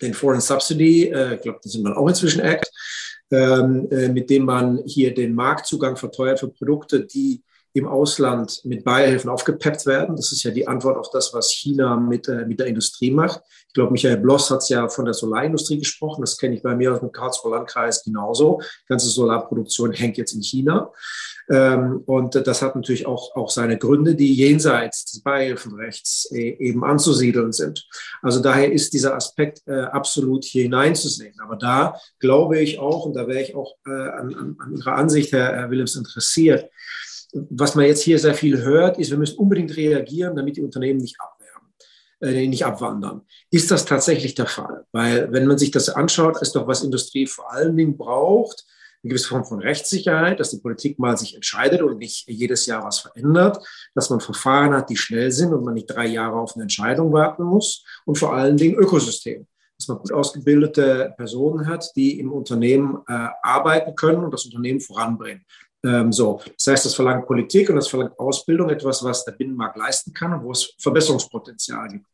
den 0.00 0.14
Foreign 0.14 0.40
Subsidy, 0.40 1.08
äh, 1.08 1.34
ich 1.34 1.42
glaube, 1.42 1.60
das 1.62 1.72
sind 1.72 1.82
wir 1.82 1.96
auch 1.96 2.08
inzwischen 2.08 2.40
Act, 2.40 2.66
äh, 2.66 2.70
mit 4.12 4.30
dem 4.30 4.44
man 4.44 4.82
hier 4.86 5.14
den 5.14 5.34
Marktzugang 5.34 5.96
verteuert 5.96 6.40
für 6.40 6.48
Produkte, 6.48 7.04
die 7.04 7.42
im 7.74 7.88
Ausland 7.88 8.60
mit 8.64 8.84
Beihilfen 8.84 9.28
aufgepeppt 9.28 9.84
werden. 9.84 10.14
Das 10.14 10.30
ist 10.30 10.44
ja 10.44 10.52
die 10.52 10.66
Antwort 10.68 10.96
auf 10.96 11.10
das, 11.10 11.34
was 11.34 11.50
China 11.50 11.96
mit, 11.96 12.28
äh, 12.28 12.46
mit 12.46 12.60
der 12.60 12.68
Industrie 12.68 13.10
macht. 13.10 13.40
Ich 13.66 13.74
glaube, 13.74 13.90
Michael 13.90 14.18
Bloss 14.18 14.48
hat 14.50 14.66
ja 14.68 14.88
von 14.88 15.04
der 15.04 15.14
Solarindustrie 15.14 15.78
gesprochen. 15.78 16.20
Das 16.20 16.38
kenne 16.38 16.54
ich 16.54 16.62
bei 16.62 16.76
mir 16.76 16.92
aus 16.92 17.00
dem 17.00 17.10
Karlsruher 17.10 17.56
Landkreis 17.56 18.04
genauso. 18.04 18.60
Die 18.60 18.88
ganze 18.88 19.08
Solarproduktion 19.08 19.92
hängt 19.92 20.16
jetzt 20.16 20.34
in 20.34 20.42
China. 20.42 20.92
Ähm, 21.50 22.02
und 22.06 22.34
das 22.46 22.62
hat 22.62 22.76
natürlich 22.76 23.06
auch, 23.06 23.34
auch 23.34 23.50
seine 23.50 23.76
Gründe, 23.76 24.14
die 24.14 24.32
jenseits 24.32 25.04
des 25.06 25.22
Beihilfenrechts 25.22 26.30
äh, 26.30 26.56
eben 26.58 26.84
anzusiedeln 26.84 27.52
sind. 27.52 27.86
Also 28.22 28.40
daher 28.40 28.72
ist 28.72 28.92
dieser 28.92 29.16
Aspekt 29.16 29.62
äh, 29.66 29.80
absolut 29.80 30.44
hier 30.44 30.62
hineinzusehen. 30.62 31.34
Aber 31.40 31.56
da 31.56 31.98
glaube 32.20 32.60
ich 32.60 32.78
auch, 32.78 33.04
und 33.04 33.14
da 33.14 33.26
wäre 33.26 33.42
ich 33.42 33.56
auch 33.56 33.74
äh, 33.84 33.90
an, 33.90 34.56
an 34.58 34.76
Ihrer 34.76 34.94
Ansicht, 34.94 35.32
Herr, 35.32 35.56
Herr 35.56 35.70
Willems, 35.70 35.96
interessiert, 35.96 36.70
was 37.34 37.74
man 37.74 37.86
jetzt 37.86 38.02
hier 38.02 38.18
sehr 38.18 38.34
viel 38.34 38.62
hört, 38.62 38.98
ist, 38.98 39.10
wir 39.10 39.18
müssen 39.18 39.38
unbedingt 39.38 39.76
reagieren, 39.76 40.36
damit 40.36 40.56
die 40.56 40.62
Unternehmen 40.62 41.00
nicht 41.00 41.16
abwerben, 41.20 41.68
äh, 42.20 42.46
nicht 42.46 42.64
abwandern. 42.64 43.22
Ist 43.50 43.70
das 43.70 43.84
tatsächlich 43.84 44.34
der 44.34 44.46
Fall? 44.46 44.86
Weil 44.92 45.32
wenn 45.32 45.46
man 45.46 45.58
sich 45.58 45.70
das 45.70 45.88
anschaut, 45.88 46.40
ist 46.40 46.54
doch, 46.54 46.66
was 46.66 46.84
Industrie 46.84 47.26
vor 47.26 47.52
allen 47.52 47.76
Dingen 47.76 47.96
braucht, 47.96 48.64
eine 49.02 49.10
gewisse 49.10 49.28
Form 49.28 49.44
von 49.44 49.60
Rechtssicherheit, 49.60 50.40
dass 50.40 50.50
die 50.50 50.60
Politik 50.60 50.98
mal 50.98 51.18
sich 51.18 51.34
entscheidet 51.34 51.82
und 51.82 51.98
nicht 51.98 52.26
jedes 52.26 52.64
Jahr 52.66 52.84
was 52.84 53.00
verändert, 53.00 53.58
dass 53.94 54.08
man 54.08 54.20
Verfahren 54.20 54.72
hat, 54.72 54.88
die 54.88 54.96
schnell 54.96 55.30
sind 55.30 55.52
und 55.52 55.64
man 55.64 55.74
nicht 55.74 55.90
drei 55.90 56.06
Jahre 56.06 56.36
auf 56.36 56.54
eine 56.54 56.62
Entscheidung 56.62 57.12
warten 57.12 57.42
muss 57.42 57.84
und 58.06 58.16
vor 58.16 58.32
allen 58.32 58.56
Dingen 58.56 58.76
Ökosystem 58.76 59.46
dass 59.78 59.88
man 59.88 59.98
gut 59.98 60.12
ausgebildete 60.12 61.14
Personen 61.16 61.66
hat, 61.66 61.90
die 61.96 62.18
im 62.18 62.32
Unternehmen 62.32 62.98
äh, 63.08 63.28
arbeiten 63.42 63.94
können 63.94 64.24
und 64.24 64.32
das 64.32 64.44
Unternehmen 64.44 64.80
voranbringen. 64.80 65.44
Ähm, 65.84 66.12
so, 66.12 66.40
das 66.56 66.66
heißt, 66.66 66.86
das 66.86 66.94
verlangt 66.94 67.26
Politik 67.26 67.68
und 67.68 67.76
das 67.76 67.88
verlangt 67.88 68.18
Ausbildung, 68.18 68.70
etwas, 68.70 69.04
was 69.04 69.24
der 69.24 69.32
Binnenmarkt 69.32 69.76
leisten 69.76 70.12
kann 70.12 70.32
und 70.32 70.44
wo 70.44 70.52
es 70.52 70.74
Verbesserungspotenzial 70.78 71.88
gibt. 71.88 72.06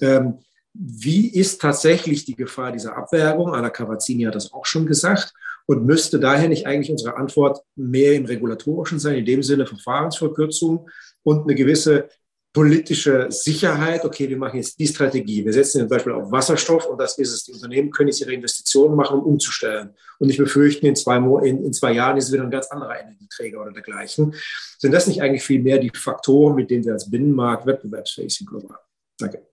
Ähm, 0.00 0.38
wie 0.74 1.28
ist 1.28 1.60
tatsächlich 1.60 2.24
die 2.24 2.36
Gefahr 2.36 2.70
dieser 2.70 2.96
Abwerbung? 2.96 3.54
Anna 3.54 3.70
Cavazzini 3.70 4.24
hat 4.24 4.34
das 4.34 4.52
auch 4.52 4.66
schon 4.66 4.86
gesagt. 4.86 5.32
Und 5.66 5.84
müsste 5.84 6.18
daher 6.18 6.48
nicht 6.48 6.66
eigentlich 6.66 6.90
unsere 6.90 7.16
Antwort 7.16 7.60
mehr 7.76 8.14
im 8.14 8.24
regulatorischen 8.24 8.98
sein, 8.98 9.16
in 9.16 9.26
dem 9.26 9.42
Sinne 9.42 9.66
Verfahrensverkürzung 9.66 10.88
und 11.24 11.42
eine 11.42 11.54
gewisse 11.54 12.08
politische 12.52 13.26
Sicherheit, 13.30 14.04
okay, 14.04 14.28
wir 14.28 14.38
machen 14.38 14.56
jetzt 14.56 14.78
die 14.78 14.86
Strategie, 14.86 15.44
wir 15.44 15.52
setzen 15.52 15.80
zum 15.80 15.88
Beispiel 15.88 16.12
auf 16.12 16.30
Wasserstoff 16.32 16.86
und 16.86 16.98
das 16.98 17.18
ist 17.18 17.32
es. 17.32 17.44
Die 17.44 17.52
Unternehmen 17.52 17.90
können 17.90 18.08
jetzt 18.08 18.20
ihre 18.20 18.32
Investitionen 18.32 18.96
machen, 18.96 19.18
um 19.18 19.24
umzustellen. 19.24 19.94
Und 20.18 20.30
ich 20.30 20.38
befürchte, 20.38 20.86
in 20.86 20.96
zwei, 20.96 21.16
in, 21.46 21.64
in 21.64 21.72
zwei 21.72 21.92
Jahren 21.92 22.16
ist 22.16 22.26
es 22.26 22.32
wieder 22.32 22.42
ein 22.42 22.50
ganz 22.50 22.66
anderer 22.68 23.00
Energieträger 23.00 23.60
oder 23.60 23.72
dergleichen. 23.72 24.34
Sind 24.78 24.92
das 24.92 25.06
nicht 25.06 25.22
eigentlich 25.22 25.44
viel 25.44 25.62
mehr 25.62 25.78
die 25.78 25.90
Faktoren, 25.94 26.54
mit 26.54 26.70
denen 26.70 26.84
wir 26.84 26.94
als 26.94 27.10
Binnenmarkt 27.10 27.66
wettbewerbsfähig 27.66 28.34
sind 28.34 28.48
global? 28.48 28.78
Danke. 29.18 29.47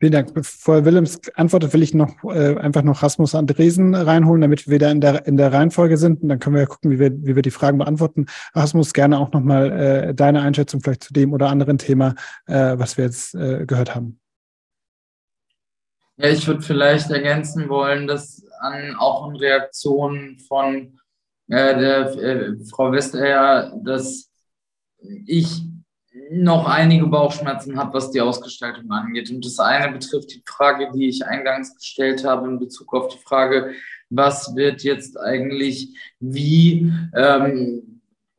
Vielen 0.00 0.12
Dank. 0.12 0.34
Bevor 0.34 0.84
Willems 0.84 1.20
antwortet, 1.34 1.72
will 1.72 1.82
ich 1.82 1.94
noch 1.94 2.12
äh, 2.24 2.56
einfach 2.56 2.82
noch 2.82 3.02
Rasmus 3.02 3.34
Andresen 3.34 3.94
reinholen, 3.94 4.42
damit 4.42 4.66
wir 4.66 4.74
wieder 4.74 4.90
in 4.90 5.00
der, 5.00 5.26
in 5.26 5.36
der 5.36 5.52
Reihenfolge 5.52 5.96
sind. 5.96 6.22
Und 6.22 6.28
dann 6.28 6.40
können 6.40 6.56
wir 6.56 6.62
ja 6.62 6.66
gucken, 6.66 6.90
wie 6.90 6.98
wir, 6.98 7.12
wie 7.24 7.36
wir 7.36 7.42
die 7.42 7.52
Fragen 7.52 7.78
beantworten. 7.78 8.26
Rasmus, 8.54 8.92
gerne 8.92 9.18
auch 9.18 9.32
nochmal 9.32 9.72
äh, 9.72 10.14
deine 10.14 10.42
Einschätzung 10.42 10.80
vielleicht 10.80 11.04
zu 11.04 11.12
dem 11.12 11.32
oder 11.32 11.48
anderen 11.48 11.78
Thema, 11.78 12.16
äh, 12.46 12.76
was 12.76 12.98
wir 12.98 13.04
jetzt 13.04 13.34
äh, 13.34 13.66
gehört 13.66 13.94
haben. 13.94 14.20
Ja, 16.16 16.28
ich 16.28 16.46
würde 16.46 16.62
vielleicht 16.62 17.10
ergänzen 17.10 17.68
wollen, 17.68 18.06
dass 18.06 18.44
an 18.60 18.96
auch 18.96 19.28
in 19.28 19.36
Reaktion 19.36 20.38
von 20.48 20.98
äh, 21.48 21.78
der 21.78 22.16
äh, 22.16 22.56
Frau 22.70 22.92
Westager, 22.92 23.72
dass 23.84 24.30
ich 25.26 25.62
noch 26.30 26.66
einige 26.66 27.06
Bauchschmerzen 27.06 27.76
habe, 27.76 27.94
was 27.94 28.10
die 28.10 28.20
Ausgestaltung 28.20 28.90
angeht. 28.90 29.30
Und 29.30 29.44
das 29.44 29.58
eine 29.58 29.92
betrifft 29.92 30.32
die 30.32 30.42
Frage, 30.46 30.90
die 30.94 31.08
ich 31.08 31.26
eingangs 31.26 31.76
gestellt 31.76 32.24
habe 32.24 32.48
in 32.48 32.58
Bezug 32.58 32.94
auf 32.94 33.08
die 33.08 33.18
Frage, 33.18 33.72
was 34.10 34.54
wird 34.54 34.82
jetzt 34.82 35.18
eigentlich 35.18 35.96
wie 36.20 36.92
ähm, 37.16 37.93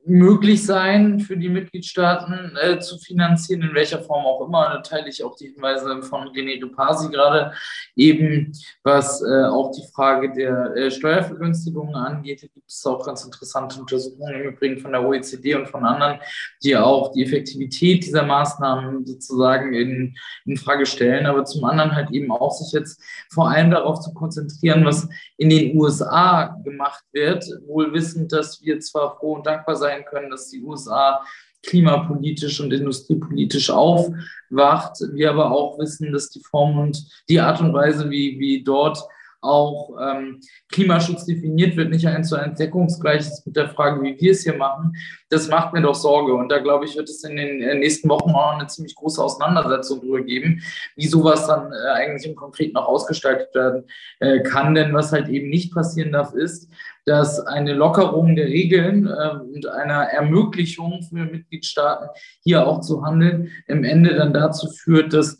möglich 0.05 0.63
sein 0.63 1.19
für 1.19 1.35
die 1.35 1.49
Mitgliedstaaten 1.49 2.55
äh, 2.61 2.79
zu 2.79 2.97
finanzieren, 2.99 3.63
in 3.63 3.73
welcher 3.73 3.99
Form 3.99 4.25
auch 4.25 4.47
immer. 4.47 4.69
Da 4.69 4.79
teile 4.79 5.09
ich 5.09 5.23
auch 5.23 5.35
die 5.35 5.47
Hinweise 5.47 6.01
von 6.03 6.27
René 6.29 6.61
Repasi 6.63 7.09
gerade 7.09 7.53
eben, 7.95 8.51
was 8.83 9.21
äh, 9.21 9.45
auch 9.45 9.71
die 9.71 9.85
Frage 9.93 10.31
der 10.31 10.75
äh, 10.75 10.91
Steuervergünstigungen 10.91 11.95
angeht. 11.95 12.43
Da 12.43 12.47
gibt 12.53 12.69
es 12.69 12.85
auch 12.85 13.03
ganz 13.03 13.25
interessante 13.25 13.79
Untersuchungen 13.79 14.35
im 14.35 14.49
Übrigen 14.49 14.79
von 14.79 14.91
der 14.91 15.03
OECD 15.03 15.55
und 15.55 15.67
von 15.67 15.83
anderen, 15.83 16.19
die 16.63 16.77
auch 16.77 17.11
die 17.11 17.23
Effektivität 17.23 18.05
dieser 18.05 18.23
Maßnahmen 18.23 19.05
sozusagen 19.05 19.73
in, 19.73 20.15
in 20.45 20.57
Frage 20.57 20.85
stellen, 20.85 21.25
aber 21.25 21.45
zum 21.45 21.63
anderen 21.65 21.95
halt 21.95 22.11
eben 22.11 22.31
auch 22.31 22.51
sich 22.51 22.73
jetzt 22.73 23.01
vor 23.31 23.49
allem 23.49 23.71
darauf 23.71 24.01
zu 24.01 24.13
konzentrieren, 24.13 24.85
was 24.85 25.07
in 25.37 25.49
den 25.49 25.75
USA 25.75 26.57
gemacht 26.63 27.03
wird, 27.11 27.45
wohl 27.65 27.91
wissend, 27.91 28.31
dass 28.31 28.61
wir 28.61 28.79
zwar 28.79 29.17
froh 29.17 29.33
und 29.33 29.47
dankbar 29.47 29.75
sein 29.75 29.94
sein 29.95 30.05
können, 30.05 30.29
dass 30.29 30.49
die 30.49 30.61
USA 30.61 31.23
klimapolitisch 31.63 32.59
und 32.59 32.71
industriepolitisch 32.71 33.69
aufwacht. 33.69 34.97
Wir 35.13 35.31
aber 35.31 35.51
auch 35.51 35.79
wissen, 35.79 36.11
dass 36.11 36.29
die 36.29 36.43
Form 36.43 36.77
und 36.77 37.03
die 37.27 37.39
Art 37.39 37.59
und 37.59 37.73
Weise, 37.73 38.09
wie, 38.09 38.39
wie 38.39 38.63
dort 38.63 38.99
auch 39.45 39.95
ähm, 40.01 40.39
Klimaschutz 40.71 41.25
definiert 41.25 41.77
wird, 41.77 41.91
nicht 41.91 42.07
eins 42.07 42.29
zu 42.29 42.35
eins 42.35 42.57
deckungsgleich 42.57 43.21
ist 43.21 43.45
mit 43.45 43.55
der 43.55 43.69
Frage, 43.69 44.01
wie 44.03 44.19
wir 44.19 44.31
es 44.31 44.43
hier 44.43 44.57
machen, 44.57 44.93
das 45.29 45.47
macht 45.47 45.73
mir 45.73 45.81
doch 45.81 45.95
Sorge. 45.95 46.33
Und 46.33 46.49
da 46.49 46.59
glaube 46.59 46.85
ich, 46.85 46.95
wird 46.95 47.09
es 47.09 47.23
in 47.23 47.35
den 47.35 47.61
äh, 47.61 47.75
nächsten 47.75 48.09
Wochen 48.09 48.31
auch 48.31 48.57
eine 48.57 48.67
ziemlich 48.67 48.95
große 48.95 49.21
Auseinandersetzung 49.21 49.99
darüber 50.01 50.21
geben, 50.21 50.61
wie 50.95 51.07
sowas 51.07 51.47
dann 51.47 51.71
äh, 51.71 51.91
eigentlich 51.93 52.29
im 52.29 52.35
Konkreten 52.35 52.73
noch 52.73 52.87
ausgestaltet 52.87 53.53
werden 53.53 53.83
äh, 54.19 54.41
kann. 54.41 54.75
Denn 54.75 54.93
was 54.93 55.11
halt 55.11 55.27
eben 55.29 55.49
nicht 55.49 55.73
passieren 55.73 56.11
darf, 56.11 56.33
ist, 56.33 56.69
dass 57.05 57.39
eine 57.39 57.73
Lockerung 57.73 58.35
der 58.35 58.47
Regeln 58.47 59.07
äh, 59.07 59.37
und 59.37 59.67
einer 59.67 60.03
Ermöglichung 60.03 61.03
für 61.03 61.25
Mitgliedstaaten 61.25 62.09
hier 62.43 62.65
auch 62.67 62.81
zu 62.81 63.03
handeln 63.03 63.51
im 63.67 63.83
Ende 63.83 64.15
dann 64.15 64.33
dazu 64.33 64.67
führt, 64.69 65.13
dass 65.13 65.37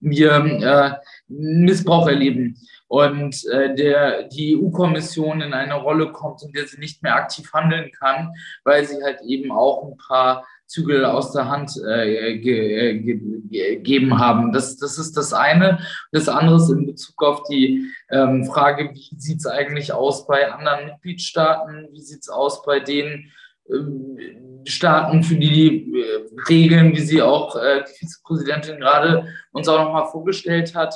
wir 0.00 0.30
äh, 0.30 0.92
Missbrauch 1.28 2.08
erleben 2.08 2.56
und 2.88 3.44
äh, 3.46 3.74
der, 3.74 4.24
die 4.24 4.56
EU-Kommission 4.56 5.40
in 5.40 5.52
eine 5.52 5.74
Rolle 5.74 6.12
kommt, 6.12 6.42
in 6.42 6.52
der 6.52 6.66
sie 6.66 6.78
nicht 6.78 7.02
mehr 7.02 7.16
aktiv 7.16 7.52
handeln 7.52 7.90
kann, 7.92 8.32
weil 8.64 8.84
sie 8.84 9.02
halt 9.02 9.20
eben 9.22 9.50
auch 9.50 9.84
ein 9.84 9.96
paar 9.96 10.46
Zügel 10.66 11.04
aus 11.04 11.32
der 11.32 11.48
Hand 11.48 11.72
äh, 11.84 12.38
ge, 12.38 12.98
ge, 12.98 13.20
gegeben 13.48 14.18
haben. 14.18 14.52
Das, 14.52 14.76
das 14.76 14.98
ist 14.98 15.16
das 15.16 15.32
eine. 15.32 15.78
Das 16.12 16.28
andere 16.28 16.56
ist 16.56 16.70
in 16.70 16.86
Bezug 16.86 17.22
auf 17.22 17.42
die 17.44 17.88
ähm, 18.10 18.44
Frage, 18.44 18.90
wie 18.92 19.16
sieht 19.18 19.38
es 19.38 19.46
eigentlich 19.46 19.92
aus 19.92 20.26
bei 20.26 20.50
anderen 20.50 20.86
Mitgliedstaaten? 20.86 21.88
Wie 21.92 22.00
sieht 22.00 22.20
es 22.20 22.28
aus 22.28 22.62
bei 22.62 22.80
den 22.80 23.30
ähm, 23.70 24.62
Staaten, 24.64 25.22
für 25.22 25.36
die 25.36 25.50
die 25.50 26.00
äh, 26.00 26.26
Regeln, 26.48 26.92
wie 26.92 27.00
sie 27.00 27.22
auch 27.22 27.56
äh, 27.56 27.84
die 27.84 27.98
Vizepräsidentin 27.98 28.78
gerade 28.78 29.28
uns 29.52 29.68
auch 29.68 29.84
nochmal 29.84 30.06
vorgestellt 30.06 30.74
hat, 30.74 30.94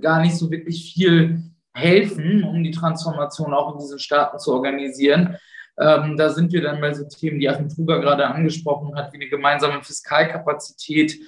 gar 0.00 0.20
nicht 0.20 0.36
so 0.36 0.50
wirklich 0.50 0.92
viel 0.92 1.42
helfen, 1.72 2.44
um 2.44 2.62
die 2.62 2.70
Transformation 2.70 3.52
auch 3.52 3.72
in 3.72 3.80
diesen 3.80 3.98
Staaten 3.98 4.38
zu 4.38 4.52
organisieren. 4.52 5.36
Ähm, 5.78 6.16
da 6.16 6.30
sind 6.30 6.52
wir 6.52 6.62
dann 6.62 6.80
bei 6.80 6.94
so 6.94 7.04
Themen, 7.04 7.40
die 7.40 7.48
Achim 7.48 7.68
Truger 7.68 8.00
gerade 8.00 8.26
angesprochen 8.26 8.94
hat, 8.94 9.12
wie 9.12 9.16
eine 9.16 9.28
gemeinsame 9.28 9.82
Fiskalkapazität, 9.82 11.18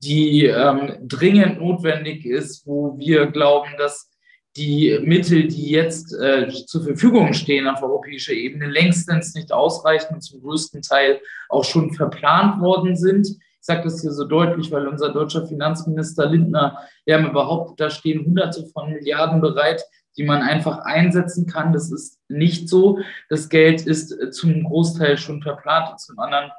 die 0.00 0.44
ähm, 0.44 0.96
dringend 1.02 1.58
notwendig 1.58 2.24
ist, 2.24 2.64
wo 2.66 2.96
wir 2.96 3.26
glauben, 3.26 3.70
dass 3.76 4.08
die 4.56 4.98
Mittel, 5.02 5.48
die 5.48 5.70
jetzt 5.70 6.12
äh, 6.14 6.48
zur 6.48 6.84
Verfügung 6.84 7.32
stehen 7.32 7.66
auf 7.66 7.82
europäischer 7.82 8.32
Ebene, 8.32 8.66
längstens 8.66 9.34
nicht 9.34 9.52
ausreichen 9.52 10.14
und 10.14 10.20
zum 10.20 10.40
größten 10.40 10.82
Teil 10.82 11.20
auch 11.48 11.64
schon 11.64 11.92
verplant 11.92 12.60
worden 12.60 12.96
sind 12.96 13.28
sage 13.68 13.84
das 13.84 14.00
hier 14.00 14.12
so 14.12 14.24
deutlich, 14.24 14.72
weil 14.72 14.88
unser 14.88 15.12
deutscher 15.12 15.46
Finanzminister 15.46 16.26
Lindner, 16.26 16.78
der 17.06 17.20
mir 17.20 17.30
behauptet, 17.30 17.78
da 17.78 17.90
stehen 17.90 18.24
Hunderte 18.24 18.66
von 18.72 18.90
Milliarden 18.90 19.42
bereit, 19.42 19.84
die 20.16 20.24
man 20.24 20.40
einfach 20.40 20.78
einsetzen 20.78 21.46
kann. 21.46 21.74
Das 21.74 21.92
ist 21.92 22.18
nicht 22.28 22.68
so. 22.68 22.98
Das 23.28 23.50
Geld 23.50 23.82
ist 23.82 24.32
zum 24.32 24.64
Großteil 24.64 25.18
schon 25.18 25.42
verplant 25.42 25.90
und 25.90 26.00
zum 26.00 26.18
anderen 26.18 26.50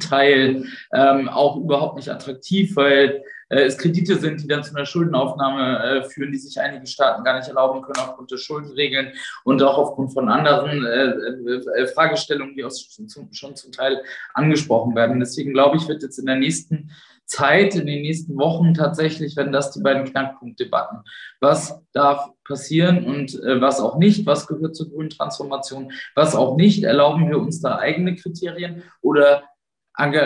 Teil 0.00 0.64
ähm, 0.92 1.28
auch 1.28 1.56
überhaupt 1.56 1.96
nicht 1.96 2.10
attraktiv, 2.10 2.76
weil 2.76 3.22
äh, 3.48 3.62
es 3.62 3.78
Kredite 3.78 4.16
sind, 4.16 4.42
die 4.42 4.48
dann 4.48 4.64
zu 4.64 4.74
einer 4.74 4.86
Schuldenaufnahme 4.86 5.84
äh, 5.84 6.02
führen, 6.04 6.32
die 6.32 6.38
sich 6.38 6.60
einige 6.60 6.86
Staaten 6.86 7.24
gar 7.24 7.38
nicht 7.38 7.48
erlauben 7.48 7.82
können 7.82 8.06
aufgrund 8.06 8.30
der 8.30 8.38
Schuldenregeln 8.38 9.12
und 9.44 9.62
auch 9.62 9.78
aufgrund 9.78 10.12
von 10.12 10.28
anderen 10.28 10.84
äh, 10.84 11.80
äh 11.80 11.86
Fragestellungen, 11.86 12.56
die 12.56 12.64
auch 12.64 12.72
schon, 12.72 13.08
schon 13.32 13.56
zum 13.56 13.72
Teil 13.72 14.02
angesprochen 14.34 14.94
werden. 14.94 15.20
Deswegen 15.20 15.52
glaube 15.52 15.76
ich, 15.76 15.88
wird 15.88 16.02
jetzt 16.02 16.18
in 16.18 16.26
der 16.26 16.36
nächsten 16.36 16.90
Zeit, 17.26 17.74
in 17.74 17.86
den 17.86 18.02
nächsten 18.02 18.36
Wochen 18.36 18.72
tatsächlich, 18.72 19.36
wenn 19.36 19.50
das 19.50 19.72
die 19.72 19.80
beiden 19.80 20.04
Knackpunktdebatten. 20.04 21.00
Was 21.40 21.82
darf 21.92 22.30
passieren 22.44 23.04
und 23.04 23.34
äh, 23.42 23.60
was 23.60 23.80
auch 23.80 23.98
nicht? 23.98 24.26
Was 24.26 24.46
gehört 24.46 24.76
zur 24.76 24.90
grünen 24.90 25.10
Transformation? 25.10 25.92
Was 26.14 26.36
auch 26.36 26.56
nicht? 26.56 26.84
Erlauben 26.84 27.28
wir 27.28 27.38
uns 27.38 27.60
da 27.60 27.78
eigene 27.78 28.14
Kriterien 28.14 28.84
oder 29.00 29.42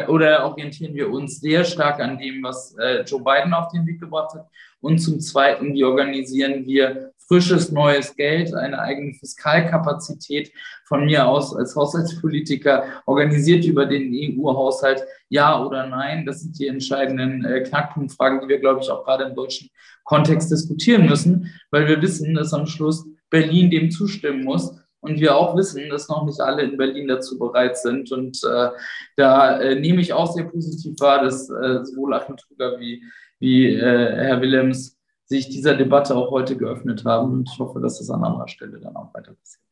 oder 0.08 0.46
orientieren 0.46 0.94
wir 0.94 1.10
uns 1.10 1.40
sehr 1.40 1.64
stark 1.64 2.00
an 2.00 2.18
dem, 2.18 2.42
was 2.42 2.74
äh, 2.78 3.02
Joe 3.02 3.22
Biden 3.22 3.54
auf 3.54 3.68
den 3.72 3.86
Weg 3.86 4.00
gebracht 4.00 4.34
hat. 4.34 4.48
Und 4.80 4.98
zum 4.98 5.20
Zweiten, 5.20 5.74
wie 5.74 5.84
organisieren 5.84 6.66
wir 6.66 7.12
frisches, 7.28 7.70
neues 7.70 8.16
Geld, 8.16 8.52
eine 8.54 8.80
eigene 8.80 9.14
Fiskalkapazität 9.14 10.50
von 10.84 11.04
mir 11.04 11.28
aus 11.28 11.54
als 11.54 11.76
Haushaltspolitiker, 11.76 12.82
organisiert 13.06 13.64
über 13.64 13.86
den 13.86 14.12
EU-Haushalt, 14.12 15.04
ja 15.28 15.64
oder 15.64 15.86
nein? 15.86 16.26
Das 16.26 16.40
sind 16.40 16.58
die 16.58 16.66
entscheidenden 16.66 17.44
äh, 17.44 17.60
Knackpunktfragen, 17.60 18.40
die 18.40 18.48
wir, 18.48 18.58
glaube 18.58 18.80
ich, 18.82 18.90
auch 18.90 19.04
gerade 19.04 19.24
im 19.24 19.36
deutschen 19.36 19.70
Kontext 20.02 20.50
diskutieren 20.50 21.06
müssen, 21.06 21.52
weil 21.70 21.86
wir 21.86 22.02
wissen, 22.02 22.34
dass 22.34 22.52
am 22.52 22.66
Schluss 22.66 23.06
Berlin 23.30 23.70
dem 23.70 23.92
zustimmen 23.92 24.42
muss 24.42 24.79
und 25.00 25.20
wir 25.20 25.36
auch 25.36 25.56
wissen, 25.56 25.88
dass 25.88 26.08
noch 26.08 26.24
nicht 26.24 26.40
alle 26.40 26.62
in 26.62 26.76
Berlin 26.76 27.08
dazu 27.08 27.38
bereit 27.38 27.78
sind. 27.78 28.12
Und 28.12 28.40
äh, 28.44 28.70
da 29.16 29.58
äh, 29.58 29.74
nehme 29.78 30.00
ich 30.00 30.12
auch 30.12 30.32
sehr 30.32 30.44
positiv 30.44 31.00
wahr, 31.00 31.22
dass 31.22 31.48
äh, 31.48 31.84
sowohl 31.84 32.14
Achim 32.14 32.36
Truger 32.36 32.78
wie, 32.78 33.02
wie 33.38 33.68
äh, 33.74 34.14
Herr 34.16 34.40
Willems 34.40 34.98
sich 35.24 35.48
dieser 35.48 35.76
Debatte 35.76 36.14
auch 36.14 36.30
heute 36.30 36.56
geöffnet 36.56 37.04
haben. 37.04 37.32
Und 37.32 37.50
ich 37.50 37.58
hoffe, 37.58 37.80
dass 37.80 37.98
das 37.98 38.10
an 38.10 38.24
anderer 38.24 38.48
Stelle 38.48 38.78
dann 38.78 38.96
auch 38.96 39.14
weiter 39.14 39.32
passiert. 39.32 39.64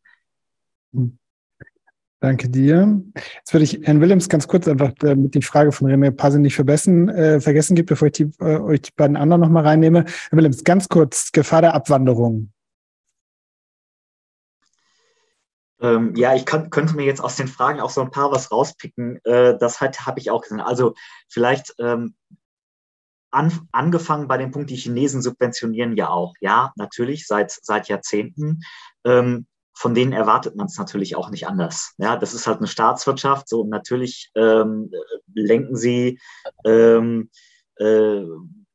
Hm. 0.94 1.18
Danke 2.20 2.48
dir. 2.48 3.00
Jetzt 3.36 3.52
würde 3.52 3.64
ich 3.64 3.80
Herrn 3.84 4.00
Willems 4.00 4.28
ganz 4.28 4.48
kurz 4.48 4.66
einfach 4.66 4.92
damit 4.98 5.34
die 5.34 5.42
Frage 5.42 5.70
von 5.70 5.88
René 5.88 6.10
Passe 6.10 6.40
nicht 6.40 6.56
vergessen, 6.56 7.08
äh, 7.08 7.40
vergessen 7.40 7.76
gibt, 7.76 7.88
bevor 7.88 8.06
ich 8.06 8.12
die, 8.12 8.30
äh, 8.40 8.58
euch 8.58 8.82
die 8.82 8.90
beiden 8.96 9.16
anderen 9.16 9.40
nochmal 9.40 9.64
reinnehme. 9.64 10.04
Herr 10.30 10.38
Willems, 10.38 10.64
ganz 10.64 10.88
kurz, 10.88 11.30
Gefahr 11.30 11.60
der 11.60 11.74
Abwanderung. 11.74 12.50
Ähm, 15.80 16.14
ja, 16.16 16.34
ich 16.34 16.44
kann, 16.44 16.70
könnte 16.70 16.96
mir 16.96 17.04
jetzt 17.04 17.20
aus 17.20 17.36
den 17.36 17.48
Fragen 17.48 17.80
auch 17.80 17.90
so 17.90 18.00
ein 18.00 18.10
paar 18.10 18.32
was 18.32 18.50
rauspicken. 18.50 19.20
Äh, 19.24 19.56
das 19.58 19.80
halt, 19.80 20.06
habe 20.06 20.20
ich 20.20 20.30
auch 20.30 20.42
gesehen. 20.42 20.60
Also 20.60 20.94
vielleicht 21.28 21.74
ähm, 21.78 22.14
an, 23.30 23.68
angefangen 23.72 24.28
bei 24.28 24.38
dem 24.38 24.50
Punkt, 24.50 24.70
die 24.70 24.76
Chinesen 24.76 25.22
subventionieren 25.22 25.96
ja 25.96 26.08
auch. 26.08 26.34
Ja, 26.40 26.72
natürlich, 26.76 27.26
seit, 27.26 27.52
seit 27.62 27.88
Jahrzehnten. 27.88 28.60
Ähm, 29.04 29.46
von 29.74 29.94
denen 29.94 30.12
erwartet 30.12 30.56
man 30.56 30.66
es 30.66 30.76
natürlich 30.76 31.14
auch 31.14 31.30
nicht 31.30 31.46
anders. 31.46 31.94
Ja, 31.98 32.16
das 32.16 32.34
ist 32.34 32.48
halt 32.48 32.58
eine 32.58 32.66
Staatswirtschaft. 32.66 33.48
So 33.48 33.60
und 33.60 33.68
natürlich 33.68 34.30
ähm, 34.34 34.90
lenken 35.32 35.76
sie 35.76 36.18
ähm, 36.64 37.30
äh, 37.76 38.22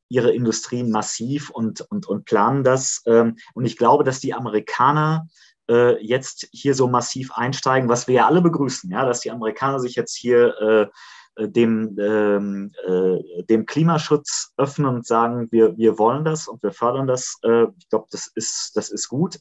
ihre 0.08 0.32
Industrien 0.32 0.92
massiv 0.92 1.50
und, 1.50 1.82
und, 1.82 2.08
und 2.08 2.24
planen 2.24 2.64
das. 2.64 3.02
Ähm, 3.06 3.36
und 3.54 3.66
ich 3.66 3.76
glaube, 3.78 4.06
dass 4.06 4.22
die 4.22 4.34
Amerikaner 4.34 5.28
äh, 5.70 6.04
jetzt 6.04 6.48
hier 6.52 6.76
so 6.76 6.88
massiv 6.88 7.32
einsteigen, 7.34 7.90
was 7.90 8.08
wir 8.08 8.16
ja 8.16 8.28
alle 8.28 8.42
begrüßen, 8.42 8.90
ja, 8.92 9.06
dass 9.06 9.22
die 9.22 9.32
Amerikaner 9.32 9.80
sich 9.80 9.96
jetzt 9.96 10.16
hier 10.16 10.56
äh, 10.60 11.42
äh 11.42 11.50
dem, 11.50 11.96
ähm, 12.00 12.72
äh, 12.86 13.44
dem 13.44 13.66
Klimaschutz 13.66 14.54
öffnen 14.58 14.88
und 14.88 15.08
sagen, 15.08 15.48
wir, 15.52 15.78
wir 15.78 15.98
wollen 15.98 16.26
das 16.26 16.48
und 16.48 16.62
wir 16.64 16.72
fördern 16.72 17.08
das. 17.08 17.38
Äh, 17.44 17.66
ich 17.78 17.90
glaube, 17.90 18.08
das 18.12 18.32
ist, 18.36 18.72
das 18.76 18.90
ist 18.90 19.08
gut. 19.10 19.40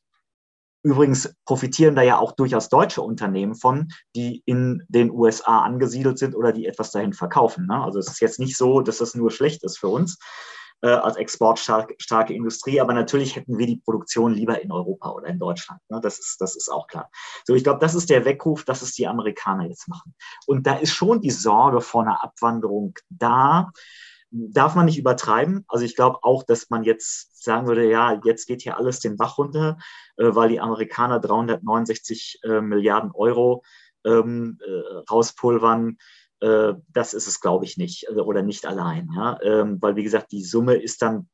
Übrigens 0.84 1.32
profitieren 1.44 1.94
da 1.94 2.02
ja 2.02 2.18
auch 2.18 2.32
durchaus 2.32 2.68
deutsche 2.68 3.02
Unternehmen 3.02 3.54
von, 3.54 3.92
die 4.16 4.42
in 4.46 4.82
den 4.88 5.12
USA 5.12 5.62
angesiedelt 5.62 6.18
sind 6.18 6.34
oder 6.34 6.52
die 6.52 6.66
etwas 6.66 6.90
dahin 6.90 7.12
verkaufen. 7.12 7.66
Ne? 7.66 7.84
Also 7.84 8.00
es 8.00 8.08
ist 8.08 8.20
jetzt 8.20 8.40
nicht 8.40 8.56
so, 8.56 8.80
dass 8.80 8.98
das 8.98 9.14
nur 9.14 9.30
schlecht 9.30 9.62
ist 9.62 9.78
für 9.78 9.88
uns 9.88 10.18
äh, 10.82 10.88
als 10.88 11.16
exportstarke 11.16 12.34
Industrie, 12.34 12.80
aber 12.80 12.92
natürlich 12.92 13.36
hätten 13.36 13.58
wir 13.58 13.66
die 13.66 13.78
Produktion 13.78 14.34
lieber 14.34 14.60
in 14.60 14.70
Europa 14.70 15.10
oder 15.10 15.28
in 15.28 15.38
Deutschland. 15.38 15.80
Ne? 15.88 16.00
Das, 16.02 16.18
ist, 16.18 16.40
das 16.40 16.56
ist 16.56 16.68
auch 16.68 16.86
klar. 16.86 17.10
So, 17.44 17.54
ich 17.54 17.64
glaube, 17.64 17.80
das 17.80 17.94
ist 17.94 18.10
der 18.10 18.24
Weckruf, 18.24 18.64
dass 18.64 18.82
es 18.82 18.92
die 18.92 19.06
Amerikaner 19.06 19.66
jetzt 19.66 19.88
machen. 19.88 20.14
Und 20.46 20.66
da 20.66 20.74
ist 20.74 20.92
schon 20.92 21.20
die 21.20 21.30
Sorge 21.30 21.80
vor 21.80 22.02
einer 22.02 22.22
Abwanderung 22.22 22.94
da 23.08 23.70
darf 24.32 24.74
man 24.74 24.86
nicht 24.86 24.98
übertreiben. 24.98 25.64
Also 25.68 25.84
ich 25.84 25.94
glaube 25.94 26.20
auch, 26.22 26.42
dass 26.42 26.70
man 26.70 26.84
jetzt 26.84 27.44
sagen 27.44 27.66
würde, 27.66 27.88
ja, 27.88 28.18
jetzt 28.24 28.46
geht 28.46 28.62
hier 28.62 28.78
alles 28.78 29.00
den 29.00 29.16
Bach 29.16 29.36
runter, 29.38 29.76
äh, 30.16 30.34
weil 30.34 30.48
die 30.48 30.60
Amerikaner 30.60 31.20
369 31.20 32.40
äh, 32.42 32.60
Milliarden 32.60 33.10
Euro 33.12 33.62
ähm, 34.04 34.58
äh, 34.64 35.10
rauspulvern. 35.10 35.98
Äh, 36.42 36.74
das 36.88 37.14
ist 37.14 37.28
es, 37.28 37.40
glaube 37.40 37.64
ich, 37.64 37.76
nicht 37.76 38.08
also, 38.08 38.24
oder 38.24 38.42
nicht 38.42 38.66
allein. 38.66 39.08
Ja? 39.14 39.40
Ähm, 39.42 39.80
weil, 39.80 39.96
wie 39.96 40.02
gesagt, 40.02 40.32
die 40.32 40.42
Summe 40.42 40.74
ist 40.74 41.00
dann 41.00 41.28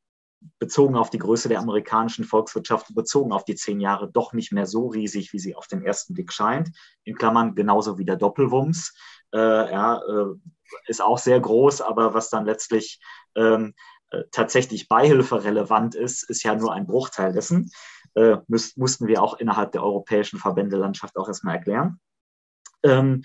bezogen 0.59 0.95
auf 0.95 1.09
die 1.09 1.17
Größe 1.17 1.49
der 1.49 1.59
amerikanischen 1.59 2.23
Volkswirtschaft, 2.23 2.93
bezogen 2.95 3.33
auf 3.33 3.43
die 3.43 3.55
zehn 3.55 3.81
Jahre, 3.81 4.09
doch 4.09 4.31
nicht 4.33 4.53
mehr 4.53 4.67
so 4.67 4.87
riesig, 4.87 5.33
wie 5.33 5.39
sie 5.39 5.55
auf 5.55 5.67
den 5.67 5.83
ersten 5.83 6.13
Blick 6.13 6.31
scheint. 6.31 6.69
In 7.03 7.15
Klammern 7.15 7.55
genauso 7.55 7.97
wie 7.97 8.05
der 8.05 8.15
Doppelwumms. 8.15 8.93
Äh, 9.33 9.71
ja, 9.71 9.97
äh, 9.97 10.35
ist 10.87 11.01
auch 11.01 11.17
sehr 11.17 11.39
groß, 11.39 11.81
aber 11.81 12.13
was 12.13 12.29
dann 12.29 12.45
letztlich 12.45 13.01
ähm, 13.35 13.73
äh, 14.11 14.23
tatsächlich 14.31 14.87
beihilferelevant 14.87 15.95
ist, 15.95 16.29
ist 16.29 16.43
ja 16.43 16.55
nur 16.55 16.71
ein 16.71 16.85
Bruchteil 16.85 17.33
dessen. 17.33 17.71
Äh, 18.13 18.37
müß, 18.47 18.77
mussten 18.77 19.07
wir 19.07 19.21
auch 19.21 19.39
innerhalb 19.39 19.71
der 19.71 19.83
europäischen 19.83 20.39
Verbändelandschaft 20.39 21.17
auch 21.17 21.27
erstmal 21.27 21.55
erklären. 21.55 21.99
Ähm, 22.83 23.23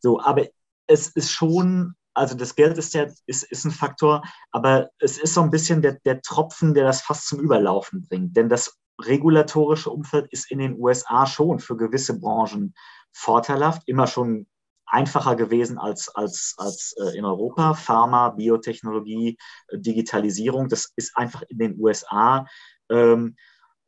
so, 0.00 0.20
aber 0.20 0.46
es 0.86 1.08
ist 1.08 1.30
schon, 1.30 1.94
also 2.14 2.34
das 2.34 2.54
Geld 2.54 2.78
ist, 2.78 2.94
der, 2.94 3.12
ist, 3.26 3.42
ist 3.44 3.64
ein 3.64 3.70
Faktor, 3.70 4.22
aber 4.50 4.90
es 4.98 5.18
ist 5.18 5.34
so 5.34 5.42
ein 5.42 5.50
bisschen 5.50 5.82
der, 5.82 5.98
der 6.04 6.22
Tropfen, 6.22 6.74
der 6.74 6.84
das 6.84 7.02
fast 7.02 7.26
zum 7.26 7.40
Überlaufen 7.40 8.06
bringt. 8.08 8.36
Denn 8.36 8.48
das 8.48 8.78
regulatorische 9.00 9.90
Umfeld 9.90 10.26
ist 10.30 10.50
in 10.50 10.58
den 10.58 10.78
USA 10.78 11.26
schon 11.26 11.58
für 11.58 11.76
gewisse 11.76 12.18
Branchen 12.18 12.74
vorteilhaft, 13.12 13.82
immer 13.86 14.06
schon 14.06 14.46
einfacher 14.86 15.36
gewesen 15.36 15.78
als, 15.78 16.08
als, 16.08 16.54
als 16.58 16.94
äh, 16.98 17.18
in 17.18 17.24
Europa. 17.24 17.74
Pharma, 17.74 18.30
Biotechnologie, 18.30 19.36
äh, 19.68 19.78
Digitalisierung, 19.78 20.68
das 20.68 20.92
ist 20.96 21.16
einfach 21.16 21.42
in 21.48 21.58
den 21.58 21.80
USA. 21.80 22.46
Ähm, 22.88 23.36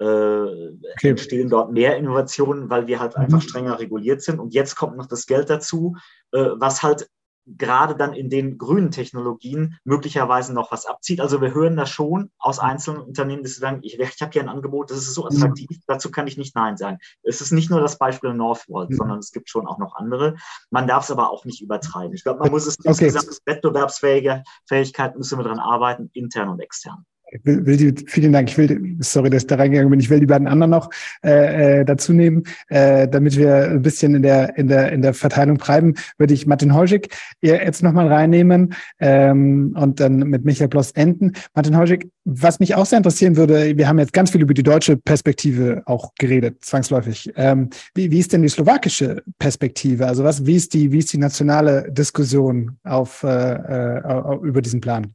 äh, 0.01 0.05
okay. 0.05 1.11
entstehen 1.11 1.49
dort 1.49 1.73
mehr 1.73 1.97
Innovationen, 1.97 2.71
weil 2.71 2.87
wir 2.87 3.01
halt 3.01 3.17
einfach 3.17 3.39
mhm. 3.39 3.49
strenger 3.49 3.79
reguliert 3.79 4.23
sind. 4.23 4.39
Und 4.39 4.55
jetzt 4.55 4.77
kommt 4.77 4.97
noch 4.97 5.07
das 5.07 5.27
Geld 5.27 5.51
dazu, 5.51 5.97
äh, 6.33 6.51
was 6.57 6.83
halt 6.83 7.09
gerade 7.57 7.97
dann 7.97 8.13
in 8.13 8.29
den 8.29 8.59
grünen 8.59 8.91
Technologien 8.91 9.79
möglicherweise 9.85 10.53
noch 10.53 10.71
was 10.71 10.87
abzieht. 10.87 11.21
Also 11.21 11.41
wir 11.41 11.55
hören 11.55 11.77
das 11.77 11.89
schon 11.89 12.31
aus 12.39 12.59
einzelnen 12.59 13.01
Unternehmen, 13.01 13.43
die 13.43 13.49
sagen, 13.49 13.81
ich, 13.83 13.99
ich 13.99 14.21
habe 14.21 14.33
hier 14.33 14.43
ein 14.43 14.49
Angebot, 14.49 14.91
das 14.91 14.99
ist 14.99 15.15
so 15.15 15.23
mhm. 15.23 15.29
attraktiv, 15.29 15.69
mhm. 15.71 15.83
dazu 15.87 16.11
kann 16.11 16.27
ich 16.27 16.37
nicht 16.37 16.55
Nein 16.55 16.77
sagen. 16.77 16.99
Es 17.23 17.41
ist 17.41 17.53
nicht 17.53 17.71
nur 17.71 17.81
das 17.81 17.99
Beispiel 17.99 18.35
Northvolt, 18.35 18.91
mhm. 18.91 18.97
sondern 18.97 19.19
es 19.19 19.33
gibt 19.33 19.49
schon 19.49 19.67
auch 19.67 19.79
noch 19.79 19.97
andere. 19.97 20.37
Man 20.71 20.87
darf 20.87 21.05
es 21.05 21.11
aber 21.11 21.31
auch 21.31 21.45
nicht 21.45 21.63
übertreiben. 21.63 22.15
Ich 22.15 22.23
glaube, 22.23 22.41
man 22.41 22.51
muss 22.51 22.67
es 22.67 22.79
okay. 22.81 22.89
insgesamt 22.89 23.39
Wettbewerbsfähigkeit 23.47 25.17
müssen 25.17 25.39
wir 25.39 25.45
daran 25.45 25.61
arbeiten, 25.61 26.11
intern 26.13 26.51
und 26.51 26.61
extern. 26.61 27.07
Ich 27.31 27.45
will, 27.45 27.67
will 27.67 27.77
die, 27.77 28.05
vielen 28.07 28.33
Dank. 28.33 28.49
Ich 28.49 28.57
will, 28.57 28.97
sorry, 29.01 29.31
dass 29.31 29.43
ich 29.43 29.47
da 29.47 29.57
reingegangen 29.57 29.91
bin. 29.91 30.01
Ich 30.01 30.09
will 30.09 30.21
die 30.21 30.27
beiden 30.27 30.49
anderen 30.49 30.71
noch 30.71 30.91
äh, 31.25 31.81
äh, 31.81 31.85
dazu 31.85 32.13
nehmen, 32.13 32.45
äh, 32.69 33.07
damit 33.07 33.37
wir 33.37 33.71
ein 33.71 33.83
bisschen 33.83 34.15
in 34.15 34.23
der 34.23 34.57
in 34.57 34.69
der 34.69 34.93
in 34.93 35.03
der 35.03 35.15
Verteilung 35.15 35.59
bleiben. 35.59 35.95
Würde 36.17 36.35
ich 36.35 36.47
Martin 36.47 36.75
Holschig 36.75 37.09
jetzt 37.41 37.83
nochmal 37.83 38.09
reinnehmen 38.09 38.75
ähm, 38.99 39.77
und 39.79 40.01
dann 40.01 40.19
mit 40.19 40.45
Michael 40.45 40.69
Bloss 40.69 40.93
enden. 40.93 41.33
Martin 41.55 41.77
Holschig, 41.77 42.09
was 42.25 42.61
mich 42.61 42.75
auch 42.75 42.87
sehr 42.87 42.99
interessieren 42.99 43.37
würde, 43.37 43.77
wir 43.77 43.89
haben 43.89 43.99
jetzt 43.99 44.13
ganz 44.13 44.31
viel 44.31 44.41
über 44.41 44.55
die 44.55 44.63
deutsche 44.63 44.97
Perspektive 44.97 45.83
auch 45.87 46.15
geredet, 46.19 46.65
zwangsläufig. 46.65 47.31
Ähm, 47.37 47.71
wie, 47.95 48.11
wie 48.11 48.19
ist 48.19 48.33
denn 48.33 48.43
die 48.43 48.49
slowakische 48.49 49.23
Perspektive? 49.39 50.07
Also 50.07 50.25
was, 50.25 50.47
wie 50.47 50.57
ist 50.57 50.73
die 50.73 50.93
wie 50.93 50.99
ist 50.99 51.13
die 51.13 51.19
nationale 51.19 51.91
Diskussion 51.93 52.79
auf 52.85 53.23
äh, 53.23 53.29
äh, 53.29 54.37
über 54.43 54.63
diesen 54.63 54.81
Plan? 54.81 55.15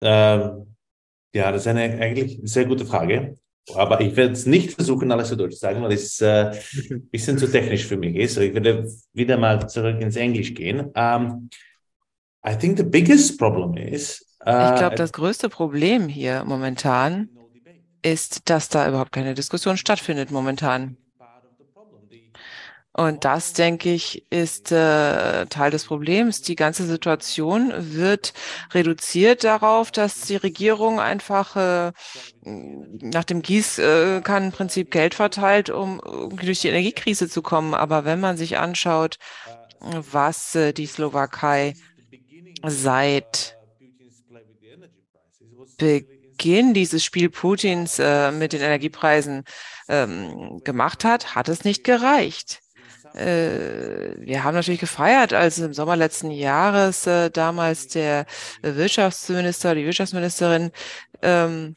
Ähm, 0.00 0.74
ja, 1.34 1.52
das 1.52 1.62
ist 1.62 1.66
eine 1.68 2.00
eigentlich 2.00 2.40
sehr 2.44 2.64
gute 2.64 2.86
Frage. 2.86 3.36
Aber 3.74 4.00
ich 4.00 4.14
werde 4.14 4.32
es 4.32 4.46
nicht 4.46 4.74
versuchen, 4.74 5.10
alles 5.10 5.28
zu 5.28 5.36
Deutsch 5.36 5.54
zu 5.54 5.58
sagen, 5.58 5.82
weil 5.82 5.92
es 5.92 6.20
äh, 6.20 6.52
ein 6.90 7.08
bisschen 7.10 7.36
zu 7.36 7.50
technisch 7.50 7.84
für 7.84 7.96
mich 7.96 8.14
ist. 8.14 8.36
Ich 8.36 8.54
werde 8.54 8.88
wieder 9.12 9.36
mal 9.36 9.68
zurück 9.68 10.00
ins 10.00 10.16
Englisch 10.16 10.54
gehen. 10.54 10.80
Um, 10.80 10.92
ähm, 10.94 11.50
I 12.46 12.56
think 12.56 12.76
the 12.78 12.84
biggest 12.84 13.38
problem 13.38 13.76
is. 13.76 14.24
Uh, 14.46 14.70
ich 14.70 14.78
glaube, 14.78 14.94
das 14.94 15.12
größte 15.12 15.48
Problem 15.48 16.08
hier 16.08 16.44
momentan 16.44 17.28
ist, 18.02 18.48
dass 18.48 18.68
da 18.68 18.88
überhaupt 18.88 19.10
keine 19.10 19.34
Diskussion 19.34 19.76
stattfindet 19.76 20.30
momentan. 20.30 20.96
Und 22.96 23.26
das, 23.26 23.52
denke 23.52 23.92
ich, 23.92 24.24
ist 24.30 24.72
äh, 24.72 25.44
Teil 25.46 25.70
des 25.70 25.84
Problems. 25.84 26.40
Die 26.40 26.56
ganze 26.56 26.86
Situation 26.86 27.70
wird 27.76 28.32
reduziert 28.72 29.44
darauf, 29.44 29.90
dass 29.90 30.22
die 30.22 30.36
Regierung 30.36 30.98
einfach 30.98 31.56
äh, 31.56 31.92
nach 32.42 33.24
dem 33.24 33.42
Gießkannenprinzip 33.42 34.90
Geld 34.90 35.14
verteilt, 35.14 35.68
um 35.68 36.00
durch 36.40 36.62
die 36.62 36.68
Energiekrise 36.68 37.28
zu 37.28 37.42
kommen. 37.42 37.74
Aber 37.74 38.06
wenn 38.06 38.18
man 38.18 38.38
sich 38.38 38.56
anschaut, 38.56 39.18
was 39.80 40.54
äh, 40.54 40.72
die 40.72 40.86
Slowakei 40.86 41.74
seit 42.64 43.58
Beginn 45.76 46.72
dieses 46.72 47.04
Spiel 47.04 47.28
Putins 47.28 47.98
äh, 47.98 48.32
mit 48.32 48.54
den 48.54 48.62
Energiepreisen 48.62 49.44
ähm, 49.90 50.62
gemacht 50.64 51.04
hat, 51.04 51.34
hat 51.34 51.50
es 51.50 51.64
nicht 51.64 51.84
gereicht. 51.84 52.62
Äh, 53.16 54.14
wir 54.18 54.44
haben 54.44 54.54
natürlich 54.54 54.80
gefeiert, 54.80 55.32
als 55.32 55.58
im 55.58 55.72
Sommer 55.72 55.96
letzten 55.96 56.30
Jahres 56.30 57.06
äh, 57.06 57.30
damals 57.30 57.88
der 57.88 58.26
Wirtschaftsminister, 58.62 59.74
die 59.74 59.84
Wirtschaftsministerin 59.84 60.70
ähm, 61.22 61.74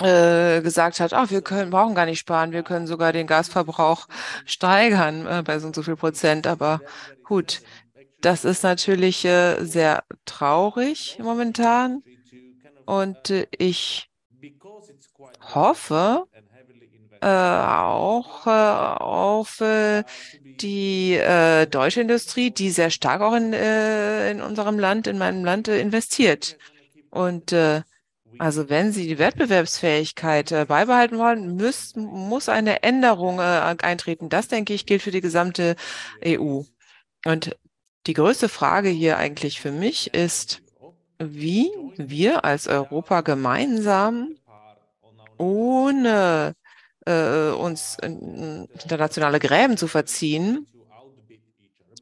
äh, 0.00 0.60
gesagt 0.60 1.00
hat, 1.00 1.12
ach, 1.12 1.30
wir 1.30 1.42
können, 1.42 1.70
brauchen 1.70 1.94
gar 1.94 2.06
nicht 2.06 2.18
sparen, 2.18 2.52
wir 2.52 2.62
können 2.62 2.86
sogar 2.86 3.12
den 3.12 3.26
Gasverbrauch 3.26 4.06
steigern 4.44 5.26
äh, 5.26 5.42
bei 5.44 5.58
so 5.58 5.66
und 5.66 5.74
so 5.74 5.82
viel 5.82 5.96
Prozent. 5.96 6.46
Aber 6.46 6.80
gut, 7.24 7.62
das 8.20 8.44
ist 8.44 8.62
natürlich 8.62 9.24
äh, 9.24 9.62
sehr 9.64 10.04
traurig 10.24 11.18
momentan. 11.20 12.02
Und 12.86 13.30
äh, 13.30 13.46
ich 13.56 14.10
hoffe, 15.54 16.24
äh, 17.24 17.26
auch 17.26 18.46
äh, 18.46 18.50
auf 18.50 19.60
äh, 19.60 20.04
die 20.60 21.14
äh, 21.14 21.66
deutsche 21.66 22.02
Industrie, 22.02 22.50
die 22.50 22.70
sehr 22.70 22.90
stark 22.90 23.20
auch 23.22 23.34
in, 23.34 23.52
äh, 23.52 24.30
in 24.30 24.42
unserem 24.42 24.78
Land, 24.78 25.06
in 25.06 25.18
meinem 25.18 25.44
Land 25.44 25.68
äh, 25.68 25.80
investiert. 25.80 26.58
Und 27.10 27.54
Also 28.38 28.68
wenn 28.68 28.92
Sie 28.92 29.06
die 29.06 29.18
Wettbewerbsfähigkeit 29.18 30.50
äh, 30.50 30.64
beibehalten 30.66 31.18
wollen, 31.18 31.54
müß, 31.56 31.94
muss 31.96 32.48
eine 32.48 32.82
Änderung 32.82 33.38
äh, 33.38 33.76
eintreten. 33.80 34.28
Das, 34.28 34.48
denke 34.48 34.74
ich, 34.74 34.86
gilt 34.86 35.02
für 35.02 35.12
die 35.12 35.20
gesamte 35.20 35.76
EU. 36.24 36.62
Und 37.24 37.56
die 38.06 38.14
größte 38.14 38.48
Frage 38.48 38.88
hier 38.88 39.18
eigentlich 39.18 39.60
für 39.60 39.70
mich 39.70 40.12
ist, 40.14 40.62
wie 41.18 41.70
wir 41.96 42.44
als 42.44 42.66
Europa 42.66 43.20
gemeinsam 43.20 44.36
ohne 45.38 46.54
äh, 47.06 47.50
uns 47.50 47.96
internationale 48.00 49.38
Gräben 49.38 49.76
zu 49.76 49.88
verziehen 49.88 50.66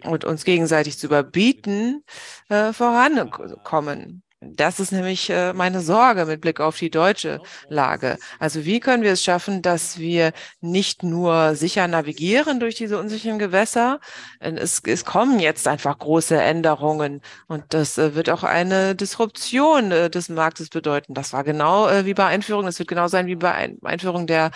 und 0.05 0.25
uns 0.25 0.45
gegenseitig 0.45 0.99
zu 0.99 1.07
überbieten, 1.07 2.05
äh, 2.49 2.73
vorankommen. 2.73 4.23
Das 4.45 4.81
ist 4.81 4.91
nämlich 4.91 5.31
äh, 5.31 5.53
meine 5.53 5.81
Sorge 5.81 6.27
mit 6.27 6.41
Blick 6.41 6.59
auf 6.59 6.77
die 6.77 6.91
deutsche 6.91 7.41
Lage. 7.69 8.19
Also 8.41 8.65
wie 8.65 8.81
können 8.81 9.05
wir 9.05 9.13
es 9.13 9.23
schaffen, 9.23 9.63
dass 9.63 9.99
wir 9.99 10.33
nicht 10.61 11.05
nur 11.05 11.55
sicher 11.55 11.87
navigieren 11.87 12.59
durch 12.59 12.75
diese 12.75 12.99
unsicheren 12.99 13.39
Gewässer? 13.39 14.01
Es, 14.41 14.83
es 14.85 15.05
kommen 15.05 15.39
jetzt 15.39 15.69
einfach 15.69 15.97
große 15.97 16.37
Änderungen 16.41 17.23
und 17.47 17.63
das 17.69 17.99
äh, 17.99 18.17
wird 18.17 18.31
auch 18.31 18.43
eine 18.43 18.97
Disruption 18.97 19.93
äh, 19.93 20.11
des 20.11 20.29
Marktes 20.29 20.71
bedeuten. 20.71 21.15
Das 21.15 21.33
war 21.33 21.45
genau 21.45 21.89
wie 22.05 22.15
bei 22.15 22.27
Einführung, 22.27 22.67
das 22.67 22.79
wird 22.79 22.89
genau 22.89 23.07
sein 23.09 23.27
wie 23.27 23.37
bei 23.37 23.77
Einführung 23.83 24.27
der 24.27 24.51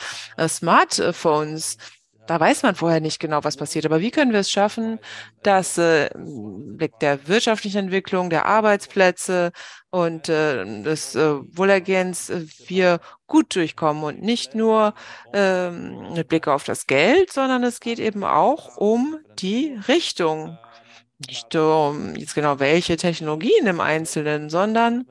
Smartphones. 0.49 1.77
Da 2.27 2.41
weiß 2.41 2.63
man 2.63 2.75
vorher 2.75 3.01
nicht 3.01 3.21
genau, 3.21 3.45
was 3.45 3.57
passiert. 3.57 3.87
Aber 3.87 4.01
wie 4.01 4.11
können 4.11 4.33
wir 4.33 4.41
es 4.41 4.51
schaffen, 4.51 4.99
dass 5.43 5.79
äh, 5.79 6.11
Blick 6.15 6.99
der 7.01 7.29
wirtschaftlichen 7.29 7.79
Entwicklung, 7.79 8.31
der 8.31 8.47
Arbeitsplätze 8.47 9.53
und 9.91 10.29
äh, 10.29 10.83
des 10.83 11.15
äh, 11.15 11.37
Wohlergehens 11.57 12.31
äh, 12.31 12.47
wir 12.67 13.01
gut 13.27 13.55
durchkommen 13.55 14.03
und 14.03 14.23
nicht 14.23 14.55
nur 14.55 14.95
äh, 15.33 15.71
mit 15.71 16.29
Blick 16.29 16.49
auf 16.49 16.65
das 16.65 16.87
Geld, 16.87 17.33
sondern 17.33 17.63
es 17.65 17.81
geht 17.81 17.99
eben 17.99 18.25
auch 18.25 18.77
um 18.77 19.19
die 19.39 19.79
Richtung. 19.89 20.59
Nicht 21.27 21.55
um 21.57 22.15
jetzt 22.15 22.35
genau 22.35 22.59
welche 22.59 22.97
Technologien 22.97 23.67
im 23.67 23.81
Einzelnen, 23.81 24.51
sondern 24.51 25.07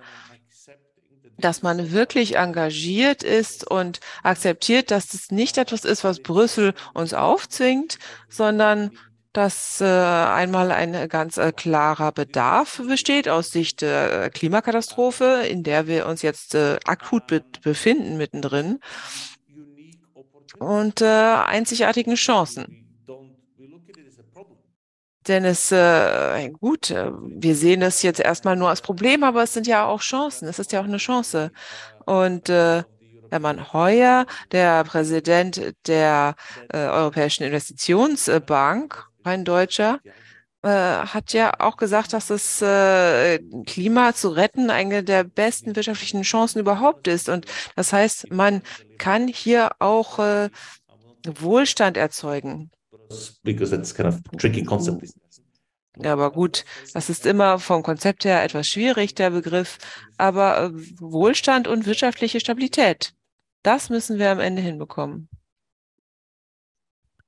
dass 1.37 1.61
man 1.61 1.91
wirklich 1.91 2.37
engagiert 2.37 3.23
ist 3.23 3.69
und 3.69 3.99
akzeptiert, 4.23 4.91
dass 4.91 5.07
das 5.07 5.31
nicht 5.31 5.57
etwas 5.57 5.85
ist, 5.85 6.03
was 6.03 6.19
Brüssel 6.21 6.73
uns 6.93 7.13
aufzwingt, 7.13 7.97
sondern 8.29 8.91
dass 9.33 9.81
äh, 9.81 9.85
einmal 9.85 10.71
ein 10.71 11.09
ganz 11.09 11.35
äh, 11.37 11.51
klarer 11.51 12.13
Bedarf 12.13 12.81
besteht 12.87 13.27
aus 13.27 13.51
Sicht 13.51 13.81
der 13.81 14.23
äh, 14.23 14.29
Klimakatastrophe, 14.29 15.45
in 15.49 15.63
der 15.63 15.87
wir 15.87 16.05
uns 16.05 16.21
jetzt 16.21 16.55
äh, 16.55 16.77
akut 16.85 17.27
be 17.27 17.43
befinden 17.61 18.15
mittendrin 18.17 18.79
und 20.57 21.01
äh, 21.01 21.05
einzigartigen 21.05 22.15
Chancen. 22.15 22.84
Denn 25.27 25.43
es, 25.43 25.71
äh, 25.71 26.49
gut, 26.51 26.91
äh, 26.91 27.11
wir 27.11 27.55
sehen 27.55 27.81
es 27.81 28.03
jetzt 28.03 28.19
erstmal 28.19 28.55
nur 28.55 28.69
als 28.69 28.81
Problem, 28.81 29.23
aber 29.23 29.43
es 29.43 29.53
sind 29.53 29.65
ja 29.65 29.85
auch 29.85 30.01
Chancen. 30.01 30.47
Es 30.47 30.59
ist 30.59 30.71
ja 30.71 30.81
auch 30.81 30.85
eine 30.85 30.97
Chance. 30.97 31.51
Und 32.05 32.49
äh, 32.49 32.83
Hermann 33.31 33.73
Heuer, 33.73 34.25
der 34.51 34.83
Präsident 34.83 35.73
der 35.87 36.35
äh, 36.71 36.77
Europäischen 36.77 37.43
Investitionsbank, 37.43 39.05
ein 39.23 39.45
Deutscher, 39.45 39.99
äh, 40.61 40.69
hat 40.69 41.33
ja 41.33 41.53
auch 41.59 41.77
gesagt, 41.77 42.13
dass 42.13 42.27
das 42.27 42.61
äh, 42.61 43.39
Klima 43.65 44.13
zu 44.13 44.29
retten 44.29 44.69
eine 44.69 45.03
der 45.03 45.23
besten 45.23 45.75
wirtschaftlichen 45.75 46.21
Chancen 46.21 46.59
überhaupt 46.59 47.07
ist. 47.07 47.29
Und 47.29 47.45
das 47.75 47.93
heißt, 47.93 48.31
man 48.31 48.61
kann 48.97 49.27
hier 49.27 49.71
auch 49.79 50.19
äh, 50.19 50.49
Wohlstand 51.27 51.97
erzeugen 51.97 52.71
Ja, 55.97 56.13
aber 56.13 56.31
gut, 56.31 56.65
das 56.93 57.09
ist 57.09 57.25
immer 57.25 57.57
vom 57.59 57.81
Konzept 57.81 58.25
her 58.25 58.43
etwas 58.43 58.67
schwierig, 58.67 59.15
der 59.15 59.29
Begriff. 59.29 59.77
Aber 60.17 60.65
äh, 60.65 60.71
Wohlstand 60.99 61.67
und 61.67 61.85
wirtschaftliche 61.85 62.39
Stabilität, 62.39 63.13
das 63.63 63.89
müssen 63.89 64.19
wir 64.19 64.29
am 64.29 64.39
Ende 64.39 64.61
hinbekommen. 64.61 65.29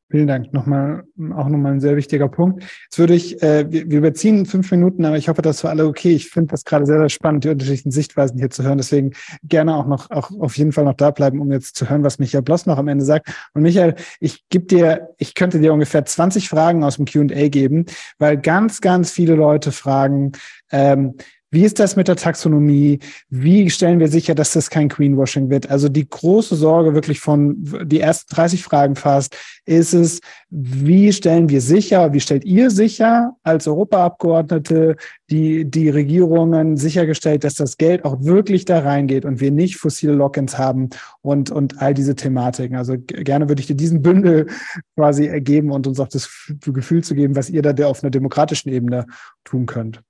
Vielen 0.09 0.27
Dank. 0.27 0.53
Nochmal, 0.53 1.03
auch 1.35 1.49
nochmal 1.49 1.73
ein 1.73 1.79
sehr 1.81 1.97
wichtiger 1.97 2.29
Punkt. 2.29 2.63
Jetzt 2.63 2.97
würde 2.97 3.13
ich, 3.13 3.41
äh, 3.43 3.69
wir, 3.69 3.91
wir 3.91 3.97
überziehen 3.97 4.45
fünf 4.45 4.71
Minuten, 4.71 5.03
aber 5.03 5.17
ich 5.17 5.27
hoffe, 5.27 5.41
das 5.41 5.59
für 5.59 5.69
alle 5.69 5.85
okay. 5.85 6.13
Ich 6.13 6.29
finde 6.29 6.51
das 6.51 6.63
gerade 6.63 6.85
sehr, 6.85 6.99
sehr 6.99 7.09
spannend, 7.09 7.43
die 7.43 7.49
unterschiedlichen 7.49 7.91
Sichtweisen 7.91 8.37
hier 8.37 8.49
zu 8.49 8.63
hören. 8.63 8.77
Deswegen 8.77 9.11
gerne 9.43 9.75
auch 9.75 9.85
noch, 9.85 10.09
auch 10.09 10.31
auf 10.39 10.57
jeden 10.57 10.71
Fall 10.71 10.85
noch 10.85 10.93
da 10.93 11.11
bleiben, 11.11 11.41
um 11.41 11.51
jetzt 11.51 11.75
zu 11.75 11.89
hören, 11.89 12.05
was 12.05 12.19
Michael 12.19 12.41
Bloss 12.41 12.65
noch 12.65 12.77
am 12.77 12.87
Ende 12.87 13.03
sagt. 13.03 13.27
Und 13.53 13.63
Michael, 13.63 13.95
ich 14.21 14.47
gebe 14.47 14.65
dir, 14.65 15.09
ich 15.17 15.35
könnte 15.35 15.59
dir 15.59 15.73
ungefähr 15.73 16.05
20 16.05 16.47
Fragen 16.47 16.85
aus 16.85 16.95
dem 16.95 17.05
Q&A 17.05 17.49
geben, 17.49 17.85
weil 18.17 18.37
ganz, 18.37 18.79
ganz 18.79 19.11
viele 19.11 19.35
Leute 19.35 19.73
fragen, 19.73 20.31
ähm, 20.71 21.15
wie 21.49 21.63
ist 21.63 21.79
das 21.79 21.95
mit 21.95 22.09
der 22.09 22.17
Taxonomie? 22.17 22.99
Wie 23.29 23.69
stellen 23.69 23.99
wir 23.99 24.09
sicher, 24.09 24.35
dass 24.35 24.51
das 24.51 24.69
kein 24.69 24.89
Greenwashing 24.89 25.49
wird? 25.49 25.69
Also 25.69 25.87
die 25.87 26.07
große 26.07 26.57
Sorge 26.57 26.93
wirklich 26.93 27.21
von 27.21 27.55
die 27.85 28.01
ersten 28.01 28.35
30 28.35 28.63
Fragen 28.63 28.95
fast 28.95 29.37
ist 29.65 29.93
es, 29.93 30.19
wie 30.49 31.13
stellen 31.13 31.47
wir 31.47 31.61
sicher, 31.61 32.11
wie 32.11 32.19
stellt 32.19 32.43
ihr 32.43 32.69
sicher 32.69 33.35
als 33.43 33.65
Europaabgeordnete 33.67 34.97
die, 35.29 35.63
die 35.63 35.89
Regierungen 35.89 36.75
sichergestellt, 36.75 37.45
dass 37.45 37.55
das 37.55 37.77
Geld 37.77 38.03
auch 38.03 38.23
wirklich 38.23 38.65
da 38.65 38.79
reingeht 38.79 39.23
und 39.23 39.39
wir 39.39 39.51
nicht 39.51 39.77
fossile 39.77 40.13
Lock-ins 40.13 40.57
haben 40.57 40.89
und, 41.21 41.49
und 41.49 41.81
all 41.81 41.93
diese 41.93 42.15
Thematiken. 42.15 42.75
Also 42.75 42.97
gerne 42.97 43.47
würde 43.47 43.61
ich 43.61 43.67
dir 43.67 43.75
diesen 43.75 44.01
Bündel 44.01 44.47
quasi 44.95 45.27
ergeben 45.27 45.71
und 45.71 45.87
uns 45.87 45.99
auch 46.01 46.09
das 46.09 46.29
Gefühl 46.61 47.05
zu 47.05 47.15
geben, 47.15 47.37
was 47.37 47.49
ihr 47.49 47.61
da 47.61 47.87
auf 47.87 48.03
einer 48.03 48.11
demokratischen 48.11 48.69
Ebene 48.69 49.05
tun 49.45 49.65
könnt. 49.65 50.01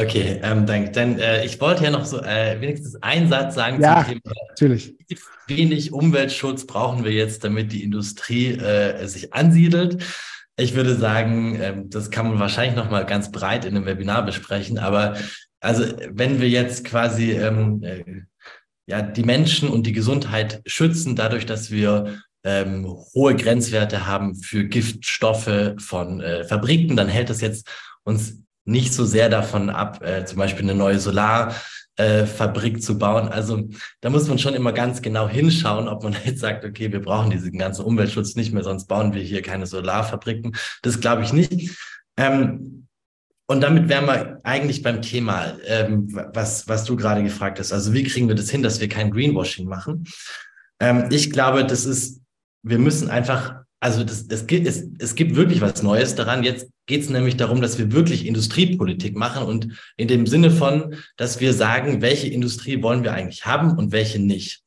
Okay, 0.00 0.40
ähm, 0.42 0.64
danke. 0.64 0.92
Dann 0.92 1.18
äh, 1.18 1.44
ich 1.44 1.60
wollte 1.60 1.84
ja 1.84 1.90
noch 1.90 2.06
so 2.06 2.22
äh, 2.22 2.58
wenigstens 2.58 3.02
einen 3.02 3.28
Satz 3.28 3.54
sagen 3.54 3.82
ja, 3.82 4.02
zum 4.02 4.14
Thema. 4.14 4.34
Natürlich. 4.48 4.94
Wie 5.46 5.56
wenig 5.56 5.92
Umweltschutz 5.92 6.66
brauchen 6.66 7.04
wir 7.04 7.12
jetzt, 7.12 7.44
damit 7.44 7.70
die 7.72 7.84
Industrie 7.84 8.52
äh, 8.52 9.06
sich 9.06 9.34
ansiedelt? 9.34 10.02
Ich 10.56 10.74
würde 10.74 10.94
sagen, 10.96 11.58
ähm, 11.60 11.90
das 11.90 12.10
kann 12.10 12.28
man 12.28 12.38
wahrscheinlich 12.38 12.76
noch 12.76 12.90
mal 12.90 13.04
ganz 13.04 13.30
breit 13.30 13.66
in 13.66 13.76
einem 13.76 13.84
Webinar 13.84 14.24
besprechen. 14.24 14.78
Aber 14.78 15.16
also 15.60 15.84
wenn 16.08 16.40
wir 16.40 16.48
jetzt 16.48 16.84
quasi 16.84 17.32
ähm, 17.32 17.82
äh, 17.82 18.04
ja 18.86 19.02
die 19.02 19.24
Menschen 19.24 19.68
und 19.68 19.86
die 19.86 19.92
Gesundheit 19.92 20.62
schützen, 20.64 21.14
dadurch, 21.14 21.44
dass 21.44 21.70
wir 21.70 22.20
ähm, 22.42 22.86
hohe 23.14 23.36
Grenzwerte 23.36 24.06
haben 24.06 24.34
für 24.34 24.64
Giftstoffe 24.64 25.74
von 25.76 26.22
äh, 26.22 26.44
Fabriken, 26.44 26.96
dann 26.96 27.08
hält 27.08 27.28
das 27.28 27.42
jetzt 27.42 27.68
uns 28.04 28.38
nicht 28.70 28.94
so 28.94 29.04
sehr 29.04 29.28
davon 29.28 29.68
ab, 29.68 30.02
äh, 30.02 30.24
zum 30.24 30.38
Beispiel 30.38 30.62
eine 30.62 30.74
neue 30.74 31.00
Solarfabrik 31.00 32.76
äh, 32.76 32.80
zu 32.80 32.98
bauen. 32.98 33.28
Also 33.28 33.68
da 34.00 34.10
muss 34.10 34.28
man 34.28 34.38
schon 34.38 34.54
immer 34.54 34.72
ganz 34.72 35.02
genau 35.02 35.28
hinschauen, 35.28 35.88
ob 35.88 36.04
man 36.04 36.14
jetzt 36.24 36.40
sagt, 36.40 36.64
okay, 36.64 36.92
wir 36.92 37.02
brauchen 37.02 37.30
diesen 37.30 37.58
ganzen 37.58 37.84
Umweltschutz 37.84 38.36
nicht 38.36 38.52
mehr, 38.52 38.62
sonst 38.62 38.86
bauen 38.86 39.12
wir 39.12 39.22
hier 39.22 39.42
keine 39.42 39.66
Solarfabriken. 39.66 40.56
Das 40.82 41.00
glaube 41.00 41.22
ich 41.22 41.32
nicht. 41.32 41.76
Ähm, 42.16 42.86
und 43.46 43.62
damit 43.62 43.88
wären 43.88 44.06
wir 44.06 44.38
eigentlich 44.44 44.82
beim 44.82 45.02
Thema, 45.02 45.54
ähm, 45.66 46.06
was, 46.32 46.68
was 46.68 46.84
du 46.84 46.94
gerade 46.94 47.24
gefragt 47.24 47.58
hast. 47.58 47.72
Also 47.72 47.92
wie 47.92 48.04
kriegen 48.04 48.28
wir 48.28 48.36
das 48.36 48.48
hin, 48.48 48.62
dass 48.62 48.80
wir 48.80 48.88
kein 48.88 49.10
Greenwashing 49.10 49.66
machen? 49.66 50.04
Ähm, 50.78 51.08
ich 51.10 51.32
glaube, 51.32 51.66
das 51.66 51.84
ist, 51.84 52.20
wir 52.62 52.78
müssen 52.78 53.10
einfach 53.10 53.64
also 53.80 54.04
das, 54.04 54.28
das 54.28 54.46
gibt, 54.46 54.66
es, 54.66 54.84
es 54.98 55.14
gibt 55.14 55.36
wirklich 55.36 55.62
was 55.62 55.82
Neues 55.82 56.14
daran. 56.14 56.42
Jetzt 56.42 56.68
geht 56.86 57.00
es 57.00 57.08
nämlich 57.08 57.38
darum, 57.38 57.62
dass 57.62 57.78
wir 57.78 57.92
wirklich 57.92 58.26
Industriepolitik 58.26 59.16
machen 59.16 59.46
und 59.46 59.68
in 59.96 60.06
dem 60.06 60.26
Sinne 60.26 60.50
von, 60.50 60.96
dass 61.16 61.40
wir 61.40 61.54
sagen, 61.54 62.02
welche 62.02 62.28
Industrie 62.28 62.82
wollen 62.82 63.02
wir 63.02 63.14
eigentlich 63.14 63.46
haben 63.46 63.78
und 63.78 63.90
welche 63.90 64.18
nicht. 64.18 64.62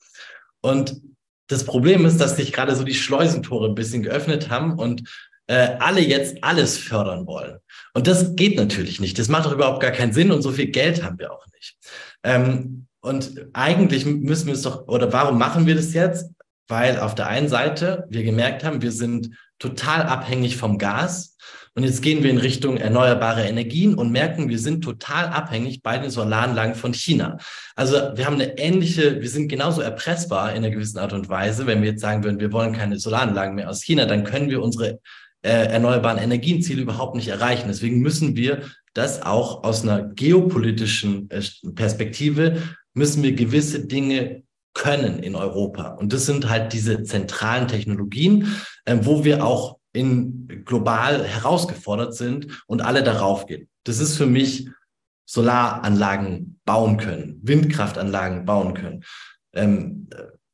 Und 0.61 0.99
das 1.47 1.63
Problem 1.63 2.05
ist, 2.05 2.17
dass 2.17 2.37
sich 2.37 2.51
gerade 2.51 2.75
so 2.75 2.83
die 2.83 2.95
Schleusentore 2.95 3.69
ein 3.69 3.75
bisschen 3.75 4.01
geöffnet 4.01 4.49
haben 4.49 4.79
und 4.79 5.03
äh, 5.45 5.75
alle 5.79 6.01
jetzt 6.01 6.43
alles 6.43 6.77
fördern 6.77 7.27
wollen. 7.27 7.57
Und 7.93 8.07
das 8.07 8.35
geht 8.35 8.55
natürlich 8.55 8.99
nicht. 8.99 9.19
Das 9.19 9.27
macht 9.27 9.45
doch 9.45 9.51
überhaupt 9.51 9.81
gar 9.81 9.91
keinen 9.91 10.13
Sinn 10.13 10.31
und 10.31 10.41
so 10.41 10.51
viel 10.51 10.67
Geld 10.67 11.03
haben 11.03 11.19
wir 11.19 11.31
auch 11.31 11.45
nicht. 11.53 11.77
Ähm, 12.23 12.87
und 13.01 13.47
eigentlich 13.53 14.05
müssen 14.05 14.47
wir 14.47 14.53
es 14.53 14.61
doch, 14.61 14.87
oder 14.87 15.11
warum 15.11 15.37
machen 15.37 15.67
wir 15.67 15.75
das 15.75 15.93
jetzt? 15.93 16.32
Weil 16.67 16.99
auf 16.99 17.15
der 17.15 17.27
einen 17.27 17.49
Seite 17.49 18.05
wir 18.09 18.23
gemerkt 18.23 18.63
haben, 18.63 18.81
wir 18.81 18.91
sind 18.91 19.31
total 19.59 20.03
abhängig 20.03 20.57
vom 20.57 20.77
Gas. 20.77 21.37
Und 21.75 21.83
jetzt 21.83 22.03
gehen 22.03 22.21
wir 22.21 22.29
in 22.29 22.37
Richtung 22.37 22.77
erneuerbare 22.77 23.45
Energien 23.45 23.95
und 23.95 24.11
merken, 24.11 24.47
wir 24.47 24.59
sind 24.59 24.83
total 24.83 25.27
abhängig 25.27 25.81
bei 25.81 25.97
den 25.97 26.11
Solaranlagen 26.11 26.75
von 26.75 26.93
China. 26.93 27.37
Also 27.75 27.95
wir 28.15 28.25
haben 28.25 28.35
eine 28.35 28.59
ähnliche, 28.59 29.21
wir 29.21 29.29
sind 29.29 29.47
genauso 29.47 29.81
erpressbar 29.81 30.51
in 30.51 30.57
einer 30.57 30.69
gewissen 30.69 30.99
Art 30.99 31.13
und 31.13 31.29
Weise. 31.29 31.65
Wenn 31.65 31.81
wir 31.81 31.91
jetzt 31.91 32.01
sagen 32.01 32.23
würden, 32.23 32.39
wir 32.39 32.51
wollen 32.51 32.73
keine 32.73 32.99
Solaranlagen 32.99 33.55
mehr 33.55 33.69
aus 33.69 33.81
China, 33.81 34.05
dann 34.05 34.23
können 34.23 34.51
wir 34.51 34.61
unsere 34.61 34.99
äh, 35.41 35.49
erneuerbaren 35.49 36.19
Energienziele 36.19 36.81
überhaupt 36.81 37.15
nicht 37.15 37.29
erreichen. 37.29 37.67
Deswegen 37.67 38.01
müssen 38.01 38.35
wir 38.35 38.61
das 38.93 39.23
auch 39.23 39.63
aus 39.63 39.81
einer 39.81 40.03
geopolitischen 40.03 41.29
äh, 41.31 41.41
Perspektive 41.73 42.61
müssen 42.93 43.23
wir 43.23 43.33
gewisse 43.33 43.85
Dinge 43.87 44.42
können 44.73 45.19
in 45.19 45.35
Europa. 45.35 45.89
Und 45.89 46.13
das 46.13 46.25
sind 46.25 46.49
halt 46.49 46.73
diese 46.73 47.03
zentralen 47.03 47.67
Technologien, 47.67 48.55
äh, 48.85 48.97
wo 49.01 49.23
wir 49.23 49.45
auch 49.45 49.77
in 49.93 50.63
global 50.65 51.23
herausgefordert 51.23 52.15
sind 52.15 52.63
und 52.67 52.81
alle 52.81 53.03
darauf 53.03 53.45
gehen. 53.45 53.69
Das 53.83 53.99
ist 53.99 54.17
für 54.17 54.25
mich 54.25 54.67
Solaranlagen 55.25 56.59
bauen 56.65 56.97
können, 56.97 57.39
Windkraftanlagen 57.43 58.45
bauen 58.45 58.73
können, 58.73 59.03
ähm, 59.53 60.09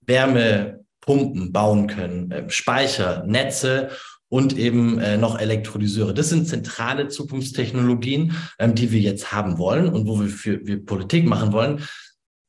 Wärmepumpen 0.05 1.51
bauen 1.51 1.87
können, 1.87 2.31
äh, 2.31 2.49
Speicher, 2.49 3.23
Netze 3.25 3.89
und 4.27 4.57
eben 4.57 4.99
äh, 4.99 5.17
noch 5.17 5.39
Elektrolyseure. 5.39 6.13
Das 6.13 6.29
sind 6.29 6.47
zentrale 6.47 7.07
Zukunftstechnologien, 7.07 8.35
ähm, 8.59 8.75
die 8.75 8.91
wir 8.91 8.99
jetzt 8.99 9.31
haben 9.31 9.57
wollen 9.57 9.89
und 9.89 10.07
wo 10.07 10.19
wir 10.19 10.27
für 10.27 10.65
wir 10.65 10.85
Politik 10.85 11.25
machen 11.25 11.51
wollen. 11.51 11.83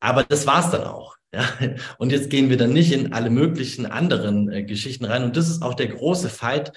Aber 0.00 0.24
das 0.24 0.46
war's 0.46 0.70
dann 0.70 0.84
auch. 0.84 1.16
Ja, 1.32 1.44
und 1.98 2.10
jetzt 2.10 2.28
gehen 2.28 2.50
wir 2.50 2.56
dann 2.56 2.72
nicht 2.72 2.92
in 2.92 3.12
alle 3.12 3.30
möglichen 3.30 3.86
anderen 3.86 4.50
äh, 4.50 4.64
Geschichten 4.64 5.04
rein. 5.04 5.22
Und 5.22 5.36
das 5.36 5.48
ist 5.48 5.62
auch 5.62 5.74
der 5.74 5.86
große 5.86 6.28
Fight, 6.28 6.72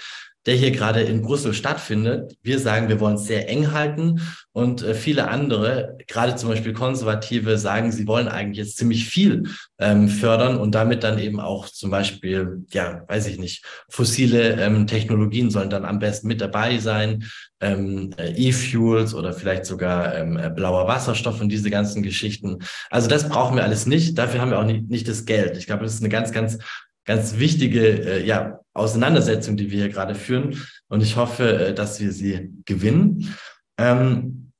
der 0.45 0.55
hier 0.55 0.71
gerade 0.71 1.01
in 1.01 1.21
Brüssel 1.21 1.53
stattfindet. 1.53 2.35
Wir 2.41 2.59
sagen, 2.59 2.89
wir 2.89 2.99
wollen 2.99 3.15
es 3.15 3.25
sehr 3.25 3.47
eng 3.49 3.71
halten 3.71 4.21
und 4.51 4.83
äh, 4.83 4.93
viele 4.93 5.29
andere, 5.29 5.97
gerade 6.07 6.35
zum 6.35 6.49
Beispiel 6.49 6.73
Konservative, 6.73 7.57
sagen, 7.57 7.91
sie 7.91 8.07
wollen 8.07 8.27
eigentlich 8.27 8.57
jetzt 8.57 8.77
ziemlich 8.77 9.05
viel 9.05 9.43
ähm, 9.79 10.09
fördern 10.09 10.57
und 10.57 10.75
damit 10.75 11.03
dann 11.03 11.17
eben 11.17 11.39
auch 11.39 11.69
zum 11.69 11.91
Beispiel, 11.91 12.65
ja, 12.71 13.03
weiß 13.07 13.27
ich 13.27 13.39
nicht, 13.39 13.65
fossile 13.89 14.61
ähm, 14.61 14.85
Technologien 14.85 15.49
sollen 15.49 15.69
dann 15.69 15.85
am 15.85 15.99
besten 15.99 16.27
mit 16.27 16.41
dabei 16.41 16.77
sein, 16.77 17.23
ähm, 17.63 18.11
äh, 18.17 18.31
E-Fuels 18.35 19.13
oder 19.15 19.33
vielleicht 19.33 19.65
sogar 19.65 20.15
ähm, 20.15 20.37
äh, 20.37 20.49
blauer 20.49 20.87
Wasserstoff 20.87 21.41
und 21.41 21.49
diese 21.49 21.69
ganzen 21.69 22.03
Geschichten. 22.03 22.59
Also 22.89 23.07
das 23.07 23.29
brauchen 23.29 23.55
wir 23.55 23.63
alles 23.63 23.85
nicht. 23.85 24.17
Dafür 24.17 24.41
haben 24.41 24.51
wir 24.51 24.59
auch 24.59 24.65
nicht, 24.65 24.89
nicht 24.89 25.07
das 25.07 25.25
Geld. 25.25 25.57
Ich 25.57 25.65
glaube, 25.65 25.83
das 25.83 25.93
ist 25.95 26.01
eine 26.01 26.09
ganz, 26.09 26.31
ganz 26.31 26.59
ganz 27.05 27.37
wichtige 27.37 27.85
äh, 27.85 28.25
ja, 28.25 28.59
Auseinandersetzung, 28.73 29.57
die 29.57 29.71
wir 29.71 29.79
hier 29.79 29.89
gerade 29.89 30.15
führen. 30.15 30.65
Und 30.87 31.01
ich 31.01 31.15
hoffe, 31.15 31.67
äh, 31.67 31.73
dass 31.73 31.99
wir 31.99 32.11
sie 32.11 32.53
gewinnen. 32.65 33.35
Ähm, 33.77 34.51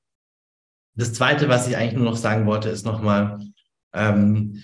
das 0.96 1.14
Zweite, 1.14 1.50
was 1.50 1.68
ich 1.68 1.78
eigentlich 1.78 1.94
nur 1.94 2.06
noch 2.06 2.18
sagen 2.18 2.46
wollte, 2.46 2.70
ist 2.70 2.86
nochmal, 2.86 3.40
ähm, 3.94 4.64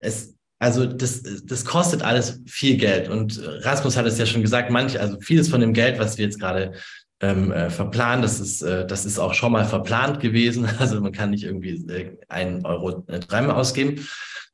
es, 0.00 0.36
also 0.58 0.86
das, 0.86 1.22
das 1.44 1.64
kostet 1.64 2.02
alles 2.02 2.42
viel 2.46 2.76
Geld. 2.76 3.08
Und 3.08 3.40
Rasmus 3.64 3.96
hat 3.96 4.06
es 4.06 4.18
ja 4.18 4.26
schon 4.26 4.42
gesagt, 4.42 4.70
manch, 4.70 5.00
also 5.00 5.18
vieles 5.20 5.48
von 5.48 5.60
dem 5.60 5.72
Geld, 5.72 5.98
was 5.98 6.18
wir 6.18 6.24
jetzt 6.24 6.40
gerade 6.40 6.74
ähm, 7.20 7.52
äh, 7.52 7.70
verplanen. 7.70 8.22
Das 8.22 8.40
ist, 8.40 8.62
äh, 8.62 8.86
das 8.86 9.04
ist 9.04 9.18
auch 9.18 9.34
schon 9.34 9.52
mal 9.52 9.64
verplant 9.64 10.20
gewesen. 10.20 10.68
Also 10.78 11.00
man 11.00 11.12
kann 11.12 11.30
nicht 11.30 11.44
irgendwie 11.44 11.84
äh, 11.90 12.16
einen 12.28 12.64
Euro 12.64 13.04
äh, 13.08 13.18
dreimal 13.18 13.56
ausgeben. 13.56 14.06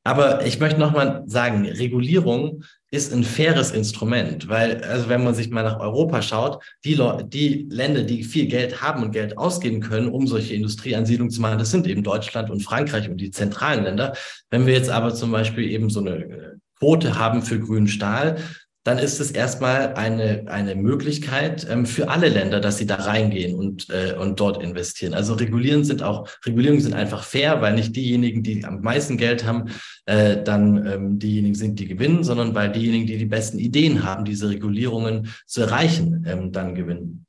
Aber 0.07 0.45
ich 0.45 0.61
möchte 0.61 0.79
nochmal 0.79 1.23
sagen, 1.27 1.65
Regulierung 1.67 2.63
ist 2.91 3.13
ein 3.13 3.25
faires 3.25 3.71
Instrument, 3.71 4.49
weil, 4.49 4.85
also 4.85 5.09
wenn 5.09 5.25
man 5.25 5.35
sich 5.35 5.49
mal 5.49 5.63
nach 5.63 5.81
Europa 5.81 6.21
schaut, 6.21 6.63
die, 6.85 6.97
die 7.27 7.67
Länder, 7.71 8.03
die 8.03 8.23
viel 8.23 8.47
Geld 8.47 8.83
haben 8.83 9.03
und 9.03 9.13
Geld 9.13 9.39
ausgeben 9.39 9.81
können, 9.81 10.09
um 10.09 10.27
solche 10.27 10.55
Industrieansiedlungen 10.55 11.31
zu 11.31 11.41
machen, 11.41 11.59
das 11.59 11.71
sind 11.71 11.87
eben 11.87 12.03
Deutschland 12.03 12.51
und 12.51 12.63
Frankreich 12.63 13.09
und 13.09 13.17
die 13.17 13.31
zentralen 13.31 13.85
Länder. 13.85 14.15
Wenn 14.51 14.67
wir 14.67 14.75
jetzt 14.75 14.91
aber 14.91 15.15
zum 15.15 15.33
Beispiel 15.33 15.71
eben 15.71 15.89
so 15.89 16.01
eine 16.01 16.17
äh, 16.17 16.51
Quote 16.79 17.19
haben 17.19 17.41
für 17.41 17.59
grünen 17.59 17.89
Stahl, 17.89 18.37
dann 18.85 18.99
ist 18.99 19.19
es 19.19 19.31
erstmal 19.31 19.95
eine, 19.95 20.45
eine 20.47 20.75
Möglichkeit 20.75 21.67
ähm, 21.69 21.87
für 21.87 22.11
alle 22.11 22.29
Länder, 22.29 22.61
dass 22.61 22.77
sie 22.77 22.87
da 22.87 22.97
reingehen 22.97 23.55
und, 23.55 23.89
äh, 23.89 24.15
und 24.15 24.39
dort 24.39 24.63
investieren. 24.63 25.15
Also 25.15 25.35
Regulieren 25.35 25.85
sind 25.85 26.03
auch, 26.03 26.29
Regulierungen 26.45 26.83
sind 26.83 26.95
einfach 26.95 27.25
fair, 27.25 27.63
weil 27.63 27.75
nicht 27.75 27.97
diejenigen, 27.97 28.43
die 28.43 28.63
am 28.65 28.83
meisten 28.83 29.17
Geld 29.17 29.47
haben, 29.47 29.71
äh, 30.05 30.43
dann 30.43 30.87
ähm, 30.87 31.19
diejenigen 31.19 31.55
sind, 31.55 31.79
die 31.79 31.89
gewinnen, 31.89 32.25
sondern 32.25 32.55
weil 32.55 32.71
diejenigen, 32.73 33.07
die 33.07 33.17
die 33.17 33.25
besten 33.25 33.59
Ideen 33.59 34.05
haben, 34.05 34.27
diese 34.27 34.51
Regulierungen 34.51 35.33
zu 35.47 35.63
erreichen, 35.63 36.27
ähm, 36.29 36.53
dann 36.53 36.75
gewinnen. 36.75 37.25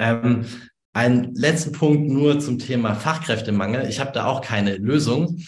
Ähm, 0.00 0.46
ein 0.94 1.32
letzten 1.34 1.72
Punkt 1.72 2.10
nur 2.10 2.40
zum 2.40 2.58
Thema 2.58 2.94
Fachkräftemangel. 2.96 3.88
Ich 3.88 4.00
habe 4.00 4.12
da 4.12 4.26
auch 4.26 4.40
keine 4.40 4.76
Lösung, 4.76 5.38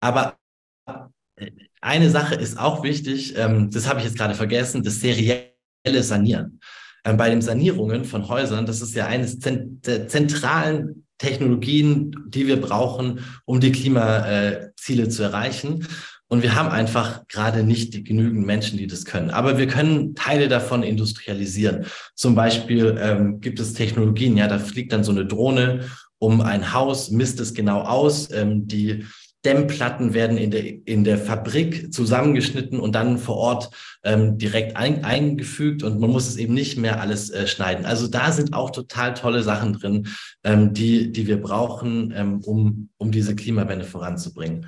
aber 0.00 0.38
eine 1.80 2.10
Sache 2.10 2.34
ist 2.34 2.58
auch 2.58 2.82
wichtig, 2.82 3.34
ähm, 3.36 3.70
das 3.70 3.88
habe 3.88 4.00
ich 4.00 4.06
jetzt 4.06 4.18
gerade 4.18 4.34
vergessen, 4.34 4.82
das 4.82 5.00
serielle 5.00 5.52
Sanieren. 6.00 6.60
Ähm, 7.04 7.16
bei 7.16 7.30
den 7.30 7.42
Sanierungen 7.42 8.04
von 8.04 8.28
Häusern, 8.28 8.66
das 8.66 8.80
ist 8.82 8.94
ja 8.94 9.06
eines 9.06 9.38
der 9.38 10.08
zentralen 10.08 11.06
Technologien, 11.18 12.14
die 12.28 12.46
wir 12.46 12.60
brauchen, 12.60 13.20
um 13.44 13.60
die 13.60 13.72
Klimaziele 13.72 15.08
zu 15.08 15.22
erreichen. 15.22 15.86
Und 16.28 16.42
wir 16.42 16.54
haben 16.54 16.68
einfach 16.68 17.26
gerade 17.28 17.62
nicht 17.62 17.94
die, 17.94 18.04
genügend 18.04 18.44
Menschen, 18.46 18.76
die 18.76 18.86
das 18.86 19.06
können. 19.06 19.30
Aber 19.30 19.56
wir 19.56 19.66
können 19.66 20.14
Teile 20.14 20.48
davon 20.48 20.82
industrialisieren. 20.82 21.86
Zum 22.14 22.34
Beispiel 22.34 22.98
ähm, 23.00 23.40
gibt 23.40 23.58
es 23.60 23.72
Technologien, 23.72 24.36
ja, 24.36 24.46
da 24.46 24.58
fliegt 24.58 24.92
dann 24.92 25.04
so 25.04 25.10
eine 25.10 25.24
Drohne 25.24 25.88
um 26.18 26.40
ein 26.40 26.72
Haus, 26.74 27.10
misst 27.10 27.40
es 27.40 27.54
genau 27.54 27.80
aus. 27.80 28.30
Ähm, 28.30 28.66
die 28.66 29.06
Dämmplatten 29.48 30.12
werden 30.12 30.36
in 30.36 30.50
der, 30.50 30.86
in 30.86 31.04
der 31.04 31.16
Fabrik 31.16 31.90
zusammengeschnitten 31.90 32.78
und 32.78 32.94
dann 32.94 33.16
vor 33.16 33.36
Ort 33.36 33.70
ähm, 34.04 34.36
direkt 34.36 34.76
ein, 34.76 35.06
eingefügt 35.06 35.82
und 35.82 35.98
man 35.98 36.10
muss 36.10 36.28
es 36.28 36.36
eben 36.36 36.52
nicht 36.52 36.76
mehr 36.76 37.00
alles 37.00 37.30
äh, 37.30 37.46
schneiden. 37.46 37.86
Also 37.86 38.08
da 38.08 38.30
sind 38.30 38.52
auch 38.52 38.70
total 38.70 39.14
tolle 39.14 39.42
Sachen 39.42 39.72
drin, 39.72 40.08
ähm, 40.44 40.74
die, 40.74 41.12
die 41.12 41.26
wir 41.26 41.40
brauchen, 41.40 42.12
ähm, 42.14 42.40
um, 42.44 42.90
um 42.98 43.10
diese 43.10 43.34
Klimawende 43.34 43.86
voranzubringen. 43.86 44.66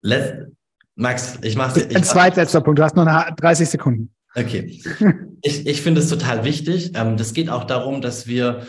Let 0.00 0.46
Max, 0.94 1.38
ich 1.42 1.54
mache 1.54 1.86
Ein 1.94 2.04
zweitletzter 2.04 2.62
Punkt, 2.62 2.78
du 2.78 2.82
hast 2.82 2.96
noch 2.96 3.04
30 3.04 3.68
Sekunden. 3.68 4.14
Okay. 4.34 4.82
Ich, 5.42 5.66
ich 5.66 5.80
finde 5.80 6.02
es 6.02 6.08
total 6.10 6.44
wichtig. 6.44 6.92
Ähm, 6.94 7.16
das 7.16 7.32
geht 7.32 7.48
auch 7.48 7.64
darum, 7.64 8.02
dass 8.02 8.26
wir 8.26 8.66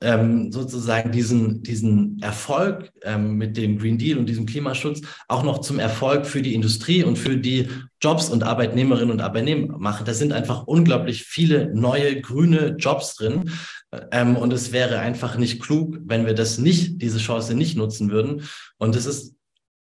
ähm, 0.00 0.52
sozusagen 0.52 1.10
diesen, 1.10 1.62
diesen 1.62 2.18
Erfolg 2.22 2.90
ähm, 3.02 3.34
mit 3.34 3.56
dem 3.56 3.78
Green 3.78 3.98
Deal 3.98 4.18
und 4.18 4.28
diesem 4.28 4.46
Klimaschutz 4.46 5.00
auch 5.26 5.42
noch 5.42 5.58
zum 5.58 5.78
Erfolg 5.78 6.26
für 6.26 6.42
die 6.42 6.54
Industrie 6.54 7.02
und 7.02 7.16
für 7.16 7.36
die 7.36 7.68
Jobs 8.00 8.28
und 8.28 8.44
Arbeitnehmerinnen 8.44 9.10
und 9.10 9.20
Arbeitnehmer 9.20 9.76
machen. 9.78 10.06
Da 10.06 10.14
sind 10.14 10.32
einfach 10.32 10.66
unglaublich 10.66 11.24
viele 11.24 11.74
neue 11.74 12.20
grüne 12.20 12.76
Jobs 12.78 13.16
drin. 13.16 13.50
Ähm, 14.12 14.36
und 14.36 14.52
es 14.52 14.72
wäre 14.72 15.00
einfach 15.00 15.36
nicht 15.36 15.60
klug, 15.60 15.98
wenn 16.04 16.26
wir 16.26 16.34
das 16.34 16.58
nicht, 16.58 17.02
diese 17.02 17.18
Chance 17.18 17.54
nicht 17.54 17.76
nutzen 17.76 18.10
würden. 18.10 18.42
Und 18.76 18.94
es 18.94 19.06
ist 19.06 19.34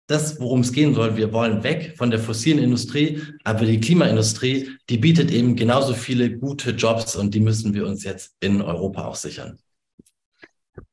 das, 0.09 0.41
worum 0.41 0.61
es 0.61 0.73
gehen 0.73 0.95
soll. 0.95 1.17
Wir 1.17 1.33
wollen 1.33 1.63
weg 1.63 1.95
von 1.97 2.11
der 2.11 2.19
fossilen 2.19 2.59
Industrie, 2.59 3.21
aber 3.45 3.65
die 3.65 3.79
Klimaindustrie, 3.79 4.71
die 4.89 4.99
bietet 4.99 5.31
eben 5.31 5.55
genauso 5.55 5.95
viele 5.95 6.37
gute 6.37 6.73
Jobs 6.73 7.15
und 7.15 7.33
die 7.33 7.39
müssen 7.39 7.75
wir 7.75 7.87
uns 7.87 8.03
jetzt 8.03 8.35
in 8.41 8.61
Europa 8.61 9.05
auch 9.05 9.15
sichern. 9.15 9.61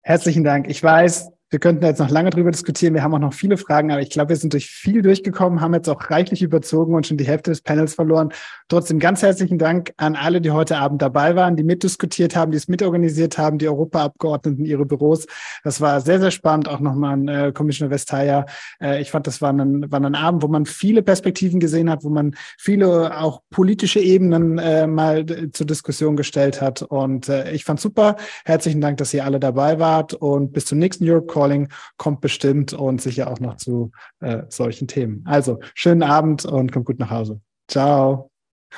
Herzlichen 0.08 0.46
Dank. 0.46 0.70
Ich 0.70 0.82
weiß, 0.82 1.34
wir 1.50 1.60
könnten 1.60 1.86
jetzt 1.86 2.00
noch 2.00 2.10
lange 2.10 2.30
drüber 2.30 2.52
diskutieren. 2.52 2.94
Wir 2.94 3.04
haben 3.04 3.14
auch 3.14 3.20
noch 3.20 3.34
viele 3.34 3.56
Fragen, 3.56 3.92
aber 3.92 4.02
ich 4.02 4.10
glaube, 4.10 4.30
wir 4.30 4.36
sind 4.36 4.52
durch 4.52 4.68
viel 4.68 5.02
durchgekommen, 5.02 5.62
haben 5.62 5.74
jetzt 5.74 5.88
auch 5.88 6.10
reichlich 6.10 6.42
überzogen 6.42 6.94
und 6.94 7.08
schon 7.08 7.16
die 7.16 7.26
Hälfte 7.26 7.52
des 7.52 7.62
Panels 7.62 7.94
verloren. 7.94 8.34
Trotzdem 8.68 9.00
ganz 9.00 9.22
herzlichen 9.22 9.58
Dank 9.58 9.94
an 9.96 10.18
alle, 10.18 10.42
die 10.42 10.52
heute 10.52 10.78
Abend 10.78 11.02
dabei 11.02 11.38
waren, 11.38 11.56
die 11.56 11.64
mitdiskutiert 11.64 12.36
haben, 12.36 12.52
die 12.52 12.58
es 12.58 12.68
mitorganisiert 12.68 13.38
haben, 13.38 13.60
die 13.60 13.68
Europaabgeordneten, 13.70 14.66
ihre 14.66 14.86
Büros. 14.86 15.26
Das 15.64 15.80
war 15.80 16.02
sehr, 16.02 16.20
sehr 16.20 16.32
spannend. 16.32 16.68
Auch 16.68 16.82
nochmal 16.82 17.14
an 17.14 17.28
äh, 17.30 17.52
Commissioner 17.54 17.92
Vestager. 17.92 18.46
Äh, 18.82 19.02
ich 19.02 19.12
fand, 19.12 19.26
das 19.26 19.42
war 19.42 19.54
ein, 19.54 19.90
war 19.90 20.02
ein 20.02 20.16
Abend, 20.16 20.44
wo 20.44 20.50
man 20.50 20.66
viele 20.66 21.02
Perspektiven 21.02 21.62
gesehen 21.62 21.90
hat, 21.90 22.04
wo 22.04 22.10
man 22.10 22.36
viele 22.58 23.18
auch 23.18 23.42
politische 23.52 24.02
Ebenen 24.02 24.58
äh, 24.58 24.86
mal 24.86 25.26
zur 25.54 25.66
Diskussion 25.66 26.18
gestellt 26.18 26.62
hat. 26.62 26.82
Und 26.82 27.30
äh, 27.30 27.52
ich 27.52 27.64
fand 27.64 27.80
super. 27.80 28.18
Herzlichen 28.44 28.82
Dank, 28.82 28.98
dass 28.98 29.14
ihr 29.14 29.24
alle 29.24 29.40
dabei 29.40 29.80
wart 29.80 30.14
und 30.14 30.52
bis 30.52 30.66
zum 30.66 30.80
nächsten 30.80 31.10
Europe 31.10 31.37
Calling 31.38 31.70
kommt 31.98 32.22
bestimmt 32.22 32.74
und 32.74 33.02
sicher 33.02 33.30
auch 33.30 33.40
noch 33.40 33.58
zu 33.58 33.92
äh, 34.20 34.44
solchen 34.50 34.88
Themen. 34.88 35.24
Also 35.26 35.60
schönen 35.76 36.04
Abend 36.04 36.46
und 36.46 36.72
kommt 36.72 36.86
gut 36.86 37.00
nach 37.00 37.12
Hause. 37.12 37.42
Ciao. 37.68 38.32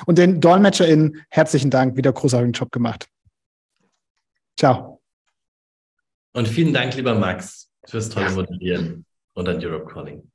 Und 0.06 0.18
den 0.18 0.40
DolmetscherInnen 0.40 1.22
herzlichen 1.30 1.70
Dank, 1.70 1.96
wieder 1.96 2.12
großartigen 2.12 2.52
Job 2.52 2.70
gemacht. 2.70 3.08
Ciao. 4.58 5.00
Und 6.32 6.48
vielen 6.48 6.72
Dank, 6.72 6.94
lieber 6.94 7.14
Max, 7.14 7.70
fürs 7.86 8.08
tolle 8.08 8.30
Moderieren 8.30 9.04
und 9.34 9.48
an 9.48 9.64
Europe 9.64 9.92
Calling. 9.92 10.29